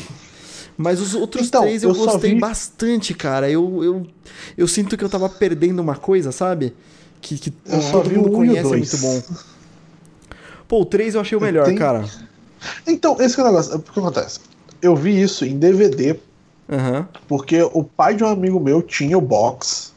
Mas 0.78 1.02
os 1.02 1.14
outros 1.14 1.48
Então, 1.48 1.62
três 1.62 1.84
eu, 1.84 1.90
eu 1.90 1.96
gostei 1.96 2.36
vi- 2.36 2.40
bastante, 2.40 3.14
cara. 3.14 3.50
Eu, 3.50 3.84
eu, 3.84 4.08
eu 4.58 4.68
sinto 4.68 4.98
que 4.98 5.04
eu 5.04 5.10
tava 5.10 5.28
perdendo 5.28 5.82
uma 5.82 5.96
coisa, 5.96 6.32
sabe? 6.32 6.74
Que, 7.22 7.38
que 7.38 7.54
Eu 7.66 7.92
todo 7.92 8.10
mundo 8.12 8.32
conhece, 8.32 8.74
é 8.74 8.78
muito 8.78 8.98
bom. 8.98 9.22
Pô, 10.70 10.82
o 10.82 10.86
3 10.86 11.16
eu 11.16 11.22
achei 11.22 11.38
o 11.38 11.42
melhor, 11.42 11.74
cara. 11.76 12.06
Então, 12.88 13.18
esse 13.20 13.36
que 13.36 13.42
é 13.42 13.44
o 13.44 13.48
negócio. 13.48 13.76
O 13.76 13.80
que 13.80 14.00
acontece? 14.00 14.40
Eu 14.82 14.96
vi 14.96 15.22
isso 15.22 15.44
em 15.44 15.58
DVD 15.58 16.18
Aham. 16.72 17.08
porque 17.28 17.62
o 17.62 17.84
pai 17.84 18.16
de 18.16 18.24
um 18.24 18.28
amigo 18.28 18.60
meu 18.60 18.82
tinha 18.82 19.18
o 19.18 19.22
box. 19.22 19.94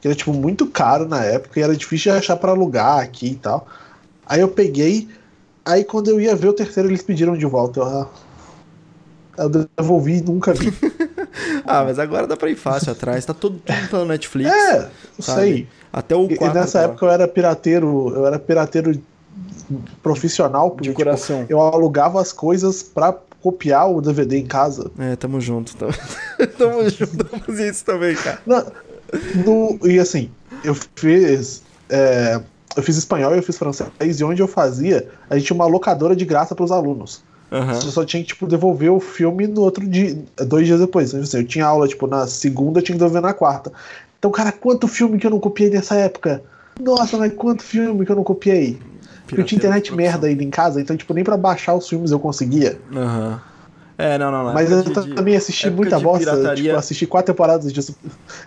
Que 0.00 0.08
era, 0.08 0.14
tipo, 0.14 0.32
muito 0.32 0.66
caro 0.66 1.06
na 1.06 1.22
época 1.24 1.60
e 1.60 1.62
era 1.62 1.76
difícil 1.76 2.12
de 2.12 2.18
achar 2.18 2.36
pra 2.36 2.52
alugar 2.52 3.00
aqui 3.00 3.32
e 3.32 3.34
tal. 3.34 3.66
Aí 4.24 4.40
eu 4.40 4.48
peguei. 4.48 5.08
Aí 5.64 5.84
quando 5.84 6.08
eu 6.08 6.20
ia 6.20 6.34
ver 6.34 6.48
o 6.48 6.52
terceiro, 6.54 6.88
eles 6.88 7.02
pediram 7.02 7.36
de 7.36 7.44
volta. 7.44 7.80
Eu, 7.80 7.84
ah, 7.86 8.08
eu 9.38 9.48
devolvi 9.76 10.18
e 10.18 10.22
nunca 10.22 10.54
vi. 10.54 10.72
Ah, 11.64 11.84
mas 11.84 11.98
agora 12.00 12.26
dá 12.26 12.36
pra 12.36 12.50
ir 12.50 12.56
fácil 12.56 12.90
atrás. 12.92 13.24
Tá 13.24 13.32
tudo, 13.32 13.60
tudo 13.64 13.88
pela 13.88 14.04
Netflix. 14.04 14.50
é, 14.50 14.90
eu 15.18 15.22
sei. 15.22 15.68
Até 15.92 16.16
o 16.16 16.24
E, 16.24 16.34
4. 16.36 16.44
e 16.56 16.60
nessa 16.60 16.80
época 16.80 17.06
eu 17.06 17.10
era 17.10 17.28
pirateiro, 17.28 18.12
eu 18.16 18.26
era 18.26 18.38
pirateiro 18.38 19.00
profissional, 20.02 20.70
porque 20.70 20.88
De 20.88 20.94
tipo, 20.94 21.04
coração. 21.04 21.46
eu 21.48 21.60
alugava 21.60 22.20
as 22.20 22.32
coisas 22.32 22.82
pra 22.82 23.14
copiar 23.42 23.90
o 23.90 24.00
DVD 24.00 24.38
em 24.38 24.46
casa. 24.46 24.90
É, 24.98 25.16
tamo 25.16 25.40
junto. 25.40 25.76
Tamo, 25.76 25.92
tamo 26.58 26.88
junto. 26.90 27.26
Vamos 27.30 27.60
isso 27.60 27.84
também, 27.84 28.14
cara. 28.16 28.40
No- 29.34 29.78
e 29.88 29.98
assim, 29.98 30.30
eu 30.64 30.74
fiz. 30.94 31.62
é, 31.88 32.40
eu 32.76 32.82
fiz 32.82 32.96
espanhol 32.96 33.34
e 33.34 33.38
eu 33.38 33.42
fiz 33.42 33.58
francês, 33.58 33.90
e 34.20 34.22
onde 34.24 34.40
eu 34.40 34.46
fazia, 34.46 35.08
a 35.28 35.36
gente 35.36 35.46
tinha 35.46 35.56
uma 35.56 35.66
locadora 35.66 36.14
de 36.14 36.24
graça 36.24 36.54
para 36.54 36.64
os 36.64 36.70
alunos. 36.70 37.22
Aham. 37.50 37.74
Você 37.74 37.90
só 37.90 38.04
tinha 38.04 38.22
que 38.22 38.28
tipo, 38.28 38.46
devolver 38.46 38.92
o 38.92 39.00
filme 39.00 39.48
no 39.48 39.62
outro 39.62 39.84
dia, 39.88 40.16
dois 40.36 40.66
dias 40.66 40.78
depois. 40.78 41.08
Então, 41.10 41.22
assim, 41.22 41.38
eu 41.38 41.44
tinha 41.46 41.66
aula 41.66 41.88
tipo, 41.88 42.06
na 42.06 42.28
segunda, 42.28 42.78
eu 42.78 42.82
tinha 42.84 42.94
que 42.94 43.00
devolver 43.00 43.20
na 43.22 43.34
quarta. 43.34 43.72
Então, 44.18 44.30
cara, 44.30 44.52
quanto 44.52 44.86
filme 44.86 45.18
que 45.18 45.26
eu 45.26 45.30
não 45.30 45.40
copiei 45.40 45.68
nessa 45.68 45.96
época? 45.96 46.42
Nossa, 46.80 47.16
mas 47.18 47.32
quanto 47.34 47.62
filme 47.64 48.06
que 48.06 48.12
eu 48.12 48.16
não 48.16 48.22
copiei? 48.22 48.78
Porque 49.30 49.40
eu 49.42 49.46
tinha 49.46 49.58
internet 49.58 49.94
merda 49.94 50.26
ainda 50.26 50.42
em 50.44 50.50
casa, 50.50 50.80
então, 50.80 50.96
tipo, 50.96 51.14
nem 51.14 51.24
pra 51.24 51.36
baixar 51.36 51.74
os 51.74 51.88
filmes 51.88 52.10
eu 52.10 52.20
conseguia. 52.20 52.78
Aham. 52.94 53.40
É, 53.98 54.16
não, 54.16 54.30
não, 54.30 54.44
não. 54.44 54.54
Mas 54.54 54.70
eu 54.70 54.82
de- 54.82 55.14
também 55.14 55.36
assisti 55.36 55.68
muita 55.68 55.98
bosta. 56.00 56.30
pirataria- 56.30 56.64
Tipo, 56.64 56.76
assisti 56.78 57.06
quatro 57.06 57.34
temporadas 57.34 57.70
de. 57.70 57.80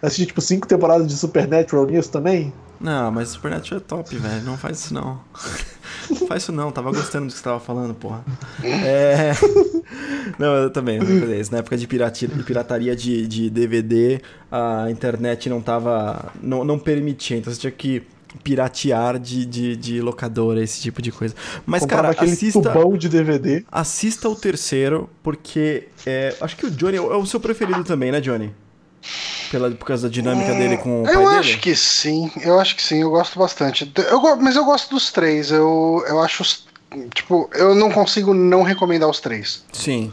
Assisti, 0.01 0.25
tipo, 0.25 0.41
cinco 0.41 0.67
temporadas 0.67 1.05
de 1.07 1.15
Supernatural 1.15 1.85
nisso 1.85 2.09
também. 2.09 2.51
Não, 2.81 3.11
mas 3.11 3.29
Supernatural 3.29 3.77
é 3.79 3.83
top, 3.87 4.15
velho. 4.17 4.41
Não 4.43 4.57
faz 4.57 4.79
isso 4.79 4.93
não. 4.93 5.19
Não 6.09 6.27
faz 6.27 6.43
isso 6.43 6.51
não, 6.51 6.69
tava 6.69 6.91
gostando 6.91 7.27
do 7.27 7.31
que 7.31 7.37
você 7.37 7.43
tava 7.43 7.59
falando, 7.59 7.93
porra. 7.93 8.25
É. 8.63 9.31
Não, 10.37 10.53
eu 10.55 10.69
também, 10.69 10.97
eu 10.97 11.39
isso. 11.39 11.51
Na 11.51 11.59
época 11.59 11.77
de 11.77 11.87
pirataria 11.87 12.93
de, 12.95 13.25
de 13.27 13.49
DVD, 13.49 14.19
a 14.51 14.87
internet 14.89 15.47
não 15.49 15.61
tava. 15.61 16.31
Não, 16.41 16.63
não 16.65 16.77
permitia, 16.79 17.37
então 17.37 17.53
você 17.53 17.59
tinha 17.59 17.71
que 17.71 18.03
piratear 18.43 19.19
de, 19.19 19.45
de, 19.45 19.75
de 19.75 20.01
locadora, 20.01 20.63
esse 20.63 20.81
tipo 20.81 21.01
de 21.01 21.11
coisa. 21.11 21.35
Mas, 21.65 21.81
Comprava 21.81 22.03
cara, 22.03 22.13
aquele 22.13 22.31
assista. 22.31 22.61
tubão 22.61 22.97
de 22.97 23.09
DVD. 23.09 23.63
Assista 23.71 24.29
o 24.29 24.35
terceiro, 24.35 25.09
porque 25.21 25.87
é, 26.05 26.35
acho 26.41 26.55
que 26.55 26.65
o 26.65 26.71
Johnny 26.71 26.97
é 26.97 27.01
o 27.01 27.13
é 27.13 27.17
o 27.17 27.25
seu 27.25 27.39
preferido 27.39 27.83
também, 27.83 28.11
né, 28.11 28.19
Johnny? 28.21 28.53
Pela, 29.51 29.69
por 29.71 29.85
causa 29.85 30.07
da 30.07 30.13
dinâmica 30.13 30.53
dele 30.53 30.77
com 30.77 31.01
o 31.01 31.05
pai 31.05 31.13
Eu 31.15 31.25
dele? 31.25 31.35
acho 31.39 31.59
que 31.59 31.75
sim, 31.75 32.31
eu 32.41 32.59
acho 32.59 32.75
que 32.75 32.81
sim, 32.81 33.01
eu 33.01 33.09
gosto 33.09 33.37
bastante. 33.37 33.91
Eu, 34.09 34.35
mas 34.37 34.55
eu 34.55 34.63
gosto 34.65 34.89
dos 34.89 35.11
três, 35.11 35.51
eu, 35.51 36.03
eu 36.07 36.19
acho. 36.21 36.43
Tipo, 37.13 37.49
eu 37.53 37.73
não 37.75 37.91
consigo 37.91 38.33
não 38.33 38.61
recomendar 38.63 39.09
os 39.09 39.19
três. 39.19 39.63
Sim. 39.73 40.11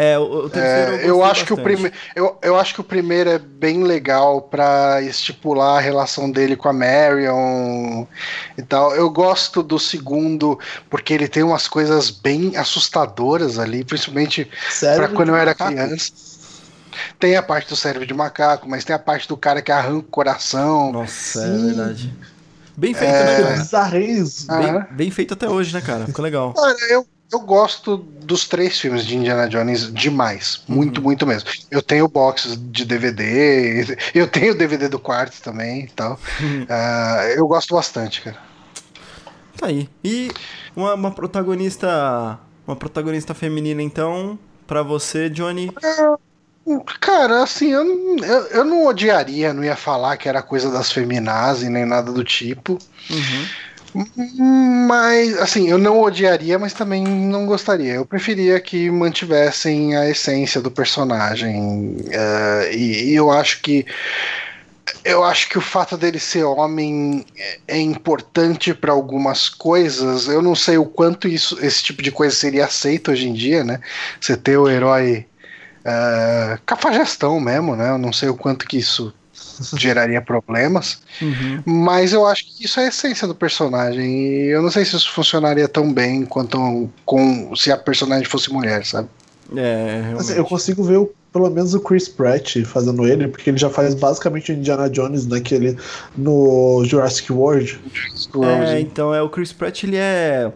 É, 0.00 0.16
o, 0.16 0.22
o 0.44 0.48
terceiro 0.50 0.92
É, 0.92 1.08
eu, 1.08 1.16
gostei 1.16 1.30
acho 1.32 1.44
que 1.44 1.52
o 1.52 1.56
bastante. 1.56 1.76
prime... 1.76 1.92
eu, 2.14 2.38
eu 2.40 2.56
acho 2.56 2.72
que 2.72 2.80
o 2.80 2.84
primeiro 2.84 3.30
é 3.30 3.38
bem 3.38 3.82
legal 3.82 4.40
pra 4.42 5.02
estipular 5.02 5.78
a 5.78 5.80
relação 5.80 6.30
dele 6.30 6.54
com 6.54 6.68
a 6.68 6.72
Marion 6.72 8.06
e 8.56 8.62
tal. 8.62 8.94
Eu 8.94 9.10
gosto 9.10 9.60
do 9.60 9.76
segundo 9.76 10.56
porque 10.88 11.12
ele 11.12 11.26
tem 11.26 11.42
umas 11.42 11.66
coisas 11.66 12.10
bem 12.10 12.56
assustadoras 12.56 13.58
ali, 13.58 13.82
principalmente 13.82 14.48
pra 14.94 15.08
quando 15.08 15.30
eu 15.30 15.36
era 15.36 15.52
criança. 15.52 16.12
Tem 17.18 17.36
a 17.36 17.42
parte 17.42 17.68
do 17.68 17.74
cérebro 17.74 18.06
de 18.06 18.14
macaco, 18.14 18.68
mas 18.68 18.84
tem 18.84 18.94
a 18.94 18.98
parte 19.00 19.26
do 19.26 19.36
cara 19.36 19.60
que 19.60 19.72
arranca 19.72 19.98
o 20.06 20.10
coração. 20.10 20.92
Nossa, 20.92 21.40
é 21.40 21.56
Sim. 21.56 21.66
verdade. 21.66 22.14
Bem 22.76 22.94
feito, 22.94 23.12
É. 23.12 23.24
né, 23.24 23.66
cara? 23.68 24.60
Bem, 24.62 24.96
bem 24.96 25.10
feito 25.10 25.34
até 25.34 25.48
hoje, 25.48 25.74
né, 25.74 25.80
cara? 25.80 26.06
Ficou 26.06 26.24
legal. 26.24 26.54
Olha, 26.56 26.76
eu, 26.88 27.04
eu 27.30 27.40
gosto 27.40 27.96
dos 27.96 28.46
três 28.48 28.78
filmes 28.80 29.04
de 29.06 29.16
Indiana 29.16 29.48
Jones 29.48 29.92
demais. 29.92 30.62
Muito, 30.68 31.02
muito 31.02 31.26
mesmo. 31.26 31.48
Eu 31.70 31.82
tenho 31.82 32.08
boxes 32.08 32.56
de 32.70 32.84
DVD, 32.84 33.84
eu 34.14 34.26
tenho 34.26 34.54
DVD 34.56 34.88
do 34.88 34.98
quarto 34.98 35.40
também 35.42 35.84
e 35.84 35.88
tal. 35.88 36.18
Ah, 36.68 37.24
eu 37.36 37.46
gosto 37.46 37.74
bastante, 37.74 38.22
cara. 38.22 38.36
Tá 39.56 39.66
aí. 39.66 39.88
E 40.04 40.30
uma, 40.76 40.94
uma 40.94 41.10
protagonista. 41.10 42.38
Uma 42.66 42.76
protagonista 42.76 43.32
feminina, 43.34 43.82
então, 43.82 44.38
pra 44.66 44.82
você, 44.82 45.30
Johnny. 45.30 45.70
Cara, 47.00 47.42
assim, 47.42 47.68
eu, 47.72 47.82
não- 47.82 48.18
eu, 48.24 48.42
eu 48.48 48.64
não 48.64 48.86
odiaria, 48.86 49.54
não 49.54 49.64
ia 49.64 49.74
falar 49.74 50.18
que 50.18 50.28
era 50.28 50.42
coisa 50.42 50.70
das 50.70 50.92
feminazes 50.92 51.68
nem 51.70 51.86
nada 51.86 52.12
do 52.12 52.22
tipo. 52.22 52.78
Uhum. 53.08 53.46
Mas, 53.94 55.36
assim, 55.38 55.68
eu 55.68 55.78
não 55.78 56.00
odiaria, 56.00 56.58
mas 56.58 56.72
também 56.74 57.02
não 57.04 57.46
gostaria. 57.46 57.94
Eu 57.94 58.06
preferia 58.06 58.60
que 58.60 58.90
mantivessem 58.90 59.96
a 59.96 60.08
essência 60.08 60.60
do 60.60 60.70
personagem. 60.70 61.96
eh, 62.10 62.70
e, 62.74 63.10
e 63.12 63.14
eu 63.14 63.30
acho 63.30 63.60
que. 63.62 63.84
Eu 65.04 65.22
acho 65.24 65.48
que 65.48 65.58
o 65.58 65.60
fato 65.60 65.96
dele 65.96 66.18
ser 66.18 66.44
homem 66.44 67.24
é- 67.66 67.78
importante 67.78 68.72
para 68.74 68.92
algumas 68.92 69.48
coisas. 69.48 70.26
Eu 70.28 70.42
não 70.42 70.54
sei 70.54 70.78
o 70.78 70.86
quanto 70.86 71.28
isso, 71.28 71.58
esse 71.64 71.82
tipo 71.82 72.02
de 72.02 72.10
coisa 72.10 72.34
seria 72.34 72.64
aceito 72.64 73.10
hoje 73.10 73.28
em 73.28 73.34
dia, 73.34 73.64
né? 73.64 73.80
Você 74.20 74.36
ter 74.36 74.56
o 74.56 74.68
herói 74.68 75.26
eh, 75.84 76.58
cafajestão 76.66 77.40
mesmo, 77.40 77.76
né? 77.76 77.90
Eu 77.90 77.98
não 77.98 78.12
sei 78.12 78.28
o 78.28 78.36
quanto 78.36 78.66
que 78.66 78.78
isso 78.78 79.14
geraria 79.76 80.20
problemas. 80.22 81.00
Uhum. 81.20 81.62
Mas 81.64 82.12
eu 82.12 82.26
acho 82.26 82.46
que 82.46 82.64
isso 82.64 82.78
é 82.80 82.84
a 82.84 82.88
essência 82.88 83.26
do 83.26 83.34
personagem. 83.34 84.04
E 84.06 84.46
eu 84.50 84.62
não 84.62 84.70
sei 84.70 84.84
se 84.84 84.96
isso 84.96 85.12
funcionaria 85.12 85.68
tão 85.68 85.92
bem 85.92 86.24
quanto 86.24 86.88
com 87.04 87.54
se 87.56 87.70
a 87.72 87.76
personagem 87.76 88.24
fosse 88.24 88.52
mulher, 88.52 88.84
sabe? 88.84 89.08
É, 89.56 90.00
realmente. 90.02 90.20
Assim, 90.20 90.32
eu 90.34 90.44
consigo 90.44 90.82
ver 90.84 90.98
o- 90.98 91.10
pelo 91.32 91.48
menos 91.50 91.74
o 91.74 91.80
Chris 91.80 92.08
Pratt 92.08 92.56
fazendo 92.64 93.06
ele, 93.06 93.28
porque 93.28 93.48
ele 93.50 93.58
já 93.58 93.68
faz 93.70 93.94
basicamente 93.94 94.50
o 94.52 94.54
Indiana 94.54 94.88
Jones 94.90 95.26
naquele 95.26 95.76
no 96.16 96.82
Jurassic 96.84 97.32
World. 97.32 97.80
É, 98.70 98.80
então, 98.80 99.14
é, 99.14 99.22
o 99.22 99.28
Chris 99.28 99.52
Pratt, 99.52 99.84
ele 99.84 99.96
é 99.96 100.52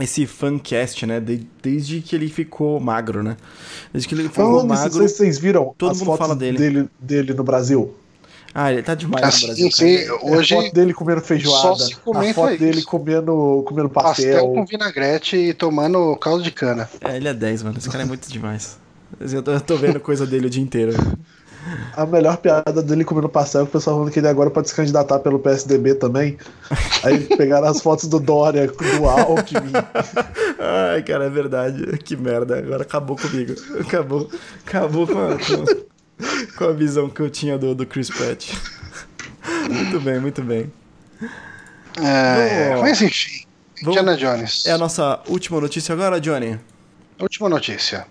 esse 0.00 0.26
fancast, 0.26 1.06
né? 1.06 1.20
De- 1.20 1.46
desde 1.62 2.00
que 2.00 2.16
ele 2.16 2.28
ficou 2.28 2.78
magro, 2.80 3.22
né? 3.22 3.36
Desde 3.92 4.08
que 4.08 4.14
ele 4.14 4.22
ficou 4.28 4.46
Falando 4.46 4.68
magro. 4.68 4.92
vocês, 4.92 5.12
vocês 5.12 5.38
viram 5.38 5.74
todo 5.78 5.90
as 5.90 5.98
mundo 5.98 6.06
fotos 6.06 6.18
fala 6.26 6.36
dele. 6.36 6.58
dele. 6.58 6.88
Dele, 7.00 7.34
no 7.34 7.44
Brasil? 7.44 7.94
Ah, 8.54 8.70
ele 8.72 8.82
tá 8.82 8.94
demais 8.94 9.24
Assim, 9.24 9.40
no 9.40 9.46
Brasil. 9.48 9.70
sim, 9.72 10.06
cara. 10.06 10.18
hoje 10.36 10.54
a 10.54 10.62
foto 10.62 10.74
dele 10.74 10.92
comendo 10.94 11.20
feijoada. 11.22 11.60
só 11.62 11.74
se 11.76 11.96
comenta 11.96 12.30
a 12.30 12.34
foto 12.34 12.58
dele 12.58 12.78
isso. 12.78 12.86
comendo, 12.86 13.62
comendo 13.66 13.88
pastel 13.88 14.32
pastel. 14.32 14.48
com 14.52 14.66
vinagrete 14.66 15.36
e 15.36 15.54
tomando 15.54 16.14
caldo 16.16 16.42
de 16.42 16.50
cana. 16.50 16.88
É, 17.00 17.16
ele 17.16 17.28
é 17.28 17.34
10, 17.34 17.62
mano. 17.62 17.78
Esse 17.78 17.88
cara 17.88 18.04
é 18.04 18.06
muito 18.06 18.30
demais. 18.30 18.76
Eu 19.20 19.42
tô, 19.42 19.52
eu 19.52 19.60
tô 19.60 19.76
vendo 19.76 19.98
coisa 20.00 20.26
dele 20.26 20.46
o 20.46 20.50
dia 20.50 20.62
inteiro. 20.62 20.92
A 21.96 22.04
melhor 22.04 22.38
piada 22.38 22.82
dele 22.82 23.04
comendo 23.04 23.28
pastel 23.28 23.60
é 23.60 23.64
que 23.64 23.70
o 23.70 23.72
pessoal 23.72 23.96
falando 23.96 24.12
que 24.12 24.18
ele 24.18 24.26
agora 24.28 24.50
pode 24.50 24.68
se 24.68 24.74
candidatar 24.74 25.20
pelo 25.20 25.38
PSDB 25.38 25.94
também. 25.94 26.36
Aí 27.04 27.20
pegaram 27.36 27.68
as 27.68 27.80
fotos 27.80 28.08
do 28.08 28.18
Dória, 28.18 28.66
do 28.66 29.08
Alckmin. 29.08 29.70
Ai, 30.58 31.02
cara, 31.02 31.26
é 31.26 31.30
verdade. 31.30 31.98
Que 31.98 32.16
merda. 32.16 32.58
Agora 32.58 32.82
acabou 32.82 33.16
comigo. 33.16 33.54
Acabou. 33.80 34.28
Acabou 34.66 35.06
com 35.06 35.18
a, 35.18 35.36
com, 35.38 35.82
com 36.56 36.64
a 36.64 36.72
visão 36.72 37.08
que 37.08 37.20
eu 37.20 37.30
tinha 37.30 37.58
do, 37.58 37.74
do 37.74 37.86
Chris 37.86 38.10
Pratt. 38.10 38.50
Muito 39.70 40.00
bem, 40.00 40.20
muito 40.20 40.42
bem. 40.42 40.72
É, 42.00 42.76
mas 42.76 43.02
enfim, 43.02 43.44
Indiana 43.82 44.16
Jones. 44.16 44.66
É 44.66 44.72
a 44.72 44.78
nossa 44.78 45.20
última 45.26 45.60
notícia 45.60 45.92
agora, 45.92 46.20
Johnny? 46.20 46.58
Última 47.20 47.48
notícia. 47.48 48.06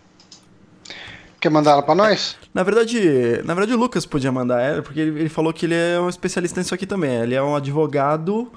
Quer 1.40 1.50
mandar 1.50 1.72
ela 1.72 1.82
pra 1.82 1.96
nós? 1.96 2.38
Na 2.54 2.62
verdade, 2.62 3.42
na 3.44 3.54
verdade 3.56 3.74
o 3.74 3.78
Lucas 3.78 4.06
podia 4.06 4.32
mandar 4.32 4.62
ela, 4.62 4.82
porque 4.84 5.00
ele, 5.00 5.22
ele 5.22 5.30
falou 5.30 5.52
que 5.52 5.66
ele 5.66 5.74
é 5.74 6.00
um 6.00 6.08
especialista 6.08 6.60
nisso 6.60 6.76
aqui 6.76 6.86
também. 6.86 7.16
Ele 7.16 7.34
é 7.34 7.42
um 7.42 7.56
advogado 7.56 8.52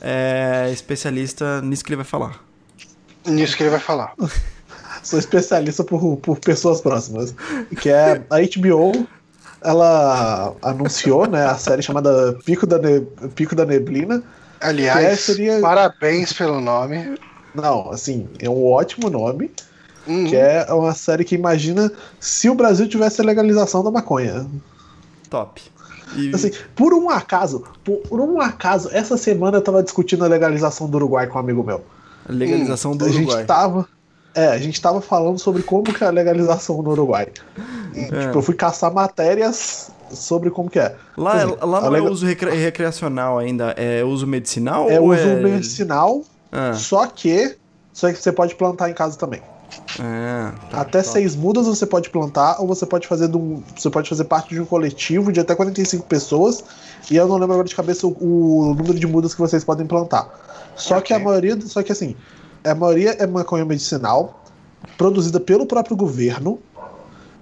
é, 0.00 0.70
especialista 0.72 1.60
nisso 1.60 1.82
que 1.84 1.90
ele 1.90 1.96
vai 1.96 2.04
falar. 2.04 2.38
Nisso 3.26 3.56
que 3.56 3.62
ele 3.62 3.70
vai 3.70 3.80
falar. 3.80 4.14
Sou 5.02 5.18
especialista 5.18 5.82
por, 5.84 6.16
por 6.18 6.38
pessoas 6.38 6.80
próximas. 6.80 7.34
Que 7.80 7.88
é 7.90 8.22
a 8.30 8.36
HBO. 8.40 9.06
Ela 9.62 10.54
anunciou 10.62 11.26
né, 11.26 11.44
a 11.46 11.56
série 11.56 11.82
chamada 11.82 12.32
Pico 12.44 12.66
da, 12.66 12.78
Ne- 12.78 13.00
Pico 13.34 13.54
da 13.54 13.64
Neblina. 13.66 14.22
Aliás, 14.60 15.18
Que 15.26 15.32
seria- 15.32 15.60
parabéns 15.60 16.32
pelo 16.32 16.60
nome. 16.60 17.14
Não, 17.54 17.90
assim, 17.90 18.28
é 18.38 18.48
um 18.48 18.64
ótimo 18.64 19.10
nome. 19.10 19.50
Uhum. 20.06 20.26
Que 20.26 20.36
é 20.36 20.66
uma 20.72 20.94
série 20.94 21.24
que 21.24 21.34
imagina 21.34 21.92
se 22.18 22.48
o 22.48 22.54
Brasil 22.54 22.88
tivesse 22.88 23.20
a 23.20 23.24
legalização 23.24 23.84
da 23.84 23.90
maconha. 23.90 24.46
Top. 25.28 25.60
E- 26.16 26.34
Assim, 26.34 26.50
por 26.74 26.92
um 26.94 27.08
acaso, 27.10 27.62
por, 27.84 28.18
um 28.20 28.40
acaso, 28.40 28.88
essa 28.92 29.16
semana 29.16 29.58
eu 29.58 29.62
tava 29.62 29.82
discutindo 29.82 30.24
a 30.24 30.28
legalização 30.28 30.88
do 30.88 30.96
Uruguai 30.96 31.26
com 31.26 31.36
um 31.38 31.40
amigo 31.40 31.62
meu. 31.62 31.84
a 32.28 32.32
legalização 32.32 32.96
do 32.96 33.04
a 33.04 33.08
Uruguai. 33.08 33.36
gente 33.38 33.46
tava. 33.46 33.86
É, 34.34 34.46
a 34.46 34.58
gente 34.58 34.80
tava 34.80 35.00
falando 35.00 35.38
sobre 35.38 35.62
como 35.62 35.84
que 35.84 36.04
é 36.04 36.06
a 36.06 36.10
legalização 36.10 36.80
no 36.82 36.90
Uruguai. 36.90 37.26
É. 37.94 38.04
Tipo, 38.04 38.38
eu 38.38 38.42
fui 38.42 38.54
caçar 38.54 38.92
matérias 38.92 39.90
sobre 40.12 40.50
como 40.50 40.70
que 40.70 40.78
é. 40.78 40.94
Lá, 41.16 41.30
Por 41.32 41.36
exemplo, 41.40 41.68
lá 41.68 41.80
não 41.82 41.96
é 41.96 42.00
uso 42.00 42.24
recre- 42.26 42.54
recreacional 42.54 43.38
ainda, 43.38 43.74
é 43.76 44.04
uso 44.04 44.26
medicinal? 44.26 44.88
É 44.88 45.00
uso 45.00 45.20
é... 45.20 45.36
medicinal, 45.36 46.22
Ah, 46.52 46.72
só 46.74 47.06
que. 47.06 47.56
Só 47.92 48.10
que 48.12 48.18
você 48.22 48.30
pode 48.30 48.54
plantar 48.54 48.88
em 48.88 48.94
casa 48.94 49.18
também. 49.18 49.42
ah, 49.98 50.52
tá, 50.70 50.80
até 50.82 51.02
top. 51.02 51.12
seis 51.12 51.34
mudas 51.34 51.66
você 51.66 51.84
pode 51.84 52.08
plantar, 52.10 52.60
ou 52.60 52.66
você 52.68 52.86
pode 52.86 53.06
fazer 53.08 53.28
de 53.28 53.36
um, 53.36 53.62
você 53.76 53.90
pode 53.90 54.08
fazer 54.08 54.24
parte 54.24 54.50
de 54.54 54.60
um 54.60 54.64
coletivo 54.64 55.32
de 55.32 55.40
até 55.40 55.54
45 55.54 56.06
pessoas. 56.06 56.62
E 57.10 57.16
eu 57.16 57.26
não 57.26 57.34
lembro 57.36 57.54
agora 57.54 57.68
de 57.68 57.74
cabeça 57.74 58.06
o, 58.06 58.10
o 58.20 58.74
número 58.74 58.98
de 58.98 59.06
mudas 59.06 59.34
que 59.34 59.40
vocês 59.40 59.64
podem 59.64 59.86
plantar. 59.86 60.28
Só 60.76 60.94
Ok. 60.98 61.08
que 61.08 61.14
a 61.14 61.18
maioria, 61.18 61.58
só 61.62 61.82
que 61.82 61.90
assim, 61.92 62.14
a 62.64 62.74
maioria 62.74 63.10
é 63.12 63.26
maconha 63.26 63.64
medicinal, 63.64 64.42
produzida 64.96 65.40
pelo 65.40 65.66
próprio 65.66 65.96
governo 65.96 66.58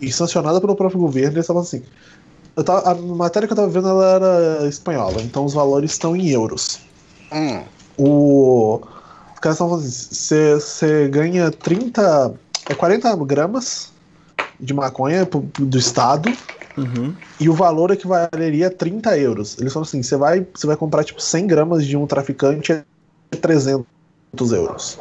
e 0.01 0.12
sancionada 0.12 0.61
pelo 0.61 0.77
próprio 0.77 1.01
governo. 1.01 1.32
Eles 1.35 1.45
estavam 1.45 1.62
assim. 1.62 1.82
Eu 2.57 2.65
tava, 2.65 2.90
a 2.90 2.95
matéria 2.95 3.47
que 3.47 3.53
eu 3.53 3.57
tava 3.57 3.69
vendo 3.69 3.89
ela 3.89 4.07
era 4.07 4.69
espanhola, 4.69 5.23
então 5.23 5.45
os 5.45 5.55
valores 5.55 5.93
estão 5.93 6.16
em 6.16 6.28
euros. 6.28 6.81
Hum. 7.32 7.62
O. 7.97 8.81
Os 9.35 9.40
caras 9.40 9.57
estavam 9.57 9.77
assim: 9.77 10.55
você 10.55 11.09
ganha 11.09 11.51
30. 11.51 12.35
É 12.69 12.74
40 12.74 13.15
gramas 13.24 13.93
de 14.61 14.74
maconha 14.74 15.27
do 15.59 15.78
estado 15.78 16.31
Uhum. 16.77 17.12
e 17.40 17.49
o 17.49 17.53
valor 17.53 17.90
equivaleria 17.90 18.69
a 18.69 18.70
30 18.70 19.19
euros. 19.19 19.59
Eles 19.59 19.73
falam 19.73 19.86
assim: 19.86 20.03
você 20.03 20.16
vai, 20.16 20.47
vai 20.65 20.77
comprar 20.77 21.03
tipo 21.03 21.20
100 21.20 21.47
gramas 21.47 21.85
de 21.85 21.97
um 21.97 22.07
traficante 22.07 22.73
é 22.73 22.85
300 23.36 23.85
euros. 24.52 24.98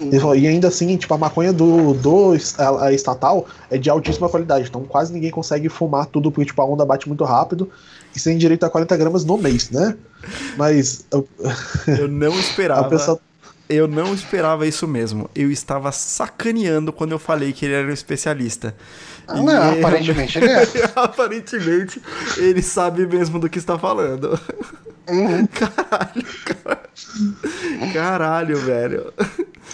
E 0.00 0.46
ainda 0.46 0.68
assim, 0.68 0.96
tipo, 0.96 1.12
a 1.14 1.18
maconha 1.18 1.52
do, 1.52 1.92
do 1.94 2.32
a, 2.58 2.84
a 2.86 2.92
estatal 2.92 3.46
é 3.70 3.76
de 3.78 3.90
altíssima 3.90 4.28
qualidade, 4.28 4.68
então 4.68 4.82
quase 4.84 5.12
ninguém 5.12 5.30
consegue 5.30 5.68
fumar 5.68 6.06
tudo 6.06 6.30
porque 6.30 6.46
tipo, 6.46 6.60
a 6.62 6.64
onda 6.64 6.84
bate 6.84 7.08
muito 7.08 7.24
rápido 7.24 7.70
e 8.14 8.18
você 8.18 8.30
tem 8.30 8.38
direito 8.38 8.64
a 8.64 8.70
40 8.70 8.96
gramas 8.96 9.24
no 9.24 9.36
mês, 9.36 9.70
né? 9.70 9.96
Mas 10.56 11.04
eu- 11.12 11.28
Eu 11.98 12.08
não 12.08 12.38
esperava. 12.38 12.88
pessoa 12.88 13.18
Eu 13.68 13.88
não 13.88 14.14
esperava 14.14 14.66
isso 14.66 14.86
mesmo. 14.86 15.28
Eu 15.34 15.50
estava 15.50 15.90
sacaneando 15.90 16.92
quando 16.92 17.12
eu 17.12 17.18
falei 17.18 17.52
que 17.52 17.64
ele 17.64 17.74
era 17.74 17.88
um 17.88 17.92
especialista. 17.92 18.74
Ah, 19.26 19.36
Não, 19.36 19.74
E- 19.74 19.78
aparentemente 19.80 20.38
ele 20.38 20.48
é. 20.48 20.66
Aparentemente, 20.94 22.00
ele 22.36 22.62
sabe 22.62 23.06
mesmo 23.06 23.38
do 23.38 23.48
que 23.48 23.58
está 23.58 23.78
falando. 23.78 24.38
Uhum. 25.08 25.46
Caralho, 25.52 26.26
cara. 26.44 26.83
Caralho, 27.92 28.56
velho. 28.58 29.12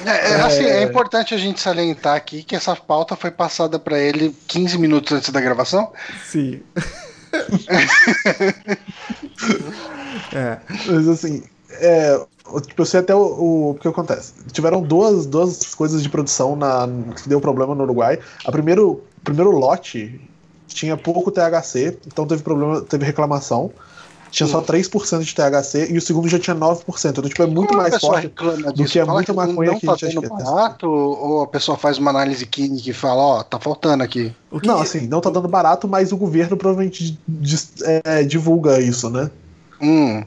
É, 0.04 0.32
é, 0.32 0.40
assim, 0.40 0.64
é 0.64 0.82
importante 0.82 1.32
a 1.34 1.38
gente 1.38 1.60
salientar 1.60 2.16
aqui 2.16 2.42
que 2.42 2.56
essa 2.56 2.74
pauta 2.76 3.16
foi 3.16 3.30
passada 3.30 3.78
pra 3.78 3.98
ele 3.98 4.34
15 4.46 4.78
minutos 4.78 5.12
antes 5.12 5.30
da 5.30 5.40
gravação. 5.40 5.92
Sim. 6.24 6.62
é. 10.32 10.58
Mas 10.86 11.08
assim, 11.08 11.42
é, 11.72 12.18
tipo, 12.66 12.82
eu 12.82 12.86
sei 12.86 13.00
até 13.00 13.14
o, 13.14 13.18
o, 13.18 13.70
o 13.70 13.74
que 13.74 13.88
acontece. 13.88 14.34
Tiveram 14.52 14.82
duas, 14.82 15.26
duas 15.26 15.74
coisas 15.74 16.02
de 16.02 16.08
produção 16.08 16.56
na, 16.56 16.88
que 17.22 17.28
deu 17.28 17.40
problema 17.40 17.74
no 17.74 17.84
Uruguai. 17.84 18.18
A 18.44 18.52
primeiro, 18.52 18.90
o 18.90 19.20
primeiro 19.22 19.50
lote 19.50 20.20
tinha 20.66 20.96
pouco 20.96 21.30
THC, 21.30 21.98
então 22.06 22.26
teve 22.26 22.42
problema, 22.42 22.80
teve 22.82 23.04
reclamação. 23.04 23.72
Tinha 24.30 24.46
só 24.46 24.60
3% 24.60 25.24
de 25.24 25.34
THC 25.34 25.92
e 25.92 25.98
o 25.98 26.00
segundo 26.00 26.28
já 26.28 26.38
tinha 26.38 26.54
9%. 26.54 27.18
Então, 27.18 27.28
tipo, 27.28 27.42
é 27.42 27.46
muito 27.46 27.76
mais 27.76 27.98
forte. 27.98 28.28
do 28.28 28.72
disso? 28.72 28.92
que 28.92 28.98
é 28.98 29.04
Fala 29.04 29.16
muita 29.18 29.34
maconha 29.34 29.72
não 29.72 29.80
que 29.80 29.86
tá 29.86 29.92
a 29.92 29.96
gente 29.96 30.06
acha 30.06 30.20
que 30.20 30.26
é 30.26 30.28
barato, 30.28 30.88
ou 30.88 31.42
a 31.42 31.46
pessoa 31.46 31.76
faz 31.76 31.98
uma 31.98 32.10
análise 32.10 32.46
clínica 32.46 32.90
e 32.90 32.92
fala, 32.92 33.20
ó, 33.20 33.42
tá 33.42 33.58
faltando 33.58 34.02
aqui. 34.04 34.32
Não, 34.64 34.80
assim, 34.80 35.06
não 35.06 35.20
tá 35.20 35.30
dando 35.30 35.48
barato, 35.48 35.88
mas 35.88 36.12
o 36.12 36.16
governo 36.16 36.56
provavelmente 36.56 37.18
é, 38.04 38.22
divulga 38.22 38.80
isso, 38.80 39.10
né? 39.10 39.30
Hum, 39.80 40.22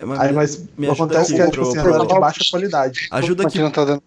É, 0.00 0.04
mas 0.04 0.20
Aí, 0.20 0.32
mas 0.32 0.62
me 0.76 0.88
acontece 0.90 1.34
que 1.34 1.40
é 1.40 1.50
tipo 1.50 1.62
assim, 1.62 1.78
é 1.78 2.06
de 2.06 2.20
baixa 2.20 2.44
qualidade. 2.50 3.08
Ajuda 3.10 3.44
aqui, 3.44 3.52
que 3.58 3.62
não 3.62 3.70
tá 3.70 3.84
dando 3.84 4.02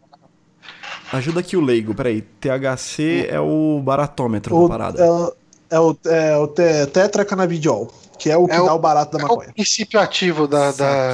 ajuda 1.13 1.39
aqui 1.41 1.57
o 1.57 1.61
leigo, 1.61 1.93
peraí. 1.93 2.21
THC 2.21 3.27
é 3.29 3.39
o 3.39 3.81
baratômetro 3.83 4.55
O, 4.55 4.63
da 4.63 4.69
parada. 4.69 5.03
é, 5.03 5.09
o- 5.11 5.33
é 5.69 5.79
o, 5.79 5.97
é 6.05 6.37
o 6.37 6.47
te- 6.47 6.85
tetracanabidiol, 6.87 7.91
que 8.21 8.29
é 8.29 8.37
o 8.37 8.45
que 8.47 8.53
É 8.53 8.61
o- 8.61 8.65
dá 8.65 8.73
o 8.75 8.79
barato 8.79 9.17
da 9.17 9.23
É 9.23 9.25
o 9.25 9.29
maconha. 9.29 9.51
princípio 9.51 9.99
ativo 9.99 10.47
da, 10.47 10.67
da, 10.71 10.73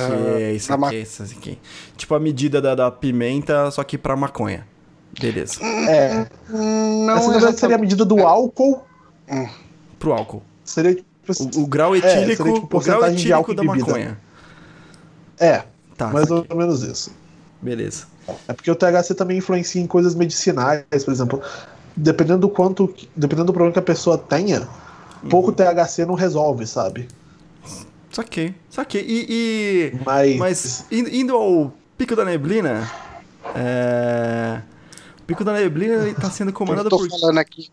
Saquei, 0.09 0.51
isso 0.55 0.67
da 0.67 0.73
aqui, 0.73 0.81
maconha. 0.81 1.01
isso 1.01 1.23
aqui. 1.23 1.57
Tipo 1.95 2.15
a 2.15 2.19
medida 2.19 2.61
da, 2.61 2.75
da 2.75 2.91
pimenta, 2.91 3.71
só 3.71 3.81
que 3.83 3.97
pra 3.97 4.15
maconha. 4.17 4.67
Beleza. 5.19 5.63
É, 5.63 6.27
Hum, 6.49 7.05
Não, 7.05 7.15
essa 7.15 7.27
na 7.27 7.31
verdade 7.33 7.59
seria 7.59 7.75
a 7.77 7.79
medida 7.79 8.03
do 8.03 8.27
álcool, 8.27 8.83
Pro 9.97 10.11
álcool. 10.13 10.43
seria 10.65 10.95
tipo 10.95 11.05
assim, 11.29 11.49
O, 11.55 11.61
o 11.61 11.65
grau 11.67 11.95
É, 11.95 12.01
seria, 12.01 12.33
etílico, 12.33 12.43
tipo, 12.43 12.55
o 12.57 12.59
grau 12.59 12.67
porcentagem 12.69 13.15
de 13.15 13.21
etílico 13.21 13.37
álcool 13.37 13.53
da 13.55 13.61
bebida. 13.63 13.85
maconha. 13.87 14.17
é, 15.39 15.63
Tá, 15.95 16.07
mais 16.07 16.29
ou 16.29 16.45
menos 16.55 16.83
isso. 16.83 17.11
beleza. 17.61 18.05
É 18.49 18.53
porque 18.53 18.69
o 18.69 18.75
THC 18.75 19.15
também 19.15 19.37
influencia 19.37 19.81
em 19.81 19.87
coisas 19.87 20.13
medicinais, 20.13 20.83
por 21.05 21.11
exemplo. 21.11 21.41
Dependendo 21.95 22.41
do 22.41 22.49
quanto. 22.49 22.93
Dependendo 23.15 23.45
do 23.47 23.53
problema 23.53 23.71
que 23.73 23.79
a 23.79 23.81
pessoa 23.81 24.17
tenha, 24.17 24.67
pouco 25.29 25.51
THC 25.51 26.05
não 26.05 26.13
resolve, 26.15 26.65
sabe? 26.67 27.07
Saquei, 28.11 28.55
saquei. 28.69 29.01
E, 29.07 29.25
e- 29.29 29.99
Mas. 30.05 30.37
mas 30.37 30.85
in- 30.91 31.21
indo 31.21 31.35
ao 31.35 31.71
Pico 31.97 32.15
da 32.15 32.25
Neblina, 32.25 32.89
é... 33.55 34.61
o 35.19 35.23
Pico 35.23 35.43
da 35.43 35.53
Neblina 35.53 35.95
ele 36.05 36.13
tá 36.15 36.29
sendo 36.29 36.51
comandado 36.53 36.87
Eu 36.87 36.89
tô 36.89 36.97
por 36.97 37.09
falando 37.09 37.37
aqui, 37.37 37.69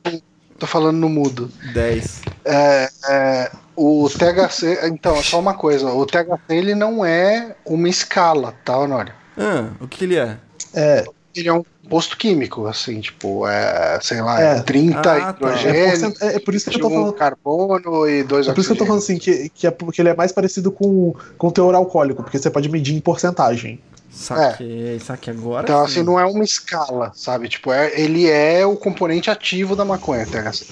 tô 0.58 0.66
falando 0.66 0.96
no 0.98 1.08
mudo. 1.08 1.50
10. 1.72 2.22
É, 2.44 2.88
é, 3.08 3.50
o 3.76 4.08
THC, 4.10 4.86
então, 4.88 5.16
é 5.16 5.22
só 5.22 5.38
uma 5.40 5.54
coisa, 5.54 5.90
o 5.92 6.04
THC 6.04 6.40
ele 6.50 6.74
não 6.74 7.04
é 7.04 7.56
uma 7.64 7.88
escala, 7.88 8.54
tá, 8.64 8.76
Honório? 8.78 9.14
Ah, 9.38 9.70
o 9.80 9.88
que, 9.88 9.98
que 9.98 10.04
ele 10.04 10.16
é? 10.16 10.36
É, 10.74 11.04
Ele 11.34 11.48
é 11.48 11.52
um 11.52 11.64
composto 11.84 12.16
químico, 12.16 12.66
assim, 12.66 13.00
tipo, 13.00 13.46
é, 13.46 13.98
sei 14.00 14.20
lá, 14.22 14.42
É. 14.42 14.56
é 14.58 14.62
30 14.62 14.98
Ah, 14.98 15.32
tá. 15.32 15.52
é, 15.68 15.92
é- 16.30 16.36
é 16.36 16.38
por 16.40 16.54
isso 16.54 16.68
que 16.70 16.76
eu 16.76 16.80
tô 16.80 16.88
21 16.88 17.00
falando. 17.02 17.12
carbono 17.14 18.08
e 18.08 18.22
dois 18.24 18.48
É 18.48 18.52
por 18.52 18.60
isso 18.60 18.68
que 18.70 18.72
eu 18.72 18.78
tô 18.78 18.86
falando 18.86 19.02
assim, 19.02 19.18
que, 19.18 19.48
que, 19.50 19.66
é 19.66 19.70
porque 19.70 20.00
ele 20.00 20.08
é 20.08 20.14
mais 20.16 20.32
parecido 20.32 20.72
com, 20.72 21.14
com 21.36 21.48
o 21.48 21.52
teor 21.52 21.74
alcoólico, 21.74 22.22
porque 22.22 22.38
você 22.38 22.50
pode 22.50 22.68
medir 22.68 22.94
em 22.96 23.00
porcentagem. 23.00 23.80
Saquei, 24.10 25.00
saquei 25.00 25.32
agora. 25.34 25.64
Então, 25.64 25.84
sim. 25.86 25.92
assim, 25.92 26.02
não 26.04 26.18
é 26.20 26.24
uma 26.24 26.44
escala, 26.44 27.10
sabe? 27.16 27.48
Tipo, 27.48 27.72
é, 27.72 28.00
ele 28.00 28.30
é 28.30 28.64
o 28.64 28.76
componente 28.76 29.28
ativo 29.28 29.74
da 29.74 29.84
maconha, 29.84 30.24
THC. 30.24 30.66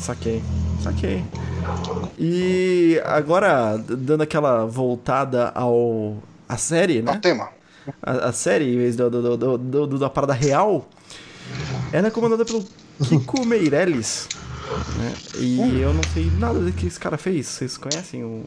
Saquei, 0.00 0.42
saquei. 0.82 1.24
E 2.18 3.00
agora, 3.04 3.76
dando 3.78 4.22
aquela 4.22 4.66
voltada 4.66 5.52
ao. 5.54 6.16
a 6.48 6.56
série, 6.56 6.98
É 6.98 7.02
né? 7.02 7.12
o 7.12 7.20
tema. 7.20 7.50
A, 8.02 8.28
a 8.28 8.32
série, 8.32 8.74
em 8.74 8.78
vez 8.78 8.96
do, 8.96 9.10
do, 9.10 9.36
do, 9.36 9.58
do- 9.58 9.86
do- 9.86 9.98
da 9.98 10.08
parada 10.10 10.32
real, 10.32 10.88
ela 11.92 12.08
é 12.08 12.10
comandada 12.10 12.44
pelo 12.44 12.64
Kiko 13.04 13.44
Meirelles. 13.46 14.28
Né? 14.98 15.14
E 15.38 15.58
Hum. 15.58 15.78
eu 15.78 15.94
não 15.94 16.02
sei 16.12 16.30
nada 16.38 16.58
do 16.60 16.70
que 16.72 16.86
esse 16.86 17.00
cara 17.00 17.16
fez. 17.16 17.46
Vocês 17.46 17.78
conhecem 17.78 18.22
o. 18.22 18.44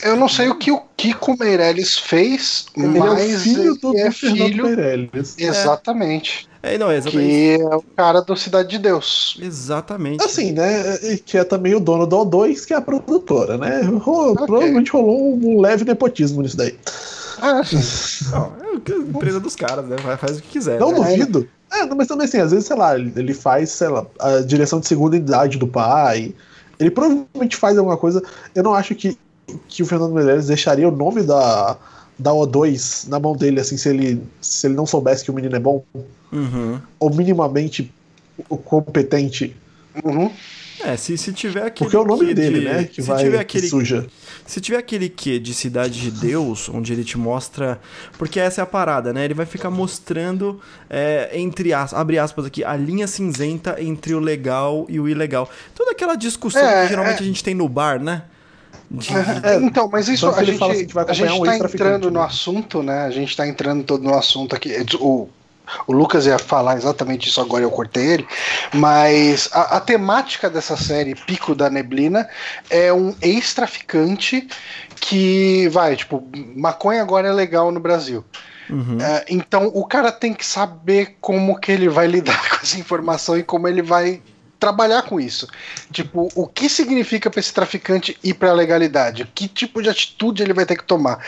Eu 0.00 0.14
não 0.14 0.28
sei 0.28 0.48
o 0.48 0.54
que 0.56 0.70
o 0.70 0.80
Kiko 0.96 1.36
Meirelles 1.36 1.98
fez, 1.98 2.66
Ele 2.76 2.86
mas 3.00 3.18
é 3.20 3.34
o 3.34 3.38
filho 3.40 3.74
do, 3.74 3.90
ele 3.92 4.00
é 4.02 4.10
filho. 4.12 4.64
Meirelles. 4.64 5.34
Exatamente. 5.36 6.48
É, 6.62 6.78
não, 6.78 6.88
é 6.88 6.96
exatamente. 6.96 7.28
Que 7.28 7.60
é 7.60 7.74
o 7.74 7.82
cara 7.96 8.20
do 8.20 8.36
Cidade 8.36 8.68
de 8.68 8.78
Deus. 8.78 9.36
Exatamente. 9.42 10.22
Assim, 10.24 10.52
né? 10.52 10.96
e 11.12 11.18
Que 11.18 11.38
é 11.38 11.42
também 11.42 11.74
o 11.74 11.80
dono 11.80 12.06
do 12.06 12.16
O2, 12.18 12.64
que 12.64 12.72
é 12.72 12.76
a 12.76 12.80
produtora, 12.80 13.58
né? 13.58 13.80
Ro- 13.80 14.34
Provavelmente 14.36 14.92
rolou 14.92 15.34
um 15.42 15.60
leve 15.60 15.84
nepotismo 15.84 16.40
nisso 16.40 16.56
daí. 16.56 16.78
Ah. 17.42 17.60
Não, 18.30 18.52
é 18.62 18.92
a 18.92 18.98
empresa 18.98 19.40
dos 19.40 19.56
caras, 19.56 19.84
né? 19.86 19.96
Faz, 20.16 20.38
o 20.38 20.42
que 20.42 20.48
quiser. 20.48 20.78
Não 20.78 20.92
né? 20.92 20.96
duvido. 20.96 21.48
É, 21.72 21.84
mas 21.86 22.06
também 22.06 22.26
assim, 22.26 22.38
às 22.38 22.52
vezes, 22.52 22.66
sei 22.66 22.76
lá, 22.76 22.94
ele 22.94 23.12
ele 23.16 23.34
faz, 23.34 23.70
sei 23.70 23.88
lá, 23.88 24.06
a 24.20 24.40
direção 24.40 24.78
de 24.78 24.86
segunda 24.86 25.16
idade 25.16 25.58
do 25.58 25.66
pai. 25.66 26.32
Ele 26.78 26.90
provavelmente 26.90 27.56
faz 27.56 27.76
alguma 27.76 27.96
coisa. 27.96 28.22
Eu 28.54 28.62
não 28.62 28.74
acho 28.74 28.94
que, 28.94 29.18
que 29.68 29.82
o 29.82 29.86
Fernando 29.86 30.12
Meirelles 30.14 30.46
deixaria 30.46 30.88
o 30.88 30.94
nome 30.94 31.22
da, 31.22 31.76
da 32.18 32.30
O2 32.30 33.08
na 33.08 33.18
mão 33.18 33.34
dele, 33.34 33.60
assim, 33.60 33.76
se 33.76 33.88
ele, 33.88 34.22
se 34.40 34.66
ele 34.66 34.74
não 34.74 34.86
soubesse 34.86 35.24
que 35.24 35.30
o 35.30 35.34
menino 35.34 35.56
é 35.56 35.60
bom, 35.60 35.84
Uhum. 36.32 36.80
ou 36.98 37.14
minimamente 37.14 37.92
competente. 38.64 39.54
Uhum. 40.02 40.30
É, 40.84 40.96
se, 40.96 41.16
se 41.16 41.32
tiver 41.32 41.64
aquele. 41.66 41.90
Porque 41.90 41.96
é 41.96 42.00
o 42.00 42.04
nome 42.04 42.34
dele, 42.34 42.60
de- 42.60 42.64
né? 42.64 42.84
Que 42.84 43.02
se 43.02 43.08
vai 43.08 43.18
tiver 43.22 43.38
que 43.44 43.56
aquele 43.58 43.68
suja. 43.68 44.06
Se 44.44 44.60
tiver 44.60 44.78
aquele 44.78 45.08
quê 45.08 45.38
de 45.38 45.54
Cidade 45.54 46.00
de 46.00 46.10
Deus, 46.10 46.68
onde 46.68 46.92
ele 46.92 47.04
te 47.04 47.16
mostra. 47.16 47.80
Porque 48.18 48.40
essa 48.40 48.60
é 48.60 48.64
a 48.64 48.66
parada, 48.66 49.12
né? 49.12 49.24
Ele 49.24 49.34
vai 49.34 49.46
ficar 49.46 49.70
mostrando, 49.70 50.60
é, 50.90 51.30
entre 51.34 51.72
as, 51.72 51.94
abre 51.94 52.18
aspas 52.18 52.44
aqui, 52.46 52.64
a 52.64 52.74
linha 52.76 53.06
cinzenta 53.06 53.76
entre 53.80 54.14
o 54.14 54.18
legal 54.18 54.84
e 54.88 54.98
o 54.98 55.08
ilegal. 55.08 55.48
Toda 55.74 55.92
aquela 55.92 56.16
discussão 56.16 56.60
É, 56.62 56.82
que 56.82 56.88
geralmente 56.88 57.18
é. 57.18 57.22
a 57.22 57.26
gente 57.26 57.44
tem 57.44 57.54
no 57.54 57.68
bar, 57.68 58.02
né? 58.02 58.24
De- 58.90 59.08
É, 59.44 59.56
então, 59.62 59.88
mas 59.90 60.08
isso 60.08 60.26
tanto 60.26 60.34
que 60.34 60.40
a 60.40 60.44
gente, 60.44 60.62
assim 60.62 60.86
que 60.86 60.98
a 60.98 61.12
gente 61.14 61.24
acompanhar 61.24 61.34
um 61.34 61.44
tá 61.44 61.50
ex-traficante, 61.52 61.74
entrando 61.74 62.10
no 62.10 62.20
né? 62.20 62.26
assunto, 62.26 62.82
né? 62.82 63.04
A 63.04 63.10
gente 63.10 63.36
tá 63.36 63.46
entrando 63.46 63.84
todo 63.84 64.02
no 64.02 64.14
assunto 64.14 64.54
aqui. 64.56 64.70
O, 65.00 65.28
o 65.86 65.92
Lucas 65.92 66.26
ia 66.26 66.38
falar 66.38 66.76
exatamente 66.76 67.28
isso 67.28 67.40
agora, 67.40 67.62
eu 67.64 67.70
cortei 67.70 68.06
ele. 68.06 68.28
Mas 68.72 69.48
a, 69.52 69.76
a 69.76 69.80
temática 69.80 70.50
dessa 70.50 70.76
série, 70.76 71.14
Pico 71.14 71.54
da 71.54 71.70
Neblina, 71.70 72.28
é 72.70 72.92
um 72.92 73.14
ex-traficante 73.20 74.46
que 74.96 75.68
vai, 75.68 75.96
tipo, 75.96 76.26
maconha 76.56 77.02
agora 77.02 77.28
é 77.28 77.32
legal 77.32 77.72
no 77.72 77.80
Brasil. 77.80 78.24
Uhum. 78.70 78.98
É, 79.00 79.24
então 79.28 79.70
o 79.74 79.84
cara 79.84 80.12
tem 80.12 80.32
que 80.32 80.46
saber 80.46 81.16
como 81.20 81.58
que 81.58 81.72
ele 81.72 81.88
vai 81.88 82.06
lidar 82.08 82.48
com 82.48 82.56
essa 82.62 82.78
informação 82.78 83.36
e 83.36 83.42
como 83.42 83.68
ele 83.68 83.82
vai 83.82 84.22
trabalhar 84.58 85.02
com 85.02 85.18
isso. 85.18 85.48
Tipo, 85.90 86.28
o 86.36 86.46
que 86.46 86.68
significa 86.68 87.28
para 87.28 87.40
esse 87.40 87.52
traficante 87.52 88.16
ir 88.22 88.34
para 88.34 88.50
a 88.50 88.54
legalidade? 88.54 89.28
Que 89.34 89.48
tipo 89.48 89.82
de 89.82 89.88
atitude 89.88 90.40
ele 90.40 90.52
vai 90.52 90.64
ter 90.64 90.76
que 90.76 90.84
tomar? 90.84 91.18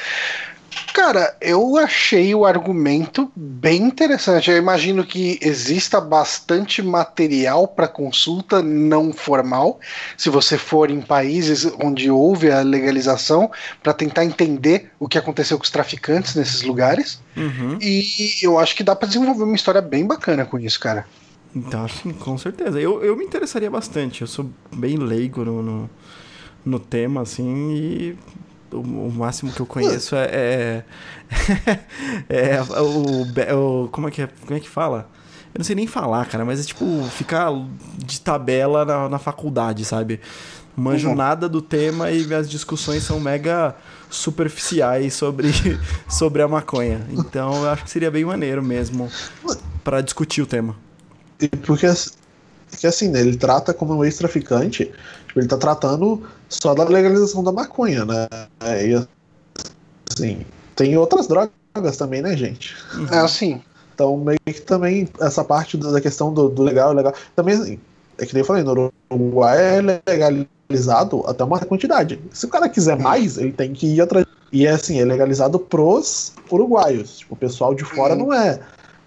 Cara, 0.92 1.36
eu 1.40 1.76
achei 1.76 2.34
o 2.34 2.46
argumento 2.46 3.30
bem 3.34 3.82
interessante. 3.82 4.50
Eu 4.50 4.56
imagino 4.56 5.04
que 5.04 5.38
exista 5.42 6.00
bastante 6.00 6.80
material 6.82 7.66
para 7.66 7.88
consulta 7.88 8.62
não 8.62 9.12
formal, 9.12 9.80
se 10.16 10.30
você 10.30 10.56
for 10.56 10.90
em 10.90 11.00
países 11.00 11.66
onde 11.82 12.10
houve 12.10 12.50
a 12.50 12.62
legalização, 12.62 13.50
para 13.82 13.92
tentar 13.92 14.24
entender 14.24 14.92
o 14.98 15.08
que 15.08 15.18
aconteceu 15.18 15.58
com 15.58 15.64
os 15.64 15.70
traficantes 15.70 16.34
nesses 16.34 16.62
lugares. 16.62 17.20
Uhum. 17.36 17.76
E 17.80 18.36
eu 18.42 18.58
acho 18.58 18.76
que 18.76 18.84
dá 18.84 18.94
pra 18.94 19.08
desenvolver 19.08 19.44
uma 19.44 19.56
história 19.56 19.80
bem 19.80 20.06
bacana 20.06 20.44
com 20.44 20.58
isso, 20.58 20.78
cara. 20.78 21.06
Então, 21.54 21.84
acho 21.84 22.02
que 22.02 22.12
com 22.14 22.36
certeza. 22.36 22.80
Eu, 22.80 23.02
eu 23.02 23.16
me 23.16 23.24
interessaria 23.24 23.70
bastante. 23.70 24.22
Eu 24.22 24.26
sou 24.26 24.50
bem 24.72 24.96
leigo 24.96 25.44
no, 25.44 25.62
no, 25.62 25.90
no 26.64 26.78
tema, 26.80 27.22
assim, 27.22 27.72
e 27.72 28.18
o, 28.74 28.80
o 29.08 29.12
máximo 29.12 29.52
que 29.52 29.60
eu 29.60 29.66
conheço 29.66 30.14
é. 30.16 30.84
É, 32.28 32.56
é 32.56 32.80
o, 32.80 33.24
be- 33.24 33.52
o. 33.52 33.88
Como 33.90 34.08
é, 34.08 34.10
que 34.10 34.22
é, 34.22 34.28
como 34.46 34.56
é 34.56 34.60
que 34.60 34.68
fala? 34.68 35.08
Eu 35.54 35.58
não 35.58 35.64
sei 35.64 35.76
nem 35.76 35.86
falar, 35.86 36.26
cara, 36.26 36.44
mas 36.44 36.60
é 36.60 36.64
tipo 36.64 36.84
ficar 37.10 37.50
de 37.98 38.20
tabela 38.20 38.84
na, 38.84 39.08
na 39.08 39.18
faculdade, 39.18 39.84
sabe? 39.84 40.20
Manjo 40.76 41.10
Uhum. 41.10 41.14
nada 41.14 41.48
do 41.48 41.62
tema 41.62 42.10
e 42.10 42.32
as 42.34 42.50
discussões 42.50 43.04
são 43.04 43.20
mega 43.20 43.76
superficiais 44.10 45.14
sobre, 45.14 45.48
sobre 46.08 46.42
a 46.42 46.48
maconha. 46.48 47.06
Então 47.10 47.64
eu 47.64 47.70
acho 47.70 47.84
que 47.84 47.90
seria 47.90 48.10
bem 48.10 48.24
maneiro 48.24 48.62
mesmo 48.62 49.10
pra 49.84 50.00
discutir 50.00 50.42
o 50.42 50.46
tema. 50.46 50.76
E 51.40 51.48
porque, 51.48 51.86
porque 52.70 52.86
assim, 52.86 53.08
né, 53.10 53.20
ele 53.20 53.36
trata 53.36 53.72
como 53.74 53.94
um 53.94 54.04
ex-traficante, 54.04 54.92
tipo, 55.34 55.40
ele 55.40 55.48
tá 55.48 55.56
tratando 55.56 56.22
só 56.48 56.74
da 56.74 56.84
legalização 56.84 57.42
da 57.42 57.52
maconha, 57.52 58.04
né? 58.04 58.28
E 58.86 59.06
assim, 60.12 60.46
tem 60.76 60.96
outras 60.96 61.26
drogas 61.26 61.96
também, 61.98 62.22
né, 62.22 62.36
gente? 62.36 62.74
É 63.10 63.18
assim. 63.18 63.60
Então, 63.94 64.16
meio 64.16 64.38
que 64.46 64.60
também 64.62 65.08
essa 65.20 65.44
parte 65.44 65.76
da 65.76 66.00
questão 66.00 66.32
do, 66.32 66.48
do 66.48 66.62
legal 66.62 66.92
e 66.92 66.96
legal. 66.96 67.14
Também, 67.36 67.54
assim, 67.54 67.78
é 68.18 68.26
que 68.26 68.32
nem 68.34 68.40
eu 68.40 68.46
falei, 68.46 68.62
no 68.62 68.92
Uruguai 69.12 69.78
é 69.78 69.80
legalizado 70.08 71.24
até 71.26 71.44
uma 71.44 71.60
quantidade. 71.60 72.20
Se 72.32 72.46
o 72.46 72.48
cara 72.48 72.68
quiser 72.68 72.98
mais, 72.98 73.38
ele 73.38 73.52
tem 73.52 73.72
que 73.72 73.86
ir 73.86 74.00
atrás. 74.00 74.26
E 74.52 74.66
é 74.66 74.70
assim, 74.70 75.00
é 75.00 75.04
legalizado 75.04 75.58
pros 75.58 76.32
uruguaios. 76.50 77.18
Tipo, 77.18 77.34
o 77.34 77.36
pessoal 77.36 77.74
de 77.74 77.84
fora 77.84 78.14
Uhum. 78.14 78.26
não 78.26 78.32
é. 78.32 78.60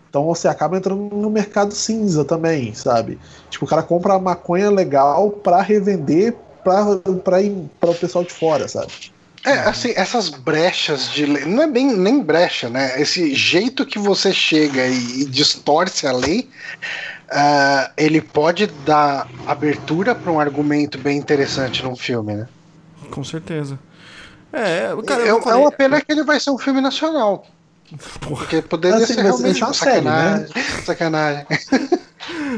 Então 0.10 0.26
você 0.26 0.48
acaba 0.48 0.78
entrando 0.78 1.16
no 1.16 1.30
mercado 1.30 1.74
cinza 1.74 2.24
também, 2.26 2.74
sabe? 2.74 3.20
Tipo, 3.50 3.66
o 3.66 3.68
cara 3.68 3.84
compra 3.84 4.14
a 4.14 4.20
maconha 4.20 4.70
legal 4.70 5.30
pra 5.32 5.62
revender 5.62 6.36
pra 6.64 7.92
o 7.92 7.96
pessoal 7.96 8.24
de 8.26 8.34
fora, 8.34 8.68
sabe? 8.68 8.92
É, 9.46 9.60
assim, 9.60 9.94
essas 9.96 10.30
brechas 10.30 11.10
de 11.10 11.26
lei. 11.26 11.46
Não 11.46 11.64
é 11.64 11.68
bem 11.68 11.96
nem 11.96 12.22
brecha, 12.22 12.70
né? 12.70 13.00
Esse 13.02 13.34
jeito 13.34 13.86
que 13.86 13.98
você 13.98 14.34
chega 14.34 14.86
e, 14.88 15.22
e 15.22 15.26
distorce 15.26 16.06
a 16.06 16.12
lei, 16.12 16.50
ah, 17.32 17.92
ele 17.98 18.22
pode 18.22 18.68
dar 18.68 19.28
abertura 19.46 20.14
para 20.16 20.32
um 20.32 20.40
argumento 20.40 20.98
bem 20.98 21.18
interessante 21.18 21.84
num 21.84 21.96
filme, 21.96 22.36
né? 22.36 22.50
Com 23.12 23.24
certeza. 23.24 23.80
É, 24.52 24.90
cara, 25.06 25.24
é, 25.24 25.32
eu 25.32 25.38
é 25.38 25.42
falei- 25.42 25.62
uma 25.62 25.72
pena 25.72 26.02
que 26.02 26.12
ele 26.12 26.24
vai 26.24 26.40
ser 26.40 26.52
um 26.52 26.58
filme 26.58 26.82
nacional. 26.82 27.46
Porque 28.22 28.62
poderia 28.62 28.98
Assim, 28.98 29.14
ser 29.16 29.22
realmente 29.22 29.62
uma 29.62 29.68
uma 29.68 29.74
série, 29.74 30.02
né? 30.06 30.48
sacanagem. 30.86 30.86
Sacanagem. 30.86 31.46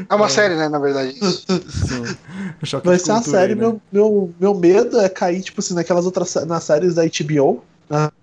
é 0.10 0.16
uma 0.16 0.30
série, 0.30 0.56
né, 0.56 0.70
na 0.70 0.80
verdade. 0.80 1.14
Sim. 1.20 2.16
Choque 2.64 2.88
Vai 2.88 2.98
ser 3.00 3.12
uma 3.12 3.22
série, 3.22 3.54
aí, 3.54 3.56
né? 3.60 3.62
meu, 3.62 3.82
meu, 3.92 4.34
meu 4.40 4.56
medo 4.56 5.00
é 5.00 5.10
cair, 5.10 5.42
tipo 5.42 5.60
assim, 5.60 5.74
naquelas 5.74 6.06
outras 6.06 6.34
nas 6.46 6.64
séries 6.64 6.96
da 6.96 7.04
HBO. 7.06 7.64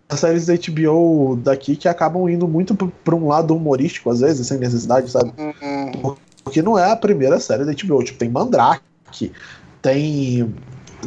Nas 0.08 0.20
séries 0.20 0.46
da 0.46 0.54
HBO 0.54 1.36
daqui 1.42 1.74
que 1.76 1.88
acabam 1.88 2.28
indo 2.28 2.46
muito 2.46 2.74
pra 3.04 3.14
um 3.14 3.26
lado 3.28 3.54
humorístico, 3.54 4.10
às 4.10 4.20
vezes, 4.20 4.46
sem 4.46 4.58
necessidade, 4.58 5.10
sabe? 5.10 5.32
Hum, 5.38 6.14
Porque 6.44 6.62
não 6.62 6.78
é 6.78 6.90
a 6.90 6.96
primeira 6.96 7.40
série 7.40 7.64
da 7.64 7.72
HBO. 7.72 8.02
Tipo, 8.04 8.18
tem 8.18 8.28
Mandrake, 8.28 9.32
tem. 9.82 10.54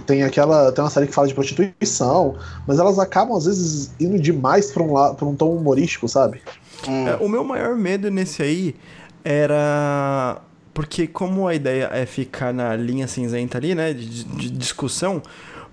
Tem 0.06 0.24
aquela. 0.24 0.72
Tem 0.72 0.84
uma 0.84 0.90
série 0.90 1.08
que 1.08 1.14
fala 1.14 1.28
de 1.28 1.34
prostituição, 1.34 2.36
mas 2.68 2.80
elas 2.80 2.98
acabam, 3.00 3.36
às 3.38 3.46
vezes, 3.46 3.92
indo 4.00 4.20
demais 4.20 4.72
pra 4.72 4.84
um, 4.84 4.94
la- 4.94 5.14
pra 5.14 5.26
um 5.26 5.36
tom 5.36 5.56
humorístico, 5.56 6.08
sabe? 6.08 6.42
hum. 6.88 7.08
É, 7.08 7.16
o 7.18 7.28
meu 7.28 7.44
maior 7.44 7.76
medo 7.76 8.10
nesse 8.10 8.42
aí 8.42 8.76
era. 9.24 10.42
Porque, 10.74 11.08
como 11.08 11.48
a 11.48 11.54
ideia 11.56 11.90
é 11.92 12.06
ficar 12.06 12.54
na 12.54 12.76
linha 12.76 13.08
cinzenta 13.08 13.58
ali, 13.58 13.76
né? 13.76 13.94
De, 13.94 14.24
de 14.24 14.50
discussão, 14.50 15.22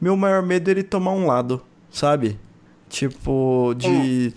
meu 0.00 0.16
maior 0.16 0.42
medo 0.42 0.68
é 0.68 0.72
ele 0.72 0.82
tomar 0.82 1.12
um 1.12 1.26
lado, 1.26 1.62
sabe? 1.90 2.38
Tipo, 2.88 3.74
de. 3.76 4.32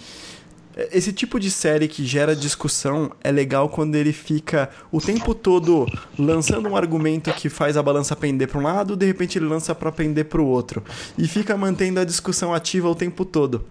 Esse 0.92 1.12
tipo 1.12 1.40
de 1.40 1.52
série 1.52 1.88
que 1.88 2.06
gera 2.06 2.36
discussão 2.36 3.12
é 3.24 3.32
legal 3.32 3.70
quando 3.70 3.96
ele 3.96 4.14
fica 4.14 4.70
o 4.92 5.02
tempo 5.02 5.34
todo 5.34 5.86
lançando 6.18 6.70
um 6.70 6.76
argumento 6.76 7.34
que 7.34 7.50
faz 7.50 7.76
a 7.76 7.84
balança 7.84 8.16
pender 8.16 8.48
para 8.48 8.60
um 8.60 8.64
lado, 8.64 8.96
de 8.96 9.06
repente 9.06 9.38
ele 9.38 9.46
lança 9.46 9.74
para 9.76 9.92
pender 9.92 10.26
para 10.26 10.42
o 10.42 10.46
outro. 10.46 10.84
E 11.18 11.28
fica 11.28 11.58
mantendo 11.58 12.00
a 12.00 12.06
discussão 12.06 12.54
ativa 12.54 12.90
o 12.90 12.96
tempo 12.96 13.26
todo. 13.26 13.66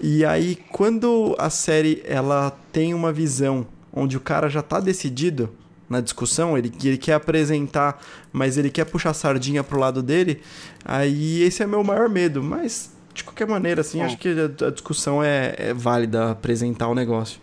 E 0.00 0.24
aí, 0.24 0.56
quando 0.70 1.34
a 1.38 1.48
série 1.48 2.02
ela 2.04 2.50
tem 2.70 2.92
uma 2.92 3.12
visão 3.12 3.66
onde 3.92 4.16
o 4.16 4.20
cara 4.20 4.48
já 4.48 4.60
tá 4.60 4.78
decidido 4.78 5.48
na 5.88 6.00
discussão, 6.00 6.58
ele, 6.58 6.72
ele 6.84 6.98
quer 6.98 7.14
apresentar, 7.14 8.02
mas 8.32 8.58
ele 8.58 8.70
quer 8.70 8.84
puxar 8.84 9.10
a 9.10 9.14
sardinha 9.14 9.64
pro 9.64 9.78
lado 9.78 10.02
dele, 10.02 10.42
aí 10.84 11.42
esse 11.42 11.62
é 11.62 11.66
meu 11.66 11.82
maior 11.82 12.08
medo. 12.08 12.42
Mas, 12.42 12.90
de 13.16 13.24
qualquer 13.24 13.46
maneira, 13.46 13.80
assim, 13.80 13.98
Bom. 13.98 14.04
acho 14.04 14.16
que 14.18 14.28
a, 14.64 14.70
discussão 14.70 15.22
é, 15.22 15.54
é 15.58 15.74
válida 15.74 16.30
apresentar 16.30 16.88
o 16.88 16.94
negócio. 16.94 17.40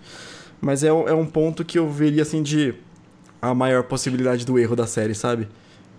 Mas 0.62 0.84
é, 0.84 0.94
um- 0.94 1.08
é 1.08 1.14
um 1.14 1.26
ponto 1.26 1.66
que 1.66 1.78
eu 1.78 1.90
veria, 1.90 2.22
assim, 2.22 2.42
de 2.42 2.74
a 3.42 3.54
maior 3.54 3.84
possibilidade 3.84 4.46
do 4.46 4.58
erro 4.58 4.76
da 4.76 4.88
série, 4.88 5.14
sabe? 5.14 5.48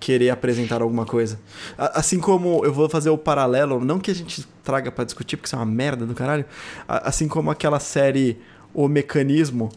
Querer 0.01 0.31
apresentar 0.31 0.81
alguma 0.83 1.05
coisa. 1.05 1.39
A- 1.77 1.99
Assim 2.01 2.19
como 2.19 2.65
eu 2.65 2.73
vou 2.73 2.89
fazer 2.89 3.11
o 3.11 3.19
paralelo, 3.19 3.85
não 3.85 3.99
que 3.99 4.11
a 4.11 4.15
gente 4.15 4.47
traga 4.63 4.91
pra 4.91 5.05
discutir, 5.05 5.37
porque 5.37 5.47
isso 5.47 5.55
é 5.57 5.59
uma 5.59 5.67
merda 5.67 6.07
do 6.07 6.15
caralho. 6.15 6.45
a- 6.89 7.09
Assim 7.09 7.29
como 7.29 7.51
aquela 7.51 7.79
série 7.81 8.39
O 8.73 8.89
Mecanismo 8.89 9.71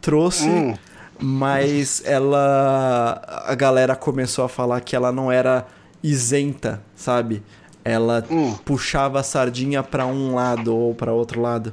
trouxe, 0.00 0.48
Hum. 0.48 0.74
mas 1.20 2.02
ela. 2.04 3.22
A 3.46 3.54
galera 3.54 3.94
começou 3.96 4.44
a 4.44 4.48
falar 4.48 4.80
que 4.80 4.94
ela 4.96 5.10
não 5.12 5.30
era 5.32 5.66
isenta, 6.02 6.82
sabe? 6.96 7.42
Ela 7.84 8.24
Hum. 8.30 8.54
puxava 8.64 9.20
a 9.20 9.22
sardinha 9.22 9.82
pra 9.82 10.06
um 10.06 10.34
lado 10.34 10.74
ou 10.76 10.94
pra 10.94 11.12
outro 11.12 11.40
lado. 11.40 11.72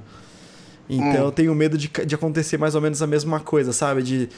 Então 0.89 1.07
Hum. 1.23 1.25
eu 1.25 1.31
tenho 1.31 1.53
medo 1.53 1.77
de, 1.77 1.87
de 1.87 2.15
acontecer 2.15 2.57
mais 2.57 2.73
ou 2.75 2.81
menos 2.81 3.01
a 3.01 3.07
mesma 3.07 3.39
coisa, 3.39 3.71
sabe? 3.71 4.01
De. 4.01 4.29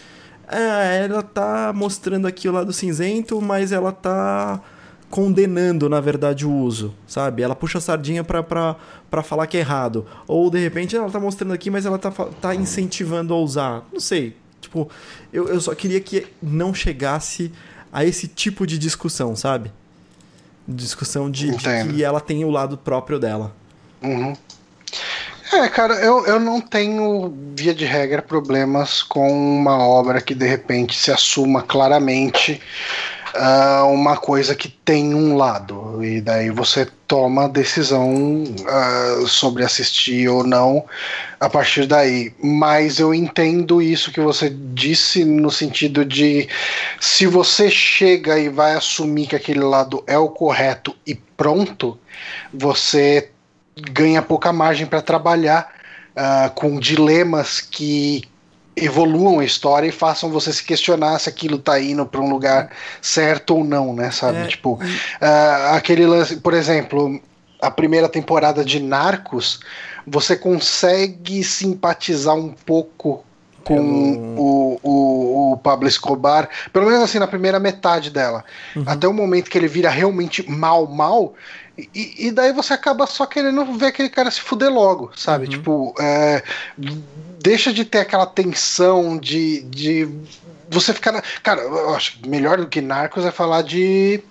Ah, 0.47 0.83
ela 0.83 1.23
tá 1.23 1.71
mostrando 1.73 2.27
aqui 2.27 2.49
o 2.49 2.51
lado 2.51 2.73
cinzento, 2.73 3.41
mas 3.41 3.71
ela 3.71 3.91
tá 3.93 4.59
condenando, 5.09 5.89
na 5.89 5.99
verdade, 5.99 6.45
o 6.45 6.51
uso, 6.51 6.93
sabe? 7.07 7.41
Ela 7.41 7.55
puxa 7.55 7.77
a 7.77 7.81
sardinha 7.81 8.23
pra, 8.23 8.41
pra, 8.43 8.75
pra 9.09 9.21
falar 9.23 9.47
que 9.47 9.57
é 9.57 9.59
errado. 9.61 10.05
Ou, 10.27 10.49
de 10.49 10.57
repente, 10.59 10.95
ela 10.95 11.09
tá 11.09 11.19
mostrando 11.19 11.53
aqui, 11.53 11.69
mas 11.69 11.85
ela 11.85 11.97
tá, 11.97 12.11
tá 12.41 12.55
incentivando 12.55 13.33
a 13.33 13.37
usar. 13.37 13.85
Não 13.91 13.99
sei. 13.99 14.35
Tipo, 14.59 14.89
eu, 15.33 15.47
eu 15.49 15.59
só 15.59 15.73
queria 15.75 15.99
que 15.99 16.27
não 16.41 16.73
chegasse 16.73 17.51
a 17.91 18.05
esse 18.05 18.27
tipo 18.27 18.65
de 18.67 18.77
discussão, 18.77 19.35
sabe? 19.35 19.71
Discussão 20.67 21.29
de, 21.29 21.51
de 21.51 21.57
que 21.93 22.03
ela 22.03 22.21
tem 22.21 22.45
o 22.45 22.49
lado 22.49 22.77
próprio 22.77 23.19
dela. 23.19 23.53
Uhum. 24.01 24.33
É, 25.53 25.67
cara, 25.67 25.95
eu, 25.95 26.25
eu 26.25 26.39
não 26.39 26.61
tenho, 26.61 27.33
via 27.55 27.73
de 27.73 27.83
regra, 27.83 28.21
problemas 28.21 29.03
com 29.03 29.29
uma 29.29 29.77
obra 29.85 30.21
que 30.21 30.33
de 30.33 30.47
repente 30.47 30.95
se 30.97 31.11
assuma 31.11 31.61
claramente 31.61 32.61
uh, 33.35 33.85
uma 33.87 34.17
coisa 34.17 34.55
que 34.55 34.67
tem 34.67 35.13
um 35.13 35.35
lado. 35.35 36.03
E 36.03 36.21
daí 36.21 36.49
você 36.49 36.87
toma 37.07 37.45
a 37.45 37.47
decisão 37.47 38.43
uh, 38.43 39.27
sobre 39.27 39.63
assistir 39.63 40.27
ou 40.29 40.43
não 40.43 40.85
a 41.39 41.49
partir 41.49 41.85
daí. 41.85 42.33
Mas 42.41 42.99
eu 42.99 43.13
entendo 43.13 43.81
isso 43.81 44.11
que 44.11 44.19
você 44.19 44.49
disse 44.49 45.25
no 45.25 45.51
sentido 45.51 46.05
de 46.05 46.47
se 46.99 47.25
você 47.25 47.69
chega 47.69 48.39
e 48.39 48.49
vai 48.49 48.73
assumir 48.73 49.27
que 49.27 49.35
aquele 49.35 49.61
lado 49.61 50.03
é 50.07 50.17
o 50.17 50.29
correto 50.29 50.95
e 51.05 51.15
pronto, 51.15 51.97
você 52.53 53.29
ganha 53.91 54.21
pouca 54.21 54.51
margem 54.51 54.85
para 54.85 55.01
trabalhar 55.01 55.73
uh, 56.15 56.49
com 56.51 56.79
dilemas 56.79 57.61
que 57.61 58.23
evoluam 58.81 59.39
a 59.39 59.45
história 59.45 59.87
e 59.87 59.91
façam 59.91 60.29
você 60.29 60.51
se 60.51 60.63
questionar 60.63 61.19
se 61.19 61.29
aquilo 61.29 61.57
tá 61.57 61.79
indo 61.79 62.05
para 62.05 62.19
um 62.19 62.29
lugar 62.29 62.71
certo 63.01 63.55
ou 63.55 63.63
não, 63.63 63.93
né? 63.93 64.11
Sabe? 64.11 64.39
É, 64.39 64.47
tipo, 64.47 64.73
uh, 64.73 65.75
aquele 65.75 66.05
lance, 66.05 66.37
por 66.37 66.53
exemplo, 66.53 67.21
a 67.61 67.69
primeira 67.69 68.09
temporada 68.09 68.65
de 68.65 68.79
Narcos, 68.79 69.59
você 70.05 70.35
consegue 70.35 71.43
simpatizar 71.43 72.35
um 72.35 72.49
pouco 72.49 73.23
com 73.63 74.35
o, 74.37 74.79
o, 74.81 75.51
o, 75.53 75.57
Pablo 75.57 75.87
Escobar, 75.87 76.49
pelo 76.73 76.87
menos 76.87 77.03
assim, 77.03 77.19
na 77.19 77.27
primeira 77.27 77.59
metade 77.59 78.09
dela. 78.09 78.43
Uhum. 78.75 78.83
Até 78.87 79.07
o 79.07 79.13
momento 79.13 79.49
que 79.49 79.57
ele 79.57 79.67
vira 79.67 79.89
realmente 79.89 80.49
mal, 80.49 80.87
mal, 80.87 81.35
e, 81.93 82.27
e, 82.27 82.31
daí 82.31 82.53
você 82.53 82.73
acaba 82.73 83.05
só 83.05 83.25
querendo 83.25 83.65
ver 83.77 83.87
aquele 83.87 84.09
cara 84.09 84.31
se 84.31 84.41
fuder 84.41 84.71
logo, 84.71 85.11
sabe? 85.15 85.45
Uhum. 85.45 85.51
Tipo, 85.51 85.95
é, 85.99 86.43
deixa 87.41 87.73
de 87.73 87.85
ter 87.85 87.99
aquela 87.99 88.25
tensão 88.25 89.17
de, 89.17 89.61
de 89.63 90.07
você 90.69 90.93
ficar. 90.93 91.11
Na... 91.11 91.21
Cara, 91.43 91.61
eu 91.61 91.93
acho 91.93 92.17
melhor 92.25 92.57
do 92.57 92.67
que 92.67 92.81
Narcos 92.81 93.25
é 93.25 93.31
falar 93.31 93.61
de, 93.61 94.21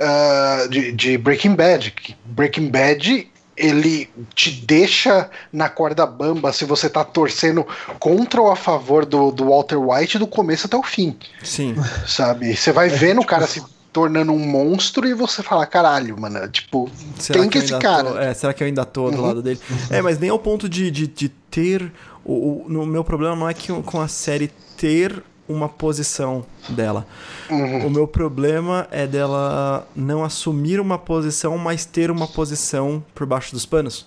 uh, 0.00 0.68
de, 0.68 0.92
de 0.92 1.18
Breaking 1.18 1.54
Bad. 1.54 1.94
Breaking 2.24 2.68
Bad 2.68 3.30
ele 3.56 4.08
te 4.34 4.52
deixa 4.52 5.28
na 5.52 5.68
corda 5.68 6.06
bamba 6.06 6.52
se 6.52 6.64
você 6.64 6.88
tá 6.88 7.02
torcendo 7.02 7.66
contra 7.98 8.40
ou 8.40 8.50
a 8.50 8.56
favor 8.56 9.04
do, 9.04 9.32
do 9.32 9.48
Walter 9.48 9.76
White 9.76 10.18
do 10.18 10.28
começo 10.28 10.66
até 10.66 10.76
o 10.76 10.82
fim. 10.82 11.18
Sim. 11.42 11.74
Sabe? 12.06 12.56
Você 12.56 12.70
vai 12.70 12.88
vendo 12.88 13.20
o 13.20 13.26
cara 13.26 13.46
se 13.48 13.60
tornando 13.92 14.32
um 14.32 14.38
monstro 14.38 15.06
e 15.06 15.14
você 15.14 15.42
fala, 15.42 15.66
caralho, 15.66 16.18
mano, 16.20 16.48
tipo, 16.48 16.90
será 17.18 17.40
tem 17.40 17.48
que, 17.48 17.58
que 17.58 17.64
esse 17.64 17.78
cara. 17.78 18.12
Tô, 18.12 18.18
é, 18.18 18.34
será 18.34 18.52
que 18.52 18.62
eu 18.62 18.66
ainda 18.66 18.84
tô 18.84 19.10
do 19.10 19.16
uhum. 19.16 19.22
lado 19.22 19.42
dele? 19.42 19.60
É, 19.90 20.02
mas 20.02 20.18
nem 20.18 20.30
ao 20.30 20.38
ponto 20.38 20.68
de, 20.68 20.90
de, 20.90 21.06
de 21.06 21.28
ter. 21.28 21.92
O, 22.24 22.32
o, 22.32 22.66
no 22.68 22.84
meu 22.84 23.02
problema 23.02 23.34
não 23.34 23.48
é 23.48 23.54
que 23.54 23.72
com 23.82 24.00
a 24.00 24.08
série 24.08 24.50
ter 24.76 25.22
uma 25.48 25.68
posição 25.68 26.44
dela. 26.68 27.06
Uhum. 27.48 27.86
O 27.86 27.90
meu 27.90 28.06
problema 28.06 28.86
é 28.90 29.06
dela 29.06 29.88
não 29.96 30.22
assumir 30.22 30.78
uma 30.78 30.98
posição, 30.98 31.56
mas 31.56 31.86
ter 31.86 32.10
uma 32.10 32.28
posição 32.28 33.02
por 33.14 33.26
baixo 33.26 33.52
dos 33.52 33.64
panos. 33.64 34.06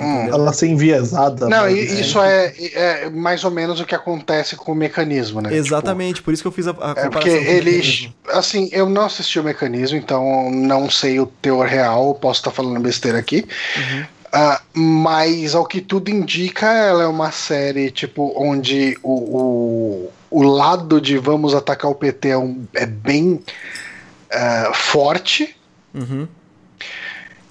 Hum. 0.00 0.28
Ela 0.28 0.52
ser 0.52 0.68
enviesada. 0.68 1.48
Não, 1.48 1.68
isso 1.68 2.20
é, 2.20 2.54
é, 2.72 3.10
mais 3.10 3.42
ou 3.42 3.50
menos 3.50 3.80
o 3.80 3.84
que 3.84 3.94
acontece 3.94 4.54
com 4.54 4.70
o 4.70 4.74
mecanismo, 4.74 5.40
né? 5.40 5.52
Exatamente, 5.52 6.16
tipo, 6.16 6.26
por 6.26 6.34
isso 6.34 6.42
que 6.42 6.46
eu 6.46 6.52
fiz 6.52 6.68
a, 6.68 6.70
a 6.70 6.74
comparação. 6.74 7.06
É 7.06 7.10
porque 7.10 7.28
eles. 7.30 8.08
Assim, 8.28 8.68
eu 8.70 8.88
não 8.88 9.06
assisti 9.06 9.40
o 9.40 9.44
mecanismo, 9.44 9.98
então 9.98 10.50
não 10.50 10.88
sei 10.88 11.18
o 11.18 11.26
teor 11.26 11.66
real, 11.66 12.14
posso 12.14 12.40
estar 12.40 12.52
falando 12.52 12.78
besteira 12.80 13.18
aqui. 13.18 13.44
Uhum. 13.76 14.04
Uh, 14.28 14.78
mas 14.78 15.54
ao 15.54 15.66
que 15.66 15.80
tudo 15.80 16.10
indica, 16.10 16.66
ela 16.66 17.02
é 17.02 17.06
uma 17.06 17.32
série 17.32 17.90
tipo 17.90 18.34
onde 18.36 18.96
o, 19.02 19.12
o, 19.12 20.10
o 20.30 20.42
lado 20.42 21.00
de 21.00 21.16
vamos 21.16 21.54
atacar 21.54 21.90
o 21.90 21.94
PT 21.94 22.28
é, 22.28 22.38
um, 22.38 22.66
é 22.74 22.86
bem 22.86 23.32
uh, 23.32 24.74
forte. 24.74 25.56
Uhum. 25.94 26.28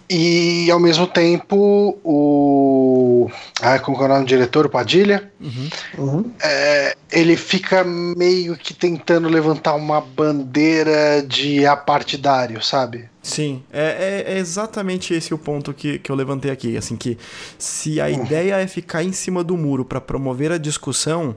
E 0.09 0.71
ao 0.71 0.79
mesmo 0.79 1.05
tempo 1.05 1.99
o. 2.01 3.29
Ah, 3.61 3.77
como 3.77 4.01
é 4.01 4.05
o 4.05 4.07
nome 4.07 4.21
do 4.21 4.27
diretor? 4.27 4.65
O 4.65 4.69
Padilha? 4.69 5.29
Uhum. 5.41 5.69
Uhum. 5.97 6.31
É, 6.41 6.95
ele 7.11 7.35
fica 7.35 7.83
meio 7.83 8.55
que 8.55 8.73
tentando 8.73 9.27
levantar 9.27 9.75
uma 9.75 9.99
bandeira 9.99 11.21
de 11.27 11.65
apartidário, 11.65 12.63
sabe? 12.63 13.09
Sim, 13.21 13.61
é, 13.73 14.23
é, 14.27 14.33
é, 14.35 14.37
exatamente 14.37 15.13
esse 15.13 15.33
o 15.33 15.37
ponto 15.37 15.73
que, 15.73 15.99
que 15.99 16.09
eu 16.09 16.15
levantei 16.15 16.51
aqui. 16.51 16.77
Assim, 16.77 16.95
que 16.95 17.17
se 17.57 17.99
a 17.99 18.05
uhum. 18.05 18.23
ideia 18.23 18.55
é 18.55 18.67
ficar 18.67 19.03
em 19.03 19.11
cima 19.11 19.43
do 19.43 19.57
muro 19.57 19.83
para 19.83 19.99
promover 19.99 20.53
a 20.53 20.57
discussão, 20.57 21.35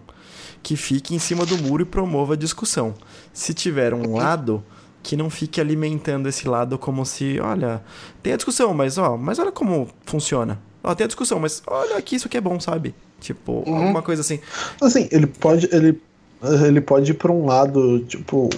que 0.62 0.76
fique 0.76 1.12
em 1.12 1.18
cima 1.18 1.44
do 1.44 1.58
muro 1.58 1.82
e 1.82 1.86
promova 1.86 2.34
a 2.34 2.36
discussão. 2.36 2.94
Se 3.32 3.52
tiver 3.52 3.92
um 3.92 4.06
uhum. 4.06 4.16
lado 4.16 4.62
que 5.02 5.16
não 5.16 5.30
fique 5.30 5.60
alimentando 5.60 6.28
esse 6.28 6.48
lado 6.48 6.78
como 6.78 7.04
se, 7.06 7.40
olha, 7.40 7.82
tem 8.22 8.32
a 8.32 8.36
discussão, 8.36 8.74
mas 8.74 8.98
ó, 8.98 9.16
mas 9.16 9.38
olha 9.38 9.52
como 9.52 9.88
funciona. 10.04 10.58
Ó, 10.82 10.94
tem 10.94 11.04
a 11.04 11.08
discussão, 11.08 11.38
mas 11.38 11.62
olha 11.66 11.96
aqui 11.96 12.16
isso 12.16 12.26
aqui 12.26 12.36
é 12.36 12.40
bom, 12.40 12.58
sabe? 12.60 12.94
Tipo, 13.20 13.62
uhum. 13.66 13.76
alguma 13.76 14.02
coisa 14.02 14.22
assim. 14.22 14.40
Assim, 14.80 15.08
ele 15.10 15.26
pode 15.26 15.68
ele 15.72 16.00
ele 16.66 16.80
pode 16.80 17.10
ir 17.10 17.14
para 17.14 17.30
um 17.30 17.44
lado, 17.44 18.00
tipo, 18.00 18.48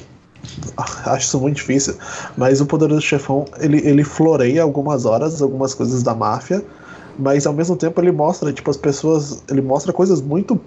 acho 1.04 1.26
isso 1.26 1.40
muito 1.40 1.56
difícil, 1.56 1.96
mas 2.36 2.60
o 2.60 2.66
Poderoso 2.66 3.00
Chefão, 3.00 3.44
ele, 3.58 3.78
ele 3.78 4.04
floreia 4.04 4.62
algumas 4.62 5.04
horas, 5.04 5.42
algumas 5.42 5.74
coisas 5.74 6.02
da 6.02 6.14
máfia, 6.14 6.64
mas 7.18 7.46
ao 7.46 7.52
mesmo 7.52 7.76
tempo 7.76 8.00
ele 8.00 8.12
mostra, 8.12 8.52
tipo, 8.52 8.70
as 8.70 8.76
pessoas, 8.76 9.42
ele 9.50 9.60
mostra 9.60 9.92
coisas 9.92 10.20
muito 10.20 10.60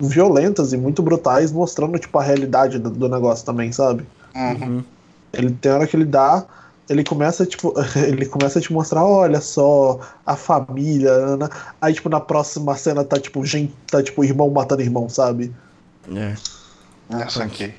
violentas 0.00 0.72
e 0.72 0.76
muito 0.76 1.02
brutais, 1.02 1.50
mostrando, 1.50 1.98
tipo, 1.98 2.18
a 2.18 2.22
realidade 2.22 2.78
do, 2.78 2.90
do 2.90 3.08
negócio 3.08 3.44
também, 3.44 3.72
sabe? 3.72 4.04
Uhum. 4.34 4.84
Ele 5.32 5.50
tem 5.50 5.72
hora 5.72 5.86
que 5.86 5.96
ele 5.96 6.04
dá, 6.04 6.46
ele 6.88 7.04
começa, 7.04 7.44
tipo, 7.44 7.74
ele 7.96 8.26
começa 8.26 8.58
a 8.58 8.62
te 8.62 8.72
mostrar, 8.72 9.04
olha 9.04 9.40
só, 9.40 10.00
a 10.24 10.36
família, 10.36 11.36
né? 11.36 11.48
aí, 11.80 11.94
tipo, 11.94 12.08
na 12.08 12.20
próxima 12.20 12.76
cena 12.76 13.04
tá, 13.04 13.18
tipo, 13.18 13.44
gente, 13.44 13.74
tá, 13.90 14.02
tipo, 14.02 14.24
irmão 14.24 14.50
matando 14.50 14.82
irmão, 14.82 15.08
sabe? 15.08 15.52
É. 16.14 16.34
Essa 17.10 17.44
aqui. 17.44 17.72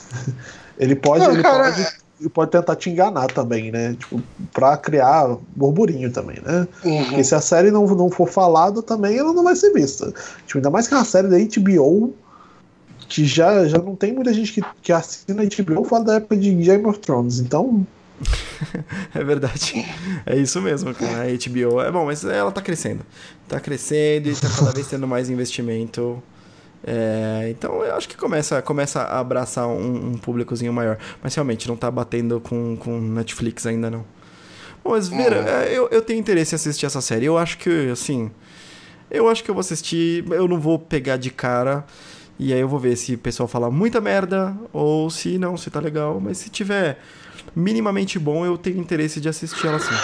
ele 0.78 0.94
pode, 0.94 1.24
Não, 1.24 1.32
ele 1.32 1.42
cara... 1.42 1.64
pode, 1.64 1.88
ele 2.20 2.28
pode 2.30 2.50
tentar 2.50 2.76
te 2.76 2.90
enganar 2.90 3.26
também, 3.28 3.70
né? 3.70 3.94
Tipo, 3.98 4.22
pra 4.52 4.76
criar 4.76 5.36
burburinho 5.54 6.10
também, 6.10 6.40
né? 6.42 6.66
Uhum. 6.84 7.04
Porque 7.04 7.24
se 7.24 7.34
a 7.34 7.40
série 7.40 7.70
não, 7.70 7.86
não 7.86 8.10
for 8.10 8.28
falada 8.28 8.82
também, 8.82 9.18
ela 9.18 9.32
não 9.32 9.44
vai 9.44 9.56
ser 9.56 9.72
vista. 9.72 10.12
Tipo, 10.46 10.58
ainda 10.58 10.70
mais 10.70 10.88
que 10.88 10.94
é 10.94 10.96
uma 10.96 11.04
série 11.04 11.28
da 11.28 11.38
HBO 11.38 12.14
que 13.08 13.24
já, 13.24 13.66
já 13.66 13.78
não 13.78 13.94
tem 13.94 14.12
muita 14.12 14.32
gente 14.32 14.52
que, 14.52 14.62
que 14.82 14.92
assina 14.92 15.42
a 15.42 15.62
HBO 15.62 15.84
fala 15.84 16.04
da 16.04 16.14
época 16.14 16.36
de 16.36 16.52
Game 16.54 16.86
of 16.86 16.98
Thrones, 16.98 17.40
então. 17.40 17.86
é 19.14 19.22
verdade. 19.22 19.84
É 20.24 20.36
isso 20.36 20.60
mesmo, 20.60 20.94
cara. 20.94 21.24
A 21.24 21.26
HBO. 21.26 21.80
É 21.80 21.90
bom, 21.90 22.06
mas 22.06 22.24
ela 22.24 22.50
tá 22.50 22.62
crescendo. 22.62 23.04
Tá 23.48 23.60
crescendo 23.60 24.28
e 24.28 24.34
tá 24.34 24.48
cada 24.48 24.72
vez 24.72 24.86
tendo 24.88 25.06
mais 25.06 25.28
investimento. 25.28 26.22
É, 26.84 27.48
então 27.50 27.82
eu 27.82 27.96
acho 27.96 28.08
que 28.08 28.16
começa, 28.16 28.62
começa 28.62 29.00
a 29.00 29.18
abraçar 29.18 29.66
um, 29.66 30.12
um 30.12 30.18
públicozinho 30.18 30.72
maior. 30.72 30.98
Mas 31.22 31.34
realmente 31.34 31.68
não 31.68 31.76
tá 31.76 31.90
batendo 31.90 32.40
com, 32.40 32.76
com 32.76 33.00
Netflix 33.00 33.66
ainda 33.66 33.90
não. 33.90 34.04
Bom, 34.82 34.90
mas 34.92 35.08
Vera, 35.08 35.40
uhum. 35.40 35.48
é. 35.48 35.72
eu, 35.72 35.88
eu 35.90 36.00
tenho 36.00 36.20
interesse 36.20 36.54
em 36.54 36.56
assistir 36.56 36.86
essa 36.86 37.00
série. 37.00 37.26
Eu 37.26 37.36
acho 37.36 37.58
que, 37.58 37.90
assim. 37.90 38.30
Eu 39.10 39.28
acho 39.28 39.42
que 39.42 39.50
eu 39.50 39.54
vou 39.54 39.60
assistir. 39.60 40.24
Eu 40.30 40.48
não 40.48 40.60
vou 40.60 40.78
pegar 40.78 41.16
de 41.16 41.30
cara. 41.30 41.84
E 42.38 42.52
aí 42.52 42.60
eu 42.60 42.68
vou 42.68 42.78
ver 42.78 42.96
se 42.96 43.14
o 43.14 43.18
pessoal 43.18 43.48
fala 43.48 43.70
muita 43.70 44.00
merda 44.00 44.56
ou 44.72 45.08
se 45.10 45.38
não, 45.38 45.56
se 45.56 45.70
tá 45.70 45.80
legal. 45.80 46.20
Mas 46.20 46.38
se 46.38 46.50
tiver 46.50 46.98
minimamente 47.54 48.18
bom, 48.18 48.44
eu 48.44 48.58
tenho 48.58 48.78
interesse 48.78 49.20
de 49.20 49.28
assistir 49.28 49.66
ela 49.66 49.76
assim. 49.76 49.94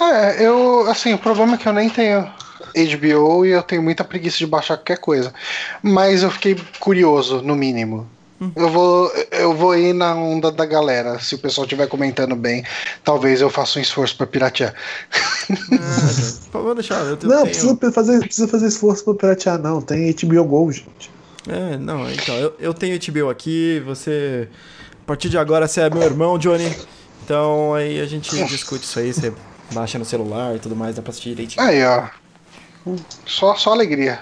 É, 0.00 0.44
eu, 0.44 0.88
assim, 0.90 1.14
o 1.14 1.18
problema 1.18 1.54
é 1.54 1.56
que 1.56 1.68
eu 1.68 1.72
nem 1.72 1.88
tenho 1.88 2.30
HBO 2.74 3.46
e 3.46 3.50
eu 3.50 3.62
tenho 3.62 3.82
muita 3.82 4.04
preguiça 4.04 4.38
de 4.38 4.46
baixar 4.46 4.76
qualquer 4.76 4.98
coisa. 4.98 5.32
Mas 5.82 6.22
eu 6.22 6.30
fiquei 6.30 6.56
curioso, 6.78 7.40
no 7.42 7.54
mínimo. 7.56 8.08
Eu 8.54 8.68
vou, 8.68 9.10
eu 9.30 9.54
vou 9.54 9.76
ir 9.76 9.94
na 9.94 10.14
onda 10.14 10.52
da 10.52 10.66
galera. 10.66 11.18
Se 11.18 11.34
o 11.34 11.38
pessoal 11.38 11.64
estiver 11.64 11.86
comentando 11.86 12.36
bem, 12.36 12.64
talvez 13.02 13.40
eu 13.40 13.48
faça 13.48 13.78
um 13.78 13.82
esforço 13.82 14.16
para 14.16 14.26
piratear. 14.26 14.74
Ah, 15.48 16.58
vou 16.58 16.74
deixar. 16.74 17.00
Eu 17.00 17.10
não, 17.10 17.16
tenho... 17.18 17.42
precisa, 17.44 17.92
fazer, 17.92 18.18
precisa 18.20 18.48
fazer 18.48 18.66
esforço 18.66 19.04
para 19.04 19.14
piratear, 19.14 19.58
não. 19.58 19.80
Tem 19.80 20.12
HBO 20.12 20.44
Go, 20.44 20.72
gente. 20.72 21.10
É, 21.48 21.78
não, 21.78 22.10
então, 22.10 22.34
eu, 22.34 22.54
eu 22.58 22.74
tenho 22.74 22.98
HBO 22.98 23.30
aqui, 23.30 23.82
você. 23.86 24.48
A 25.02 25.06
partir 25.06 25.28
de 25.28 25.38
agora 25.38 25.68
você 25.68 25.82
é 25.82 25.90
meu 25.90 26.02
irmão, 26.02 26.36
Johnny. 26.36 26.74
Então 27.24 27.74
aí 27.74 28.00
a 28.00 28.06
gente 28.06 28.30
discute 28.46 28.84
isso 28.84 28.98
aí, 28.98 29.12
você 29.12 29.32
baixa 29.72 29.98
no 29.98 30.04
celular 30.04 30.56
e 30.56 30.58
tudo 30.58 30.76
mais, 30.76 30.94
dá 30.94 31.02
pra 31.02 31.10
assistir 31.10 31.30
direitinho. 31.30 31.64
Aí, 31.64 31.84
ó. 31.84 32.08
Só, 33.24 33.54
só 33.56 33.72
alegria. 33.72 34.20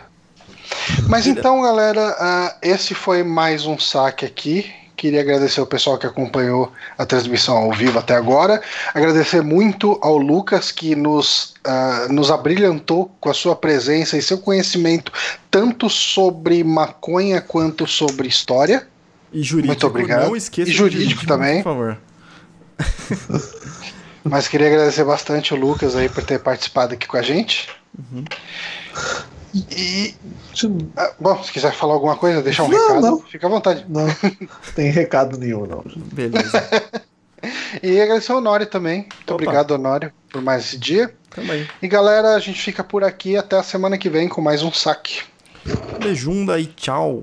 Mas 1.08 1.26
então, 1.26 1.62
galera, 1.62 2.10
uh, 2.10 2.58
esse 2.62 2.94
foi 2.94 3.22
mais 3.22 3.66
um 3.66 3.78
saque 3.78 4.24
aqui. 4.24 4.72
Queria 4.96 5.20
agradecer 5.20 5.60
ao 5.60 5.66
pessoal 5.66 5.98
que 5.98 6.06
acompanhou 6.06 6.72
a 6.96 7.04
transmissão 7.04 7.56
ao 7.56 7.72
vivo 7.72 7.98
até 7.98 8.14
agora. 8.14 8.62
Agradecer 8.94 9.42
muito 9.42 9.98
ao 10.00 10.16
Lucas 10.16 10.70
que 10.70 10.94
nos, 10.94 11.54
uh, 11.66 12.12
nos 12.12 12.30
abrilhantou 12.30 13.10
com 13.20 13.28
a 13.28 13.34
sua 13.34 13.56
presença 13.56 14.16
e 14.16 14.22
seu 14.22 14.38
conhecimento 14.38 15.12
tanto 15.50 15.90
sobre 15.90 16.62
maconha 16.62 17.40
quanto 17.40 17.86
sobre 17.86 18.28
história. 18.28 18.86
E 19.32 19.42
jurídico, 19.42 19.72
Muito 19.72 19.86
obrigado. 19.86 20.28
não 20.28 20.36
esqueça 20.36 20.70
E 20.70 20.72
de 20.72 20.78
jurídico 20.78 21.26
também. 21.26 21.62
Por 21.62 21.70
favor. 21.70 21.98
Mas 24.22 24.48
queria 24.48 24.68
agradecer 24.68 25.04
bastante 25.04 25.52
o 25.52 25.56
Lucas 25.56 25.96
aí 25.96 26.08
por 26.08 26.24
ter 26.24 26.38
participado 26.38 26.94
aqui 26.94 27.06
com 27.06 27.16
a 27.16 27.22
gente. 27.22 27.68
Uhum. 27.98 28.24
E. 29.70 30.14
ah, 30.96 31.12
Bom, 31.20 31.42
se 31.42 31.52
quiser 31.52 31.72
falar 31.72 31.94
alguma 31.94 32.16
coisa, 32.16 32.42
deixar 32.42 32.64
um 32.64 32.68
Não, 32.68 32.88
recado, 32.88 33.00
não. 33.02 33.20
fica 33.20 33.46
à 33.46 33.50
vontade. 33.50 33.84
Não, 33.88 34.06
tem 34.74 34.90
recado 34.90 35.38
nenhum, 35.38 35.66
não. 35.66 35.84
Beleza. 36.12 36.62
E 37.82 38.00
agradecer 38.00 38.32
ao 38.32 38.38
Honório 38.38 38.64
também. 38.66 39.00
Muito 39.00 39.24
Opa. 39.24 39.34
obrigado, 39.34 39.72
Honório, 39.72 40.10
por 40.30 40.40
mais 40.40 40.64
esse 40.64 40.78
dia. 40.78 41.14
Também. 41.28 41.68
E 41.82 41.86
galera, 41.86 42.34
a 42.34 42.38
gente 42.40 42.58
fica 42.58 42.82
por 42.82 43.04
aqui 43.04 43.36
até 43.36 43.58
a 43.58 43.62
semana 43.62 43.98
que 43.98 44.08
vem 44.08 44.28
com 44.30 44.40
mais 44.40 44.62
um 44.62 44.72
saque. 44.72 45.20
Beijunda 46.00 46.58
e 46.58 46.64
tchau. 46.64 47.22